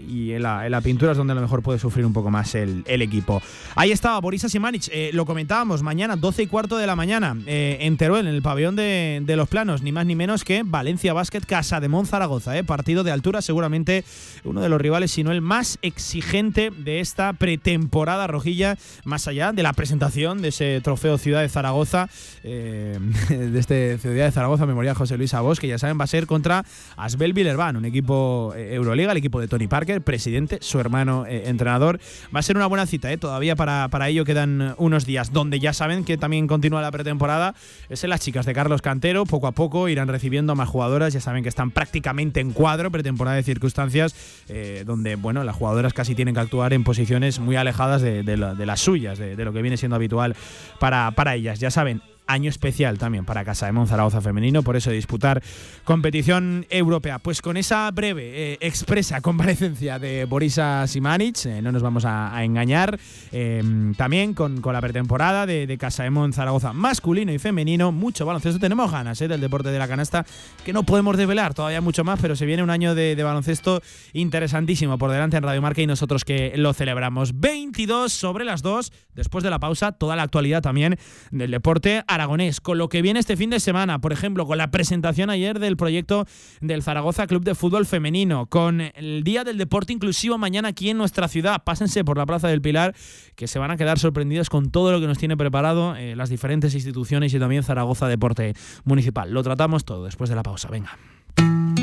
y 0.08 0.34
en 0.34 0.44
la, 0.44 0.66
en 0.66 0.72
la 0.72 0.82
pintura 0.82 1.12
es 1.12 1.18
donde 1.18 1.32
a 1.32 1.36
lo 1.36 1.42
mejor 1.42 1.62
puede 1.62 1.80
sufrir 1.80 2.06
un 2.06 2.14
poco 2.14 2.32
más 2.32 2.56
el, 2.56 2.84
el 2.86 3.02
equipo. 3.02 3.42
Ahí 3.76 3.92
estaba 3.92 4.20
Borisa 4.20 4.50
Simanic, 4.50 4.90
eh, 4.92 5.12
lo 5.14 5.26
comentábamos, 5.26 5.84
mañana 5.84 6.16
12 6.16 6.44
y 6.44 6.48
cuarto 6.48 6.78
de 6.78 6.88
la 6.88 6.96
mañana 6.96 7.38
eh, 7.46 7.78
en 7.82 7.98
Teruel, 7.98 8.28
en 8.28 8.36
el 8.36 8.42
pabellón 8.42 8.76
de, 8.76 9.22
de 9.24 9.36
los 9.36 9.48
planos, 9.48 9.82
ni 9.82 9.92
más 9.92 10.06
ni 10.06 10.16
menos 10.16 10.44
que 10.44 10.64
Valencia 10.66 11.14
Basket 11.14 11.42
Casa 11.42 11.80
de 11.80 11.90
Zaragoza, 12.06 12.58
eh, 12.58 12.64
partido 12.64 13.04
de 13.04 13.12
altura, 13.12 13.42
seguramente 13.42 14.04
uno 14.44 14.62
de 14.62 14.70
los 14.70 14.80
rivales, 14.80 15.12
si 15.12 15.24
no 15.24 15.32
el 15.32 15.42
más 15.42 15.80
exigente 15.82 16.72
de 16.72 17.00
esta 17.00 17.34
pretemporada 17.34 18.28
rojilla, 18.28 18.78
más 19.04 19.28
allá 19.28 19.52
de 19.52 19.64
la 19.64 19.74
presentación 19.74 20.42
de 20.42 20.50
ese 20.50 20.82
trofeo 20.82 21.18
Ciudad 21.18 21.42
de 21.42 21.50
Zaragoza, 21.50 22.10
eh, 22.44 22.98
de 23.30 23.60
este 23.60 23.98
Ciudad 23.98 24.26
de 24.26 24.32
Zaragoza, 24.32 24.66
Memorial 24.66 24.96
José 24.96 25.18
Luis 25.18 25.34
Abos, 25.34 25.60
que 25.60 25.68
ya 25.68 25.78
saben 25.78 26.00
va 26.00 26.04
a 26.06 26.08
ser 26.08 26.28
contra 26.28 26.66
Asbel 26.98 27.34
Villerban, 27.34 27.76
un 27.76 27.86
equipo 27.86 28.54
eh, 28.56 28.76
Euroliga, 28.76 29.12
el 29.12 29.18
equipo 29.18 29.40
de 29.40 29.48
Tony 29.48 29.68
Parker, 29.80 30.02
presidente, 30.02 30.58
su 30.60 30.78
hermano 30.82 31.26
eh, 31.26 31.44
entrenador. 31.46 32.02
Va 32.36 32.42
a 32.42 32.44
ser 32.44 32.58
una 32.58 32.66
buena 32.66 32.86
cita, 32.86 33.10
¿eh? 33.14 33.18
todavía 33.18 33.56
para, 33.56 34.10
ello 34.10 34.26
quedan 34.26 34.76
unos 34.78 35.06
días, 35.06 35.32
donde 35.32 35.62
ya 35.62 35.72
saben 35.72 36.04
que 36.04 36.18
también 36.18 36.48
continúa 36.48 36.82
la 36.82 36.92
pretemporada. 36.92 37.56
Es 37.88 38.04
en 38.04 38.10
las 38.10 38.20
chicas 38.20 38.46
de 38.46 38.54
Carlos 38.54 38.82
Cantero, 38.82 39.26
poco 39.26 39.48
a 39.48 39.54
poco 39.54 39.88
irán 39.88 40.10
recibiendo 40.10 40.52
a 40.52 40.56
más 40.56 40.68
jugadoras, 40.68 41.14
ya 41.14 41.22
saben 41.22 41.44
que 41.44 41.50
están 41.50 41.72
prácticamente 41.72 42.42
en 42.42 42.52
cuadro, 42.52 42.92
pretemporada 42.92 43.38
de 43.38 43.44
circunstancias, 43.44 44.14
eh, 44.50 44.84
donde 44.86 45.16
bueno, 45.16 45.46
las 45.46 45.56
jugadoras 45.56 45.94
casi 45.94 46.14
tienen 46.14 46.34
que 46.36 46.42
actuar 46.42 46.74
en 46.74 46.84
posiciones 46.84 47.40
muy 47.40 47.56
alejadas 47.56 48.02
de, 48.02 48.24
de 48.24 48.36
la- 48.36 48.56
de 48.56 48.66
las 48.66 48.82
suyas, 48.82 49.18
de, 49.18 49.38
de 49.38 49.46
lo 49.46 49.54
que 49.54 49.62
viene 49.62 49.78
siendo 49.78 49.96
habitual 49.96 50.36
para, 50.80 51.10
para 51.12 51.36
ellas. 51.36 51.60
Ya 51.62 51.72
saben, 51.72 52.02
año 52.30 52.50
especial 52.50 52.98
también 52.98 53.26
para 53.26 53.44
Casa 53.44 53.72
de 53.72 53.88
Zaragoza 53.88 54.22
femenino, 54.22 54.64
por 54.64 54.76
eso 54.76 54.92
disputar 54.92 55.42
competición 55.84 56.66
europea. 56.70 57.20
Pues 57.20 57.42
con 57.42 57.58
esa 57.58 57.90
breve, 57.92 58.54
eh, 58.54 58.58
expresa 58.62 59.20
comparecencia 59.22 60.00
de 60.00 60.26
Borisa 60.26 60.86
Simanic, 60.88 61.46
eh, 61.46 61.62
no 61.62 61.72
nos 61.72 61.82
vamos 61.82 62.06
a, 62.06 62.36
a 62.36 62.44
engañar, 62.44 63.00
eh, 63.32 63.64
también 63.98 64.34
con, 64.34 64.62
con 64.62 64.74
la 64.74 64.82
pretemporada 64.82 65.46
de, 65.46 65.68
de 65.68 65.78
Casa 65.78 66.04
de 66.04 66.10
Zaragoza 66.32 66.74
masculino 66.74 67.32
y 67.32 67.40
femenino, 67.40 67.92
mucho 67.92 68.26
baloncesto, 68.26 68.60
tenemos 68.60 68.92
ganas 68.92 69.22
eh, 69.22 69.28
del 69.28 69.42
deporte 69.42 69.70
de 69.70 69.80
la 69.80 69.88
canasta, 69.88 70.26
que 70.64 70.74
no 70.74 70.84
podemos 70.84 71.18
desvelar 71.18 71.54
todavía 71.54 71.82
mucho 71.82 72.04
más, 72.04 72.20
pero 72.22 72.36
se 72.36 72.46
viene 72.46 72.64
un 72.64 72.70
año 72.70 72.96
de, 72.96 73.16
baloncesto 73.22 73.82
interesantísimo 74.14 74.98
por 74.98 75.12
delante 75.12 75.38
en 75.38 75.44
Radio 75.44 75.62
Marca 75.62 75.82
y 75.82 75.88
nosotros 75.88 76.26
que 76.26 76.54
lo 76.56 76.74
celebramos. 76.74 77.40
22 77.40 78.12
sobre 78.12 78.46
las 78.46 78.62
2, 78.62 78.92
después 79.16 79.44
de 79.44 79.50
la 79.50 79.60
pausa, 79.60 79.92
toda 79.92 80.16
la 80.16 80.24
actualidad 80.24 80.62
también 80.62 80.98
del 81.32 81.52
deporte 81.52 82.04
aragonés, 82.20 82.60
con 82.60 82.78
lo 82.78 82.90
que 82.90 83.02
viene 83.02 83.20
este 83.20 83.38
fin 83.38 83.50
de 83.50 83.60
semana, 83.60 84.00
por 84.00 84.12
ejemplo, 84.12 84.46
con 84.46 84.58
la 84.58 84.72
presentación 84.72 85.30
ayer 85.30 85.60
del 85.60 85.78
proyecto 85.78 86.26
del 86.60 86.84
Zaragoza 86.84 87.28
Club 87.28 87.44
de 87.44 87.56
Fútbol 87.56 87.86
Femenino, 87.86 88.48
con 88.48 88.82
el 88.82 89.24
Día 89.24 89.44
del 89.44 89.58
Deporte 89.58 89.94
Inclusivo 89.94 90.38
mañana 90.38 90.70
aquí 90.70 90.90
en 90.90 90.98
nuestra 90.98 91.28
ciudad. 91.28 91.64
Pásense 91.64 92.04
por 92.04 92.18
la 92.18 92.26
Plaza 92.26 92.50
del 92.50 92.62
Pilar, 92.62 92.94
que 93.36 93.48
se 93.48 93.60
van 93.60 93.72
a 93.72 93.78
quedar 93.78 94.00
sorprendidos 94.00 94.50
con 94.50 94.70
todo 94.70 94.92
lo 94.92 95.00
que 95.00 95.08
nos 95.08 95.18
tiene 95.18 95.38
preparado 95.38 95.96
eh, 95.96 96.16
las 96.16 96.30
diferentes 96.30 96.74
instituciones 96.74 97.34
y 97.34 97.40
también 97.40 97.64
Zaragoza 97.64 98.08
Deporte 98.08 98.54
Municipal. 98.84 99.32
Lo 99.32 99.42
tratamos 99.44 99.86
todo 99.86 100.06
después 100.06 100.30
de 100.30 100.36
la 100.36 100.44
pausa. 100.44 100.70
Venga. 100.70 100.98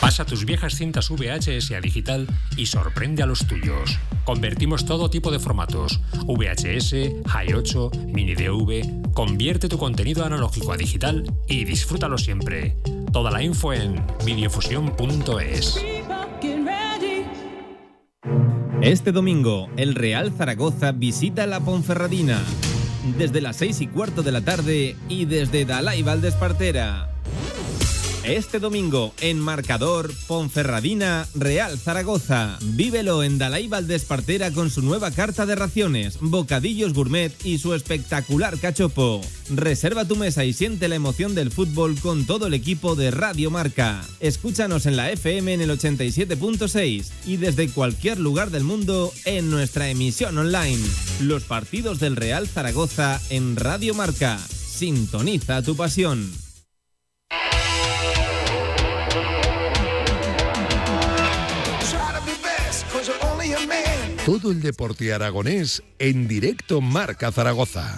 Pasa 0.00 0.24
tus 0.24 0.44
viejas 0.44 0.76
cintas 0.76 1.10
VHS 1.10 1.72
a 1.72 1.80
digital 1.80 2.26
y 2.56 2.66
sorprende 2.66 3.22
a 3.22 3.26
los 3.26 3.46
tuyos. 3.46 3.98
Convertimos 4.24 4.86
todo 4.86 5.10
tipo 5.10 5.32
de 5.32 5.40
formatos: 5.40 6.00
VHS, 6.24 7.24
Hi8, 7.24 8.06
Mini 8.06 8.34
DV. 8.34 9.12
Convierte 9.12 9.68
tu 9.68 9.76
contenido 9.76 10.24
analógico 10.24 10.72
a 10.72 10.76
digital 10.76 11.24
y 11.48 11.64
disfrútalo 11.64 12.16
siempre. 12.16 12.76
Toda 13.12 13.32
la 13.32 13.42
info 13.42 13.72
en 13.72 14.00
videofusión.es. 14.24 15.82
Este 18.80 19.10
domingo, 19.10 19.68
el 19.76 19.96
Real 19.96 20.30
Zaragoza 20.30 20.92
visita 20.92 21.46
la 21.48 21.58
Ponferradina. 21.58 22.40
Desde 23.18 23.40
las 23.40 23.56
6 23.56 23.80
y 23.80 23.86
cuarto 23.88 24.22
de 24.22 24.30
la 24.30 24.42
tarde 24.42 24.94
y 25.08 25.24
desde 25.24 25.64
Dalai 25.64 26.02
Valdespartera. 26.02 27.10
Este 28.28 28.58
domingo 28.58 29.14
en 29.22 29.40
Marcador 29.40 30.12
Ponferradina 30.26 31.26
Real 31.34 31.78
Zaragoza. 31.78 32.58
Vívelo 32.60 33.22
en 33.22 33.38
Dalai 33.38 33.68
Valdespartera 33.68 34.50
con 34.50 34.68
su 34.68 34.82
nueva 34.82 35.10
carta 35.12 35.46
de 35.46 35.54
raciones, 35.54 36.18
bocadillos 36.20 36.92
gourmet 36.92 37.32
y 37.42 37.56
su 37.56 37.72
espectacular 37.72 38.58
cachopo. 38.58 39.22
Reserva 39.48 40.04
tu 40.04 40.14
mesa 40.14 40.44
y 40.44 40.52
siente 40.52 40.88
la 40.88 40.96
emoción 40.96 41.34
del 41.34 41.50
fútbol 41.50 41.98
con 41.98 42.26
todo 42.26 42.48
el 42.48 42.52
equipo 42.52 42.96
de 42.96 43.10
Radio 43.10 43.50
Marca. 43.50 44.04
Escúchanos 44.20 44.84
en 44.84 44.96
la 44.96 45.10
FM 45.10 45.54
en 45.54 45.62
el 45.62 45.70
87.6 45.70 47.06
y 47.24 47.38
desde 47.38 47.70
cualquier 47.70 48.20
lugar 48.20 48.50
del 48.50 48.64
mundo 48.64 49.10
en 49.24 49.48
nuestra 49.48 49.88
emisión 49.88 50.36
online. 50.36 50.84
Los 51.22 51.44
partidos 51.44 51.98
del 51.98 52.14
Real 52.14 52.46
Zaragoza 52.46 53.22
en 53.30 53.56
Radio 53.56 53.94
Marca. 53.94 54.38
Sintoniza 54.38 55.62
tu 55.62 55.76
pasión. 55.76 56.30
Todo 64.28 64.50
el 64.50 64.60
deporte 64.60 65.10
aragonés 65.14 65.82
en 65.98 66.28
directo 66.28 66.82
Marca 66.82 67.32
Zaragoza. 67.32 67.96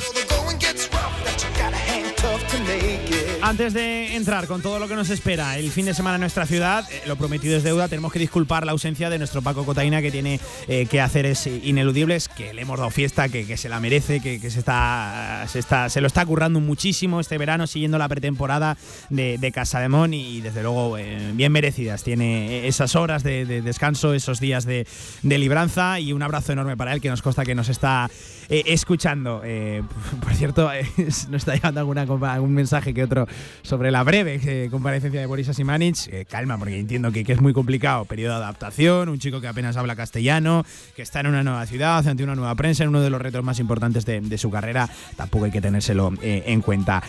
Antes 3.50 3.74
de 3.74 4.14
entrar 4.14 4.46
con 4.46 4.62
todo 4.62 4.78
lo 4.78 4.86
que 4.86 4.94
nos 4.94 5.10
espera 5.10 5.58
el 5.58 5.72
fin 5.72 5.84
de 5.84 5.92
semana 5.92 6.14
en 6.14 6.20
nuestra 6.20 6.46
ciudad, 6.46 6.88
eh, 6.88 7.02
lo 7.08 7.16
prometido 7.16 7.56
es 7.56 7.64
deuda, 7.64 7.88
tenemos 7.88 8.12
que 8.12 8.20
disculpar 8.20 8.64
la 8.64 8.70
ausencia 8.70 9.10
de 9.10 9.18
nuestro 9.18 9.42
Paco 9.42 9.66
Cotaina 9.66 10.00
que 10.00 10.12
tiene 10.12 10.38
eh, 10.68 10.86
que 10.86 11.00
hacer 11.00 11.26
es 11.26 11.48
ineludibles, 11.48 12.28
que 12.28 12.54
le 12.54 12.62
hemos 12.62 12.78
dado 12.78 12.90
fiesta, 12.90 13.28
que, 13.28 13.56
se 13.56 13.68
la 13.68 13.80
merece, 13.80 14.20
que, 14.20 14.38
se, 14.38 14.60
está, 14.60 15.44
se, 15.48 15.58
está, 15.58 15.88
se 15.88 16.00
lo 16.00 16.06
está 16.06 16.24
currando 16.24 16.60
muchísimo 16.60 17.18
este 17.18 17.38
verano 17.38 17.66
siguiendo 17.66 17.98
la 17.98 18.08
pretemporada 18.08 18.78
de, 19.08 19.36
de 19.36 19.50
Casademón 19.50 20.14
y 20.14 20.40
desde 20.42 20.62
luego 20.62 20.96
eh, 20.96 21.32
bien 21.34 21.50
merecidas. 21.50 22.04
Tiene 22.04 22.68
esas 22.68 22.94
horas 22.94 23.24
de, 23.24 23.62
descanso, 23.62 24.14
esos 24.14 24.38
días 24.38 24.64
de, 24.64 24.86
libranza 25.24 25.98
y 25.98 26.12
un 26.12 26.22
abrazo 26.22 26.52
enorme 26.52 26.76
para 26.76 26.92
él 26.92 27.00
que 27.00 27.10
nos 27.10 27.20
consta 27.20 27.44
que 27.44 27.56
nos 27.56 27.68
está 27.68 28.08
escuchando. 28.50 29.42
por 30.22 30.34
cierto, 30.34 30.70
nos 30.96 31.34
está 31.34 31.54
llegando 31.54 31.80
alguna, 31.80 32.02
algún 32.02 32.52
mensaje 32.52 32.92
que 32.92 33.02
otro 33.02 33.26
sobre 33.62 33.90
la 33.90 34.02
breve 34.02 34.40
eh, 34.44 34.68
comparecencia 34.70 35.20
de 35.20 35.26
Boris 35.26 35.48
Asimanich. 35.48 36.08
Eh, 36.08 36.24
calma, 36.28 36.58
porque 36.58 36.78
entiendo 36.78 37.12
que, 37.12 37.24
es 37.26 37.40
muy 37.40 37.52
complicado. 37.52 38.04
Periodo 38.04 38.38
de 38.38 38.44
adaptación, 38.44 39.08
un 39.08 39.18
chico 39.18 39.40
que 39.40 39.48
apenas 39.48 39.76
habla 39.76 39.96
castellano, 39.96 40.64
que 40.96 41.02
está 41.02 41.20
en 41.20 41.28
una 41.28 41.42
nueva 41.42 41.64
ciudad, 41.66 42.06
ante 42.06 42.24
una 42.24 42.34
nueva 42.34 42.54
prensa, 42.54 42.82
en 42.82 42.90
uno 42.90 43.00
de 43.00 43.10
los 43.10 43.20
retos 43.20 43.44
más 43.44 43.58
importantes 43.60 44.04
de, 44.04 44.38
su 44.38 44.50
carrera. 44.50 44.88
Tampoco 45.16 45.44
hay 45.44 45.50
que 45.50 45.60
tenérselo 45.60 46.12
eh, 46.22 46.44
en 46.46 46.62
cuenta. 46.62 47.02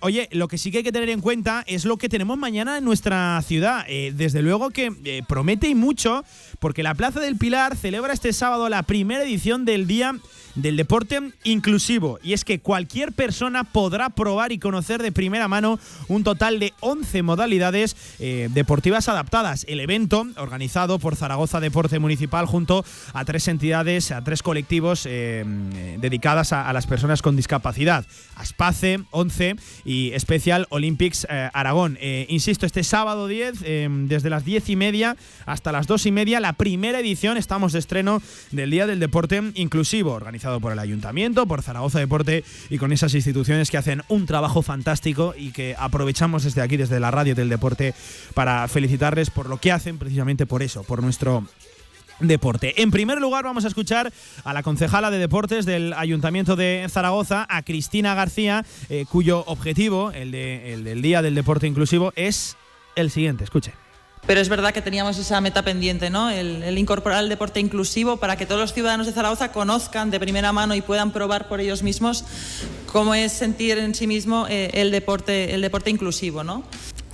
oye, 0.00 0.28
lo 0.32 0.48
que 0.48 0.58
sí 0.58 0.70
que 0.70 0.78
hay 0.78 0.84
que 0.84 0.92
tener 0.92 1.10
en 1.10 1.20
cuenta 1.20 1.64
es 1.66 1.84
lo 1.84 1.98
que 1.98 2.08
tenemos 2.08 2.38
mañana 2.38 2.78
en 2.78 2.84
nuestra 2.84 3.40
ciudad. 3.42 3.84
desde 3.86 4.42
luego 4.42 4.70
que 4.70 5.22
promete 5.28 5.68
y 5.68 5.74
mucho, 5.74 6.24
porque 6.58 6.82
la 6.82 6.94
Plaza 6.94 7.20
del 7.20 7.36
Pilar 7.36 7.76
celebra 7.76 8.12
este 8.12 8.32
sábado 8.32 8.68
la 8.68 8.82
primera 8.82 9.22
edición 9.22 9.64
del 9.64 9.86
Día 9.86 10.14
del 10.56 10.76
deporte 10.76 11.20
inclusivo. 11.44 12.18
Y 12.22 12.32
es 12.32 12.44
que 12.44 12.58
cualquier 12.58 13.12
persona 13.12 13.64
podrá 13.64 14.10
probar 14.10 14.52
y 14.52 14.58
conocer 14.58 15.02
de 15.02 15.12
primera 15.12 15.48
mano 15.48 15.78
un 16.08 16.24
total 16.24 16.58
de 16.58 16.72
11 16.80 17.22
modalidades 17.22 17.96
eh, 18.18 18.48
deportivas 18.52 19.08
adaptadas. 19.08 19.64
El 19.68 19.80
evento, 19.80 20.26
organizado 20.36 20.98
por 20.98 21.16
Zaragoza 21.16 21.60
Deporte 21.60 21.98
Municipal 21.98 22.46
junto 22.46 22.84
a 23.12 23.24
tres 23.24 23.48
entidades, 23.48 24.10
a 24.10 24.24
tres 24.24 24.42
colectivos 24.42 25.06
eh, 25.06 25.44
dedicadas 26.00 26.52
a, 26.52 26.72
las 26.72 26.86
personas 26.86 27.22
con 27.22 27.36
discapacidad. 27.36 28.06
Aspace, 28.34 29.00
11 29.10 29.56
y 29.84 30.12
Special 30.18 30.66
Olympics 30.70 31.26
eh, 31.30 31.50
Aragón. 31.52 31.98
insisto, 32.28 32.66
este 32.66 32.82
sábado 32.82 33.28
10, 33.28 33.60
desde 34.08 34.30
las 34.30 34.44
10 34.44 34.70
y 34.70 34.76
media 34.76 35.16
hasta 35.44 35.72
las 35.72 35.86
2 35.86 36.06
y 36.06 36.12
media, 36.12 36.40
la 36.40 36.54
primera 36.54 37.00
edición, 37.00 37.36
estamos 37.36 37.72
de 37.72 37.78
estreno 37.78 38.22
del 38.50 38.70
Día 38.70 38.86
del 38.86 39.00
Deporte 39.00 39.42
Inclusivo, 39.54 40.18
por 40.60 40.72
el 40.72 40.78
Ayuntamiento, 40.78 41.46
por 41.46 41.62
Zaragoza 41.62 41.98
Deporte 41.98 42.44
y 42.70 42.78
con 42.78 42.92
esas 42.92 43.14
instituciones 43.14 43.70
que 43.70 43.78
hacen 43.78 44.02
un 44.08 44.26
trabajo 44.26 44.62
fantástico 44.62 45.34
y 45.36 45.50
que 45.50 45.74
aprovechamos 45.78 46.44
desde 46.44 46.62
aquí, 46.62 46.76
desde 46.76 47.00
la 47.00 47.10
radio 47.10 47.34
del 47.34 47.48
deporte, 47.48 47.94
para 48.34 48.66
felicitarles 48.68 49.30
por 49.30 49.48
lo 49.48 49.58
que 49.58 49.72
hacen 49.72 49.98
precisamente 49.98 50.46
por 50.46 50.62
eso, 50.62 50.82
por 50.84 51.02
nuestro 51.02 51.44
deporte. 52.20 52.80
En 52.80 52.90
primer 52.90 53.20
lugar 53.20 53.44
vamos 53.44 53.64
a 53.64 53.68
escuchar 53.68 54.12
a 54.44 54.52
la 54.52 54.62
concejala 54.62 55.10
de 55.10 55.18
deportes 55.18 55.66
del 55.66 55.92
Ayuntamiento 55.92 56.56
de 56.56 56.86
Zaragoza, 56.88 57.46
a 57.48 57.62
Cristina 57.62 58.14
García, 58.14 58.64
eh, 58.88 59.04
cuyo 59.10 59.44
objetivo, 59.46 60.12
el, 60.12 60.30
de, 60.30 60.72
el 60.72 60.84
del 60.84 61.02
Día 61.02 61.22
del 61.22 61.34
Deporte 61.34 61.66
Inclusivo, 61.66 62.12
es 62.16 62.56
el 62.94 63.10
siguiente. 63.10 63.44
Escuche 63.44 63.85
pero 64.26 64.40
es 64.40 64.48
verdad 64.48 64.74
que 64.74 64.82
teníamos 64.82 65.18
esa 65.18 65.40
meta 65.40 65.62
pendiente, 65.62 66.10
¿no? 66.10 66.30
El, 66.30 66.76
incorporar 66.78 67.22
el 67.22 67.28
deporte 67.28 67.60
inclusivo 67.60 68.16
para 68.16 68.36
que 68.36 68.46
todos 68.46 68.60
los 68.60 68.72
ciudadanos 68.72 69.06
de 69.06 69.12
Zaragoza 69.12 69.52
conozcan 69.52 70.10
de 70.10 70.18
primera 70.18 70.52
mano 70.52 70.74
y 70.74 70.82
puedan 70.82 71.12
probar 71.12 71.48
por 71.48 71.60
ellos 71.60 71.82
mismos 71.82 72.24
cómo 72.92 73.14
es 73.14 73.32
sentir 73.32 73.78
en 73.78 73.94
sí 73.94 74.06
mismo 74.06 74.46
eh, 74.48 74.70
el, 74.74 74.90
deporte, 74.90 75.54
el 75.54 75.60
deporte 75.60 75.90
inclusivo, 75.90 76.42
¿no? 76.42 76.64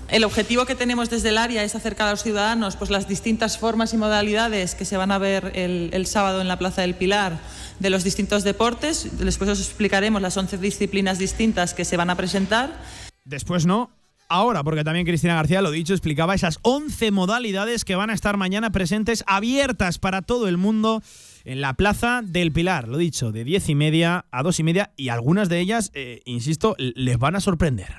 El 0.08 0.24
objetivo 0.24 0.66
que 0.66 0.74
tenemos 0.74 1.08
desde 1.08 1.30
el 1.30 1.38
área 1.38 1.64
es 1.64 1.74
acercar 1.74 2.08
a 2.08 2.10
los 2.10 2.22
ciudadanos 2.22 2.76
pues, 2.76 2.90
las 2.90 3.08
distintas 3.08 3.56
formas 3.56 3.94
y 3.94 3.96
modalidades 3.96 4.74
que 4.74 4.84
se 4.84 4.98
van 4.98 5.10
a 5.10 5.16
ver 5.16 5.52
el, 5.54 5.88
el 5.92 6.06
sábado 6.06 6.42
en 6.42 6.48
la 6.48 6.58
Plaza 6.58 6.82
del 6.82 6.94
Pilar 6.94 7.38
de 7.78 7.88
los 7.88 8.04
distintos 8.04 8.44
deportes. 8.44 9.18
Después 9.18 9.48
os 9.48 9.60
explicaremos 9.60 10.20
las 10.20 10.36
11 10.36 10.58
disciplinas 10.58 11.18
distintas 11.18 11.72
que 11.72 11.86
se 11.86 11.96
van 11.96 12.10
a 12.10 12.16
presentar. 12.16 12.78
Después 13.24 13.64
no, 13.64 13.90
ahora, 14.32 14.64
porque 14.64 14.82
también 14.82 15.04
Cristina 15.04 15.34
García, 15.34 15.60
lo 15.60 15.70
dicho, 15.70 15.92
explicaba 15.92 16.34
esas 16.34 16.58
11 16.62 17.10
modalidades 17.10 17.84
que 17.84 17.96
van 17.96 18.08
a 18.08 18.14
estar 18.14 18.38
mañana 18.38 18.70
presentes, 18.70 19.22
abiertas 19.26 19.98
para 19.98 20.22
todo 20.22 20.48
el 20.48 20.56
mundo 20.56 21.02
en 21.44 21.60
la 21.60 21.74
Plaza 21.74 22.22
del 22.24 22.50
Pilar, 22.50 22.88
lo 22.88 22.96
dicho, 22.96 23.30
de 23.30 23.44
10 23.44 23.68
y 23.68 23.74
media 23.74 24.24
a 24.30 24.42
2 24.42 24.60
y 24.60 24.62
media, 24.62 24.90
y 24.96 25.10
algunas 25.10 25.48
de 25.50 25.60
ellas, 25.60 25.90
eh, 25.94 26.22
insisto, 26.24 26.74
les 26.78 27.18
van 27.18 27.36
a 27.36 27.40
sorprender. 27.40 27.96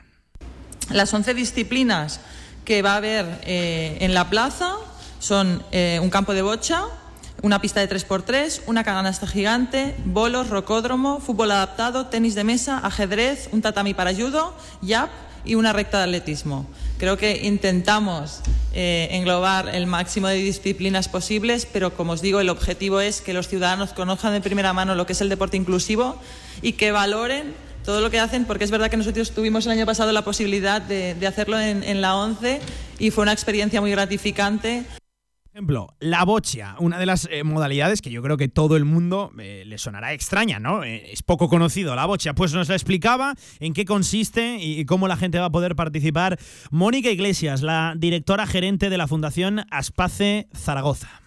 Las 0.90 1.14
11 1.14 1.36
disciplinas 1.36 2.20
que 2.66 2.82
va 2.82 2.94
a 2.94 2.98
haber 2.98 3.26
eh, 3.44 3.98
en 4.02 4.14
la 4.14 4.30
plaza 4.30 4.74
son 5.20 5.62
eh, 5.72 6.00
un 6.02 6.10
campo 6.10 6.34
de 6.34 6.42
bocha, 6.42 6.84
una 7.44 7.62
pista 7.62 7.80
de 7.80 7.90
3x3, 7.90 8.62
una 8.66 8.84
canasta 8.84 9.28
gigante, 9.28 9.96
bolos, 10.06 10.50
rocódromo, 10.50 11.20
fútbol 11.20 11.52
adaptado, 11.52 12.08
tenis 12.08 12.34
de 12.34 12.44
mesa, 12.44 12.80
ajedrez, 12.80 13.50
un 13.52 13.62
tatami 13.62 13.94
para 13.94 14.14
judo, 14.16 14.58
yap 14.82 15.10
y 15.46 15.56
una 15.56 15.74
recta 15.74 15.98
de 15.98 16.04
atletismo. 16.06 16.66
Creo 16.98 17.18
que 17.18 17.42
intentamos 17.44 18.42
eh, 18.74 19.10
englobar 19.12 19.70
el 19.74 19.88
máximo 19.88 20.28
de 20.28 20.36
disciplinas 20.36 21.10
posibles, 21.10 21.68
pero 21.72 21.94
como 21.96 22.14
os 22.14 22.22
digo, 22.22 22.40
el 22.40 22.50
objetivo 22.50 23.02
es 23.02 23.22
que 23.22 23.34
los 23.34 23.48
ciudadanos 23.48 23.94
conozcan 23.94 24.34
de 24.34 24.42
primera 24.42 24.74
mano 24.74 24.96
lo 24.96 25.06
que 25.06 25.14
es 25.14 25.22
el 25.22 25.30
deporte 25.30 25.58
inclusivo 25.58 26.18
y 26.62 26.74
que 26.74 26.92
valoren 26.92 27.54
todo 27.84 28.00
lo 28.00 28.10
que 28.10 28.20
hacen, 28.20 28.46
porque 28.46 28.64
es 28.64 28.72
verdad 28.72 28.90
que 28.90 28.98
nosotros 28.98 29.32
tuvimos 29.32 29.66
el 29.66 29.74
año 29.74 29.86
pasado 29.86 30.12
la 30.14 30.24
posibilidad 30.24 30.82
de, 30.82 31.28
hacerlo 31.28 31.60
en, 31.60 31.84
en 31.84 32.02
la 32.02 32.16
11 32.16 32.62
y 33.00 33.12
fue 33.12 33.24
una 33.24 33.34
experiencia 33.34 33.82
muy 33.82 33.92
gratificante 33.92 34.86
ejemplo, 35.54 35.94
la 36.00 36.26
bocha, 36.26 36.76
una 36.80 36.98
de 36.98 37.06
las 37.06 37.28
eh, 37.30 37.44
modalidades 37.44 38.02
que 38.02 38.10
yo 38.10 38.24
creo 38.24 38.38
que 38.38 38.48
todo 38.48 38.76
el 38.76 38.86
mundo 38.86 39.32
eh, 39.38 39.64
le 39.68 39.78
sonará 39.78 40.12
extraña, 40.12 40.58
¿no? 40.60 40.84
Eh, 40.84 41.12
es 41.12 41.22
poco 41.22 41.48
conocido 41.48 41.96
la 41.96 42.08
bocha. 42.08 42.34
Pues 42.34 42.54
nos 42.54 42.70
la 42.70 42.76
explicaba 42.76 43.36
en 43.60 43.74
qué 43.74 43.86
consiste 43.86 44.58
y, 44.60 44.84
cómo 44.86 45.08
la 45.08 45.16
gente 45.16 45.38
va 45.38 45.46
a 45.46 45.52
poder 45.52 45.76
participar. 45.76 46.40
Mónica 46.72 47.12
Iglesias, 47.12 47.62
la 47.62 47.94
directora 47.96 48.48
gerente 48.48 48.90
de 48.90 48.98
la 48.98 49.08
Fundación 49.08 49.64
Aspace 49.70 50.48
Zaragoza. 50.56 51.22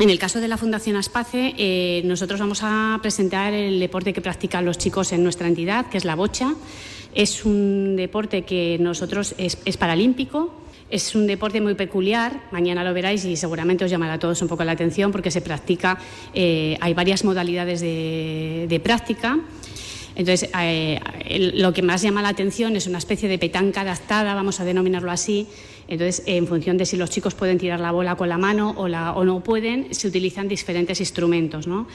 En 0.00 0.10
el 0.10 0.18
caso 0.18 0.40
de 0.40 0.48
la 0.48 0.58
Fundación 0.58 0.96
Aspace, 0.96 2.02
nosotros 2.04 2.40
vamos 2.40 2.60
a 2.62 2.98
presentar 3.02 3.54
el 3.54 3.78
deporte 3.78 4.12
que 4.12 4.20
practican 4.20 4.64
los 4.64 4.78
chicos 4.78 5.12
en 5.12 5.22
nuestra 5.22 5.46
entidad, 5.46 5.86
que 5.86 5.98
es 5.98 6.04
la 6.04 6.16
bocha. 6.16 6.54
Es 7.14 7.44
un 7.44 7.94
deporte 7.94 8.42
que 8.42 8.78
nosotros 8.80 9.36
es 9.38 9.76
paralímpico, 9.76 10.63
es 10.90 11.14
un 11.14 11.26
deporte 11.26 11.60
muy 11.60 11.74
peculiar, 11.74 12.40
mañana 12.50 12.84
lo 12.84 12.94
veráis 12.94 13.24
y 13.24 13.36
seguramente 13.36 13.84
os 13.84 13.90
llamará 13.90 14.14
a 14.14 14.18
todos 14.18 14.40
un 14.42 14.48
poco 14.48 14.64
la 14.64 14.72
atención 14.72 15.12
porque 15.12 15.30
se 15.30 15.40
practica, 15.40 15.98
eh, 16.34 16.76
hay 16.80 16.94
varias 16.94 17.24
modalidades 17.24 17.80
de, 17.80 18.80
práctica. 18.82 19.38
Entonces, 20.16 20.48
eh, 20.60 21.00
lo 21.54 21.72
que 21.72 21.82
más 21.82 22.02
llama 22.02 22.22
la 22.22 22.28
atención 22.28 22.76
es 22.76 22.86
una 22.86 22.98
especie 22.98 23.28
de 23.28 23.38
petanca 23.38 23.80
adaptada, 23.80 24.34
vamos 24.34 24.60
a 24.60 24.64
denominarlo 24.64 25.10
así. 25.10 25.48
Entonces, 25.88 26.22
en 26.26 26.46
función 26.46 26.76
de 26.78 26.86
si 26.86 26.96
los 26.96 27.10
chicos 27.10 27.34
pueden 27.34 27.58
tirar 27.58 27.80
la 27.80 27.90
bola 27.90 28.14
con 28.14 28.28
la 28.28 28.38
mano 28.38 28.74
o, 28.76 28.86
la, 28.86 29.12
o 29.12 29.24
no 29.24 29.40
pueden, 29.40 29.92
se 29.92 30.06
utilizan 30.06 30.46
diferentes 30.46 31.00
instrumentos. 31.00 31.66
¿no? 31.66 31.88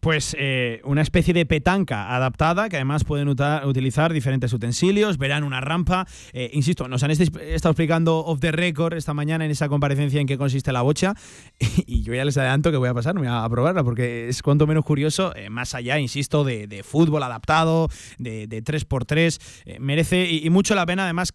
Pues 0.00 0.34
eh, 0.38 0.80
una 0.84 1.02
especie 1.02 1.34
de 1.34 1.44
petanca 1.44 2.16
adaptada 2.16 2.70
que 2.70 2.76
además 2.76 3.04
pueden 3.04 3.28
utilizar 3.28 4.12
diferentes 4.14 4.50
utensilios, 4.52 5.18
verán 5.18 5.44
una 5.44 5.60
rampa. 5.60 6.06
Eh, 6.32 6.50
insisto, 6.54 6.88
nos 6.88 7.02
han 7.02 7.10
estado 7.10 7.70
explicando 7.70 8.18
off 8.18 8.40
the 8.40 8.50
record 8.50 8.94
esta 8.94 9.12
mañana 9.12 9.44
en 9.44 9.50
esa 9.50 9.68
comparecencia 9.68 10.20
en 10.20 10.26
qué 10.26 10.38
consiste 10.38 10.72
la 10.72 10.80
bocha 10.80 11.14
y 11.86 12.02
yo 12.02 12.14
ya 12.14 12.24
les 12.24 12.38
adelanto 12.38 12.70
que 12.70 12.78
voy 12.78 12.88
a 12.88 12.94
pasar, 12.94 13.14
voy 13.16 13.26
a 13.28 13.46
probarla 13.50 13.84
porque 13.84 14.28
es 14.28 14.42
cuanto 14.42 14.66
menos 14.66 14.84
curioso, 14.84 15.34
eh, 15.36 15.50
más 15.50 15.74
allá, 15.74 15.98
insisto, 15.98 16.44
de, 16.44 16.82
fútbol 16.82 17.22
adaptado, 17.22 17.88
de, 18.18 18.48
3x3, 18.48 19.78
merece 19.80 20.30
y 20.30 20.48
mucho 20.48 20.74
la 20.74 20.86
pena 20.86 21.04
además 21.04 21.34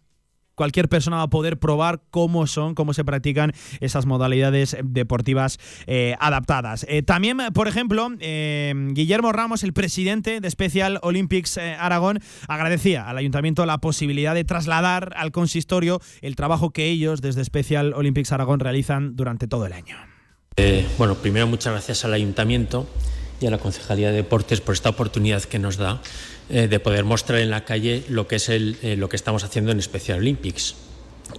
cualquier 0.55 0.89
persona 0.89 1.17
va 1.17 1.23
a 1.23 1.29
poder 1.29 1.57
probar 1.57 2.01
cómo 2.09 2.47
son, 2.47 2.75
cómo 2.75 2.93
se 2.93 3.05
practican 3.05 3.53
esas 3.79 4.05
modalidades 4.05 4.75
deportivas 4.83 5.59
eh, 5.87 6.15
adaptadas. 6.19 6.85
Eh, 6.89 7.03
también, 7.03 7.37
por 7.53 7.67
ejemplo, 7.67 8.09
eh, 8.19 8.73
Guillermo 8.91 9.31
Ramos, 9.31 9.63
el 9.63 9.73
presidente 9.73 10.39
de 10.41 10.49
Special 10.49 10.99
Olympics 11.03 11.57
Aragón, 11.57 12.19
agradecía 12.47 13.07
al 13.07 13.17
ayuntamiento 13.17 13.65
la 13.65 13.79
posibilidad 13.79 14.33
de 14.33 14.43
trasladar 14.43 15.13
al 15.15 15.31
consistorio 15.31 16.01
el 16.21 16.35
trabajo 16.35 16.71
que 16.71 16.85
ellos 16.85 17.21
desde 17.21 17.43
Special 17.43 17.93
Olympics 17.93 18.31
Aragón 18.31 18.59
realizan 18.59 19.15
durante 19.15 19.47
todo 19.47 19.65
el 19.65 19.73
año. 19.73 19.97
bueno, 20.97 21.15
primero 21.15 21.47
muchas 21.47 21.73
gracias 21.73 22.05
al 22.05 22.13
ayuntamiento 22.13 22.87
y 23.41 23.47
a 23.47 23.51
la 23.51 23.57
Concejalía 23.57 24.09
de 24.09 24.17
Deportes 24.17 24.61
por 24.61 24.73
esta 24.73 24.89
oportunidad 24.89 25.43
que 25.43 25.59
nos 25.59 25.77
da 25.77 26.01
eh, 26.49 26.67
de 26.67 26.79
poder 26.79 27.03
mostrar 27.03 27.39
en 27.39 27.49
la 27.49 27.65
calle 27.65 28.03
lo 28.09 28.27
que 28.27 28.35
es 28.37 28.49
el, 28.49 28.77
eh, 28.81 28.95
lo 28.95 29.09
que 29.09 29.15
estamos 29.15 29.43
haciendo 29.43 29.71
en 29.71 29.81
Special 29.81 30.19
Olympics 30.19 30.75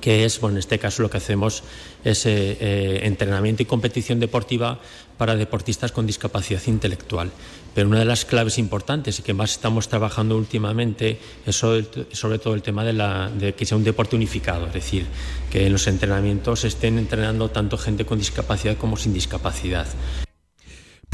que 0.01 0.25
es, 0.25 0.41
bueno, 0.41 0.57
en 0.57 0.59
este 0.59 0.79
caso 0.79 1.03
lo 1.03 1.11
que 1.11 1.19
hacemos 1.19 1.63
es 2.05 2.27
eh, 2.27 3.01
entrenamiento 3.05 3.63
y 3.63 3.67
competición 3.67 4.21
deportiva 4.21 4.81
para 5.17 5.37
deportistas 5.37 5.93
con 5.93 6.07
discapacidad 6.07 6.61
intelectual. 6.67 7.31
Pero 7.75 7.89
una 7.89 8.01
de 8.01 8.05
las 8.05 8.25
claves 8.25 8.59
importantes 8.59 9.19
y 9.19 9.23
que 9.23 9.35
más 9.35 9.53
estamos 9.53 9.89
trabajando 9.89 10.37
últimamente 10.37 11.19
es 11.47 11.57
sobre, 11.57 12.39
todo 12.39 12.55
el 12.55 12.63
tema 12.63 12.85
de, 12.85 12.93
de, 13.39 13.55
que 13.55 13.67
sea 13.67 13.77
un 13.77 13.85
deporte 13.85 14.17
unificado, 14.17 14.67
es 14.67 14.73
decir, 14.73 15.07
que 15.51 15.67
en 15.67 15.73
los 15.73 15.87
entrenamientos 15.87 16.65
estén 16.65 16.99
entrenando 16.99 17.51
tanto 17.51 17.77
gente 17.79 18.05
con 18.05 18.19
discapacidad 18.19 18.77
como 18.77 18.97
sin 18.97 19.13
discapacidad. 19.13 19.87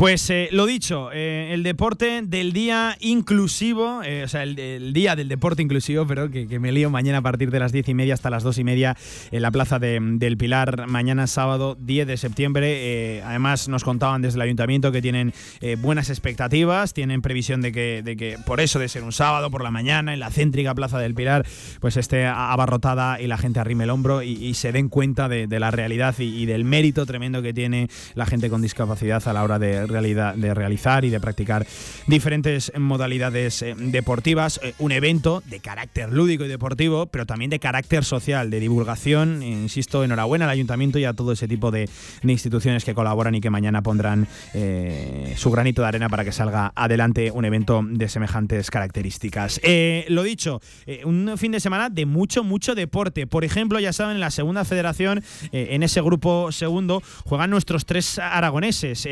Pues 0.03 0.29
eh, 0.31 0.49
lo 0.51 0.67
dicho, 0.67 1.11
eh, 1.13 1.51
el 1.53 1.63
deporte 1.63 2.23
del 2.25 2.53
día 2.53 2.97
inclusivo, 2.99 4.03
eh, 4.03 4.25
o 4.25 4.29
sea, 4.29 4.43
el, 4.43 4.93
día 4.93 5.15
del 5.15 5.29
deporte 5.29 5.63
inclusivo, 5.63 6.09
pero 6.09 6.29
que, 6.29 6.59
me 6.59 6.73
lío 6.73 6.91
mañana 6.91 7.19
a 7.19 7.23
partir 7.23 7.53
de 7.53 7.61
las 7.61 7.71
diez 7.71 7.89
y 7.89 7.95
media 7.95 8.15
hasta 8.15 8.29
las 8.29 8.43
dos 8.43 8.59
y 8.59 8.65
media 8.65 8.97
en 9.31 9.43
la 9.43 9.53
Plaza 9.53 9.79
del 9.79 10.37
Pilar, 10.37 10.89
mañana 10.89 11.29
sábado 11.29 11.77
10 11.79 12.09
de 12.09 12.17
septiembre. 12.17 13.23
además, 13.25 13.69
nos 13.69 13.85
contaban 13.85 14.23
desde 14.23 14.39
el 14.39 14.43
ayuntamiento 14.43 14.91
que 14.91 15.01
tienen 15.01 15.33
buenas 15.79 16.11
expectativas, 16.11 16.95
tienen 16.95 17.23
previsión 17.23 17.61
de 17.61 17.71
que, 17.71 18.03
de 18.03 18.17
que 18.17 18.39
por 18.45 18.61
eso 18.61 18.81
de 18.81 18.89
ser 18.89 19.05
un 19.05 19.13
sábado 19.13 19.53
por 19.53 19.63
la 19.63 19.71
mañana 19.71 20.13
en 20.13 20.19
la 20.19 20.31
céntrica 20.31 20.75
Plaza 20.75 20.99
del 20.99 21.15
Pilar, 21.15 21.47
pues 21.79 21.97
esté 21.97 22.27
abarrotada 22.27 23.21
y 23.21 23.29
la 23.29 23.39
gente 23.39 23.61
arrime 23.61 23.85
el 23.85 23.91
hombro 23.91 24.25
y, 24.25 24.53
se 24.55 24.73
den 24.73 24.89
cuenta 24.89 25.29
de, 25.29 25.47
la 25.61 25.71
realidad 25.71 26.17
y 26.19 26.45
del 26.47 26.65
mérito 26.65 27.07
tremendo 27.07 27.41
que 27.41 27.55
tiene 27.55 27.89
la 28.15 28.27
gente 28.27 28.51
con 28.51 28.63
discapacidad 28.63 29.23
a 29.29 29.33
la 29.33 29.45
hora 29.45 29.61
de 29.61 29.92
realidad, 29.93 30.35
de 30.35 30.55
realizar 30.55 31.05
y 31.05 31.11
de 31.11 31.21
practicar 31.21 31.67
diferentes 32.07 32.73
modalidades 32.79 33.63
eh, 33.63 33.75
deportivas. 33.79 34.61
Eh, 34.63 34.75
un 34.79 34.93
evento 34.93 35.43
de 35.47 35.61
carácter 35.61 36.13
lúdico 36.13 36.45
y 36.45 36.49
deportivo, 36.49 37.07
pero 37.07 37.27
también 37.27 37.51
de 37.51 37.59
carácter 37.59 38.05
social, 38.05 38.51
de 38.51 38.61
divulgación. 38.61 39.43
Insisto, 39.43 40.05
enhorabuena 40.05 40.47
al 40.47 40.51
ayuntamiento 40.51 40.99
y 40.99 41.05
a 41.05 41.13
todo 41.13 41.33
ese 41.33 41.49
tipo 41.49 41.71
de, 41.71 41.89
instituciones 42.23 42.85
que 42.85 42.95
colaboran 42.95 43.35
y 43.35 43.41
que 43.41 43.51
mañana 43.51 43.83
pondrán 43.83 44.27
eh, 44.55 45.35
su 45.37 45.51
granito 45.51 45.83
de 45.83 45.89
arena 45.89 46.09
para 46.09 46.25
que 46.25 46.33
salga 46.33 46.73
adelante 46.75 47.31
un 47.31 47.45
evento 47.45 47.83
de 47.87 48.09
semejantes 48.09 48.71
características. 48.71 49.61
lo 50.09 50.23
dicho, 50.23 50.61
un 51.05 51.35
fin 51.37 51.53
de 51.53 51.61
semana 51.61 51.91
de 51.91 52.07
mucho, 52.07 52.43
mucho 52.43 52.75
deporte. 52.75 53.27
Por 53.27 53.45
ejemplo, 53.45 53.79
ya 53.81 53.93
saben, 53.93 54.15
en 54.15 54.21
la 54.21 54.31
segunda 54.31 54.65
federación, 54.65 55.23
en 55.53 55.83
ese 55.83 56.01
grupo 56.01 56.51
segundo, 56.53 57.03
juegan 57.25 57.51
nuestros 57.51 57.85
tres 57.85 58.19
aragoneses. 58.19 59.07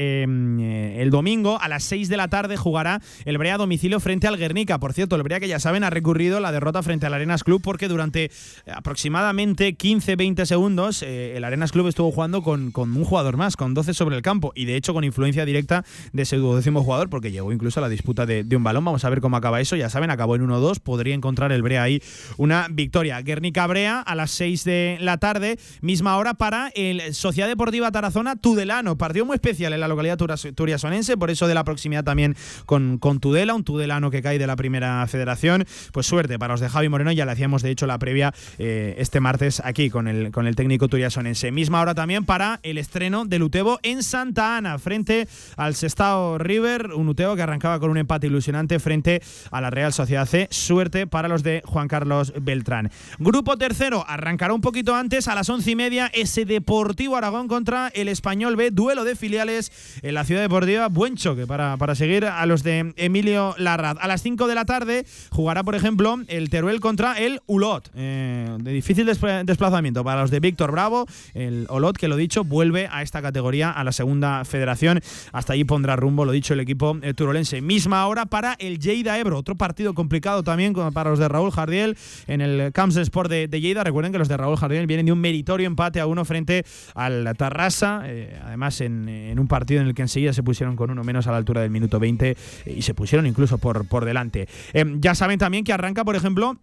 Eh, 0.62 1.03
el 1.03 1.11
domingo 1.11 1.61
a 1.61 1.69
las 1.69 1.85
6 1.85 2.09
de 2.09 2.16
la 2.16 2.28
tarde 2.28 2.57
jugará 2.57 3.01
el 3.24 3.39
Brea 3.39 3.55
a 3.55 3.59
domicilio 3.59 4.01
frente 4.01 4.27
al 4.27 4.37
Guernica. 4.37 4.78
Por 4.78 4.93
cierto, 4.93 5.16
el 5.16 5.23
Brea 5.23 5.41
que 5.41 5.49
ya 5.49 5.59
saben 5.59 5.85
ha 5.85 5.91
recurrido 5.91 6.41
la 6.41 6.53
derrota 6.53 6.82
frente 6.82 7.07
al 7.07 7.15
Arenas 7.15 7.45
Club 7.45 7.61
porque 7.62 7.89
durante 7.89 8.31
aproximadamente 8.73 9.77
15-20 9.77 10.45
segundos 10.45 11.03
eh, 11.03 11.37
el 11.37 11.45
Arenas 11.45 11.73
Club 11.73 11.89
estuvo 11.89 12.11
jugando 12.12 12.43
con, 12.43 12.73
un 12.74 13.05
jugador 13.05 13.37
más, 13.37 13.57
con 13.57 13.74
12 13.74 13.95
sobre 13.95 14.16
el 14.16 14.23
campo 14.23 14.53
y 14.55 14.65
de 14.65 14.77
hecho 14.77 14.95
con 14.95 15.05
influencia 15.05 15.45
directa 15.45 15.85
de 16.12 16.23
ese 16.23 16.37
duodécimo 16.37 16.82
jugador 16.82 17.11
porque 17.11 17.31
llegó 17.31 17.53
incluso 17.53 17.81
a 17.81 17.82
la 17.82 17.89
disputa 17.89 18.27
de, 18.27 18.45
un 18.55 18.65
balón. 18.65 18.85
Vamos 18.85 19.05
a 19.05 19.11
ver 19.11 19.20
cómo 19.20 19.37
acaba 19.37 19.61
eso. 19.61 19.77
Ya 19.77 19.89
saben, 19.89 20.11
acabó 20.11 20.37
en 20.37 20.47
1-2. 20.47 20.81
Podría 20.81 21.15
encontrar 21.15 21.53
el 21.53 21.62
Brea 21.62 21.82
ahí 21.82 22.03
una 22.37 22.66
victoria. 22.70 23.20
Guernica 23.23 23.66
Brea 23.66 24.01
a 24.01 24.15
las 24.15 24.31
6 24.32 24.65
de 24.65 24.99
la 25.01 25.19
tarde, 25.19 25.59
misma 25.81 26.16
hora 26.16 26.35
para 26.35 26.69
el 26.74 27.15
Sociedad 27.15 27.49
Deportiva 27.49 27.91
Tarazona 27.91 28.37
Tudelano. 28.37 28.97
Partido 28.97 29.24
muy 29.24 29.35
especial 29.35 29.73
en 29.73 29.81
la 29.81 29.89
localidad 29.89 30.19
turiasonense, 30.55 31.16
por 31.16 31.31
eso 31.31 31.47
de 31.47 31.55
la 31.55 31.64
proximidad 31.64 32.05
también 32.05 32.36
con, 32.66 32.98
con 32.98 33.20
Tudela, 33.20 33.55
un 33.55 33.64
tudelano 33.64 34.10
que 34.10 34.22
cae 34.22 34.39
de 34.39 34.47
la 34.47 34.56
primera 34.56 35.06
federación. 35.06 35.64
Pues 35.93 36.06
suerte 36.06 36.39
para 36.39 36.55
los 36.55 36.60
de 36.60 36.68
Javi 36.68 36.89
Moreno, 36.89 37.12
ya 37.12 37.24
le 37.24 37.32
hacíamos 37.32 37.62
de 37.62 37.70
hecho 37.70 37.86
la 37.86 37.98
previa 37.98 38.32
eh, 38.59 38.94
este 38.98 39.20
martes 39.20 39.60
aquí 39.64 39.90
con 39.90 40.09
el, 40.09 40.31
con 40.31 40.47
el 40.47 40.56
técnico 40.56 40.89
turiasonense. 40.89 41.51
Misma 41.51 41.81
hora 41.81 41.94
también 41.94 42.24
para 42.24 42.60
el 42.62 42.78
estreno 42.78 43.24
del 43.24 43.43
Utebo 43.43 43.78
en 43.82 44.02
Santa 44.02 44.56
Ana, 44.56 44.78
frente 44.78 45.28
al 45.56 45.74
Sestao 45.74 46.39
River, 46.39 46.93
un 46.94 47.09
Utebo 47.09 47.36
que 47.36 47.43
arrancaba 47.43 47.78
con 47.81 47.90
un 47.90 47.98
empate 47.98 48.27
ilusionante 48.27 48.78
frente 48.78 49.22
a 49.51 49.60
la 49.60 49.70
Real 49.70 49.93
Sociedad 49.93 50.27
C. 50.27 50.48
Suerte 50.51 51.06
para 51.06 51.28
los 51.28 51.43
de 51.43 51.62
Juan 51.64 51.89
Carlos 51.89 52.32
Beltrán. 52.40 52.90
Grupo 53.18 53.56
tercero, 53.56 54.05
arrancará 54.06 54.55
un 54.55 54.60
poquito 54.60 54.94
antes, 54.94 55.28
a 55.28 55.35
las 55.35 55.48
once 55.48 55.70
y 55.70 55.77
media, 55.77 56.10
ese 56.12 56.44
Deportivo 56.44 57.16
Aragón 57.16 57.48
contra 57.48 57.89
el 57.89 58.09
Español 58.09 58.56
B, 58.56 58.70
duelo 58.70 59.05
de 59.05 59.16
filiales 59.16 59.72
en 60.02 60.14
la 60.14 60.24
ciudad 60.24 60.40
Deportiva, 60.41 60.89
buen 60.89 61.17
choque 61.17 61.47
para, 61.47 61.77
para 61.77 61.95
seguir 61.95 62.25
a 62.25 62.45
los 62.47 62.62
de 62.62 62.93
Emilio 62.97 63.55
Larraz. 63.59 63.97
A 64.01 64.09
las 64.09 64.23
5 64.23 64.47
de 64.47 64.55
la 64.55 64.65
tarde 64.65 65.05
jugará, 65.31 65.62
por 65.62 65.75
ejemplo, 65.75 66.19
el 66.29 66.51
Teruel 66.51 66.81
contra 66.81 67.19
el 67.19 67.41
Ulot, 67.47 67.91
eh, 67.95 68.57
de 68.59 68.73
difícil 68.73 69.07
desplazamiento 69.07 70.03
para 70.05 70.23
los 70.23 70.31
de 70.31 70.41
Víctor 70.41 70.73
Bravo. 70.73 71.07
El 71.35 71.67
Ulot, 71.71 71.97
que 71.97 72.09
lo 72.09 72.17
dicho, 72.17 72.45
vuelve 72.45 72.89
a 72.91 73.03
esta 73.03 73.23
categoría, 73.23 73.71
a 73.71 73.85
la 73.85 73.93
segunda 73.93 74.45
federación. 74.45 75.01
Hasta 75.33 75.53
allí 75.53 75.65
pondrá 75.65 75.97
rumbo, 75.97 76.25
lo 76.25 76.33
dicho, 76.33 76.55
el 76.55 76.61
equipo 76.61 76.97
eh, 77.03 77.15
turolense. 77.15 77.61
Misma 77.61 78.07
hora 78.07 78.27
para 78.27 78.55
el 78.59 78.79
Lleida 78.79 79.19
Ebro, 79.19 79.39
otro 79.39 79.55
partido 79.55 79.95
complicado 79.95 80.43
también 80.43 80.73
para 80.93 81.11
los 81.11 81.19
de 81.19 81.29
Raúl 81.29 81.51
Jardiel 81.51 81.97
en 82.27 82.41
el 82.41 82.73
Camps 82.73 82.95
de 82.95 83.03
Sport 83.03 83.31
de, 83.31 83.61
Lleida. 83.61 83.85
Recuerden 83.85 84.12
que 84.12 84.19
los 84.19 84.29
de 84.29 84.37
Raúl 84.37 84.57
Jardiel 84.57 84.87
vienen 84.87 85.07
de 85.07 85.12
un 85.12 85.21
meritorio 85.21 85.67
empate 85.67 86.01
a 86.01 86.07
uno 86.07 86.25
frente 86.25 86.65
al 86.95 87.35
Tarrasa, 87.37 88.03
eh, 88.07 88.39
además 88.45 88.81
en, 88.81 89.09
en 89.09 89.39
un 89.39 89.47
partido 89.47 89.81
en 89.81 89.89
el 89.89 89.95
que 89.95 90.03
enseguida 90.03 90.30
se 90.32 90.43
pusieron 90.43 90.77
con 90.77 90.90
uno 90.90 91.05
menos 91.05 91.27
a 91.27 91.32
la 91.32 91.36
altura 91.36 91.61
del 91.62 91.70
minuto 91.70 91.98
20 91.98 92.36
y 92.66 92.82
se 92.82 92.94
pusieron 92.94 93.27
incluso 93.27 93.59
por, 93.59 93.86
por 93.86 94.05
delante. 94.05 94.48
Em, 94.73 95.01
ya 95.01 95.15
saben 95.15 95.39
también 95.39 95.65
que 95.65 95.73
arranca, 95.73 96.05
por 96.05 96.16
ejemplo, 96.16 96.59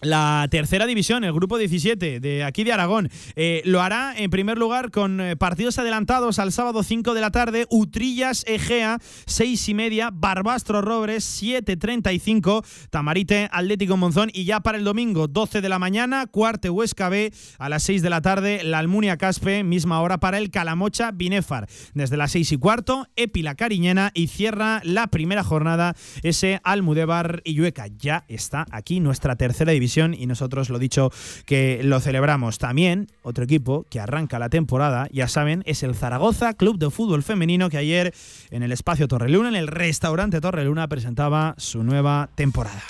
la 0.00 0.46
tercera 0.50 0.86
división, 0.86 1.24
el 1.24 1.32
grupo 1.32 1.58
17 1.58 2.20
de 2.20 2.44
aquí 2.44 2.64
de 2.64 2.72
Aragón. 2.72 3.10
Eh, 3.36 3.62
lo 3.64 3.82
hará 3.82 4.14
en 4.16 4.30
primer 4.30 4.58
lugar 4.58 4.90
con 4.90 5.20
eh, 5.20 5.36
partidos 5.36 5.78
adelantados 5.78 6.38
al 6.38 6.52
sábado 6.52 6.82
5 6.82 7.14
de 7.14 7.20
la 7.20 7.30
tarde, 7.30 7.66
Utrillas 7.70 8.44
Egea 8.46 8.98
6 9.26 9.68
y 9.68 9.74
media, 9.74 10.10
Barbastro 10.12 10.82
Robres 10.82 11.42
7.35, 11.42 12.64
Tamarite 12.90 13.48
Atlético 13.50 13.96
Monzón 13.96 14.30
y 14.32 14.44
ya 14.44 14.60
para 14.60 14.78
el 14.78 14.84
domingo 14.84 15.26
12 15.26 15.60
de 15.60 15.68
la 15.68 15.78
mañana, 15.78 16.26
Cuarte 16.26 16.70
Huesca 16.70 17.08
B 17.08 17.32
a 17.58 17.68
las 17.68 17.82
6 17.82 18.02
de 18.02 18.10
la 18.10 18.20
tarde, 18.20 18.62
la 18.62 18.78
Almunia 18.78 19.16
Caspe, 19.16 19.64
misma 19.64 20.00
hora 20.00 20.18
para 20.18 20.38
el 20.38 20.50
Calamocha 20.50 21.10
Binefar. 21.10 21.68
Desde 21.94 22.16
las 22.16 22.32
6 22.32 22.52
y 22.52 22.56
cuarto, 22.58 23.08
Epi 23.16 23.42
la 23.42 23.56
Cariñena 23.56 24.12
y 24.14 24.28
cierra 24.28 24.80
la 24.84 25.08
primera 25.08 25.42
jornada 25.42 25.96
ese 26.22 26.60
Almudebar 26.62 27.42
y 27.44 27.54
Llueca. 27.54 27.86
Ya 27.88 28.24
está 28.28 28.64
aquí 28.70 29.00
nuestra 29.00 29.36
tercera 29.36 29.72
división 29.72 29.87
y 29.96 30.26
nosotros 30.26 30.70
lo 30.70 30.78
dicho 30.78 31.10
que 31.46 31.80
lo 31.82 32.00
celebramos. 32.00 32.58
También 32.58 33.08
otro 33.22 33.44
equipo 33.44 33.86
que 33.90 34.00
arranca 34.00 34.38
la 34.38 34.48
temporada, 34.48 35.08
ya 35.12 35.28
saben, 35.28 35.62
es 35.66 35.82
el 35.82 35.94
Zaragoza 35.94 36.54
Club 36.54 36.78
de 36.78 36.90
Fútbol 36.90 37.22
Femenino 37.22 37.70
que 37.70 37.78
ayer 37.78 38.14
en 38.50 38.62
el 38.62 38.72
espacio 38.72 39.08
Torreluna, 39.08 39.48
en 39.48 39.56
el 39.56 39.68
restaurante 39.68 40.40
Torreluna, 40.40 40.88
presentaba 40.88 41.54
su 41.58 41.82
nueva 41.82 42.30
temporada. 42.34 42.82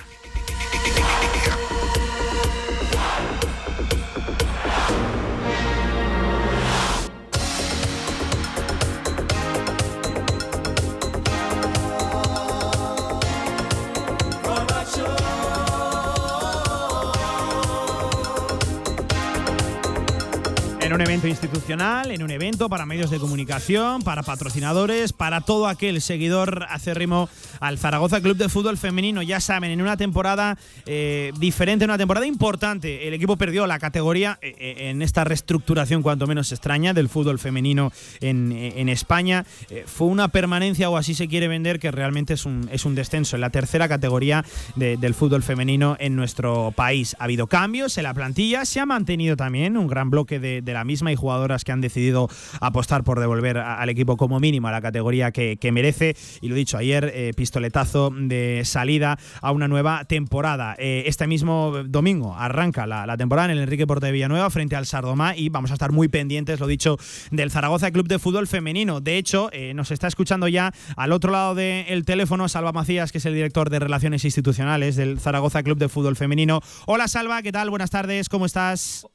Un 20.98 21.02
evento 21.02 21.28
institucional, 21.28 22.10
en 22.10 22.24
un 22.24 22.30
evento 22.32 22.68
para 22.68 22.84
medios 22.84 23.08
de 23.08 23.20
comunicación, 23.20 24.02
para 24.02 24.24
patrocinadores, 24.24 25.12
para 25.12 25.42
todo 25.42 25.68
aquel 25.68 26.00
seguidor 26.00 26.66
acérrimo 26.70 27.28
al 27.60 27.78
Zaragoza 27.78 28.20
Club 28.20 28.36
de 28.36 28.48
Fútbol 28.48 28.76
Femenino. 28.76 29.22
Ya 29.22 29.38
saben, 29.38 29.70
en 29.70 29.80
una 29.80 29.96
temporada 29.96 30.58
eh, 30.86 31.30
diferente, 31.38 31.84
en 31.84 31.92
una 31.92 31.98
temporada 31.98 32.26
importante, 32.26 33.06
el 33.06 33.14
equipo 33.14 33.36
perdió 33.36 33.68
la 33.68 33.78
categoría 33.78 34.40
eh, 34.42 34.56
eh, 34.58 34.90
en 34.90 35.00
esta 35.00 35.22
reestructuración, 35.22 36.02
cuanto 36.02 36.26
menos 36.26 36.50
extraña, 36.50 36.92
del 36.92 37.08
fútbol 37.08 37.38
femenino 37.38 37.92
en, 38.20 38.88
España. 38.88 39.46
fue 39.86 40.08
una 40.08 40.28
permanencia, 40.28 40.90
o 40.90 40.96
así 40.96 41.14
se 41.14 41.28
quiere 41.28 41.46
vender, 41.46 41.78
que 41.78 41.92
realmente 41.92 42.34
es 42.34 42.44
un, 42.44 42.68
es 42.72 42.84
un 42.84 42.96
descenso 42.96 43.36
en 43.36 43.42
la 43.42 43.50
tercera 43.50 43.88
categoría 43.88 44.44
del 44.74 45.14
fútbol 45.14 45.44
femenino 45.44 45.96
en 46.00 46.16
nuestro 46.16 46.72
país. 46.74 47.14
Ha 47.20 47.24
habido 47.24 47.46
cambios 47.46 47.98
en 47.98 48.02
la 48.02 48.14
plantilla, 48.14 48.64
se 48.64 48.80
ha 48.80 48.86
mantenido 48.86 49.36
también 49.36 49.76
un 49.76 49.86
gran 49.86 50.10
bloque 50.10 50.40
de, 50.40 50.60
de 50.60 50.72
la 50.72 50.88
misma 50.89 51.12
y 51.12 51.15
jugadoras 51.15 51.62
que 51.62 51.70
han 51.70 51.81
decidido 51.81 52.28
apostar 52.60 53.05
por 53.05 53.20
devolver 53.20 53.59
al 53.59 53.89
equipo 53.90 54.16
como 54.16 54.40
mínimo 54.40 54.66
a 54.66 54.73
la 54.73 54.81
categoría 54.81 55.31
que, 55.31 55.70
merece. 55.70 56.16
Y 56.40 56.48
lo 56.48 56.55
dicho 56.55 56.78
ayer, 56.78 57.12
eh, 57.15 57.32
pistoletazo 57.36 58.10
de 58.10 58.62
salida 58.65 59.19
a 59.43 59.52
una 59.52 59.69
nueva 59.69 60.06
temporada. 60.06 60.74
Eh, 60.78 61.05
este 61.06 61.27
mismo 61.27 61.85
domingo 61.85 62.35
arranca 62.35 62.86
la, 62.86 63.16
temporada 63.19 63.52
en 63.52 63.59
el 63.59 63.62
Enrique 63.65 63.86
Porte 63.86 64.06
de 64.06 64.12
Villanueva 64.12 64.48
frente 64.48 64.77
al 64.77 64.86
Sardomá 64.86 65.36
y 65.36 65.51
vamos 65.51 65.70
a 65.70 65.74
estar 65.74 65.93
muy 65.93 66.09
pendientes, 66.09 66.59
lo 66.59 66.66
dicho, 66.66 66.97
del 67.31 67.51
Zaragoza 67.51 67.90
Club 67.90 68.09
de 68.09 68.19
Fútbol 68.19 68.47
Femenino. 68.47 69.01
De 69.01 69.19
hecho, 69.19 69.51
eh, 69.52 69.74
nos 69.74 69.90
está 69.90 70.09
escuchando 70.09 70.48
ya 70.48 70.73
al 70.97 71.12
otro 71.12 71.31
lado 71.31 71.55
del 71.55 72.05
teléfono 72.06 72.48
Salva 72.48 72.73
Macías, 72.73 73.12
que 73.12 73.19
es 73.19 73.27
el 73.27 73.35
director 73.35 73.69
de 73.69 73.78
Relaciones 73.78 74.24
Institucionales 74.24 74.97
del 74.97 75.20
Zaragoza 75.20 75.62
Club 75.62 75.78
de 75.78 75.89
Fútbol 75.89 76.16
Femenino. 76.16 76.60
Hola 76.86 77.09
Salva, 77.09 77.43
¿qué 77.43 77.52
tal? 77.52 77.69
Buenas 77.70 77.90
tardes, 77.90 78.28
¿cómo 78.28 78.47
estás? 78.47 79.06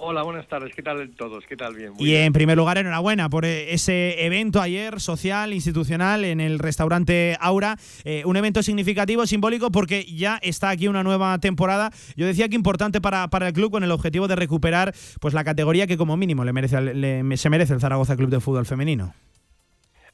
Hola, 0.00 0.22
buenas 0.22 0.48
tardes. 0.48 0.74
¿Qué 0.74 0.82
tal 0.82 1.10
todos? 1.16 1.44
¿Qué 1.46 1.56
tal? 1.56 1.74
Bien. 1.74 1.92
y 1.98 2.14
en 2.14 2.32
primer 2.32 2.56
lugar, 2.56 2.78
enhorabuena 2.78 3.28
por 3.28 3.44
eh, 3.44 3.72
ese 3.72 4.24
evento 4.24 4.60
ayer 4.60 5.00
social, 5.00 5.52
institucional, 5.52 6.24
en 6.24 6.40
el 6.40 6.58
restaurante 6.58 7.36
Aura. 7.40 7.76
Eh, 8.04 8.22
un 8.24 8.36
evento 8.36 8.62
significativo, 8.62 9.26
simbólico, 9.26 9.70
porque 9.70 10.04
ya 10.04 10.38
está 10.42 10.70
aquí 10.70 10.88
una 10.88 11.04
nueva 11.04 11.38
temporada. 11.38 11.90
Yo 12.16 12.26
decía 12.26 12.48
que 12.48 12.56
importante 12.56 13.00
para, 13.00 13.28
para 13.28 13.48
el 13.48 13.52
club 13.52 13.70
con 13.70 13.84
el 13.84 13.90
objetivo 13.92 14.26
de 14.26 14.36
recuperar 14.36 14.94
pues 15.20 15.32
la 15.32 15.44
categoría 15.44 15.86
que 15.86 15.96
como 15.96 16.16
mínimo 16.16 16.44
le 16.44 16.52
merece, 16.52 17.36
se 17.36 17.50
merece 17.50 17.74
el 17.74 17.80
Zaragoza 17.80 18.16
Club 18.16 18.30
de 18.30 18.40
Fútbol 18.40 18.66
Femenino. 18.66 19.14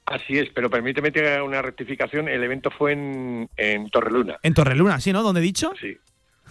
Así 0.07 0.39
es, 0.39 0.48
pero 0.55 0.69
permíteme 0.69 1.12
que 1.12 1.40
una 1.40 1.62
rectificación. 1.62 2.28
El 2.28 2.43
evento 2.43 2.70
fue 2.70 2.93
en, 2.93 3.48
en 3.57 3.89
Torreluna. 3.90 4.39
En 4.43 4.55
Torreluna, 4.55 5.01
¿sí, 5.01 5.12
no? 5.12 5.23
¿Dónde 5.23 5.40
he 5.40 5.44
dicho? 5.44 5.73
Sí. 5.81 5.97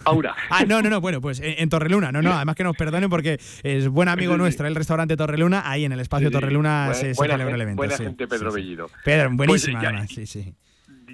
Aura. 0.04 0.34
Ah, 0.50 0.64
no, 0.66 0.82
no, 0.82 0.90
no, 0.90 1.00
bueno, 1.00 1.20
pues 1.20 1.40
en, 1.42 1.68
Torreluna, 1.68 2.10
no, 2.10 2.22
no, 2.22 2.32
además 2.32 2.56
que 2.56 2.64
nos 2.64 2.76
perdonen 2.76 3.08
porque 3.08 3.38
es 3.62 3.88
buen 3.88 4.08
amigo 4.08 4.36
nuestro, 4.36 4.66
el 4.66 4.74
restaurante 4.74 5.16
Torreluna, 5.16 5.62
ahí 5.64 5.84
en 5.84 5.92
el 5.92 6.00
espacio 6.00 6.30
Torreluna 6.30 6.92
se, 6.92 7.14
celebra 7.14 7.54
el 7.54 7.60
evento. 7.60 7.76
Buena 7.76 7.96
gente, 7.96 8.26
Pedro 8.26 8.52
Bellido. 8.52 8.90
Pedro, 9.04 9.28
pues 9.28 9.36
buenísima, 9.36 10.06
sí, 10.08 10.26
sí. 10.26 10.54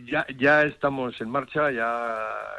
Ya, 0.04 0.26
ya 0.38 0.62
estamos 0.62 1.20
en 1.20 1.30
marcha, 1.30 1.70
ya 1.70 2.16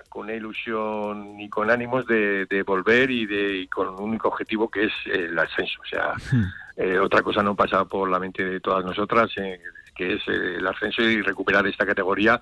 con 0.10 0.30
ilusión 0.30 1.40
y 1.40 1.50
con 1.50 1.70
ánimos 1.70 2.06
de, 2.06 2.64
volver 2.66 3.10
y, 3.10 3.26
de, 3.26 3.68
con 3.74 3.90
un 3.90 4.02
único 4.02 4.28
objetivo 4.28 4.70
que 4.70 4.86
es 4.86 4.94
el 5.06 5.38
ascenso. 5.38 5.80
O 5.82 5.86
sea, 5.86 6.14
hmm. 6.32 6.44
eh, 6.78 7.00
otra 7.00 7.22
cosa 7.22 7.42
no 7.44 7.56
pasa 7.56 7.86
por 7.86 8.10
la 8.10 8.20
mente 8.20 8.44
de 8.44 8.60
todas 8.60 8.84
nosotras, 8.84 9.30
eh, 9.38 9.60
que 9.96 10.16
es 10.16 10.28
el 10.28 10.66
ascenso 10.68 11.02
y 11.04 11.22
recuperar 11.22 11.66
esta 11.68 11.86
categoría 11.86 12.42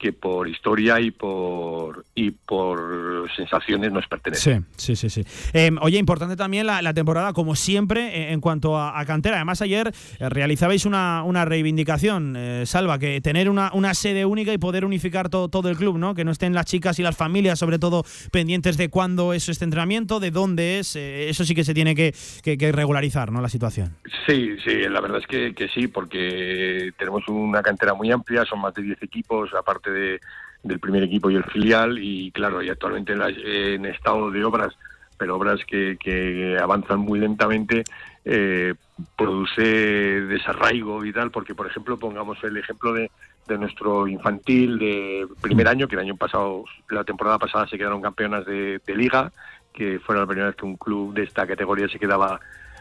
que 0.00 0.14
por 0.14 0.48
historia 0.48 0.98
y 0.98 1.10
por 1.10 2.06
y 2.14 2.30
por 2.30 3.28
sensaciones 3.36 3.92
nos 3.92 4.06
pertenece. 4.08 4.62
Sí, 4.76 4.96
sí, 4.96 5.10
sí. 5.10 5.22
sí. 5.22 5.50
Em, 5.52 5.76
oye, 5.82 5.98
importante 5.98 6.36
también 6.36 6.66
la, 6.66 6.94
temporada, 6.94 7.34
como 7.34 7.54
siempre, 7.54 8.08
eh, 8.08 8.32
en 8.32 8.40
cuanto 8.40 8.78
a, 8.78 9.04
cantera. 9.04 9.36
Además, 9.36 9.60
ayer 9.60 9.92
eh, 10.18 10.28
realizabais 10.28 10.86
una, 10.86 11.22
una 11.22 11.44
reivindicación, 11.44 12.34
eh, 12.36 12.64
Salva, 12.64 12.98
que 12.98 13.20
tener 13.20 13.50
una, 13.50 13.70
una, 13.74 13.92
sede 13.92 14.24
única 14.24 14.52
y 14.54 14.58
poder 14.58 14.86
unificar 14.86 15.28
todo, 15.28 15.48
todo 15.48 15.68
el 15.68 15.76
club, 15.76 15.98
¿no? 15.98 16.14
Que 16.14 16.24
no 16.24 16.30
estén 16.30 16.54
las 16.54 16.64
chicas 16.64 16.98
y 16.98 17.02
las 17.02 17.16
familias, 17.16 17.58
sobre 17.58 17.78
todo, 17.78 18.04
pendientes 18.32 18.78
de 18.78 18.88
cuándo 18.88 19.34
es 19.34 19.50
este 19.50 19.64
entrenamiento, 19.64 20.18
de 20.18 20.30
dónde 20.30 20.78
es. 20.78 20.96
eso 20.96 21.44
sí 21.44 21.54
que 21.54 21.64
se 21.64 21.74
tiene 21.74 21.94
que, 21.94 22.14
que, 22.42 22.72
regularizar, 22.72 23.30
¿no? 23.30 23.42
La 23.42 23.50
situación. 23.50 23.96
Sí, 24.26 24.56
sí, 24.64 24.88
la 24.88 25.00
verdad 25.00 25.18
es 25.18 25.26
que, 25.26 25.54
que 25.54 25.68
sí, 25.68 25.88
porque 25.88 26.92
tenemos 26.96 27.28
una 27.28 27.62
cantera 27.62 27.92
muy 27.92 28.10
amplia, 28.10 28.46
son 28.46 28.60
más 28.60 28.72
de 28.74 28.82
10 28.82 29.02
equipos, 29.02 29.50
aparte 29.54 29.89
del 29.90 30.80
primer 30.80 31.02
equipo 31.02 31.30
y 31.30 31.36
el 31.36 31.44
filial 31.44 31.98
y 31.98 32.30
claro, 32.32 32.62
y 32.62 32.68
actualmente 32.68 33.12
en, 33.12 33.86
estado 33.86 34.30
de 34.30 34.44
obras, 34.44 34.74
pero 35.16 35.36
obras 35.36 35.60
que, 35.64 36.58
avanzan 36.60 37.00
muy 37.00 37.18
lentamente, 37.18 37.84
eh, 38.24 38.74
produce 39.16 39.62
desarraigo 39.62 41.04
y 41.04 41.12
tal, 41.12 41.30
porque 41.30 41.54
por 41.54 41.66
ejemplo 41.66 41.98
pongamos 41.98 42.42
el 42.44 42.56
ejemplo 42.56 42.92
de, 42.92 43.10
nuestro 43.58 44.06
infantil 44.06 44.78
de 44.78 45.26
primer 45.40 45.66
año, 45.66 45.88
que 45.88 45.96
el 45.96 46.02
año 46.02 46.16
pasado, 46.16 46.64
la 46.88 47.02
temporada 47.02 47.36
pasada 47.36 47.66
se 47.66 47.76
quedaron 47.76 48.00
campeonas 48.00 48.46
de, 48.46 48.80
de 48.86 48.94
liga, 48.94 49.32
que 49.72 49.98
fue 49.98 50.16
la 50.16 50.24
primera 50.24 50.46
vez 50.46 50.56
que 50.56 50.66
un 50.66 50.76
club 50.76 51.14
de 51.14 51.24
esta 51.24 51.48
categoría 51.48 51.88
se 51.88 51.98
quedaba 51.98 52.38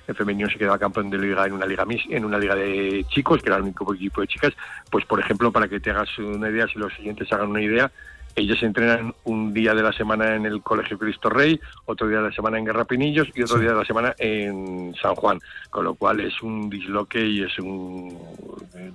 el 0.09 0.15
femenino 0.15 0.49
se 0.49 0.57
quedaba 0.57 0.79
campeón 0.79 1.09
de 1.09 1.17
liga 1.17 1.45
en 1.45 1.53
una 1.53 1.65
liga 1.65 1.85
en 2.09 2.25
una 2.25 2.37
liga 2.37 2.55
de 2.55 3.05
chicos, 3.09 3.41
que 3.41 3.49
era 3.49 3.57
el 3.57 3.63
único 3.63 3.93
equipo 3.93 4.21
de 4.21 4.27
chicas, 4.27 4.53
pues 4.89 5.05
por 5.05 5.19
ejemplo, 5.19 5.51
para 5.51 5.67
que 5.67 5.79
te 5.79 5.91
hagas 5.91 6.17
una 6.17 6.49
idea, 6.49 6.67
si 6.67 6.79
los 6.79 6.93
siguientes 6.93 7.31
hagan 7.31 7.49
una 7.49 7.61
idea, 7.61 7.91
ellos 8.35 8.61
entrenan 8.63 9.13
un 9.23 9.53
día 9.53 9.73
de 9.73 9.83
la 9.83 9.91
semana 9.91 10.35
en 10.35 10.45
el 10.45 10.61
Colegio 10.61 10.97
Cristo 10.97 11.29
Rey, 11.29 11.59
otro 11.85 12.07
día 12.07 12.19
de 12.19 12.29
la 12.29 12.31
semana 12.31 12.57
en 12.57 12.65
Guerra 12.65 12.85
Pinillos 12.85 13.27
y 13.35 13.43
otro 13.43 13.59
día 13.59 13.71
de 13.71 13.77
la 13.77 13.85
semana 13.85 14.15
en 14.17 14.95
San 15.01 15.15
Juan, 15.15 15.39
con 15.69 15.83
lo 15.83 15.95
cual 15.95 16.19
es 16.21 16.41
un 16.41 16.69
disloque 16.69 17.25
y 17.25 17.43
es 17.43 17.59
un... 17.59 18.17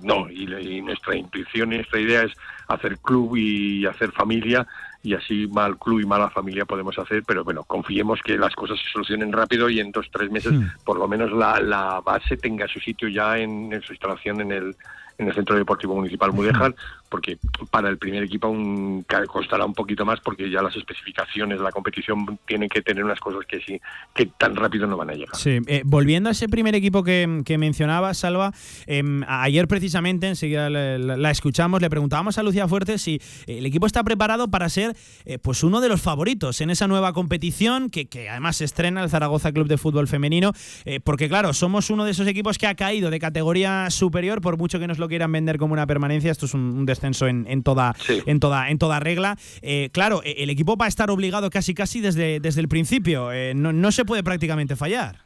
No, 0.01 0.29
y, 0.29 0.51
y 0.53 0.81
nuestra 0.81 1.15
intuición 1.15 1.73
y 1.73 1.77
nuestra 1.77 1.99
idea 1.99 2.23
es 2.23 2.33
hacer 2.67 2.97
club 2.99 3.37
y 3.37 3.85
hacer 3.85 4.11
familia 4.11 4.65
y 5.05 5.13
así 5.13 5.47
mal 5.47 5.77
club 5.77 6.01
y 6.01 6.05
mala 6.05 6.29
familia 6.29 6.65
podemos 6.65 6.97
hacer, 6.97 7.23
pero 7.25 7.43
bueno, 7.43 7.63
confiemos 7.63 8.19
que 8.23 8.37
las 8.37 8.55
cosas 8.55 8.79
se 8.79 8.89
solucionen 8.91 9.31
rápido 9.31 9.69
y 9.69 9.79
en 9.79 9.91
dos 9.91 10.09
tres 10.11 10.31
meses 10.31 10.53
por 10.83 10.97
lo 10.97 11.07
menos 11.07 11.31
la, 11.31 11.59
la 11.59 12.01
base 12.01 12.37
tenga 12.37 12.67
su 12.67 12.79
sitio 12.79 13.07
ya 13.07 13.37
en, 13.37 13.71
en 13.71 13.81
su 13.81 13.93
instalación 13.93 14.41
en 14.41 14.51
el 14.51 14.75
en 15.17 15.27
el 15.27 15.33
Centro 15.33 15.55
Deportivo 15.55 15.95
Municipal 15.95 16.31
Mudéjar, 16.31 16.75
porque 17.09 17.37
para 17.71 17.89
el 17.89 17.97
primer 17.97 18.23
equipo 18.23 18.47
aún 18.47 19.05
costará 19.27 19.65
un 19.65 19.73
poquito 19.73 20.05
más 20.05 20.19
porque 20.19 20.49
ya 20.49 20.61
las 20.61 20.75
especificaciones 20.75 21.57
de 21.57 21.63
la 21.63 21.71
competición 21.71 22.39
tienen 22.45 22.67
que 22.69 22.81
tener 22.81 23.03
unas 23.03 23.19
cosas 23.19 23.45
que 23.45 23.61
sí 23.61 23.79
que 24.13 24.25
tan 24.25 24.55
rápido 24.55 24.87
no 24.87 24.97
van 24.97 25.11
a 25.11 25.13
llegar. 25.13 25.35
Sí, 25.35 25.59
eh, 25.67 25.83
volviendo 25.85 26.29
a 26.29 26.31
ese 26.31 26.49
primer 26.49 26.75
equipo 26.75 27.03
que, 27.03 27.41
que 27.45 27.57
mencionabas, 27.57 28.17
Salva, 28.17 28.51
em, 28.87 29.23
ayer 29.27 29.67
precisamente, 29.67 30.27
enseguida 30.27 30.69
la, 30.69 31.31
escuchamos, 31.31 31.81
le 31.81 31.89
preguntábamos 31.89 32.37
a 32.37 32.43
Lucía 32.43 32.67
Fuerte 32.67 32.97
si 32.97 33.21
el 33.47 33.65
equipo 33.65 33.85
está 33.85 34.03
preparado 34.03 34.49
para 34.49 34.67
ser 34.69 34.95
eh, 35.25 35.37
pues 35.39 35.63
uno 35.63 35.81
de 35.81 35.89
los 35.89 36.01
favoritos 36.01 36.61
en 36.61 36.69
esa 36.69 36.87
nueva 36.87 37.13
competición 37.13 37.89
que, 37.89 38.07
que, 38.07 38.29
además 38.29 38.57
se 38.57 38.65
estrena 38.65 39.03
el 39.03 39.09
Zaragoza 39.09 39.51
Club 39.51 39.67
de 39.67 39.77
Fútbol 39.77 40.07
Femenino, 40.07 40.51
eh, 40.85 40.99
porque 40.99 41.29
claro, 41.29 41.53
somos 41.53 41.89
uno 41.89 42.03
de 42.05 42.11
esos 42.11 42.27
equipos 42.27 42.57
que 42.57 42.67
ha 42.67 42.75
caído 42.75 43.09
de 43.09 43.19
categoría 43.19 43.89
superior, 43.89 44.41
por 44.41 44.57
mucho 44.57 44.79
que 44.79 44.87
nos 44.87 44.99
lo 44.99 45.04
lo 45.05 45.09
quieran 45.09 45.31
vender 45.31 45.59
como 45.59 45.73
una 45.73 45.85
permanencia, 45.85 46.31
esto 46.31 46.47
es 46.47 46.55
un, 46.55 46.85
descenso 46.85 47.27
en, 47.27 47.61
toda, 47.61 47.93
en, 48.25 48.39
toda, 48.39 48.69
en 48.71 48.79
toda 48.79 48.99
regla. 48.99 49.37
Eh, 49.61 49.89
claro, 49.93 50.21
e, 50.23 50.43
el 50.43 50.49
equipo 50.49 50.75
va 50.77 50.85
a 50.85 50.87
estar 50.87 51.11
obligado 51.11 51.51
casi 51.51 51.75
casi 51.75 52.01
desde, 52.01 52.39
desde 52.39 52.61
el 52.61 52.67
principio. 52.67 53.31
Eh, 53.31 53.53
no, 53.53 53.71
no 53.71 53.91
se 53.91 54.03
puede 54.03 54.23
prácticamente 54.23 54.75
fallar. 54.75 55.17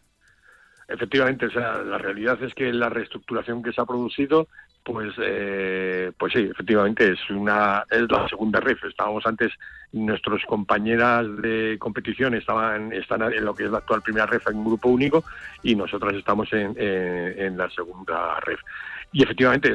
Efectivamente, 0.89 1.45
o 1.45 1.51
sea, 1.51 1.77
la 1.84 1.97
realidad 1.97 2.41
es 2.43 2.53
que 2.56 2.73
la 2.73 2.89
reestructuración 2.89 3.61
que 3.64 3.72
se 3.72 3.80
ha 3.80 3.85
producido, 3.85 4.47
pues, 4.84 5.14
eh, 5.22 6.11
pues 6.18 6.34
sí, 6.34 6.49
efectivamente 6.51 7.11
es 7.11 7.30
una 7.30 7.84
es 7.91 8.10
la 8.10 8.27
segunda 8.27 8.60
REF. 8.60 8.84
Estábamos 8.85 9.23
antes, 9.26 9.53
nuestros 9.91 10.43
compañeras 10.45 11.26
de 11.41 11.77
competición 11.80 12.34
estaban 12.34 12.91
están 12.91 13.22
en 13.22 13.45
lo 13.45 13.53
que 13.53 13.65
es 13.65 13.72
la 13.72 13.77
actual 13.77 14.01
primera 14.01 14.26
REF 14.26 14.47
en 14.47 14.57
un 14.57 14.65
grupo 14.65 14.89
único 14.89 15.23
y 15.61 15.76
nosotras 15.76 16.15
estamos 16.15 16.51
en, 16.53 16.73
en, 16.77 17.56
la 17.56 17.69
segunda 17.69 18.39
REF. 18.39 18.60
Y 19.11 19.23
efectivamente 19.23 19.69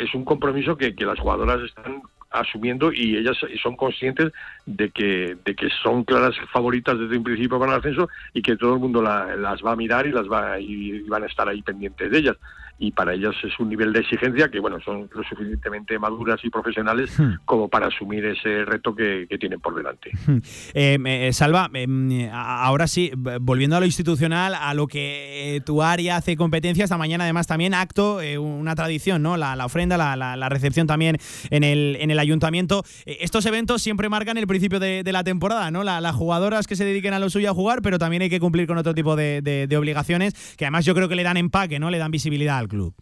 es, 0.00 0.14
un 0.14 0.24
compromiso 0.24 0.76
que, 0.76 0.94
que 0.94 1.04
las 1.04 1.18
jugadoras 1.18 1.60
están 1.60 2.02
asumiendo 2.30 2.92
y 2.92 3.16
ellas 3.16 3.36
son 3.62 3.76
conscientes 3.76 4.32
de 4.66 4.90
que, 4.90 5.36
de 5.44 5.54
que 5.54 5.68
son 5.82 6.04
claras 6.04 6.34
favoritas 6.52 6.98
desde 6.98 7.16
un 7.16 7.24
principio 7.24 7.58
para 7.58 7.72
el 7.72 7.78
ascenso 7.78 8.08
y 8.34 8.42
que 8.42 8.56
todo 8.56 8.74
el 8.74 8.80
mundo 8.80 9.02
las 9.02 9.64
va 9.64 9.72
a 9.72 9.76
mirar 9.76 10.06
y 10.06 10.12
las 10.12 10.26
va 10.26 10.60
y 10.60 11.00
van 11.08 11.22
a 11.22 11.26
estar 11.26 11.48
ahí 11.48 11.62
pendientes 11.62 12.10
de 12.10 12.18
ellas 12.18 12.36
y 12.78 12.92
para 12.92 13.14
ellas 13.14 13.34
es 13.42 13.58
un 13.58 13.68
nivel 13.68 13.92
de 13.92 14.00
exigencia 14.00 14.50
que 14.50 14.60
bueno 14.60 14.78
son 14.80 15.10
lo 15.12 15.22
suficientemente 15.24 15.98
maduras 15.98 16.40
y 16.44 16.50
profesionales 16.50 17.18
hmm. 17.18 17.44
como 17.44 17.68
para 17.68 17.88
asumir 17.88 18.24
ese 18.24 18.64
reto 18.64 18.94
que, 18.94 19.26
tienen 19.38 19.60
por 19.60 19.74
delante. 19.74 20.10
Hmm. 20.26 20.38
Eh, 20.74 20.98
eh, 21.04 21.32
Salva, 21.32 21.70
eh, 21.72 22.30
ahora 22.32 22.86
sí, 22.88 23.12
volviendo 23.40 23.76
a 23.76 23.80
lo 23.80 23.86
institucional, 23.86 24.54
a 24.54 24.74
lo 24.74 24.86
que 24.88 25.62
tu 25.64 25.82
área 25.82 26.16
hace 26.16 26.36
competencia, 26.36 26.82
esta 26.82 26.98
mañana 26.98 27.24
además 27.24 27.46
también 27.46 27.72
acto, 27.72 28.18
una 28.40 28.74
tradición, 28.74 29.22
¿no? 29.22 29.36
La, 29.36 29.64
ofrenda, 29.64 29.96
la, 29.96 30.48
recepción 30.48 30.86
también 30.86 31.18
en 31.50 31.62
el, 31.62 31.96
en 32.00 32.10
el 32.10 32.18
ayuntamiento. 32.18 32.84
estos 33.06 33.46
eventos 33.46 33.82
siempre 33.82 34.08
marcan 34.08 34.38
el 34.38 34.46
principio 34.46 34.80
de, 34.80 35.04
la 35.04 35.24
temporada, 35.24 35.70
¿no? 35.70 35.84
las 35.84 36.14
jugadoras 36.14 36.66
que 36.66 36.76
se 36.76 36.84
dediquen 36.84 37.14
a 37.14 37.18
lo 37.18 37.30
suyo 37.30 37.50
a 37.50 37.54
jugar, 37.54 37.80
pero 37.82 37.98
también 37.98 38.22
hay 38.22 38.30
que 38.30 38.40
cumplir 38.40 38.66
con 38.66 38.78
otro 38.78 38.94
tipo 38.94 39.14
de, 39.16 39.40
de 39.42 39.76
obligaciones 39.76 40.34
que 40.56 40.64
además 40.64 40.84
yo 40.84 40.94
creo 40.94 41.08
que 41.08 41.16
le 41.16 41.22
dan 41.22 41.36
empaque, 41.36 41.78
¿no? 41.78 41.90
Le 41.90 41.98
dan 41.98 42.10
visibilidad 42.10 42.67
club. 42.68 42.94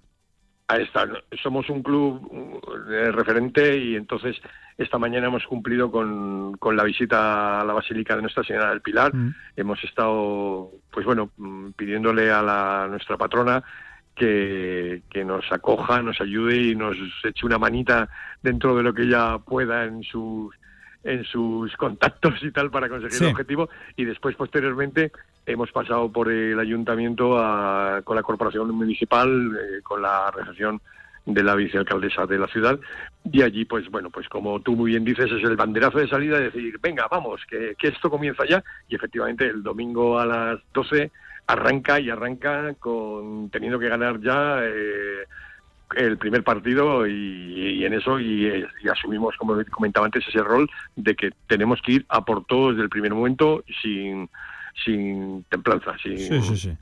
Ahí 0.68 0.82
está, 0.82 1.06
somos 1.42 1.70
un 1.70 1.82
club 1.82 2.60
de 2.88 3.12
referente 3.12 3.78
y 3.78 3.94
entonces 3.94 4.36
esta 4.76 4.98
mañana 4.98 5.28
hemos 5.28 5.46
cumplido 5.46 5.92
con, 5.92 6.56
con 6.56 6.76
la 6.76 6.82
visita 6.82 7.60
a 7.60 7.64
la 7.64 7.72
Basílica 7.72 8.16
de 8.16 8.22
Nuestra 8.22 8.42
Señora 8.42 8.70
del 8.70 8.80
Pilar. 8.80 9.14
Mm. 9.14 9.34
Hemos 9.56 9.82
estado, 9.84 10.72
pues 10.90 11.06
bueno, 11.06 11.30
mm, 11.36 11.70
pidiéndole 11.76 12.32
a 12.32 12.42
la, 12.42 12.86
nuestra 12.90 13.16
patrona 13.16 13.62
que, 14.16 15.02
que, 15.08 15.24
nos 15.24 15.44
acoja, 15.52 16.02
nos 16.02 16.20
ayude 16.20 16.56
y 16.56 16.74
nos 16.74 16.96
eche 17.22 17.46
una 17.46 17.58
manita 17.58 18.08
dentro 18.42 18.76
de 18.76 18.82
lo 18.82 18.92
que 18.92 19.02
ella 19.02 19.38
pueda 19.38 19.84
en 19.84 20.02
sus 20.02 20.52
en 21.06 21.24
sus 21.24 21.74
contactos 21.76 22.42
y 22.42 22.50
tal 22.50 22.70
para 22.70 22.88
conseguir 22.88 23.22
el 23.22 23.30
objetivo. 23.30 23.68
Y 23.96 24.04
después 24.04 24.34
posteriormente 24.36 25.12
hemos 25.46 25.70
pasado 25.70 26.10
por 26.10 26.30
el 26.30 26.58
ayuntamiento 26.58 27.30
con 28.04 28.16
la 28.16 28.22
corporación 28.22 28.70
municipal 28.72 29.56
eh, 29.56 29.82
con 29.82 30.02
la 30.02 30.30
recepción 30.30 30.80
de 31.24 31.42
la 31.42 31.54
vicealcaldesa 31.54 32.26
de 32.26 32.38
la 32.38 32.48
ciudad. 32.48 32.78
Y 33.24 33.42
allí 33.42 33.64
pues 33.64 33.88
bueno 33.90 34.10
pues 34.10 34.28
como 34.28 34.60
tú 34.60 34.74
muy 34.74 34.90
bien 34.92 35.04
dices 35.04 35.30
es 35.30 35.42
el 35.44 35.56
banderazo 35.56 35.98
de 35.98 36.08
salida 36.08 36.38
de 36.38 36.44
decir 36.44 36.78
venga 36.80 37.06
vamos 37.10 37.40
que, 37.48 37.76
esto 37.80 38.10
comienza 38.10 38.44
ya 38.44 38.62
y 38.88 38.96
efectivamente 38.96 39.46
el 39.46 39.62
domingo 39.62 40.18
a 40.18 40.26
las 40.26 40.60
12 40.74 41.10
arranca 41.46 42.00
y 42.00 42.10
arranca 42.10 42.74
con 42.74 43.50
teniendo 43.50 43.78
que 43.78 43.88
ganar 43.88 44.20
ya 44.20 44.60
eh, 44.62 45.24
el 45.94 46.18
primer 46.18 46.42
partido 46.42 47.06
y, 47.06 47.84
en 47.84 47.94
eso 47.94 48.18
y, 48.18 48.64
asumimos, 48.90 49.36
como 49.36 49.56
comentaba 49.70 50.06
antes, 50.06 50.26
ese 50.26 50.42
rol 50.42 50.68
de 50.96 51.14
que 51.14 51.30
tenemos 51.46 51.80
que 51.82 51.92
ir 51.92 52.06
a 52.08 52.24
por 52.24 52.44
todo 52.44 52.70
desde 52.70 52.82
el 52.82 52.88
primer 52.88 53.14
momento 53.14 53.62
sin, 53.82 54.28
sin 54.84 55.44
templanza, 55.44 55.96
sin, 56.02 56.18
sí, 56.18 56.42
sí, 56.42 56.56
sí 56.56 56.76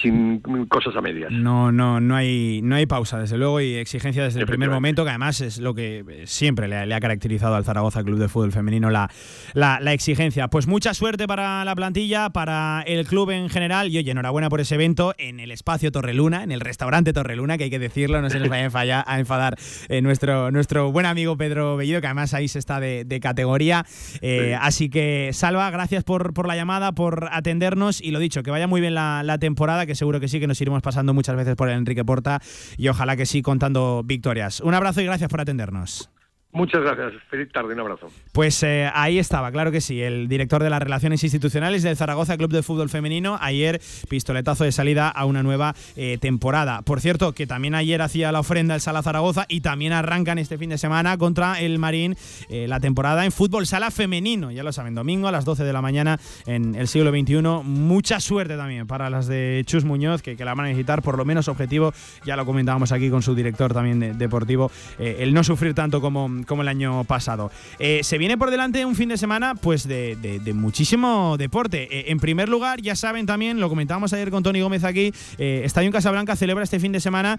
sin 0.00 0.40
cosas 0.68 0.94
a 0.96 1.00
medias. 1.00 1.30
No, 1.30 1.72
no, 1.72 2.00
no 2.00 2.16
hay, 2.16 2.60
no 2.62 2.76
hay 2.76 2.86
pausa, 2.86 3.18
desde 3.18 3.36
luego, 3.38 3.60
y 3.60 3.74
exigencia 3.74 4.22
desde 4.22 4.40
el 4.40 4.46
primer 4.46 4.70
momento, 4.70 5.04
que 5.04 5.10
además 5.10 5.40
es 5.40 5.58
lo 5.58 5.74
que 5.74 6.22
siempre 6.24 6.68
le, 6.68 6.94
ha 6.94 7.00
caracterizado 7.00 7.54
al 7.54 7.64
Zaragoza 7.64 8.02
Club 8.02 8.18
de 8.18 8.28
Fútbol 8.28 8.52
Femenino, 8.52 8.90
la, 8.90 9.10
la, 9.54 9.92
exigencia. 9.92 10.48
Pues 10.48 10.66
mucha 10.66 10.94
suerte 10.94 11.26
para 11.26 11.64
la 11.64 11.74
plantilla, 11.74 12.30
para 12.30 12.82
el 12.86 13.06
club 13.06 13.30
en 13.30 13.48
general, 13.48 13.88
y 13.88 13.98
oye, 13.98 14.10
enhorabuena 14.10 14.48
por 14.48 14.60
ese 14.60 14.74
evento 14.74 15.14
en 15.18 15.40
el 15.40 15.50
espacio 15.50 15.90
Torreluna, 15.90 16.42
en 16.42 16.52
el 16.52 16.60
restaurante 16.60 17.12
Torreluna, 17.12 17.58
que 17.58 17.64
hay 17.64 17.70
que 17.70 17.78
decirlo, 17.78 18.22
no 18.22 18.30
se 18.30 18.38
nos 18.38 18.48
vaya 18.48 19.04
a, 19.06 19.18
enfadar 19.18 19.56
eh, 19.88 20.00
nuestro, 20.02 20.50
nuestro 20.50 20.92
buen 20.92 21.06
amigo 21.06 21.36
Pedro 21.36 21.76
Bellido, 21.76 22.00
que 22.00 22.06
además 22.06 22.34
ahí 22.34 22.48
se 22.48 22.58
está 22.58 22.80
de, 22.80 23.18
categoría. 23.20 23.84
Eh, 24.20 24.56
así 24.60 24.88
que, 24.90 25.30
Salva, 25.32 25.68
gracias 25.70 26.04
por, 26.04 26.32
por 26.32 26.46
la 26.46 26.54
llamada, 26.54 26.92
por 26.92 27.28
atendernos, 27.32 28.00
y 28.00 28.12
lo 28.12 28.20
dicho, 28.20 28.44
que 28.44 28.52
vaya 28.52 28.68
muy 28.68 28.80
bien 28.80 28.94
la, 28.94 29.22
la 29.24 29.38
temporada 29.38 29.87
que 29.88 29.96
seguro 29.96 30.20
que 30.20 30.28
sí, 30.28 30.38
que 30.38 30.46
nos 30.46 30.60
iremos 30.60 30.82
pasando 30.82 31.12
muchas 31.12 31.34
veces 31.34 31.56
por 31.56 31.68
el 31.68 31.76
Enrique 31.76 32.04
Porta 32.04 32.40
y 32.76 32.86
ojalá 32.86 33.16
que 33.16 33.26
sí 33.26 33.42
contando 33.42 34.02
victorias. 34.04 34.60
Un 34.60 34.74
abrazo 34.74 35.00
y 35.00 35.04
gracias 35.06 35.28
por 35.28 35.40
atendernos. 35.40 36.10
Muchas 36.50 36.80
gracias. 36.80 37.12
Feliz 37.28 37.52
tarde. 37.52 37.74
Un 37.74 37.80
abrazo. 37.80 38.08
Pues 38.32 38.62
eh, 38.62 38.90
ahí 38.94 39.18
estaba, 39.18 39.52
claro 39.52 39.70
que 39.70 39.82
sí, 39.82 40.00
el 40.00 40.28
director 40.28 40.62
de 40.62 40.70
las 40.70 40.80
Relaciones 40.80 41.22
Institucionales 41.22 41.82
del 41.82 41.94
Zaragoza 41.94 42.38
Club 42.38 42.50
de 42.50 42.62
Fútbol 42.62 42.88
Femenino. 42.88 43.36
Ayer, 43.40 43.82
pistoletazo 44.08 44.64
de 44.64 44.72
salida 44.72 45.10
a 45.10 45.26
una 45.26 45.42
nueva 45.42 45.74
eh, 45.94 46.16
temporada. 46.18 46.80
Por 46.82 47.02
cierto, 47.02 47.32
que 47.32 47.46
también 47.46 47.74
ayer 47.74 48.00
hacía 48.00 48.32
la 48.32 48.40
ofrenda 48.40 48.74
el 48.74 48.80
Sala 48.80 49.02
Zaragoza 49.02 49.44
y 49.48 49.60
también 49.60 49.92
arrancan 49.92 50.38
este 50.38 50.56
fin 50.56 50.70
de 50.70 50.78
semana 50.78 51.18
contra 51.18 51.60
el 51.60 51.78
Marín 51.78 52.16
eh, 52.48 52.66
la 52.66 52.80
temporada 52.80 53.26
en 53.26 53.32
fútbol 53.32 53.66
sala 53.66 53.90
femenino. 53.90 54.50
Ya 54.50 54.62
lo 54.62 54.72
saben, 54.72 54.94
domingo 54.94 55.28
a 55.28 55.32
las 55.32 55.44
12 55.44 55.64
de 55.64 55.72
la 55.74 55.82
mañana 55.82 56.18
en 56.46 56.74
el 56.76 56.88
siglo 56.88 57.10
XXI. 57.10 57.42
Mucha 57.62 58.20
suerte 58.20 58.56
también 58.56 58.86
para 58.86 59.10
las 59.10 59.26
de 59.26 59.64
Chus 59.66 59.84
Muñoz, 59.84 60.22
que, 60.22 60.34
que 60.34 60.46
la 60.46 60.54
van 60.54 60.64
a 60.64 60.68
necesitar, 60.68 61.02
por 61.02 61.18
lo 61.18 61.26
menos 61.26 61.46
objetivo. 61.48 61.92
Ya 62.24 62.36
lo 62.36 62.46
comentábamos 62.46 62.90
aquí 62.90 63.10
con 63.10 63.20
su 63.20 63.34
director 63.34 63.74
también 63.74 64.16
deportivo, 64.16 64.70
el 64.98 65.34
no 65.34 65.44
sufrir 65.44 65.74
tanto 65.74 66.00
como 66.00 66.37
como 66.44 66.62
el 66.62 66.68
año 66.68 67.04
pasado. 67.04 67.50
Eh, 67.78 68.00
se 68.02 68.18
viene 68.18 68.36
por 68.38 68.50
delante 68.50 68.84
un 68.84 68.94
fin 68.94 69.08
de 69.08 69.16
semana 69.16 69.54
pues 69.54 69.86
de, 69.86 70.40
muchísimo 70.54 71.36
deporte. 71.38 71.88
Eh, 71.90 72.04
en 72.08 72.20
primer 72.20 72.48
lugar, 72.48 72.80
ya 72.80 72.96
saben 72.96 73.26
también, 73.26 73.60
lo 73.60 73.68
comentábamos 73.68 74.12
ayer 74.12 74.30
con 74.30 74.42
Tony 74.42 74.60
Gómez 74.60 74.84
aquí, 74.84 75.12
eh, 75.38 75.62
Estadio 75.64 75.90
Casablanca 75.90 76.36
celebra 76.36 76.64
este 76.64 76.80
fin 76.80 76.92
de 76.92 77.00
semana 77.00 77.38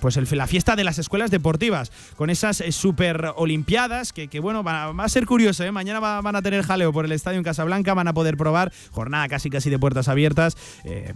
pues 0.00 0.32
la 0.32 0.46
fiesta 0.46 0.76
de 0.76 0.84
las 0.84 0.98
escuelas 0.98 1.30
deportivas, 1.30 1.90
con 2.16 2.30
esas 2.30 2.62
super 2.70 3.32
olimpiadas 3.36 4.12
que, 4.12 4.28
bueno, 4.40 4.62
va, 4.62 4.90
a 4.90 5.08
ser 5.08 5.26
curioso, 5.26 5.70
mañana 5.72 6.00
van 6.00 6.36
a 6.36 6.42
tener 6.42 6.62
jaleo 6.62 6.92
por 6.92 7.04
el 7.04 7.12
Estadio 7.12 7.38
en 7.38 7.44
Casablanca, 7.44 7.94
van 7.94 8.08
a 8.08 8.12
poder 8.12 8.36
probar 8.36 8.72
jornada 8.90 9.28
casi 9.28 9.50
casi 9.50 9.70
de 9.70 9.78
puertas 9.78 10.08
abiertas, 10.08 10.56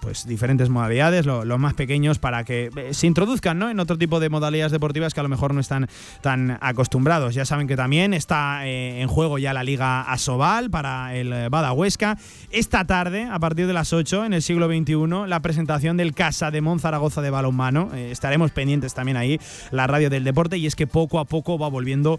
pues 0.01 0.27
diferentes 0.27 0.69
modalidades, 0.69 1.27
los 1.27 1.59
más 1.59 1.75
pequeños 1.75 2.19
para 2.19 2.45
que 2.45 2.71
se 2.93 3.07
introduzcan 3.07 3.59
¿no? 3.59 3.71
en 3.71 3.81
otro 3.81 3.99
tipo 3.99 4.21
de 4.21 4.29
modalidades 4.29 4.73
deportivas 4.73 5.15
que 5.15 5.21
a 5.21 5.23
lo 5.23 5.29
mejor 5.29 5.55
no 5.55 5.61
están 5.61 5.89
tan 6.21 6.59
acostumbrados. 6.75 7.35
Ya 7.35 7.45
saben 7.45 7.67
que 7.67 7.77
también 7.77 8.13
está 8.13 8.67
eh, 8.67 9.01
en 9.01 9.09
juego 9.09 9.39
ya 9.39 9.53
la 9.53 9.63
Liga 9.63 10.03
Asobal 10.03 10.71
para 10.71 11.15
el 11.15 11.33
eh, 11.33 11.49
Bada 11.49 11.73
Huesca. 11.73 12.19
Esta 12.51 12.85
tarde, 12.85 13.29
a 13.31 13.39
partir 13.39 13.67
de 13.67 13.73
las 13.73 13.93
8, 13.93 14.25
en 14.25 14.35
el 14.35 14.43
siglo 14.43 14.67
XXI, 14.67 15.29
la 15.29 15.41
presentación 15.41 15.97
del 15.97 16.15
Casa 16.15 16.51
de 16.51 16.61
Monzaragoza 16.61 17.23
de 17.23 17.31
balonmano. 17.31 17.91
Eh, 17.95 18.11
estaremos 18.11 18.51
pendientes 18.51 18.93
también 18.93 19.17
ahí, 19.17 19.41
la 19.71 19.87
radio 19.87 20.11
del 20.11 20.25
deporte, 20.25 20.59
y 20.59 20.67
es 20.67 20.75
que 20.75 20.87
poco 20.87 21.21
a 21.21 21.25
poco 21.25 21.59
va 21.59 21.69
volviendo 21.69 22.19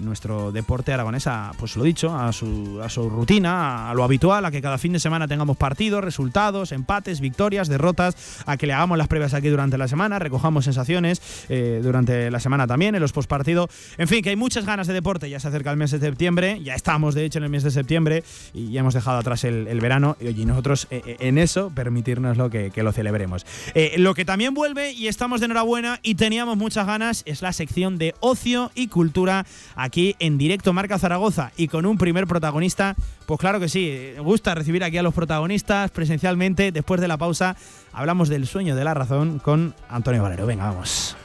nuestro 0.00 0.52
deporte 0.52 0.92
aragonesa, 0.92 1.52
pues 1.58 1.76
lo 1.76 1.84
dicho, 1.84 2.14
a 2.14 2.32
su, 2.32 2.80
a 2.82 2.88
su 2.88 3.08
rutina, 3.08 3.90
a 3.90 3.94
lo 3.94 4.04
habitual, 4.04 4.44
a 4.44 4.50
que 4.50 4.60
cada 4.60 4.78
fin 4.78 4.92
de 4.92 5.00
semana 5.00 5.26
tengamos 5.26 5.56
partidos, 5.56 6.04
resultados, 6.04 6.72
empates, 6.72 7.20
victorias, 7.20 7.68
derrotas, 7.68 8.42
a 8.46 8.56
que 8.56 8.66
le 8.66 8.74
hagamos 8.74 8.98
las 8.98 9.08
previas 9.08 9.34
aquí 9.34 9.48
durante 9.48 9.78
la 9.78 9.88
semana, 9.88 10.18
recojamos 10.18 10.64
sensaciones 10.64 11.46
durante 11.82 12.30
la 12.30 12.40
semana 12.40 12.66
también, 12.66 12.94
en 12.94 13.00
los 13.00 13.12
postpartidos 13.12 13.69
en 13.98 14.08
fin, 14.08 14.22
que 14.22 14.30
hay 14.30 14.36
muchas 14.36 14.66
ganas 14.66 14.86
de 14.86 14.94
deporte. 14.94 15.28
Ya 15.28 15.40
se 15.40 15.48
acerca 15.48 15.70
el 15.70 15.76
mes 15.76 15.90
de 15.90 15.98
septiembre, 15.98 16.60
ya 16.62 16.74
estamos 16.74 17.14
de 17.14 17.24
hecho 17.24 17.38
en 17.38 17.44
el 17.44 17.50
mes 17.50 17.62
de 17.62 17.70
septiembre 17.70 18.24
y 18.52 18.70
ya 18.70 18.80
hemos 18.80 18.94
dejado 18.94 19.18
atrás 19.18 19.44
el, 19.44 19.80
verano. 19.80 20.16
Y 20.20 20.28
oye, 20.28 20.44
nosotros 20.44 20.86
eh, 20.90 21.02
eh, 21.06 21.16
en 21.20 21.38
eso 21.38 21.70
permitirnoslo 21.74 22.50
que, 22.50 22.70
que 22.70 22.82
lo 22.82 22.92
celebremos. 22.92 23.46
Eh, 23.74 23.94
lo 23.98 24.14
que 24.14 24.24
también 24.24 24.54
vuelve 24.54 24.92
y 24.92 25.08
estamos 25.08 25.40
de 25.40 25.46
enhorabuena 25.46 26.00
y 26.02 26.14
teníamos 26.14 26.56
muchas 26.56 26.86
ganas 26.86 27.22
es 27.26 27.42
la 27.42 27.52
sección 27.52 27.98
de 27.98 28.14
ocio 28.20 28.70
y 28.74 28.88
cultura 28.88 29.46
aquí 29.76 30.16
en 30.18 30.38
directo 30.38 30.72
Marca 30.72 30.98
Zaragoza 30.98 31.52
y 31.56 31.68
con 31.68 31.86
un 31.86 31.98
primer 31.98 32.26
protagonista. 32.26 32.96
Pues 33.26 33.38
claro 33.38 33.60
que 33.60 33.68
sí, 33.68 34.12
gusta 34.18 34.54
recibir 34.54 34.84
aquí 34.84 34.98
a 34.98 35.02
los 35.02 35.14
protagonistas 35.14 35.90
presencialmente. 35.90 36.72
Después 36.72 37.00
de 37.00 37.08
la 37.08 37.16
pausa 37.16 37.56
hablamos 37.92 38.28
del 38.28 38.46
sueño 38.46 38.76
de 38.76 38.84
la 38.84 38.94
razón 38.94 39.38
con 39.38 39.74
Antonio 39.88 40.22
Valero. 40.22 40.46
Venga, 40.46 40.66
vamos. 40.66 41.16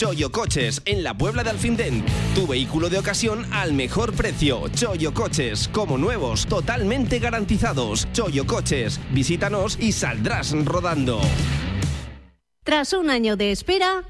Choyo 0.00 0.32
Coches, 0.32 0.80
en 0.86 1.02
la 1.02 1.12
Puebla 1.12 1.44
de 1.44 1.50
Alfindén. 1.50 2.02
Tu 2.34 2.46
vehículo 2.46 2.88
de 2.88 2.98
ocasión 2.98 3.44
al 3.52 3.74
mejor 3.74 4.14
precio. 4.14 4.62
Choyo 4.70 5.12
Coches, 5.12 5.68
como 5.68 5.98
nuevos, 5.98 6.46
totalmente 6.46 7.18
garantizados. 7.18 8.10
Choyo 8.14 8.46
Coches, 8.46 8.98
visítanos 9.12 9.76
y 9.78 9.92
saldrás 9.92 10.52
rodando. 10.64 11.20
Tras 12.64 12.94
un 12.94 13.10
año 13.10 13.36
de 13.36 13.52
espera, 13.52 14.04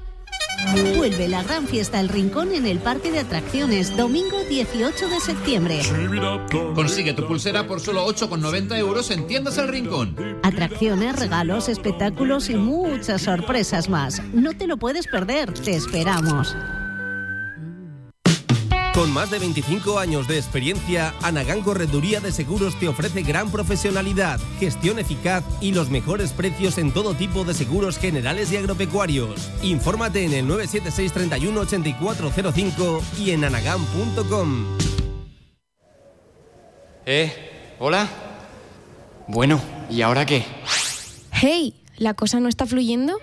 Vuelve 0.95 1.27
la 1.27 1.43
gran 1.43 1.67
fiesta 1.67 1.99
El 1.99 2.09
Rincón 2.09 2.53
en 2.53 2.65
el 2.65 2.79
Parque 2.79 3.11
de 3.11 3.19
Atracciones, 3.19 3.95
domingo 3.97 4.37
18 4.49 5.09
de 5.09 5.19
septiembre. 5.19 5.79
Consigue 6.75 7.13
tu 7.13 7.27
pulsera 7.27 7.67
por 7.67 7.79
solo 7.81 8.07
8,90 8.07 8.77
euros 8.77 9.11
en 9.11 9.27
Tiendas 9.27 9.57
El 9.57 9.67
Rincón. 9.67 10.15
Atracciones, 10.43 11.17
regalos, 11.17 11.69
espectáculos 11.69 12.49
y 12.49 12.55
muchas 12.55 13.23
sorpresas 13.23 13.89
más. 13.89 14.21
No 14.33 14.53
te 14.53 14.67
lo 14.67 14.77
puedes 14.77 15.07
perder, 15.07 15.53
te 15.53 15.75
esperamos. 15.75 16.55
Con 18.93 19.09
más 19.13 19.31
de 19.31 19.39
25 19.39 19.99
años 19.99 20.27
de 20.27 20.37
experiencia, 20.37 21.13
Anagán 21.21 21.61
Correduría 21.61 22.19
de 22.19 22.33
Seguros 22.33 22.77
te 22.77 22.89
ofrece 22.89 23.21
gran 23.21 23.49
profesionalidad, 23.49 24.37
gestión 24.59 24.99
eficaz 24.99 25.45
y 25.61 25.71
los 25.71 25.89
mejores 25.89 26.33
precios 26.33 26.77
en 26.77 26.91
todo 26.91 27.13
tipo 27.13 27.45
de 27.45 27.53
seguros 27.53 27.97
generales 27.97 28.51
y 28.51 28.57
agropecuarios. 28.57 29.49
Infórmate 29.63 30.25
en 30.25 30.33
el 30.33 30.45
976 30.45 31.13
31 31.13 31.61
8405 31.61 33.01
y 33.17 33.31
en 33.31 33.45
anagán.com. 33.45 34.77
¿Eh? 37.05 37.75
¿Hola? 37.79 38.09
Bueno, 39.29 39.61
¿y 39.89 40.01
ahora 40.01 40.25
qué? 40.25 40.43
Hey, 41.31 41.81
¿la 41.95 42.13
cosa 42.13 42.41
no 42.41 42.49
está 42.49 42.65
fluyendo? 42.65 43.17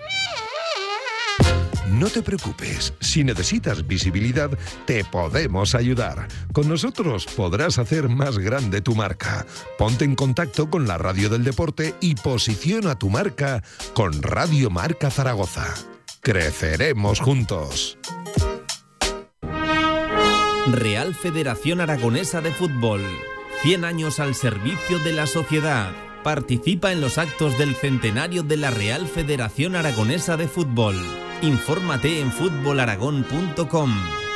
No 1.89 2.07
te 2.07 2.21
preocupes, 2.21 2.93
si 2.99 3.23
necesitas 3.23 3.87
visibilidad, 3.87 4.51
te 4.85 5.03
podemos 5.03 5.73
ayudar. 5.73 6.27
Con 6.53 6.69
nosotros 6.69 7.25
podrás 7.25 7.79
hacer 7.79 8.09
más 8.09 8.37
grande 8.37 8.81
tu 8.81 8.93
marca. 8.93 9.45
Ponte 9.77 10.05
en 10.05 10.15
contacto 10.15 10.69
con 10.69 10.87
la 10.87 10.97
Radio 10.99 11.29
del 11.29 11.43
Deporte 11.43 11.95
y 11.99 12.15
posiciona 12.15 12.97
tu 12.99 13.09
marca 13.09 13.63
con 13.93 14.21
Radio 14.21 14.69
Marca 14.69 15.09
Zaragoza. 15.09 15.73
Creceremos 16.21 17.19
juntos. 17.19 17.97
Real 20.67 21.15
Federación 21.15 21.81
Aragonesa 21.81 22.41
de 22.41 22.51
Fútbol. 22.51 23.01
100 23.63 23.83
años 23.83 24.19
al 24.19 24.35
servicio 24.35 24.99
de 24.99 25.13
la 25.13 25.25
sociedad. 25.25 25.91
Participa 26.23 26.91
en 26.91 27.01
los 27.01 27.17
actos 27.17 27.57
del 27.57 27.75
centenario 27.75 28.43
de 28.43 28.57
la 28.57 28.71
Real 28.71 29.07
Federación 29.07 29.75
Aragonesa 29.75 30.35
de 30.35 30.47
Fútbol. 30.47 30.95
Infórmate 31.41 32.19
en 32.19 32.31
futbolaragón.com. 32.31 34.28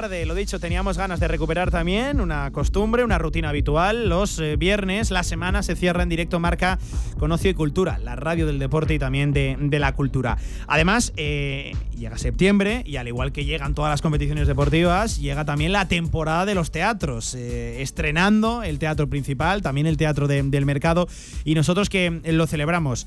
tarde. 0.00 0.26
Lo 0.26 0.34
dicho, 0.34 0.58
teníamos 0.58 0.98
ganas 0.98 1.20
de 1.20 1.28
recuperar 1.28 1.70
también 1.70 2.20
una 2.20 2.50
costumbre, 2.50 3.04
una 3.04 3.16
rutina 3.16 3.50
habitual. 3.50 4.08
Los 4.08 4.40
eh, 4.40 4.56
viernes, 4.56 5.12
la 5.12 5.22
semana 5.22 5.62
se 5.62 5.76
cierra 5.76 6.02
en 6.02 6.08
directo 6.08 6.40
marca 6.40 6.80
con 7.24 7.32
Ocio 7.32 7.48
y 7.48 7.54
Cultura, 7.54 7.98
la 8.04 8.16
radio 8.16 8.46
del 8.46 8.58
deporte 8.58 8.92
y 8.92 8.98
también 8.98 9.32
de, 9.32 9.56
de 9.58 9.78
la 9.78 9.94
cultura. 9.94 10.36
Además, 10.66 11.14
eh, 11.16 11.72
llega 11.96 12.18
septiembre 12.18 12.82
y 12.84 12.96
al 12.96 13.08
igual 13.08 13.32
que 13.32 13.46
llegan 13.46 13.74
todas 13.74 13.90
las 13.90 14.02
competiciones 14.02 14.46
deportivas, 14.46 15.18
llega 15.18 15.46
también 15.46 15.72
la 15.72 15.88
temporada 15.88 16.44
de 16.44 16.54
los 16.54 16.70
teatros, 16.70 17.34
eh, 17.34 17.80
estrenando 17.80 18.62
el 18.62 18.78
teatro 18.78 19.08
principal, 19.08 19.62
también 19.62 19.86
el 19.86 19.96
teatro 19.96 20.28
de, 20.28 20.42
del 20.42 20.66
mercado 20.66 21.08
y 21.46 21.54
nosotros 21.54 21.88
que 21.88 22.20
lo 22.26 22.46
celebramos. 22.46 23.06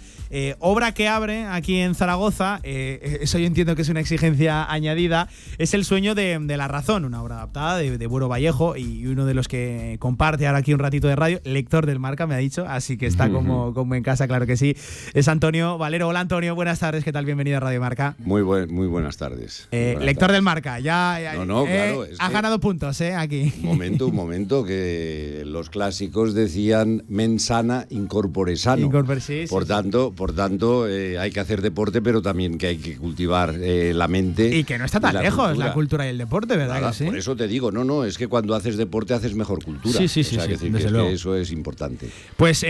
obra 0.58 0.96
que 0.96 1.08
abre 1.08 1.46
aquí 1.46 1.78
en 1.78 1.94
Zaragoza, 1.94 2.60
eso 2.64 3.38
yo 3.38 3.46
entiendo 3.46 3.76
que 3.76 3.84
es 3.84 3.90
una 3.90 4.00
exigencia 4.00 4.66
añadida, 4.66 5.30
es 5.60 5.76
El 5.76 5.86
sueño 5.86 6.16
de, 6.16 6.40
de 6.42 6.58
la 6.58 6.68
razón, 6.68 7.06
una 7.06 7.22
obra 7.22 7.36
adaptada 7.36 7.78
de, 7.78 8.00
de 8.00 8.08
Buero 8.08 8.30
Vallejo 8.30 8.76
y 8.78 9.06
uno 9.06 9.28
de 9.28 9.36
los 9.36 9.48
que 9.48 9.98
comparte 10.00 10.48
ahora 10.48 10.58
aquí 10.58 10.74
un 10.74 10.80
ratito 10.80 11.08
de 11.08 11.16
radio, 11.16 11.40
lector 11.44 11.86
del 11.86 12.00
marca 12.00 12.26
me 12.26 12.34
ha 12.34 12.40
dicho, 12.40 12.66
así 12.68 12.98
que 12.98 13.06
está 13.06 13.30
como, 13.30 13.76
como 13.76 13.94
en 13.94 14.07
casa, 14.08 14.26
claro 14.26 14.46
que 14.46 14.56
sí. 14.56 14.74
Es 15.14 15.28
Antonio 15.28 15.78
Valero. 15.78 16.08
Hola 16.08 16.22
Antonio, 16.22 16.56
buenas 16.56 16.80
tardes, 16.80 17.04
¿qué 17.04 17.12
tal? 17.12 17.26
Bienvenido 17.26 17.58
a 17.58 17.60
Radio 17.60 17.82
Marca. 17.82 18.16
Muy, 18.20 18.42
buen, 18.42 18.74
muy 18.74 18.88
buenas 18.88 19.18
tardes. 19.18 19.68
Eh, 19.74 19.90
Buenas 19.96 20.06
lector 20.06 20.32
del 20.32 20.42
marca, 20.44 20.80
ya, 20.80 21.20
ya 21.22 21.34
No, 21.36 21.46
no, 21.46 21.68
eh, 21.68 21.74
claro, 21.74 22.06
que- 22.30 22.34
ganado 22.34 22.60
puntos, 22.62 23.02
¿eh? 23.02 23.14
Aquí. 23.14 23.52
Un 23.60 23.66
momento, 23.66 24.08
un 24.08 24.16
momento, 24.16 24.64
que 24.64 25.44
los 25.46 25.70
clásicos 25.70 26.34
decían 26.34 27.04
mensana 27.10 27.86
incorpore 27.90 28.56
sano. 28.56 28.86
Incorpore, 28.86 29.20
sí, 29.20 29.42
sí, 29.42 29.48
por 29.50 29.64
sí. 29.64 29.68
tanto, 29.68 30.14
por 30.14 30.34
tanto 30.34 30.88
eh, 30.88 31.20
hay 31.20 31.32
que 31.32 31.42
hacer 31.42 31.62
deporte, 31.62 32.02
pero 32.02 32.22
también 32.22 32.58
que 32.58 32.68
hay 32.68 32.78
que 32.78 32.96
cultivar 32.96 33.56
la 33.56 34.08
mente. 34.08 34.56
Y 34.56 34.64
que 34.64 34.78
no 34.78 34.86
está 34.86 35.02
tan 35.02 35.16
la 35.16 35.22
lejos 35.22 35.48
cultura. 35.48 35.68
la 35.68 35.74
cultura 35.74 36.06
y 36.06 36.10
el 36.12 36.18
deporte, 36.18 36.56
¿verdad 36.56 36.76
Nada, 36.76 36.92
que 36.92 36.98
sí? 37.00 37.04
Por 37.04 37.18
eso 37.18 37.36
te 37.36 37.50
digo, 37.50 37.74
no, 37.74 37.84
no, 37.84 38.06
es 38.06 38.18
que 38.18 38.30
cuando 38.30 38.56
haces 38.56 38.78
deporte 38.78 39.14
haces 39.14 39.36
mejor 39.36 39.62
cultura. 39.66 39.98
Sí, 39.98 40.08
sí, 40.08 40.22
O 40.22 40.24
sí, 40.24 40.36
sea, 40.36 40.44
sí, 40.44 40.48
que 40.48 40.54
decir 40.54 40.68
que 40.70 40.74
desde 40.76 40.86
es 40.88 40.92
luego. 40.94 41.08
que 41.10 41.14
eso 41.16 41.36
es 41.36 41.52
importante. 41.52 42.08
Pues 42.38 42.64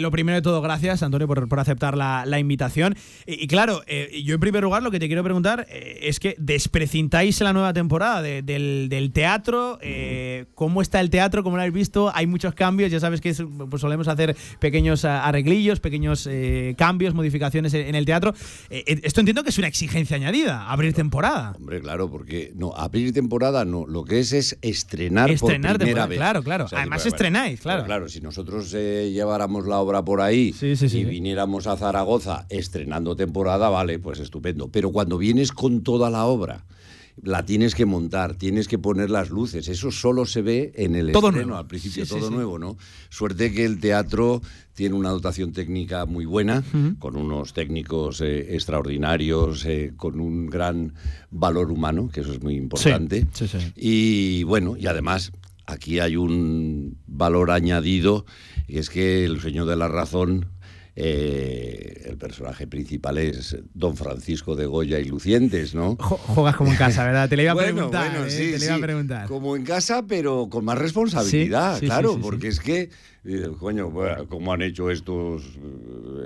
lo 0.00 0.10
primero 0.10 0.37
de 0.38 0.42
todo, 0.42 0.60
gracias 0.62 1.02
Antonio 1.02 1.26
por, 1.26 1.48
por 1.48 1.60
aceptar 1.60 1.96
la, 1.96 2.24
la 2.26 2.38
invitación. 2.38 2.96
Y, 3.26 3.44
y 3.44 3.46
claro, 3.46 3.82
eh, 3.86 4.22
yo 4.24 4.34
en 4.34 4.40
primer 4.40 4.62
lugar 4.62 4.82
lo 4.82 4.90
que 4.90 4.98
te 4.98 5.06
quiero 5.06 5.22
preguntar 5.22 5.66
eh, 5.70 5.98
es 6.02 6.20
que 6.20 6.34
desprecintáis 6.38 7.40
la 7.40 7.52
nueva 7.52 7.72
temporada 7.72 8.22
de- 8.22 8.42
del, 8.42 8.88
del 8.88 9.12
teatro. 9.12 9.78
eh, 9.82 10.46
¿Cómo 10.54 10.82
está 10.82 11.00
el 11.00 11.10
teatro? 11.10 11.42
¿Cómo 11.42 11.56
lo 11.56 11.62
habéis 11.62 11.74
visto? 11.74 12.10
Hay 12.14 12.26
muchos 12.26 12.54
cambios, 12.54 12.90
ya 12.90 13.00
sabes 13.00 13.20
que 13.20 13.30
es- 13.30 13.42
pues 13.70 13.80
solemos 13.80 14.08
hacer 14.08 14.36
pequeños 14.60 15.04
arreglillos, 15.04 15.80
pequeños 15.80 16.28
cambios, 16.76 17.14
modificaciones 17.14 17.74
en, 17.74 17.86
en 17.88 17.94
el 17.94 18.04
teatro. 18.04 18.34
Esto 18.70 19.20
entiendo 19.20 19.42
que 19.42 19.50
es 19.50 19.58
una 19.58 19.68
exigencia 19.68 20.16
añadida, 20.16 20.68
abrir 20.70 20.92
temporada. 20.94 21.54
Hombre, 21.56 21.80
claro, 21.80 22.10
porque 22.10 22.52
no, 22.54 22.72
abrir 22.76 23.12
temporada 23.12 23.64
no, 23.64 23.86
lo 23.86 24.04
que 24.04 24.20
es 24.20 24.32
es 24.32 24.58
estrenar, 24.62 25.30
Estrenar 25.30 25.72
por 25.72 25.78
primera 25.78 25.78
temporada, 25.78 26.06
vez. 26.08 26.18
claro, 26.18 26.42
claro. 26.42 26.66
Además 26.72 27.06
estrenáis, 27.06 27.60
claro. 27.60 27.84
claro, 27.84 28.08
si 28.08 28.20
nosotros 28.20 28.70
lleváramos 28.72 29.66
la 29.66 29.78
obra 29.78 30.04
por 30.04 30.17
ahí 30.20 30.54
y 30.60 31.04
viniéramos 31.04 31.66
a 31.66 31.76
Zaragoza 31.76 32.46
estrenando 32.50 33.16
temporada, 33.16 33.68
vale, 33.68 33.98
pues 33.98 34.20
estupendo. 34.20 34.68
Pero 34.68 34.90
cuando 34.92 35.18
vienes 35.18 35.52
con 35.52 35.82
toda 35.82 36.10
la 36.10 36.24
obra, 36.26 36.64
la 37.20 37.44
tienes 37.44 37.74
que 37.74 37.84
montar, 37.84 38.36
tienes 38.36 38.68
que 38.68 38.78
poner 38.78 39.10
las 39.10 39.30
luces. 39.30 39.66
Eso 39.66 39.90
solo 39.90 40.24
se 40.24 40.40
ve 40.40 40.72
en 40.76 40.94
el 40.94 41.10
Todo 41.10 41.28
estreno, 41.30 41.46
nuevo. 41.48 41.58
al 41.60 41.66
principio 41.66 42.04
Sí, 42.04 42.12
sí, 42.12 42.16
todo 42.16 42.28
sí. 42.28 42.34
nuevo, 42.34 42.60
¿no? 42.60 42.76
Suerte 43.10 43.52
que 43.52 43.64
el 43.64 43.80
teatro 43.80 44.40
tiene 44.72 44.94
una 44.94 45.10
dotación 45.10 45.52
técnica 45.52 46.06
muy 46.06 46.26
buena, 46.26 46.62
con 47.00 47.16
unos 47.16 47.54
técnicos 47.54 48.20
eh, 48.20 48.54
extraordinarios, 48.54 49.64
eh, 49.66 49.92
con 49.96 50.20
un 50.20 50.46
gran 50.46 50.94
valor 51.32 51.72
humano, 51.72 52.08
que 52.08 52.20
eso 52.20 52.32
es 52.32 52.40
muy 52.40 52.54
importante. 52.54 53.26
Sí, 53.32 53.48
sí, 53.48 53.58
sí. 53.58 53.72
Y 53.74 54.42
bueno, 54.44 54.76
y 54.76 54.86
además 54.86 55.32
aquí 55.66 55.98
hay 55.98 56.14
un 56.16 56.96
valor 57.08 57.50
añadido, 57.50 58.24
y 58.68 58.78
es 58.78 58.90
que 58.90 59.24
el 59.24 59.40
Señor 59.40 59.66
de 59.66 59.74
la 59.76 59.88
Razón, 59.88 60.46
eh, 60.94 62.02
el 62.06 62.16
personaje 62.18 62.66
principal 62.66 63.18
es 63.18 63.56
Don 63.72 63.96
Francisco 63.96 64.56
de 64.56 64.66
Goya 64.66 64.98
y 64.98 65.04
Lucientes, 65.04 65.74
¿no? 65.74 65.96
Juegas 65.96 66.56
como 66.56 66.70
en 66.72 66.76
casa, 66.76 67.04
¿verdad? 67.04 67.28
Te 67.28 67.36
le 67.36 67.44
iba 67.44 67.52
a 67.52 67.54
Bueno, 67.54 67.74
preguntar. 67.74 68.10
bueno, 68.10 68.26
eh, 68.26 68.30
sí, 68.30 68.52
te 68.52 68.58
le 68.58 68.64
iba 68.66 68.74
a 68.74 68.78
sí. 68.78 68.82
preguntar. 68.82 69.28
Como 69.28 69.56
en 69.56 69.64
casa, 69.64 70.04
pero 70.06 70.48
con 70.50 70.64
más 70.64 70.76
responsabilidad, 70.78 71.74
Sí, 71.74 71.80
sí, 71.80 71.86
claro, 71.86 72.10
sí, 72.10 72.14
sí, 72.16 72.20
porque 72.22 72.48
es 72.48 72.60
que, 72.60 72.90
eh, 73.24 73.48
coño, 73.58 73.90
bueno, 73.90 74.26
¿cómo 74.28 74.52
han 74.52 74.62
hecho 74.62 74.90
estos 74.90 75.42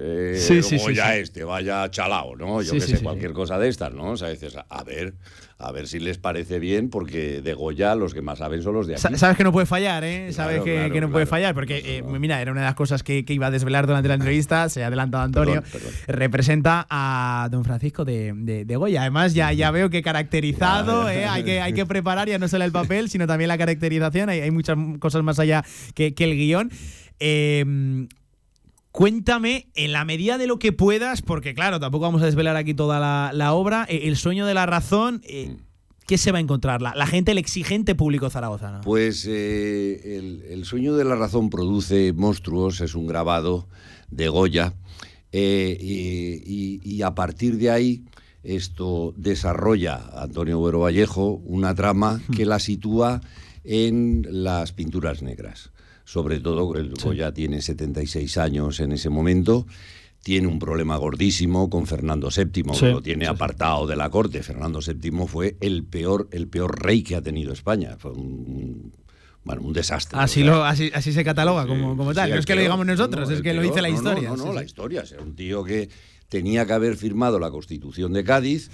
eh, 0.00 0.34
Sí, 0.38 0.62
sí, 0.62 0.78
sí. 0.78 0.92
este? 1.14 1.44
Vaya 1.44 1.90
chalao, 1.90 2.36
¿no? 2.36 2.62
Yo 2.62 2.72
sí, 2.72 2.80
sé, 2.80 3.02
cualquier 3.02 3.32
cosa 3.32 3.58
de 3.58 3.68
estas, 3.68 3.92
¿no? 3.92 4.10
O 4.12 4.16
sea, 4.16 4.28
dices, 4.28 4.56
a 4.68 4.84
ver, 4.84 5.14
a 5.58 5.70
ver 5.72 5.86
si 5.88 6.00
les 6.00 6.18
parece 6.18 6.58
bien, 6.58 6.90
porque 6.90 7.40
de 7.40 7.54
Goya 7.54 7.94
los 7.94 8.14
que 8.14 8.20
más 8.22 8.38
saben 8.38 8.62
son 8.62 8.74
los 8.74 8.86
de 8.86 8.94
aquí. 8.94 9.02
Sa- 9.02 9.16
Sabes 9.16 9.36
que 9.36 9.44
no 9.44 9.52
puede 9.52 9.66
fallar, 9.66 10.02
¿eh? 10.04 10.32
Sabes 10.32 10.62
que, 10.62 10.74
claro, 10.74 10.92
que 10.92 11.00
no 11.00 11.10
puede 11.10 11.24
claro. 11.26 11.30
fallar, 11.30 11.54
porque, 11.54 11.98
eh, 11.98 12.02
mira, 12.02 12.40
era 12.42 12.50
una 12.52 12.60
de 12.62 12.66
las 12.66 12.74
cosas 12.74 13.02
que, 13.02 13.24
que 13.24 13.32
iba 13.34 13.46
a 13.46 13.50
desvelar 13.50 13.86
durante 13.86 14.08
la 14.08 14.14
entrevista, 14.22 14.68
se 14.68 14.82
ha 14.82 14.88
adelantado 14.88 15.24
Antonio. 15.24 15.62
Perdón, 15.62 15.70
perdón. 15.72 15.92
Representa 16.08 16.86
a 16.90 17.48
don 17.50 17.64
Francisco 17.64 18.04
de, 18.04 18.32
de- 18.34 18.64
de 18.64 18.76
Goya. 18.76 19.02
Además, 19.02 19.34
ya, 19.34 19.52
ya 19.52 19.70
veo 19.70 19.88
que 19.90 20.02
caracterizado, 20.02 21.08
¿eh? 21.08 21.24
hay, 21.26 21.44
que, 21.44 21.60
hay 21.60 21.72
que 21.72 21.86
preparar 21.86 22.28
ya 22.28 22.38
no 22.38 22.48
solo 22.48 22.64
el 22.64 22.72
papel, 22.72 23.08
sino 23.08 23.26
también 23.26 23.48
la 23.48 23.58
caracterización. 23.58 24.28
Hay, 24.28 24.40
hay 24.40 24.50
muchas 24.50 24.76
cosas 24.98 25.22
más 25.22 25.38
allá 25.38 25.64
que, 25.94 26.14
que 26.14 26.24
el 26.24 26.34
guion. 26.36 26.70
Eh, 27.20 28.06
Cuéntame, 28.90 29.68
en 29.74 29.92
la 29.92 30.04
medida 30.04 30.36
de 30.36 30.46
lo 30.46 30.58
que 30.58 30.70
puedas, 30.72 31.22
porque 31.22 31.54
claro, 31.54 31.80
tampoco 31.80 32.02
vamos 32.02 32.20
a 32.20 32.26
desvelar 32.26 32.56
aquí 32.56 32.74
toda 32.74 33.00
la, 33.00 33.30
la 33.32 33.54
obra, 33.54 33.86
eh, 33.88 34.02
El 34.04 34.16
sueño 34.16 34.44
de 34.44 34.52
la 34.54 34.66
razón, 34.66 35.22
eh, 35.24 35.56
¿Qué 36.06 36.18
se 36.18 36.30
va 36.30 36.36
a 36.38 36.40
encontrar 36.42 36.82
la, 36.82 36.94
la 36.94 37.06
gente, 37.06 37.30
el 37.32 37.38
exigente 37.38 37.94
público 37.94 38.28
zaragozano? 38.28 38.82
Pues 38.82 39.24
eh, 39.26 40.18
el, 40.18 40.42
el 40.50 40.64
sueño 40.66 40.94
de 40.94 41.04
la 41.04 41.14
razón 41.14 41.48
produce 41.48 42.12
monstruos, 42.12 42.82
es 42.82 42.94
un 42.94 43.06
grabado 43.06 43.66
de 44.10 44.28
Goya, 44.28 44.74
y, 45.32 45.38
y- 45.40 46.80
y 46.84 47.00
a 47.02 47.14
partir 47.14 47.56
de 47.56 47.70
ahí 47.70 48.04
esto 48.42 49.14
desarrolla 49.16 50.02
Antonio 50.20 50.58
Buero 50.58 50.80
Vallejo 50.80 51.40
una 51.46 51.74
trama 51.74 52.20
que 52.36 52.44
la 52.44 52.58
sitúa 52.58 53.22
en 53.64 54.26
las 54.28 54.72
pinturas 54.72 55.22
negras. 55.22 55.70
Sobre 56.04 56.40
todo, 56.40 56.74
el 56.76 56.94
Goya 56.94 57.32
tiene 57.32 57.62
76 57.62 58.38
años 58.38 58.80
en 58.80 58.92
ese 58.92 59.08
momento, 59.08 59.66
tiene 60.22 60.46
un 60.46 60.58
problema 60.58 60.96
gordísimo 60.96 61.68
con 61.68 61.86
Fernando 61.86 62.28
VII, 62.34 62.64
Sí, 62.74 62.80
que 62.80 62.90
lo 62.90 63.02
tiene 63.02 63.26
apartado 63.26 63.86
de 63.86 63.96
la 63.96 64.08
corte. 64.10 64.42
Fernando 64.42 64.80
VII 64.80 65.26
fue 65.26 65.56
el 65.60 65.84
peor, 65.84 66.28
el 66.30 66.46
peor 66.48 66.80
rey 66.82 67.02
que 67.02 67.16
ha 67.16 67.22
tenido 67.22 67.52
España. 67.52 67.96
Fue 67.98 68.12
un, 68.12 68.92
bueno, 69.44 69.62
un 69.62 69.72
desastre. 69.72 70.18
Así, 70.20 70.44
lo, 70.44 70.64
así, 70.64 70.90
así 70.94 71.12
se 71.12 71.24
cataloga 71.24 71.66
como, 71.66 71.96
como 71.96 72.14
tal. 72.14 72.28
Sí, 72.28 72.34
no 72.34 72.38
es 72.40 72.46
que 72.46 72.54
lo 72.54 72.60
digamos 72.60 72.86
nosotros, 72.86 73.28
No, 73.28 73.34
es 73.34 73.42
que 73.42 73.52
lo 73.54 73.62
dice 73.62 73.82
la 73.82 73.88
historia. 73.88 74.30
No, 74.30 74.36
no, 74.36 74.44
Sí, 74.44 74.52
la 74.54 74.60
sí. 74.60 74.66
historia. 74.66 75.04
Era 75.10 75.22
un 75.22 75.34
tío 75.34 75.64
que 75.64 75.88
tenía 76.32 76.64
que 76.64 76.72
haber 76.72 76.96
firmado 76.96 77.38
la 77.38 77.50
Constitución 77.50 78.14
de 78.14 78.24
Cádiz, 78.24 78.70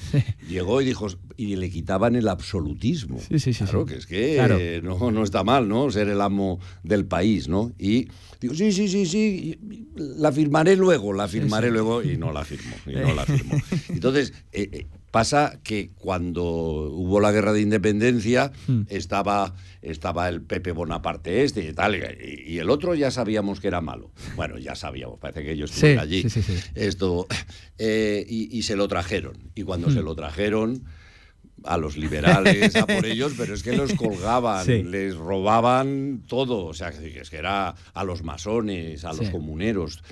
llegó 0.49 0.81
y 0.81 0.85
dijo 0.85 1.09
y 1.37 1.57
le 1.57 1.69
quitaban 1.71 2.15
el 2.15 2.29
absolutismo. 2.29 3.19
Sí, 3.19 3.41
sí, 3.41 3.53
sí, 3.53 3.65
claro, 3.65 3.81
sí. 3.85 3.93
que 3.93 3.99
es 3.99 4.07
que 4.07 4.35
Claro. 4.37 4.57
eh, 4.61 4.81
no, 4.81 5.11
no 5.11 5.25
está 5.25 5.43
mal, 5.43 5.69
¿no? 5.69 5.91
Ser 5.91 6.09
el 6.09 6.21
amo 6.21 6.61
del 6.85 7.05
país, 7.05 7.49
¿no? 7.49 7.73
Y 7.77 8.07
digo, 8.41 8.55
sí, 8.55 8.71
sí, 8.71 8.87
sí, 8.87 9.07
sí, 9.07 9.59
la 9.97 10.31
firmaré 10.31 10.77
luego, 10.77 11.13
la 11.13 11.27
firmaré 11.27 11.67
sí. 11.67 11.73
luego 11.73 12.01
y 12.05 12.17
no 12.17 12.31
la 12.31 12.45
firmó, 12.45 12.77
y 12.87 12.93
no 12.95 13.13
la 13.13 13.25
firmó. 13.27 13.57
Entonces, 13.89 14.33
eh, 14.53 14.69
eh, 14.73 14.87
pasa 15.11 15.61
que 15.63 15.91
cuando 15.97 16.45
hubo 16.45 17.21
la 17.21 17.33
guerra 17.33 17.53
de 17.53 17.61
independencia, 17.63 18.53
Hmm. 18.67 18.83
estaba, 18.89 19.55
estaba 19.83 20.29
el 20.29 20.43
Pepe 20.43 20.73
Bonaparte 20.73 21.45
este 21.45 21.65
y 21.69 21.73
tal, 21.73 21.97
y, 21.97 22.53
y 22.55 22.59
el 22.59 22.69
otro 22.71 22.95
ya 22.95 23.11
sabíamos 23.11 23.61
que 23.61 23.69
era 23.69 23.81
malo. 23.81 24.11
Bueno, 24.37 24.59
ya 24.59 24.75
sabíamos, 24.75 25.19
parece 25.19 25.43
que 25.43 25.53
ellos 25.53 25.71
Sí, 25.71 25.77
estuvieron 25.77 26.03
allí. 26.03 26.23
sí, 26.23 26.31
sí, 26.31 26.43
sí. 26.43 26.53
Esto, 26.75 27.27
eh, 27.79 28.25
y, 28.29 28.57
y 28.57 28.63
se 28.63 28.77
lo 28.77 28.89
trajeron. 28.89 29.51
Y 29.55 29.63
cuando 29.63 29.89
Hmm. 29.89 29.93
se 29.95 30.03
lo 30.03 30.15
trajeron, 30.15 30.85
a 31.65 31.77
los 31.77 31.97
liberales, 31.97 32.77
a 32.77 32.87
por 32.87 33.05
ellos, 33.05 33.33
pero 33.37 33.53
es 33.53 33.65
que 33.65 33.73
los 33.77 33.93
colgaban, 33.97 34.65
Sí. 34.65 34.83
les 34.85 35.17
robaban 35.17 36.23
todo, 36.29 36.65
o 36.67 36.73
sea, 36.75 36.93
que 36.93 37.19
es 37.21 37.31
que 37.31 37.37
era 37.37 37.75
a 37.95 38.05
los 38.05 38.23
masones, 38.23 39.05
a 39.05 39.13
los 39.13 39.27
Sí. 39.27 39.33
comuneros, 39.33 40.03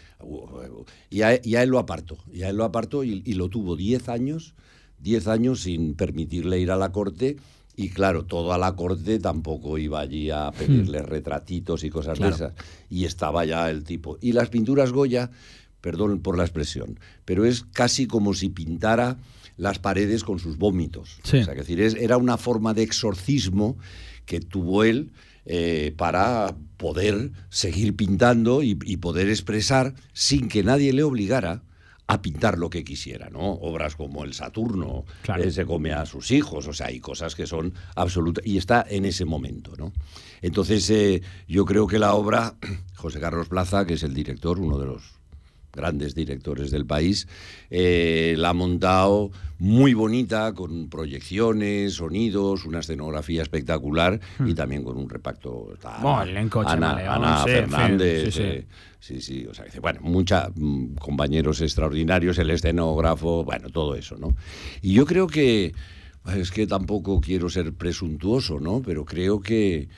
y 1.11 1.23
a, 1.23 1.41
y 1.43 1.55
a 1.57 1.63
él 1.63 1.71
lo 1.71 1.79
apartó, 1.79 2.19
y 2.33 2.43
a 2.43 2.49
él 2.49 2.57
lo 2.57 2.65
apartó 2.65 3.05
y, 3.05 3.23
y 3.25 3.35
lo 3.35 3.49
tuvo 3.49 3.77
10 3.77 4.09
años, 4.09 4.55
10 5.01 5.27
años 5.29 5.63
sin 5.63 5.95
permitirle 5.95 6.59
ir 6.61 6.71
a 6.71 6.77
la 6.77 6.93
corte, 6.93 7.37
y 7.77 7.91
claro, 7.91 8.25
toda 8.25 8.57
la 8.57 8.75
corte 8.75 9.19
tampoco 9.19 9.77
iba 9.77 10.01
allí 10.01 10.31
a 10.31 10.51
pedirle 10.51 11.03
retratitos 11.03 11.85
y 11.85 11.91
cosas 11.91 12.17
Claro. 12.19 12.37
de 12.37 12.45
esas, 12.47 12.55
y 12.89 13.05
estaba 13.05 13.45
ya 13.45 13.69
el 13.71 13.85
tipo. 13.85 14.17
Y 14.23 14.33
las 14.33 14.49
pinturas 14.49 14.93
Goya, 14.93 15.31
perdón 15.83 16.21
por 16.21 16.39
la 16.39 16.45
expresión, 16.45 16.99
pero 17.27 17.45
es 17.45 17.65
casi 17.73 18.07
como 18.07 18.33
si 18.35 18.49
pintara 18.49 19.19
las 19.59 19.79
paredes 19.79 20.25
con 20.25 20.39
sus 20.39 20.57
vómitos. 20.59 21.19
Sí. 21.23 21.39
O 21.39 21.45
sea, 21.45 21.55
que 21.55 21.61
decir, 21.61 21.81
es- 21.81 21.95
era 21.95 22.17
una 22.17 22.37
forma 22.39 22.73
de 22.75 22.83
exorcismo 22.83 23.77
que 24.25 24.41
tuvo 24.41 24.83
él 24.85 25.13
eh, 25.45 25.95
para 25.97 26.57
poder 26.79 27.31
seguir 27.51 27.95
pintando 27.95 28.63
y, 28.63 28.77
y 28.85 28.97
poder 28.97 29.29
expresar 29.29 29.95
sin 30.13 30.49
que 30.49 30.65
nadie 30.65 30.93
le 30.93 31.05
obligara 31.05 31.63
a 32.09 32.23
pintar 32.23 32.57
lo 32.57 32.71
que 32.71 32.85
quisiera, 32.85 33.31
¿no? 33.31 33.41
Obras 33.55 33.97
como 33.97 34.25
el 34.25 34.33
Saturno, 34.33 35.05
Claro. 35.23 35.43
eh, 35.43 35.51
se 35.51 35.67
come 35.67 35.93
a 35.93 36.07
sus 36.07 36.31
hijos, 36.31 36.67
o 36.69 36.73
sea, 36.73 36.87
hay 36.87 37.01
cosas 37.01 37.35
que 37.35 37.47
son 37.47 37.75
absolutas, 37.97 38.47
y 38.47 38.59
está 38.59 38.85
en 38.89 39.05
ese 39.05 39.25
momento, 39.25 39.73
¿no? 39.77 39.93
Entonces, 40.41 40.89
eh, 40.91 41.23
yo 41.49 41.65
creo 41.65 41.87
que 41.89 41.99
la 41.99 42.15
obra, 42.15 42.55
José 42.95 43.19
Carlos 43.19 43.49
Plaza, 43.49 43.87
que 43.87 43.95
es 43.95 44.03
el 44.05 44.15
director, 44.15 44.61
uno 44.61 44.79
de 44.79 44.87
los 44.87 45.17
grandes 45.73 46.15
directores 46.15 46.71
del 46.71 46.87
país, 46.87 47.29
eh, 47.71 48.35
la 48.39 48.51
ha 48.51 48.55
montado 48.55 49.31
muy 49.59 49.93
bonita, 49.93 50.55
con 50.55 50.89
proyecciones, 50.89 51.95
sonidos, 51.95 52.65
una 52.65 52.79
escenografía 52.81 53.43
espectacular 53.43 54.19
y 54.47 54.55
también 54.55 54.85
con 54.85 54.97
un 54.97 55.11
reparto. 55.11 55.71
Está 55.75 55.99
Bueno, 56.01 56.49
Ana, 56.67 57.15
Ana 57.15 57.45
Fernández. 57.45 58.33
sí, 58.35 58.41
sí. 58.43 58.67
Sí, 59.07 59.21
sí, 59.21 59.47
o 59.49 59.55
sea, 59.55 59.65
dice, 59.65 59.79
bueno, 59.79 60.01
muchos 60.03 60.49
compañeros 60.99 61.61
extraordinarios, 61.61 62.39
el 62.39 62.51
escenógrafo, 62.51 63.45
bueno, 63.45 63.71
todo 63.71 63.95
eso, 63.95 64.17
¿no? 64.17 64.35
Y 64.83 64.95
yo 64.95 65.07
creo 65.07 65.29
que, 65.29 65.75
es 66.35 66.51
que 66.51 66.67
tampoco 66.67 67.21
quiero 67.21 67.49
ser 67.49 67.73
presuntuoso, 67.73 68.59
¿no? 68.59 68.83
Pero 68.85 69.05
creo 69.05 69.41
que, 69.41 69.89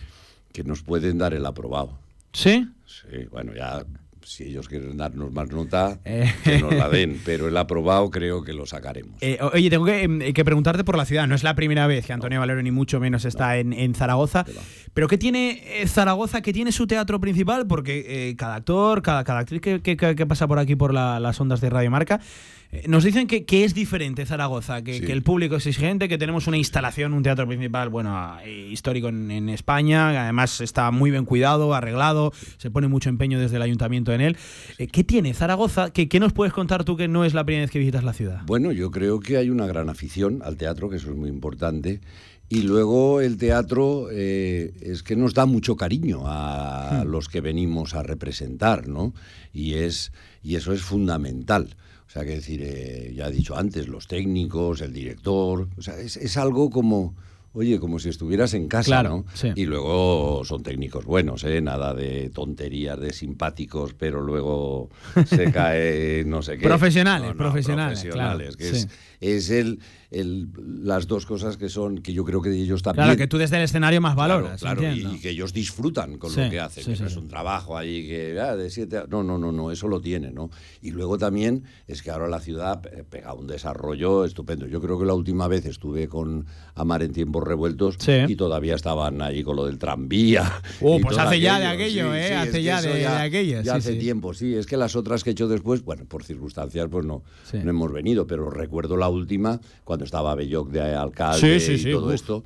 que 0.53 0.63
nos 0.63 0.83
pueden 0.83 1.17
dar 1.17 1.33
el 1.33 1.47
aprobado. 1.47 1.99
¿Sí? 2.35 2.69
Sí, 2.87 3.25
bueno, 3.31 3.55
ya 3.55 3.87
si 4.29 4.45
ellos 4.45 4.69
quieren 4.69 4.97
darnos 4.97 5.33
más 5.33 5.49
nota, 5.51 5.99
Eh. 6.05 6.31
que 6.45 6.59
nos 6.59 6.75
la 6.75 6.89
den, 6.91 7.19
pero 7.25 7.49
el 7.49 7.57
aprobado 7.57 8.11
creo 8.11 8.43
que 8.45 8.53
lo 8.53 8.67
sacaremos. 8.67 9.17
Eh, 9.23 9.39
oye, 9.55 9.71
tengo 9.71 9.87
que, 9.87 10.03
em, 10.03 10.33
que 10.35 10.45
preguntarte 10.45 10.85
por 10.85 10.97
la 10.99 11.05
ciudad. 11.07 11.27
No 11.27 11.35
es 11.35 11.43
la 11.43 11.55
primera 11.55 11.87
vez 11.87 12.05
que 12.07 12.13
Antonio 12.13 12.39
Valero, 12.41 12.63
ni 12.63 12.71
mucho 12.71 13.01
menos, 13.01 13.25
está 13.25 13.57
en, 13.57 13.73
en 13.73 13.95
Zaragoza. 13.95 14.45
Pero 14.93 15.09
¿qué 15.09 15.17
tiene 15.17 15.63
eh, 15.81 15.87
Zaragoza? 15.87 16.43
¿Qué 16.43 16.53
tiene 16.53 16.73
su 16.73 16.87
teatro 16.87 17.21
principal? 17.21 17.67
Porque 17.67 18.05
eh, 18.31 18.37
cada 18.37 18.57
actor, 18.57 19.01
cada, 19.03 19.25
cada 19.25 19.41
actriz 19.41 19.61
que, 19.63 19.81
que- 19.81 19.97
que 19.97 20.27
pasa 20.27 20.47
por 20.47 20.59
aquí 20.59 20.77
por 20.77 20.93
la- 20.93 21.19
las 21.21 21.41
ondas 21.41 21.61
de 21.61 21.71
Radio 21.71 21.91
Marca, 21.91 22.21
nos 22.87 23.03
dicen 23.03 23.27
que, 23.27 23.47
que 23.47 23.65
es 23.65 23.73
diferente 23.73 24.27
Zaragoza, 24.27 24.83
que, 24.83 24.99
Sí. 24.99 25.07
que 25.07 25.13
el 25.13 25.23
público 25.23 25.57
es 25.57 25.67
exigente, 25.67 26.07
que 26.07 26.19
tenemos 26.19 26.47
una 26.49 26.59
instalación, 26.59 27.15
un 27.15 27.23
teatro 27.23 27.47
principal, 27.47 27.89
bueno, 27.89 28.37
eh, 28.45 28.69
histórico 28.71 29.09
en, 29.09 29.31
en 29.31 29.49
España, 29.49 30.11
además 30.25 30.61
está 30.61 30.91
muy 30.91 31.11
bien 31.11 31.25
cuidado, 31.25 31.73
arreglado, 31.75 32.31
se 32.59 32.71
pone 32.71 32.87
mucho 32.87 33.09
empeño 33.09 33.41
desde 33.41 33.57
el 33.57 33.63
ayuntamiento 33.63 34.13
en 34.13 34.18
él. 34.21 34.37
Eh, 34.79 34.87
¿Qué 34.89 35.05
tiene 35.05 35.35
Zaragoza? 35.35 35.91
¿Qué, 35.91 36.09
¿Qué 36.09 36.21
nos 36.21 36.33
puedes 36.33 36.53
contar 36.53 36.85
tú 36.85 36.97
que 36.97 37.09
no 37.09 37.25
es 37.25 37.35
la 37.35 37.45
primera 37.45 37.65
vez 37.65 37.71
que 37.71 37.79
visitas 37.79 38.05
la 38.05 38.13
ciudad? 38.13 38.43
Bueno, 38.47 38.73
yo 38.73 38.91
creo 38.91 39.21
que 39.21 39.37
hay 39.37 39.51
una 39.51 39.67
gran 39.67 39.89
afición 39.89 40.41
al 40.45 40.57
teatro, 40.57 40.89
que 40.89 40.97
eso 40.97 41.11
es 41.11 41.17
muy 41.17 41.29
importante. 41.29 42.01
Y 42.51 42.63
luego 42.63 43.21
el 43.21 43.37
teatro 43.37 44.09
eh, 44.11 44.73
es 44.81 45.03
que 45.03 45.17
nos 45.17 45.35
da 45.35 45.45
mucho 45.45 45.77
cariño 45.77 46.23
a 46.25 47.03
Hmm. 47.05 47.09
los 47.11 47.29
que 47.29 47.43
venimos 47.43 47.95
a 47.95 48.03
representar, 48.03 48.89
¿no? 48.89 49.13
Y, 49.53 49.75
es, 49.75 50.13
y 50.43 50.57
eso 50.57 50.73
es 50.73 50.81
fundamental. 50.81 51.77
O 52.07 52.11
sea, 52.11 52.25
que 52.25 52.31
decir, 52.37 52.63
eh, 52.65 53.13
ya 53.15 53.29
he 53.29 53.33
dicho 53.33 53.55
antes, 53.59 53.87
los 53.87 54.07
técnicos, 54.07 54.81
el 54.81 54.95
director, 54.95 55.69
o 55.77 55.83
sea, 55.83 55.99
es, 55.99 56.17
es 56.17 56.39
algo 56.39 56.71
como, 56.71 57.15
oye, 57.53 57.79
como 57.81 57.99
si 57.99 58.09
estuvieras 58.09 58.55
en 58.55 58.69
casa, 58.69 58.87
Claro, 58.87 59.09
¿no? 59.11 59.25
sí. 59.35 59.49
Y 59.57 59.65
luego 59.67 60.43
son 60.45 60.63
técnicos 60.63 61.05
buenos, 61.05 61.45
¿eh? 61.45 61.61
Nada 61.61 61.95
de 61.95 62.31
tonterías, 62.31 62.99
de 63.01 63.13
simpáticos, 63.13 63.95
pero 63.95 64.21
luego 64.21 64.91
se 65.27 65.51
cae 65.53 66.25
no 66.27 66.43
sé 66.43 66.59
qué. 66.59 66.67
Profesionales, 66.67 67.29
No, 67.29 67.35
no, 67.35 67.39
profesionales, 67.39 68.01
profesionales, 68.01 68.57
claro, 68.57 68.73
que 68.73 68.79
sí. 68.79 68.87
es, 68.87 68.89
es 69.21 69.51
el, 69.51 69.81
el- 70.11 70.49
las 70.85 71.07
dos 71.07 71.27
cosas 71.27 71.57
que 71.57 71.69
son, 71.69 71.99
que 71.99 72.13
yo 72.13 72.25
creo 72.25 72.41
que 72.41 72.51
ellos 72.51 72.83
también. 72.83 73.05
Claro, 73.07 73.19
que 73.19 73.27
tú 73.27 73.37
desde 73.39 73.57
el 73.57 73.63
escenario 73.65 74.01
más 74.01 74.15
valoras. 74.17 74.61
claro, 74.61 74.83
y, 74.93 75.19
que 75.21 75.31
ellos 75.31 75.53
disfrutan 75.53 76.19
con 76.19 76.31
Sí, 76.31 76.41
lo 76.41 76.51
que 76.51 76.61
hacen, 76.61 76.85
sí, 76.85 76.91
que 76.91 76.97
sí, 76.97 77.03
no 77.03 77.09
es 77.09 77.17
un 77.17 77.29
trabajo 77.29 77.77
ahí 77.77 78.07
que 78.07 78.39
ah, 78.41 78.57
de 78.57 78.71
siete 78.71 79.03
No, 79.09 79.23
no, 79.23 79.39
no, 79.39 79.53
no, 79.53 79.71
eso 79.71 79.89
lo 79.89 80.01
tiene, 80.01 80.31
¿no? 80.31 80.51
Y 80.83 80.91
luego 80.93 81.19
también 81.19 81.65
es 81.87 82.03
que 82.03 82.11
ahora 82.11 82.29
la 82.29 82.41
ciudad 82.41 82.81
pe- 82.81 83.05
pega 83.05 83.35
un 83.35 83.47
desarrollo 83.47 84.25
estupendo. 84.25 84.67
Yo 84.67 84.81
creo 84.81 84.99
que 84.99 85.05
la 85.05 85.15
última 85.15 85.49
vez 85.49 85.67
estuve 85.67 86.09
con 86.09 86.47
Amar 86.75 87.03
en 87.03 87.13
tiempos 87.13 87.43
revueltos 87.45 87.97
y 88.29 88.37
todavía 88.37 88.75
estaban 88.77 89.21
ahí 89.21 89.43
con 89.43 89.57
lo 89.57 89.67
del 89.67 89.79
tranvía. 89.79 90.51
Oh, 90.81 90.99
y 90.99 91.03
pues 91.03 91.19
hace 91.19 91.41
ya 91.41 91.59
de 91.59 91.67
aquello, 91.67 92.15
¿eh? 92.15 92.35
Hace 92.35 92.63
ya 92.63 92.81
de- 92.81 92.99
de 92.99 93.07
aquello, 93.07 93.63
Ya 93.63 93.75
hace 93.75 93.95
tiempo, 93.97 94.33
sí. 94.33 94.55
Es 94.55 94.67
que 94.67 94.77
las 94.77 94.95
otras 94.97 95.25
que 95.25 95.31
he 95.31 95.33
hecho 95.33 95.49
después, 95.49 95.83
bueno, 95.85 96.05
por 96.07 96.23
circunstancias, 96.25 96.87
pues 96.91 97.05
no, 97.05 97.23
no 97.53 97.71
hemos 97.71 97.93
venido, 97.93 98.27
pero 98.27 98.49
recuerdo 98.49 98.97
la 98.97 99.08
última, 99.09 99.61
cuando 99.85 100.05
estaba 100.05 100.35
Belloc 100.35 100.71
de 100.71 100.81
alcalde 100.81 101.61
Sí, 101.61 101.79
sí, 101.79 101.89
y 101.89 101.93
todo 101.93 102.07
uf. 102.09 102.15
esto. 102.15 102.45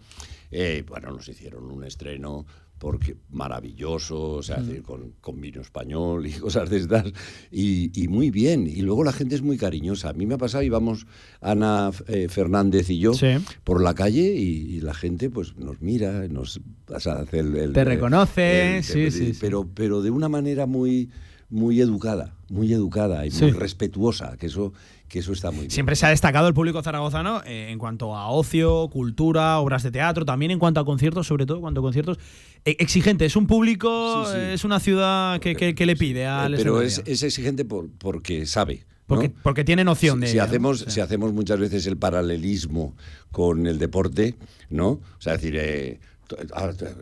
Eh, 0.50 0.84
bueno, 0.86 1.10
nos 1.12 1.28
hicieron 1.28 1.70
un 1.70 1.84
estreno 1.84 2.44
porque 2.78 3.14
maravilloso, 3.30 4.20
o 4.32 4.42
sea, 4.42 4.56
Mm. 4.58 4.66
decir, 4.66 4.82
con, 4.82 5.12
con 5.20 5.40
vino 5.40 5.60
español 5.60 6.26
y 6.26 6.32
cosas 6.32 6.68
de 6.68 6.78
estas, 6.78 7.04
y, 7.52 7.90
y 7.94 8.08
muy 8.08 8.30
bien. 8.30 8.66
Y 8.66 8.82
luego 8.82 9.04
la 9.04 9.12
gente 9.12 9.36
es 9.36 9.42
muy 9.42 9.56
cariñosa. 9.56 10.08
A 10.08 10.12
mí 10.14 10.26
me 10.26 10.34
ha 10.34 10.38
pasado, 10.38 10.64
íbamos 10.64 11.06
Ana 11.40 11.90
eh, 12.08 12.26
Fernández 12.28 12.90
y 12.90 12.98
yo 12.98 13.14
Sí. 13.14 13.28
por 13.62 13.80
la 13.82 13.94
calle 13.94 14.34
y, 14.34 14.76
y 14.76 14.80
la 14.80 14.94
gente 14.94 15.30
pues 15.30 15.56
nos 15.56 15.80
mira, 15.80 16.26
nos 16.28 16.60
o 16.88 16.98
sea, 17.00 17.20
hace 17.20 17.38
el, 17.38 17.54
el- 17.56 17.72
Te 17.72 17.84
reconoce, 17.84 18.78
el- 18.78 18.84
sí, 18.84 19.10
sí, 19.12 19.32
sí. 19.32 19.38
Pero, 19.40 19.68
pero 19.72 20.02
de 20.02 20.10
una 20.10 20.28
manera 20.28 20.66
muy, 20.66 21.08
muy 21.50 21.80
educada, 21.80 22.34
muy 22.48 22.72
educada 22.72 23.24
y 23.26 23.30
muy 23.30 23.52
respetuosa, 23.52 24.36
que 24.38 24.46
eso, 24.46 24.72
que 25.12 25.18
eso 25.18 25.32
está 25.34 25.50
muy 25.50 25.60
bien. 25.60 25.70
Siempre 25.70 25.94
se 25.94 26.06
ha 26.06 26.08
destacado 26.08 26.48
el 26.48 26.54
público 26.54 26.82
zaragozano 26.82 27.42
eh, 27.44 27.68
en 27.70 27.78
cuanto 27.78 28.16
a 28.16 28.28
ocio, 28.30 28.88
cultura, 28.88 29.58
obras 29.58 29.82
de 29.82 29.90
teatro, 29.90 30.24
también 30.24 30.50
en 30.50 30.58
cuanto 30.58 30.80
a 30.80 30.86
conciertos, 30.86 31.26
sobre 31.26 31.44
todo 31.44 31.60
cuanto 31.60 31.80
a 31.80 31.82
conciertos. 31.82 32.18
Eh, 32.64 32.76
exigente, 32.78 33.26
es 33.26 33.36
un 33.36 33.46
público, 33.46 34.24
Sí, 34.24 34.30
sí. 34.32 34.38
eh, 34.38 34.54
es 34.54 34.64
una 34.64 34.80
ciudad 34.80 35.38
que, 35.38 35.54
que- 35.54 35.74
que 35.74 35.84
le 35.84 35.96
pide 35.96 36.26
al 36.26 36.54
Eh, 36.54 36.56
pero 36.56 36.80
es, 36.80 37.02
es 37.04 37.22
exigente 37.22 37.66
por- 37.66 37.90
porque 37.98 38.46
sabe, 38.46 38.86
Porque, 39.06 39.28
porque 39.42 39.64
tiene 39.64 39.84
noción 39.84 40.18
de 40.20 40.28
si 40.28 40.38
¿no? 40.38 40.44
hacemos 40.44 40.86
si 40.88 41.00
hacemos 41.00 41.34
muchas 41.34 41.58
veces 41.60 41.86
el 41.86 41.98
paralelismo 41.98 42.94
con 43.30 43.66
el 43.66 43.78
deporte 43.78 44.36
no 44.70 44.88
o 44.88 45.00
sea 45.18 45.34
es 45.34 45.42
decir 45.42 45.58
eh, 45.60 46.00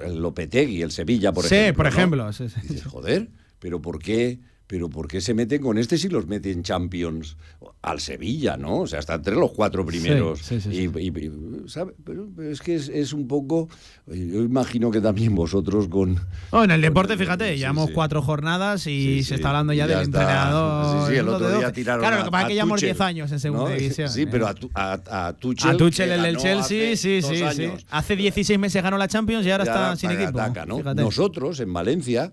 el 0.04 0.20
Lopetegui 0.20 0.82
el 0.82 0.90
Sevilla 0.90 1.32
por 1.32 1.44
Sí, 1.44 1.54
ejemplo 1.54 1.76
por 1.76 1.84
¿no? 1.84 1.90
ejemplo, 1.98 2.32
sí, 2.32 2.48
sí. 2.48 2.60
Dices, 2.62 2.84
joder 2.86 3.28
pero 3.60 3.80
por 3.80 4.00
qué 4.00 4.40
pero 4.70 4.88
por 4.88 5.08
qué 5.08 5.20
se 5.20 5.34
meten 5.34 5.60
con 5.60 5.78
este 5.78 5.98
si 5.98 6.08
los 6.08 6.28
meten 6.28 6.62
Champions 6.62 7.36
al 7.82 7.98
Sevilla 7.98 8.56
no 8.56 8.82
o 8.82 8.86
sea 8.86 9.00
está 9.00 9.14
entre 9.14 9.34
los 9.34 9.50
cuatro 9.50 9.84
primeros 9.84 10.38
Sí, 10.38 10.60
sí, 10.60 10.70
sí, 10.70 10.90
y, 10.94 10.98
y- 11.00 11.08
y, 11.08 11.68
¿sabe? 11.68 11.92
Pero, 12.04 12.28
pero 12.36 12.52
es 12.52 12.60
que 12.60 12.76
es, 12.76 12.88
es 12.88 13.12
un 13.12 13.26
poco 13.26 13.68
yo 14.06 14.42
imagino 14.42 14.92
que 14.92 15.00
también 15.00 15.34
vosotros 15.34 15.88
con 15.88 16.20
Oh, 16.50 16.62
en 16.62 16.70
el 16.70 16.80
deporte, 16.82 17.16
fíjate, 17.16 17.58
llevamos 17.58 17.90
cuatro 17.90 18.22
jornadas 18.22 18.86
y 18.86 19.24
se 19.24 19.34
está 19.34 19.48
hablando 19.48 19.72
ya, 19.72 19.88
Ya 19.88 19.98
del 19.98 20.04
está. 20.08 20.20
entrenador. 20.20 21.06
Sí, 21.06 21.12
sí, 21.14 21.18
el 21.18 21.28
otro 21.28 21.58
día 21.58 21.72
tiraron 21.72 22.00
Claro, 22.02 22.18
lo 22.18 22.24
que 22.26 22.30
pasa 22.30 22.42
es 22.42 22.48
que 22.48 22.54
llevamos 22.54 22.76
Tuchel, 22.76 22.88
10 22.96 23.00
años 23.00 23.32
en 23.32 23.40
segunda 23.40 23.70
¿no? 23.70 23.74
división. 23.76 24.08
Sí, 24.08 24.22
¿eh? 24.22 24.28
pero 24.30 24.46
a, 24.46 24.54
a, 24.74 25.26
a 25.28 25.32
Tuchel. 25.32 25.70
A 25.70 25.76
Tuchel, 25.76 26.12
el 26.12 26.22
del 26.22 26.36
Chelsea, 26.36 26.96
sí, 26.96 27.22
sí, 27.22 27.42
sí. 27.56 27.68
Hace 27.90 28.14
16 28.16 28.56
meses 28.58 28.80
ganó 28.82 28.96
la 28.98 29.08
Champions 29.08 29.44
y 29.46 29.50
ahora 29.50 29.64
está 29.64 29.96
sin 29.96 30.10
ataca, 30.10 30.62
equipo. 30.62 30.82
¿no? 30.84 30.94
Nosotros 30.94 31.58
en 31.60 31.72
Valencia 31.72 32.32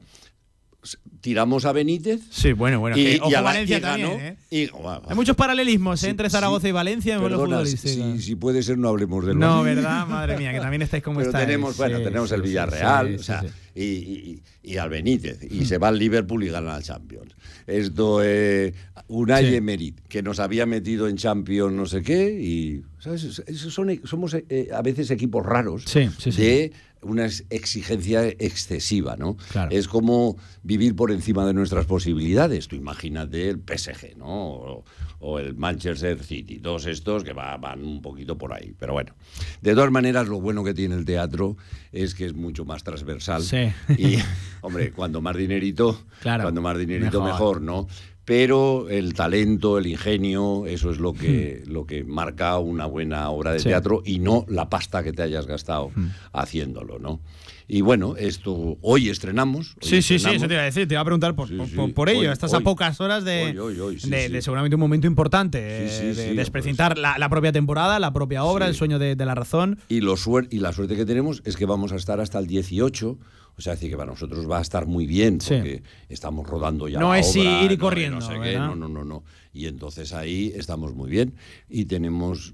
tiramos 1.21 1.65
a 1.65 1.71
Benítez. 1.71 2.21
Sí, 2.29 2.53
bueno, 2.53 2.79
bueno. 2.79 2.97
y, 2.97 3.17
a 3.17 3.29
la- 3.29 3.41
Valencia 3.41 3.77
y 3.77 3.81
ganó, 3.81 4.09
también, 4.09 4.33
¿eh? 4.33 4.37
y- 4.49 4.67
bueno, 4.67 5.01
Hay 5.07 5.15
muchos 5.15 5.35
paralelismos 5.35 6.03
¿eh? 6.03 6.09
entre 6.09 6.29
Zaragoza 6.29 6.67
y 6.67 6.71
Valencia 6.71 7.15
en 7.15 7.21
Perdona, 7.21 7.57
futbolístico. 7.57 8.13
si, 8.15 8.21
si 8.21 8.35
puede 8.35 8.63
ser, 8.63 8.77
no 8.77 8.89
hablemos 8.89 9.25
del 9.25 9.37
No. 9.39 9.63
¿verdad? 9.63 10.07
Madre 10.07 10.37
mía, 10.37 10.53
que 10.53 10.59
también 10.59 10.81
estáis 10.83 11.03
como 11.03 11.17
Pero 11.19 11.29
estáis. 11.31 11.45
tenemos, 11.47 11.75
bueno, 11.77 11.99
tenemos 12.01 12.31
el 12.31 12.41
Villarreal, 12.41 13.15
o 13.15 13.23
sea, 13.23 13.43
Y, 13.75 14.41
y- 14.63 14.77
al 14.77 14.89
Benítez, 14.89 15.39
y 15.49 15.63
se 15.65 15.77
va 15.77 15.87
al 15.87 15.97
Liverpool 15.97 16.43
y 16.43 16.49
gana 16.49 16.73
la 16.73 16.81
Champions. 16.81 17.35
Esto, 17.67 18.21
eh, 18.23 18.73
Unai. 19.07 19.55
Emery, 19.55 19.93
que 20.09 20.21
nos 20.21 20.39
había 20.39 20.65
metido 20.65 21.07
en 21.07 21.15
Champions 21.15 21.73
no 21.73 21.85
sé 21.85 22.01
qué, 22.01 22.31
y 22.31 22.81
¿sabes? 22.99 23.41
Son, 23.69 24.01
somos 24.03 24.33
eh, 24.33 24.67
a 24.73 24.81
veces 24.81 25.09
equipos 25.11 25.45
raros 25.45 25.83
Sí, 25.85 26.09
sí, 26.17 26.31
sí. 26.31 26.41
de 26.41 26.71
una 27.01 27.25
ex- 27.25 27.45
exigencia 27.49 28.25
excesiva, 28.27 29.15
¿no? 29.17 29.37
Claro. 29.51 29.71
Es 29.71 29.87
como 29.87 30.37
vivir 30.63 30.95
por 30.95 31.11
encima 31.11 31.45
de 31.45 31.53
nuestras 31.53 31.85
posibilidades. 31.85 32.67
Tú 32.67 32.75
imagínate 32.75 33.49
el 33.49 33.59
PSG, 33.59 34.17
¿no? 34.17 34.25
O, 34.27 34.85
o 35.19 35.39
el 35.39 35.55
Manchester 35.55 36.23
City, 36.23 36.59
todos 36.59 36.85
estos 36.85 37.23
que 37.23 37.33
va- 37.33 37.57
van 37.57 37.83
un 37.83 38.01
poquito 38.01 38.37
por 38.37 38.53
ahí. 38.53 38.73
Pero 38.77 38.93
bueno, 38.93 39.13
de 39.61 39.73
todas 39.73 39.91
maneras, 39.91 40.27
lo 40.27 40.39
bueno 40.41 40.63
que 40.63 40.73
tiene 40.73 40.95
el 40.95 41.05
teatro 41.05 41.57
es 41.91 42.13
que 42.15 42.25
es 42.25 42.33
mucho 42.33 42.65
más 42.65 42.83
transversal. 42.83 43.43
Sí. 43.43 43.71
Y, 43.97 44.17
hombre, 44.61 44.91
cuando 44.91 45.21
más 45.21 45.35
dinerito, 45.35 46.03
Claro, 46.21 46.43
cuando 46.43 46.61
más 46.61 46.77
dinerito 46.77 47.21
mejor. 47.23 47.59
mejor, 47.59 47.61
¿no? 47.61 47.87
Pero 48.27 48.89
el 48.89 49.13
talento, 49.13 49.77
el 49.77 49.87
ingenio, 49.87 50.65
eso 50.65 50.91
es 50.91 50.99
lo 50.99 51.13
que, 51.13 51.63
lo 51.65 51.85
que 51.85 52.03
marca 52.03 52.57
una 52.57 52.85
buena 52.85 53.29
obra 53.29 53.51
de 53.53 53.59
Hmm. 53.59 53.61
Sí. 53.61 53.69
teatro 53.69 54.03
y 54.05 54.19
no 54.19 54.43
la 54.49 54.69
pasta 54.69 55.01
que 55.01 55.13
te 55.13 55.21
hayas 55.21 55.47
gastado 55.47 55.91
Hmm. 55.95 56.07
haciéndolo, 56.33 56.99
¿no? 56.99 57.21
Y 57.69 57.79
bueno, 57.81 58.15
esto 58.17 58.77
hoy 58.81 59.07
estrenamos. 59.09 59.75
hoy 59.81 59.87
Sí, 59.89 60.01
sí, 60.01 60.19
sí, 60.19 60.29
eso 60.35 60.45
te 60.45 60.53
iba 60.55 60.61
a 60.63 60.65
decir. 60.65 60.89
Te 60.89 60.95
iba 60.95 61.01
a 61.01 61.05
preguntar 61.05 61.35
por, 61.35 61.55
por- 61.55 61.67
sí. 61.69 61.75
por- 61.75 61.93
por 61.93 62.09
ello. 62.09 62.19
Hoy, 62.19 62.25
Estás 62.27 62.51
hoy. 62.53 62.59
a 62.61 62.63
pocas 62.65 62.99
horas 62.99 63.23
de, 63.23 63.57
Hoy, 63.59 63.97
sí, 63.99 64.09
de, 64.09 64.27
de 64.27 64.41
seguramente 64.41 64.75
un 64.75 64.81
momento 64.81 65.07
importante. 65.07 65.59
eh, 65.85 65.89
de, 65.89 66.13
de 66.13 66.33
desprecintar 66.33 66.97
la, 66.97 67.17
la 67.17 67.29
propia 67.29 67.53
temporada, 67.53 67.97
la 67.99 68.11
propia 68.11 68.43
obra, 68.43 68.67
el 68.67 68.75
sueño 68.75 68.99
de, 68.99 69.15
de 69.15 69.25
la 69.25 69.35
razón. 69.35 69.79
Y, 69.87 70.01
lo 70.01 70.15
suer- 70.17 70.47
y 70.51 70.59
la 70.59 70.73
suerte 70.73 70.97
que 70.97 71.05
tenemos 71.05 71.41
es 71.45 71.55
que 71.55 71.65
vamos 71.65 71.93
a 71.93 71.95
estar 71.95 72.19
hasta 72.19 72.39
el 72.39 72.47
18. 72.47 73.17
O 73.57 73.61
sea, 73.61 73.73
decir, 73.73 73.89
que 73.89 73.97
para 73.97 74.11
nosotros 74.11 74.49
va 74.49 74.59
a 74.59 74.61
estar 74.61 74.85
muy 74.85 75.07
bien 75.07 75.41
Sí. 75.41 75.55
porque 75.55 75.81
estamos 76.09 76.47
rodando 76.47 76.87
ya 76.87 76.99
No 76.99 77.11
la 77.13 77.19
es 77.19 77.35
obra, 77.35 77.63
ir 77.63 77.71
y 77.71 77.77
corriendo, 77.77 78.19
No, 78.19 78.25
sé 78.27 78.33
qué, 78.33 78.39
¿verdad? 78.39 78.67
no, 78.67 78.75
no, 78.75 78.87
no, 78.87 79.03
no. 79.03 79.23
Y 79.51 79.65
entonces 79.65 80.13
ahí 80.13 80.51
estamos 80.55 80.93
muy 80.93 81.09
bien 81.09 81.33
y 81.67 81.85
tenemos, 81.85 82.53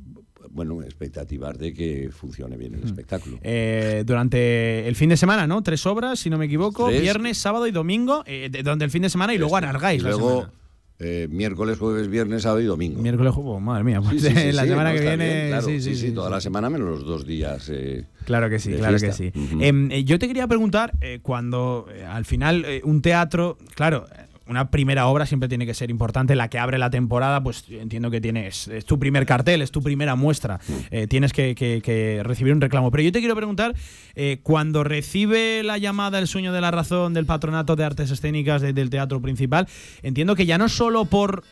bueno, 0.49 0.81
expectativas 0.81 1.57
de 1.57 1.73
que 1.73 2.09
funcione 2.09 2.55
bien 2.55 2.71
Mm. 2.71 2.75
el 2.75 2.83
espectáculo. 2.85 3.37
Eh, 3.41 4.03
durante 4.05 4.87
el 4.87 4.95
fin 4.95 5.09
de 5.09 5.17
semana, 5.17 5.45
¿no? 5.45 5.61
Tres 5.61 5.85
obras, 5.85 6.19
si 6.19 6.29
no 6.29 6.37
me 6.37 6.45
equivoco. 6.45 6.87
Tres. 6.87 7.01
Viernes, 7.01 7.37
sábado 7.37 7.67
y 7.67 7.71
domingo. 7.71 8.23
eh, 8.25 8.49
durante 8.63 8.85
el 8.85 8.91
fin 8.91 9.01
de 9.01 9.09
semana 9.09 9.33
y 9.33 9.37
luego 9.37 9.57
alargáis 9.57 9.99
y 10.01 10.03
la 10.05 10.09
luego 10.11 10.29
semana. 10.41 10.53
Eh, 10.99 11.27
miércoles, 11.29 11.77
jueves, 11.79 12.07
viernes, 12.07 12.43
sábado 12.43 12.61
y 12.61 12.65
domingo. 12.65 13.01
Miércoles, 13.01 13.33
juego, 13.33 13.59
madre 13.59 13.83
mía. 13.83 14.01
Pues 14.01 14.21
Sí, 14.21 14.29
sí, 14.29 14.35
sí, 14.35 14.51
la 14.51 14.63
semana 14.65 14.89
no, 14.91 14.95
que 14.95 15.01
viene. 15.01 15.33
bien, 15.33 15.47
claro, 15.49 15.65
sí, 15.67 15.81
sí, 15.81 15.95
sí, 15.95 16.11
toda 16.11 16.29
la 16.29 16.39
semana 16.41 16.69
menos 16.69 16.87
los 16.89 17.05
dos 17.05 17.25
días. 17.25 17.69
eh, 17.73 18.05
Claro 18.25 18.49
que 18.49 18.59
sí, 18.59 18.73
claro 18.73 18.97
fiesta. 18.97 19.07
que 19.23 19.31
sí. 19.31 19.39
Em, 19.59 19.91
eh, 19.91 20.03
yo 20.03 20.17
te 20.19 20.27
quería 20.27 20.47
preguntar, 20.47 20.93
eh, 21.01 21.19
cuando 21.21 21.87
eh, 21.93 22.05
al 22.05 22.25
final 22.25 22.63
eh, 22.65 22.81
un 22.83 23.01
teatro, 23.01 23.57
claro, 23.75 24.05
eh, 24.17 24.22
una 24.47 24.69
primera 24.69 25.07
obra 25.07 25.25
siempre 25.25 25.47
tiene 25.49 25.65
que 25.65 25.73
ser 25.73 25.89
importante, 25.89 26.35
la 26.35 26.49
que 26.49 26.59
abre 26.59 26.77
la 26.77 26.89
temporada, 26.89 27.41
pues 27.41 27.65
entiendo 27.69 28.11
que 28.11 28.19
tienes, 28.19 28.67
es 28.67 28.85
tu 28.85 28.99
primer 28.99 29.25
cartel, 29.25 29.61
es 29.61 29.71
tu 29.71 29.81
primera 29.81 30.15
muestra, 30.15 30.59
eh, 30.91 31.07
tienes 31.07 31.31
que, 31.33 32.21
recibir 32.23 32.53
un 32.53 32.61
reclamo. 32.61 32.91
Pero 32.91 33.03
yo 33.03 33.11
te 33.11 33.19
quiero 33.19 33.35
preguntar, 33.35 33.75
eh, 34.15 34.39
cuando 34.43 34.83
recibe 34.83 35.63
la 35.63 35.77
llamada 35.77 36.19
El 36.19 36.27
sueño 36.27 36.51
de 36.51 36.61
la 36.61 36.71
razón 36.71 37.13
del 37.13 37.25
Patronato 37.25 37.75
de 37.75 37.85
Artes 37.85 38.11
Escénicas 38.11 38.61
de- 38.61 38.73
del 38.73 38.89
Teatro 38.89 39.21
Principal, 39.21 39.67
entiendo 40.01 40.35
que 40.35 40.45
ya 40.45 40.57
no 40.57 40.69
solo 40.69 41.05
por 41.05 41.43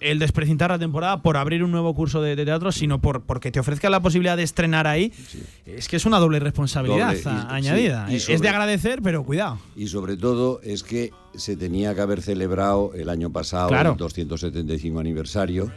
el 0.00 0.18
desprecintar 0.18 0.70
la 0.70 0.78
temporada 0.78 1.22
por 1.22 1.36
abrir 1.36 1.64
un 1.64 1.70
nuevo 1.70 1.94
curso 1.94 2.22
de, 2.22 2.36
de 2.36 2.44
teatro, 2.44 2.70
sino 2.72 3.00
por 3.00 3.22
porque 3.22 3.50
te 3.50 3.60
ofrezca 3.60 3.90
la 3.90 4.00
posibilidad 4.00 4.36
de 4.36 4.42
estrenar 4.44 4.86
ahí. 4.86 5.12
Es 5.66 5.88
que 5.88 5.96
es 5.96 6.06
una 6.06 6.18
doble 6.18 6.38
responsabilidad 6.40 7.08
Doble, 7.14 7.20
y- 7.24 7.26
a- 7.28 7.40
sí, 7.40 7.46
añadida. 7.48 8.06
es 8.12 8.40
de 8.40 8.48
agradecer, 8.48 9.00
pero 9.02 9.24
cuidado. 9.24 9.58
Y 9.76 9.88
sobre 9.88 10.16
todo 10.16 10.60
es 10.62 10.82
que 10.82 11.10
se 11.34 11.56
tenía 11.56 11.94
que 11.94 12.00
haber 12.00 12.22
celebrado 12.22 12.92
el 12.94 13.08
año 13.08 13.30
pasado 13.32 13.68
Claro. 13.68 13.92
el 13.92 13.96
275 13.96 14.98
aniversario, 15.00 15.70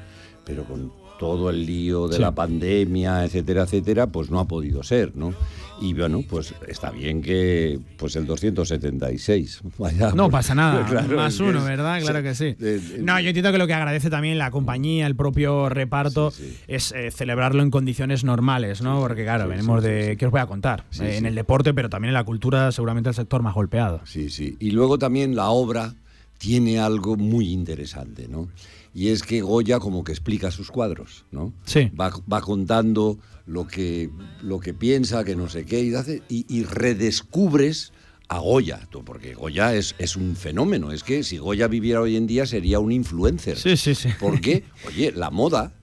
pero 0.46 0.64
con 0.66 0.92
todo 1.22 1.52
el 1.52 1.68
lío 1.68 2.08
de 2.08 2.16
Sí. 2.16 2.22
la 2.22 2.32
pandemia, 2.34 3.24
etcétera, 3.24 3.62
etcétera, 3.66 4.08
pues 4.08 4.32
no 4.32 4.40
ha 4.40 4.48
podido 4.48 4.82
ser, 4.82 5.16
¿no? 5.16 5.36
Y 5.80 5.94
bueno, 5.94 6.24
pues 6.28 6.54
está 6.68 6.90
bien 6.90 7.22
que 7.22 7.80
pues 7.98 8.16
el 8.16 8.26
276 8.26 9.62
vaya. 9.78 10.10
No 10.16 10.24
pues, 10.24 10.32
pasa 10.32 10.56
nada. 10.56 10.84
claro, 10.90 11.16
Más 11.16 11.38
que 11.38 11.44
uno, 11.44 11.60
es- 11.60 11.66
¿verdad? 11.66 12.02
Claro 12.02 12.24
que 12.24 12.34
sí. 12.34 12.46
eh, 12.46 12.56
eh, 12.60 13.00
No, 13.04 13.20
yo 13.20 13.28
entiendo 13.30 13.52
que 13.52 13.58
lo 13.60 13.68
que 13.68 13.74
agradece 13.76 14.10
también 14.10 14.38
la 14.40 14.50
compañía, 14.50 15.06
el 15.06 15.16
propio 15.16 15.70
reparto, 15.70 16.34
es 16.68 16.92
eh, 16.92 17.12
celebrarlo 17.12 17.62
en 17.62 17.70
condiciones 17.70 18.24
normales, 18.24 18.82
¿no? 18.82 19.00
Porque 19.00 19.24
claro, 19.24 19.48
venimos 19.48 19.84
de... 19.84 20.18
¿Qué 20.18 20.26
os 20.26 20.32
voy 20.32 20.42
a 20.42 20.48
contar? 20.48 20.86
Sí, 20.90 21.04
Eh, 21.04 21.12
sí. 21.12 21.18
En 21.18 21.28
el 21.28 21.36
deporte, 21.36 21.74
pero 21.76 21.88
también 21.90 22.10
en 22.10 22.16
la 22.16 22.24
cultura, 22.24 22.72
seguramente 22.72 23.10
el 23.10 23.16
sector 23.16 23.44
más 23.44 23.54
golpeado. 23.54 24.02
Sí, 24.06 24.30
sí. 24.30 24.58
Y 24.60 24.72
luego 24.72 24.98
también 24.98 25.36
la 25.36 25.50
obra 25.52 25.94
tiene 26.40 26.80
algo 26.80 27.16
muy 27.18 27.52
interesante, 27.52 28.28
¿no? 28.28 28.50
Y 28.94 29.08
es 29.10 29.24
que 29.24 29.42
Goya 29.42 29.80
como 29.80 30.04
que 30.04 30.12
explica 30.12 30.52
sus 30.52 30.70
cuadros, 30.70 31.26
¿no? 31.32 31.54
Sí. 31.66 31.90
Va, 32.00 32.12
va 32.32 32.42
contando 32.42 33.20
lo 33.46 33.66
que, 33.68 34.10
lo 34.42 34.60
que 34.60 34.74
piensa, 34.74 35.24
que 35.24 35.36
no 35.36 35.48
sé 35.50 35.66
qué, 35.66 35.82
y, 35.82 35.96
hace- 35.96 36.22
y, 36.28 36.46
y 36.54 36.64
redescubres 36.64 37.94
a 38.28 38.40
Goya, 38.40 38.88
tú, 38.90 39.04
porque 39.04 39.34
Goya 39.34 39.76
es, 39.76 39.96
es 39.98 40.16
un 40.16 40.36
fenómeno. 40.36 40.92
Es 40.92 41.04
que 41.04 41.24
si 41.24 41.38
Goya 41.38 41.68
viviera 41.68 42.02
hoy 42.02 42.16
en 42.16 42.28
día 42.28 42.46
sería 42.46 42.80
un 42.80 42.92
influencer. 42.92 43.58
Sí, 43.58 43.76
sí, 43.78 43.94
sí. 43.96 44.10
Porque, 44.20 44.64
oye, 44.88 45.12
la 45.12 45.30
moda, 45.32 45.74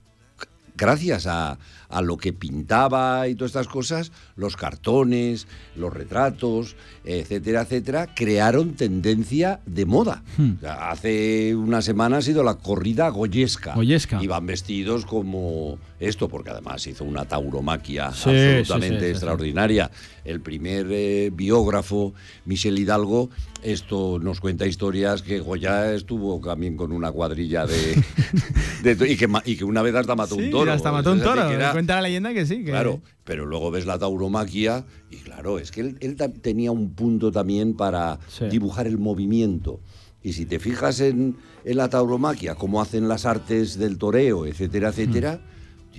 gracias 0.75 1.25
a, 1.27 1.57
a 1.89 2.01
lo 2.01 2.17
que 2.17 2.33
pintaba 2.33 3.27
y 3.27 3.35
todas 3.35 3.49
estas 3.49 3.67
cosas, 3.67 4.11
los 4.35 4.55
cartones, 4.55 5.47
los 5.75 5.93
retratos, 5.93 6.75
etcétera, 7.03 7.61
etcétera, 7.61 8.13
crearon 8.15 8.75
tendencia 8.75 9.59
de 9.65 9.85
moda. 9.85 10.23
Hmm. 10.37 10.53
O 10.57 10.59
sea, 10.61 10.91
hace 10.91 11.55
una 11.55 11.81
semana 11.81 12.17
ha 12.17 12.21
sido 12.21 12.43
la 12.43 12.55
corrida 12.55 13.09
goyesca. 13.09 13.73
Goyesca. 13.73 14.23
Y 14.23 14.27
van 14.27 14.45
vestidos 14.45 15.05
como 15.05 15.79
esto, 15.99 16.27
porque 16.29 16.49
además 16.51 16.85
hizo 16.87 17.03
una 17.03 17.25
tauromaquia 17.25 18.11
Sí, 18.11 18.29
absolutamente 18.29 18.99
sí, 18.99 19.05
sí, 19.05 19.11
extraordinaria. 19.11 19.91
El 20.23 20.41
primer 20.41 20.87
eh, 20.89 21.29
biógrafo, 21.33 22.13
Michel 22.45 22.79
Hidalgo, 22.79 23.29
esto 23.63 24.19
nos 24.21 24.39
cuenta 24.39 24.65
historias 24.65 25.21
que 25.21 25.39
Goya 25.39 25.93
estuvo 25.93 26.39
también 26.39 26.77
con 26.77 26.91
una 26.91 27.11
cuadrilla 27.11 27.65
de, 27.65 28.01
y, 29.09 29.15
que, 29.17 29.27
ma- 29.27 29.43
y 29.45 29.55
que 29.57 29.63
una 29.65 29.81
vez 29.81 29.93
hasta 29.95 30.15
mató 30.15 30.35
un 30.35 30.49
toro. 30.49 30.71
hasta 30.71 30.91
mató 30.91 31.11
un 31.11 31.21
toro. 31.21 31.49
era- 31.49 31.71
Cuenta 31.71 31.95
la 31.95 32.01
leyenda 32.03 32.33
que 32.33 32.45
sí. 32.45 32.59
Que... 32.63 32.71
Claro, 32.71 33.01
pero 33.23 33.45
luego 33.45 33.71
ves 33.71 33.85
la 33.85 33.99
tauromaquia 33.99 34.85
y 35.11 35.17
claro, 35.17 35.59
es 35.59 35.71
que 35.71 35.81
él, 35.81 36.15
tenía 36.41 36.71
un 36.71 36.93
punto 36.93 37.31
también 37.31 37.73
para 37.75 38.19
dibujar 38.49 38.87
el 38.87 38.97
movimiento. 38.97 39.79
Y 40.21 40.33
si 40.33 40.45
te 40.45 40.59
fijas 40.59 40.99
en, 40.99 41.37
en 41.63 41.77
la 41.77 41.89
tauromaquia, 41.89 42.55
cómo 42.55 42.81
hacen 42.81 43.07
las 43.07 43.25
artes 43.25 43.77
del 43.77 43.97
toreo, 43.97 44.45
etcétera, 44.45 44.89
etcétera, 44.89 45.39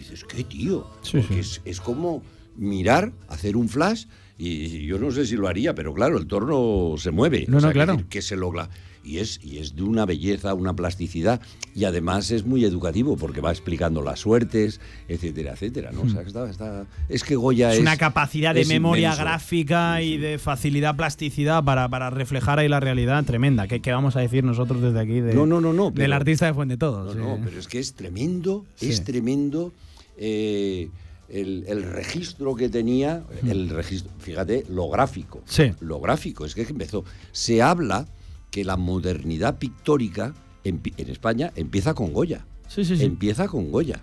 dices, 0.00 0.24
¿qué 0.24 0.44
tío? 0.44 0.86
Sí, 1.02 1.18
Porque 1.18 1.40
Es, 1.40 1.60
es 1.64 1.80
como 1.80 2.22
mirar, 2.56 3.12
hacer 3.28 3.56
un 3.56 3.68
flash, 3.68 4.04
y 4.38 4.86
yo 4.86 4.98
no 4.98 5.10
sé 5.10 5.26
si 5.26 5.36
lo 5.36 5.48
haría, 5.48 5.74
pero 5.74 5.92
claro, 5.94 6.18
el 6.18 6.26
torno 6.26 6.94
se 6.98 7.10
mueve. 7.10 7.44
No, 7.48 7.60
no, 7.60 7.70
claro. 7.72 8.02
Que 8.08 8.22
se 8.22 8.36
logra. 8.36 8.70
y 9.04 9.16
es, 9.18 9.40
y 9.42 9.58
es 9.58 9.76
de 9.76 9.82
una 9.82 10.04
belleza, 10.06 10.52
una 10.54 10.74
plasticidad, 10.74 11.40
y 11.74 11.84
además 11.84 12.30
es 12.30 12.44
muy 12.44 12.64
educativo 12.66 13.16
porque 13.16 13.40
va 13.40 13.50
explicando 13.50 14.02
las 14.02 14.20
suertes, 14.20 14.78
etcétera, 15.08 15.52
etcétera. 15.52 15.90
¿no? 15.92 16.02
O 16.02 16.08
sea, 16.08 16.20
está, 16.22 16.48
está- 16.50 16.86
es 17.08 17.22
que 17.24 17.34
Goya 17.36 17.68
es. 17.70 17.76
Es 17.76 17.80
una 17.80 17.96
capacidad 17.96 18.54
de 18.54 18.64
memoria 18.66 19.08
inmenso. 19.08 19.22
gráfica 19.24 20.02
y 20.02 20.16
de 20.18 20.38
facilidad, 20.38 20.96
plasticidad 20.96 21.62
para, 21.64 21.88
para 21.88 22.08
reflejar 22.10 22.58
ahí 22.58 22.68
la 22.68 22.80
realidad 22.80 23.24
tremenda. 23.24 23.68
¿Qué, 23.68 23.80
qué 23.80 23.92
vamos 23.92 24.16
a 24.16 24.20
decir 24.20 24.44
nosotros 24.44 24.80
desde 24.82 25.00
aquí 25.00 25.20
de, 25.20 25.34
No, 25.34 25.46
no, 25.46 25.60
no, 25.62 25.72
no, 25.72 25.90
del 25.90 26.12
artista 26.12 26.46
de 26.46 26.54
Fuente 26.54 26.76
Todos? 26.76 27.14
No, 27.16 27.38
no, 27.38 27.44
pero 27.44 27.58
es 27.58 27.68
que 27.68 27.78
es 27.78 27.94
tremendo, 27.94 28.64
Sí. 28.76 28.88
es 28.90 29.02
tremendo 29.04 29.72
eh, 30.20 30.88
el, 31.28 31.64
el 31.66 31.82
registro 31.82 32.54
que 32.54 32.68
tenía, 32.68 33.24
el 33.42 33.68
registro, 33.70 34.12
fíjate, 34.18 34.64
lo 34.68 34.88
gráfico. 34.88 35.42
Sí. 35.46 35.72
Lo 35.80 36.00
gráfico, 36.00 36.44
es 36.44 36.54
que 36.54 36.62
empezó. 36.62 37.04
Se 37.32 37.62
habla 37.62 38.06
que 38.50 38.64
la 38.64 38.76
modernidad 38.76 39.58
pictórica 39.58 40.34
en, 40.64 40.80
en 40.96 41.08
España 41.10 41.52
empieza 41.56 41.94
con 41.94 42.12
Goya. 42.12 42.46
Sí, 42.68 42.84
sí, 42.84 42.96
sí. 42.96 43.04
Empieza 43.04 43.48
con 43.48 43.70
Goya. 43.72 44.00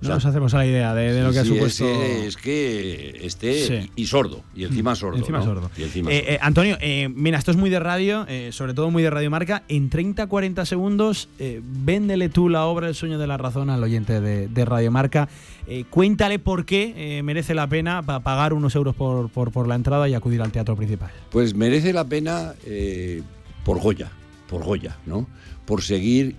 O 0.00 0.04
No 0.04 0.06
sea, 0.06 0.14
nos 0.14 0.24
hacemos 0.24 0.54
a 0.54 0.58
la 0.58 0.66
idea 0.66 0.94
de, 0.94 1.12
de 1.12 1.22
lo 1.22 1.30
que 1.30 1.40
ha 1.40 1.44
supuesto. 1.44 1.84
Es 1.84 2.36
que, 2.38 3.20
es 3.22 3.36
que 3.36 3.52
Sí. 3.84 3.90
y 3.96 4.06
sordo, 4.06 4.42
y 4.56 4.64
encima 4.64 4.94
sordo. 4.94 5.18
Encima 5.18 5.40
¿no? 5.40 5.44
sordo. 5.44 5.70
Y 5.76 5.82
encima 5.82 6.10
Eh, 6.10 6.20
sordo. 6.20 6.30
eh, 6.32 6.38
Antonio, 6.40 6.78
eh, 6.80 7.10
mira, 7.14 7.36
esto 7.38 7.50
es 7.50 7.58
muy 7.58 7.68
de 7.68 7.80
radio, 7.80 8.24
eh, 8.26 8.48
sobre 8.52 8.72
todo 8.72 8.90
muy 8.90 9.02
de 9.02 9.10
Radio 9.10 9.30
Marca. 9.30 9.62
En 9.68 9.90
30-40 9.90 10.64
segundos, 10.64 11.28
eh, 11.38 11.60
véndele 11.62 12.30
tú 12.30 12.48
la 12.48 12.64
obra 12.64 12.88
El 12.88 12.94
sueño 12.94 13.18
de 13.18 13.26
la 13.26 13.36
razón 13.36 13.68
al 13.68 13.82
oyente 13.82 14.22
de, 14.22 14.48
de 14.48 14.64
Radio 14.64 14.90
Marca. 14.90 15.28
Eh, 15.66 15.84
cuéntale 15.90 16.38
por 16.38 16.64
qué 16.64 17.20
merece 17.22 17.54
la 17.54 17.66
pena 17.68 18.02
pa- 18.02 18.20
pagar 18.20 18.54
unos 18.54 18.74
euros 18.74 18.94
por, 18.96 19.28
por, 19.28 19.52
por 19.52 19.68
la 19.68 19.74
entrada 19.74 20.08
y 20.08 20.14
acudir 20.14 20.40
al 20.40 20.50
teatro 20.50 20.76
principal. 20.76 21.10
Pues 21.30 21.54
merece 21.54 21.92
la 21.92 22.04
pena 22.04 22.54
por 23.64 23.78
Goya, 23.80 24.10
por 24.48 24.64
Goya, 24.64 24.96
¿no? 25.04 25.28
Por 25.66 25.82
seguir 25.82 26.34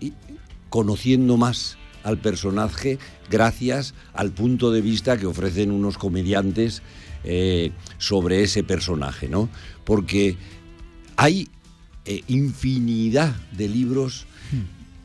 conociendo 0.69 1.37
más 1.37 1.77
al 2.03 2.17
personaje 2.17 2.99
gracias 3.29 3.93
al 4.13 4.31
punto 4.31 4.71
de 4.71 4.81
vista 4.81 5.17
que 5.17 5.25
ofrecen 5.25 5.71
unos 5.71 5.97
comediantes 5.97 6.81
eh, 7.23 7.71
sobre 7.97 8.43
ese 8.43 8.63
personaje, 8.63 9.29
¿no? 9.29 9.49
Porque 9.83 10.37
hay 11.15 11.49
eh, 12.05 12.23
infinidad 12.27 13.35
de 13.51 13.67
libros 13.67 14.25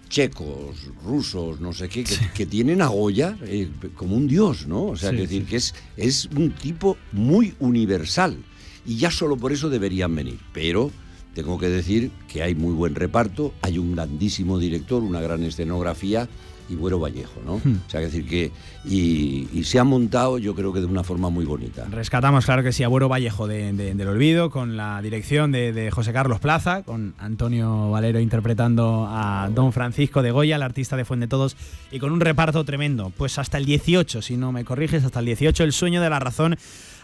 checos, 0.09 0.77
rusos, 1.05 1.60
no 1.60 1.73
sé 1.73 1.89
qué, 1.89 2.05
que, 2.05 2.16
que 2.35 2.47
tienen 2.47 2.81
a 2.81 2.86
Goya 2.86 3.36
eh, 3.43 3.68
como 3.97 4.16
un 4.16 4.27
dios, 4.27 4.66
¿no? 4.66 4.85
O 4.85 4.97
sea, 4.97 5.10
Sí, 5.10 5.16
que 5.16 5.23
decir 5.23 5.44
que 5.44 5.56
es, 5.56 5.74
es 5.97 6.27
un 6.36 6.52
tipo 6.52 6.97
muy 7.12 7.55
universal 7.59 8.39
y 8.86 8.97
ya 8.97 9.10
solo 9.10 9.36
por 9.36 9.52
eso 9.52 9.68
deberían 9.68 10.14
venir. 10.14 10.39
Pero 10.52 10.90
tengo 11.35 11.59
que 11.59 11.68
decir 11.68 12.10
que 12.28 12.43
hay 12.43 12.55
muy 12.55 12.73
buen 12.73 12.94
reparto, 12.94 13.52
hay 13.60 13.78
un 13.78 13.93
grandísimo 13.93 14.59
director, 14.59 15.02
una 15.02 15.20
gran 15.20 15.43
escenografía 15.43 16.28
y 16.68 16.74
Buero 16.74 16.98
Vallejo, 16.98 17.40
¿no? 17.44 17.56
Hmm. 17.64 17.80
O 17.86 17.90
sea, 17.90 18.01
que 18.01 18.06
decir 18.06 18.26
que 18.26 18.51
y, 18.84 19.48
y 19.52 19.64
se 19.64 19.78
ha 19.78 19.84
montado, 19.84 20.38
yo 20.38 20.55
creo 20.55 20.72
que 20.72 20.80
de 20.80 20.86
una 20.86 21.02
forma 21.05 21.28
muy 21.30 21.44
bonita. 21.44 21.84
Rescatamos, 21.90 22.44
claro 22.44 22.62
que 22.62 22.72
sí, 22.72 22.82
a 22.84 22.88
Buero 22.88 23.09
Vallejo 23.09 23.47
de- 23.47 23.72
de- 23.72 23.94
del 23.94 24.09
Olvido, 24.09 24.51
con 24.51 24.76
la 24.76 25.01
dirección 25.02 25.52
de, 25.52 25.72
de 25.72 25.90
José 25.90 26.12
Carlos 26.12 26.40
Plaza, 26.40 26.82
con 26.82 27.14
Antonio 27.18 27.90
Valero 27.90 28.20
interpretando 28.20 29.06
a 29.09 29.48
Don 29.55 29.72
Francisco 29.72 30.22
de 30.22 30.30
Goya, 30.30 30.56
el 30.56 30.62
artista 30.62 30.97
de 30.97 31.05
Fuente 31.05 31.26
Todos, 31.28 31.56
y 31.90 31.98
con 31.98 32.12
un 32.12 32.20
reparto 32.20 32.64
tremendo. 32.64 33.12
Pues 33.16 33.38
hasta 33.38 33.59
el 33.59 33.64
18, 33.64 34.22
si 34.22 34.36
no 34.36 34.52
me 34.52 34.64
corriges, 34.64 35.05
hasta 35.05 35.20
el 35.20 35.26
18, 35.26 35.64
El 35.64 35.72
sueño 35.72 36.01
de 36.01 36.10
la 36.10 36.18
razón. 36.18 36.56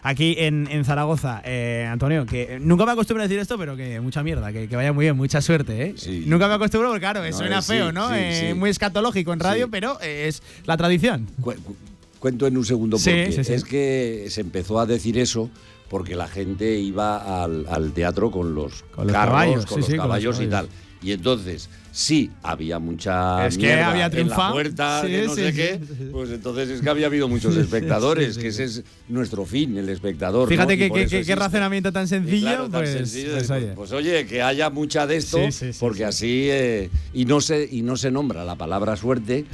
Aquí 0.05 0.35
en, 0.37 0.67
en 0.69 0.83
Zaragoza, 0.85 1.41
Eh, 1.45 1.87
Antonio, 1.89 2.25
que 2.25 2.59
nunca 2.61 2.85
me 2.85 2.91
acostumbro 2.91 3.23
a 3.23 3.27
decir 3.27 3.39
esto, 3.39 3.57
pero 3.57 3.75
que 3.77 3.99
mucha 4.01 4.21
mierda, 4.21 4.51
que, 4.51 4.67
que 4.67 4.75
vaya 4.75 4.91
muy 4.91 5.05
bien, 5.05 5.15
mucha 5.15 5.41
suerte, 5.41 5.81
¿eh? 5.81 5.95
Nunca 6.25 6.47
me 6.49 6.55
acostumbro 6.55 6.89
porque, 6.89 6.99
claro, 6.99 7.23
No, 7.23 7.31
suena 7.37 7.59
eh, 7.59 7.61
sí, 7.61 7.67
feo, 7.73 7.91
¿no? 7.93 8.13
Eh. 8.13 8.53
Muy 8.53 8.69
escatológico 8.69 9.31
en 9.33 9.39
radio, 9.39 9.69
pero 9.69 9.97
eh, 10.01 10.25
es 10.27 10.43
la 10.65 10.75
tradición. 10.77 11.27
Cu- 11.41 11.53
cu- 11.63 11.75
Cuento 12.19 12.47
en 12.47 12.55
un 12.57 12.65
segundo 12.65 12.97
porque 12.97 13.25
es 13.27 13.63
que 13.65 14.27
se 14.29 14.39
empezó 14.41 14.79
a 14.79 14.85
decir 14.85 15.17
eso 15.17 15.49
porque 15.89 16.15
la 16.15 16.27
gente 16.29 16.77
iba 16.79 17.43
al, 17.43 17.65
al 17.69 17.91
teatro 17.91 18.31
con 18.31 18.55
los, 18.55 18.83
Con 18.95 19.07
los 19.07 19.13
carros, 19.13 19.31
caballos, 19.33 19.65
con 19.65 19.77
los 19.79 19.85
sí, 19.85 19.91
con 19.91 19.97
los 19.97 20.05
caballos 20.07 20.35
y 20.37 20.47
tal. 20.47 20.49
caballos. 20.67 20.71
Y 21.01 21.11
entonces, 21.11 21.69
sí, 21.93 22.31
había 22.41 22.79
mucha 22.79 23.45
Es 23.47 23.57
que 23.57 23.71
había 23.71 23.93
en 23.93 23.99
la 23.99 24.09
triunfado. 24.09 24.53
puerta 24.53 25.01
Sí, 25.03 25.11
de 25.11 25.27
no 25.27 25.35
sí, 25.35 25.41
sé 25.41 25.51
sí, 25.51 25.55
qué, 25.55 25.79
pues 26.11 26.31
entonces 26.31 26.69
es 26.69 26.81
que 26.81 26.89
había 26.89 27.05
habido 27.05 27.29
muchos 27.29 27.55
espectadores, 27.63 28.37
que 28.37 28.47
ese 28.47 28.63
es 28.65 28.83
nuestro 29.07 29.45
fin, 29.45 29.77
el 29.77 29.87
espectador. 29.89 30.49
Fíjate 30.49 30.77
que, 30.77 31.23
qué 31.23 31.35
razonamiento 31.35 31.91
tan 31.91 32.07
sencillo, 32.07 32.47
claro, 32.47 32.63
tan 32.63 32.81
pues, 32.81 32.89
sencillo, 32.91 33.31
pues, 33.33 33.47
pues, 33.47 33.61
oye. 33.63 33.71
pues, 33.75 33.91
oye, 33.91 34.25
que 34.25 34.41
haya 34.41 34.69
mucha 34.69 35.05
de 35.07 35.17
esto, 35.17 35.37
porque 35.79 35.99
sí. 35.99 36.03
así 36.03 36.47
eh, 36.49 36.89
y 37.13 37.25
no 37.25 37.39
se 37.39 37.67
y 37.71 37.83
no 37.83 37.95
se 37.95 38.11
nombra 38.11 38.43
la 38.43 38.55
palabra 38.55 38.95
suerte, 38.95 39.45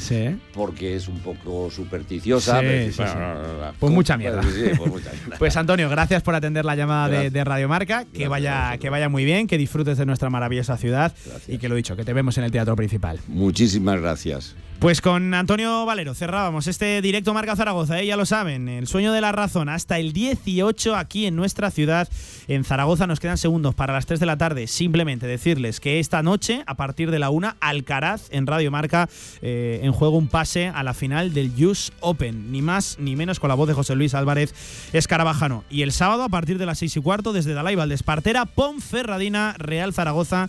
porque 0.53 0.95
es 0.95 1.07
un 1.07 1.19
poco 1.19 1.69
supersticiosa. 1.69 2.61
Pues 3.79 3.91
mucha 3.91 4.17
mierda. 4.17 4.41
Pues 4.41 4.91
mucha 4.91 5.11
mierda. 5.11 5.37
Pues 5.37 5.57
Antonio, 5.57 5.89
gracias 5.89 6.23
por 6.23 6.35
atender 6.35 6.65
la 6.65 6.75
llamada 6.75 7.09
de, 7.09 7.29
de 7.29 7.43
Radio 7.43 7.67
Marca. 7.67 8.05
Que 8.13 8.27
vaya, 8.27 8.77
que 8.77 8.89
vaya 8.89 9.09
muy 9.09 9.25
bien, 9.25 9.47
que 9.47 9.57
disfrutes 9.57 9.97
de 9.97 10.05
nuestra 10.05 10.29
maravillosa 10.29 10.77
ciudad 10.77 11.13
y 11.47 11.57
que 11.57 11.67
lo 11.69 11.75
dicho, 11.75 11.95
que 11.95 12.03
te 12.05 12.13
vemos 12.13 12.28
en 12.37 12.43
el 12.43 12.51
teatro 12.51 12.75
principal. 12.75 13.19
Muchísimas 13.27 13.99
gracias. 13.99 14.55
Pues 14.79 15.01
con 15.01 15.33
Antonio 15.33 15.85
Valero 15.85 16.15
cerrábamos 16.15 16.67
este 16.67 17.01
directo 17.01 17.33
Marca 17.33 17.57
Zaragoza, 17.57 17.99
¿eh? 17.99 18.05
ya 18.05 18.15
lo 18.15 18.25
saben, 18.25 18.69
el 18.69 18.87
sueño 18.87 19.11
de 19.11 19.19
la 19.19 19.33
razón 19.33 19.67
hasta 19.67 19.99
el 19.99 20.13
18 20.13 20.95
aquí 20.95 21.25
en 21.25 21.35
nuestra 21.35 21.69
ciudad, 21.69 22.07
en 22.47 22.63
Zaragoza 22.63 23.05
nos 23.05 23.19
quedan 23.19 23.37
segundos 23.37 23.75
para 23.75 23.91
las 23.91 24.05
3 24.05 24.21
de 24.21 24.25
la 24.25 24.37
tarde, 24.37 24.67
simplemente 24.67 25.27
decirles 25.27 25.81
que 25.81 25.99
esta 25.99 26.23
noche 26.23 26.63
a 26.65 26.75
partir 26.75 27.11
de 27.11 27.19
la 27.19 27.29
1 27.29 27.55
Alcaraz 27.59 28.27
en 28.29 28.47
Radio 28.47 28.71
Marca 28.71 29.09
eh, 29.41 29.81
en 29.83 29.91
juego 29.91 30.17
un 30.17 30.29
pase 30.29 30.69
a 30.69 30.81
la 30.81 30.93
final 30.93 31.33
del 31.33 31.51
US 31.65 31.91
Open, 31.99 32.49
ni 32.53 32.61
más 32.61 32.99
ni 32.99 33.17
menos 33.17 33.41
con 33.41 33.49
la 33.49 33.55
voz 33.55 33.67
de 33.67 33.73
José 33.73 33.95
Luis 33.97 34.13
Álvarez 34.13 34.55
Escarabajano 34.93 35.65
y 35.69 35.81
el 35.81 35.91
sábado 35.91 36.23
a 36.23 36.29
partir 36.29 36.57
de 36.57 36.65
las 36.65 36.77
6 36.77 36.95
y 36.95 37.01
cuarto 37.01 37.33
desde 37.33 37.53
Dalai 37.53 37.75
Valdespartera, 37.75 38.45
Ponferradina, 38.45 39.55
Real 39.57 39.93
Zaragoza 39.93 40.47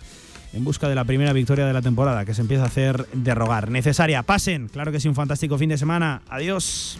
en 0.53 0.63
busca 0.63 0.89
de 0.89 0.95
la 0.95 1.05
primera 1.05 1.33
victoria 1.33 1.65
de 1.65 1.73
la 1.73 1.81
temporada, 1.81 2.25
que 2.25 2.33
se 2.33 2.41
empieza 2.41 2.63
a 2.63 2.67
hacer 2.67 3.05
de 3.13 3.35
rogar. 3.35 3.69
Necesaria, 3.69 4.23
pasen, 4.23 4.67
claro 4.67 4.91
que 4.91 4.99
sí, 4.99 5.07
un 5.07 5.15
fantástico 5.15 5.57
fin 5.57 5.69
de 5.69 5.77
semana. 5.77 6.21
Adiós. 6.29 6.97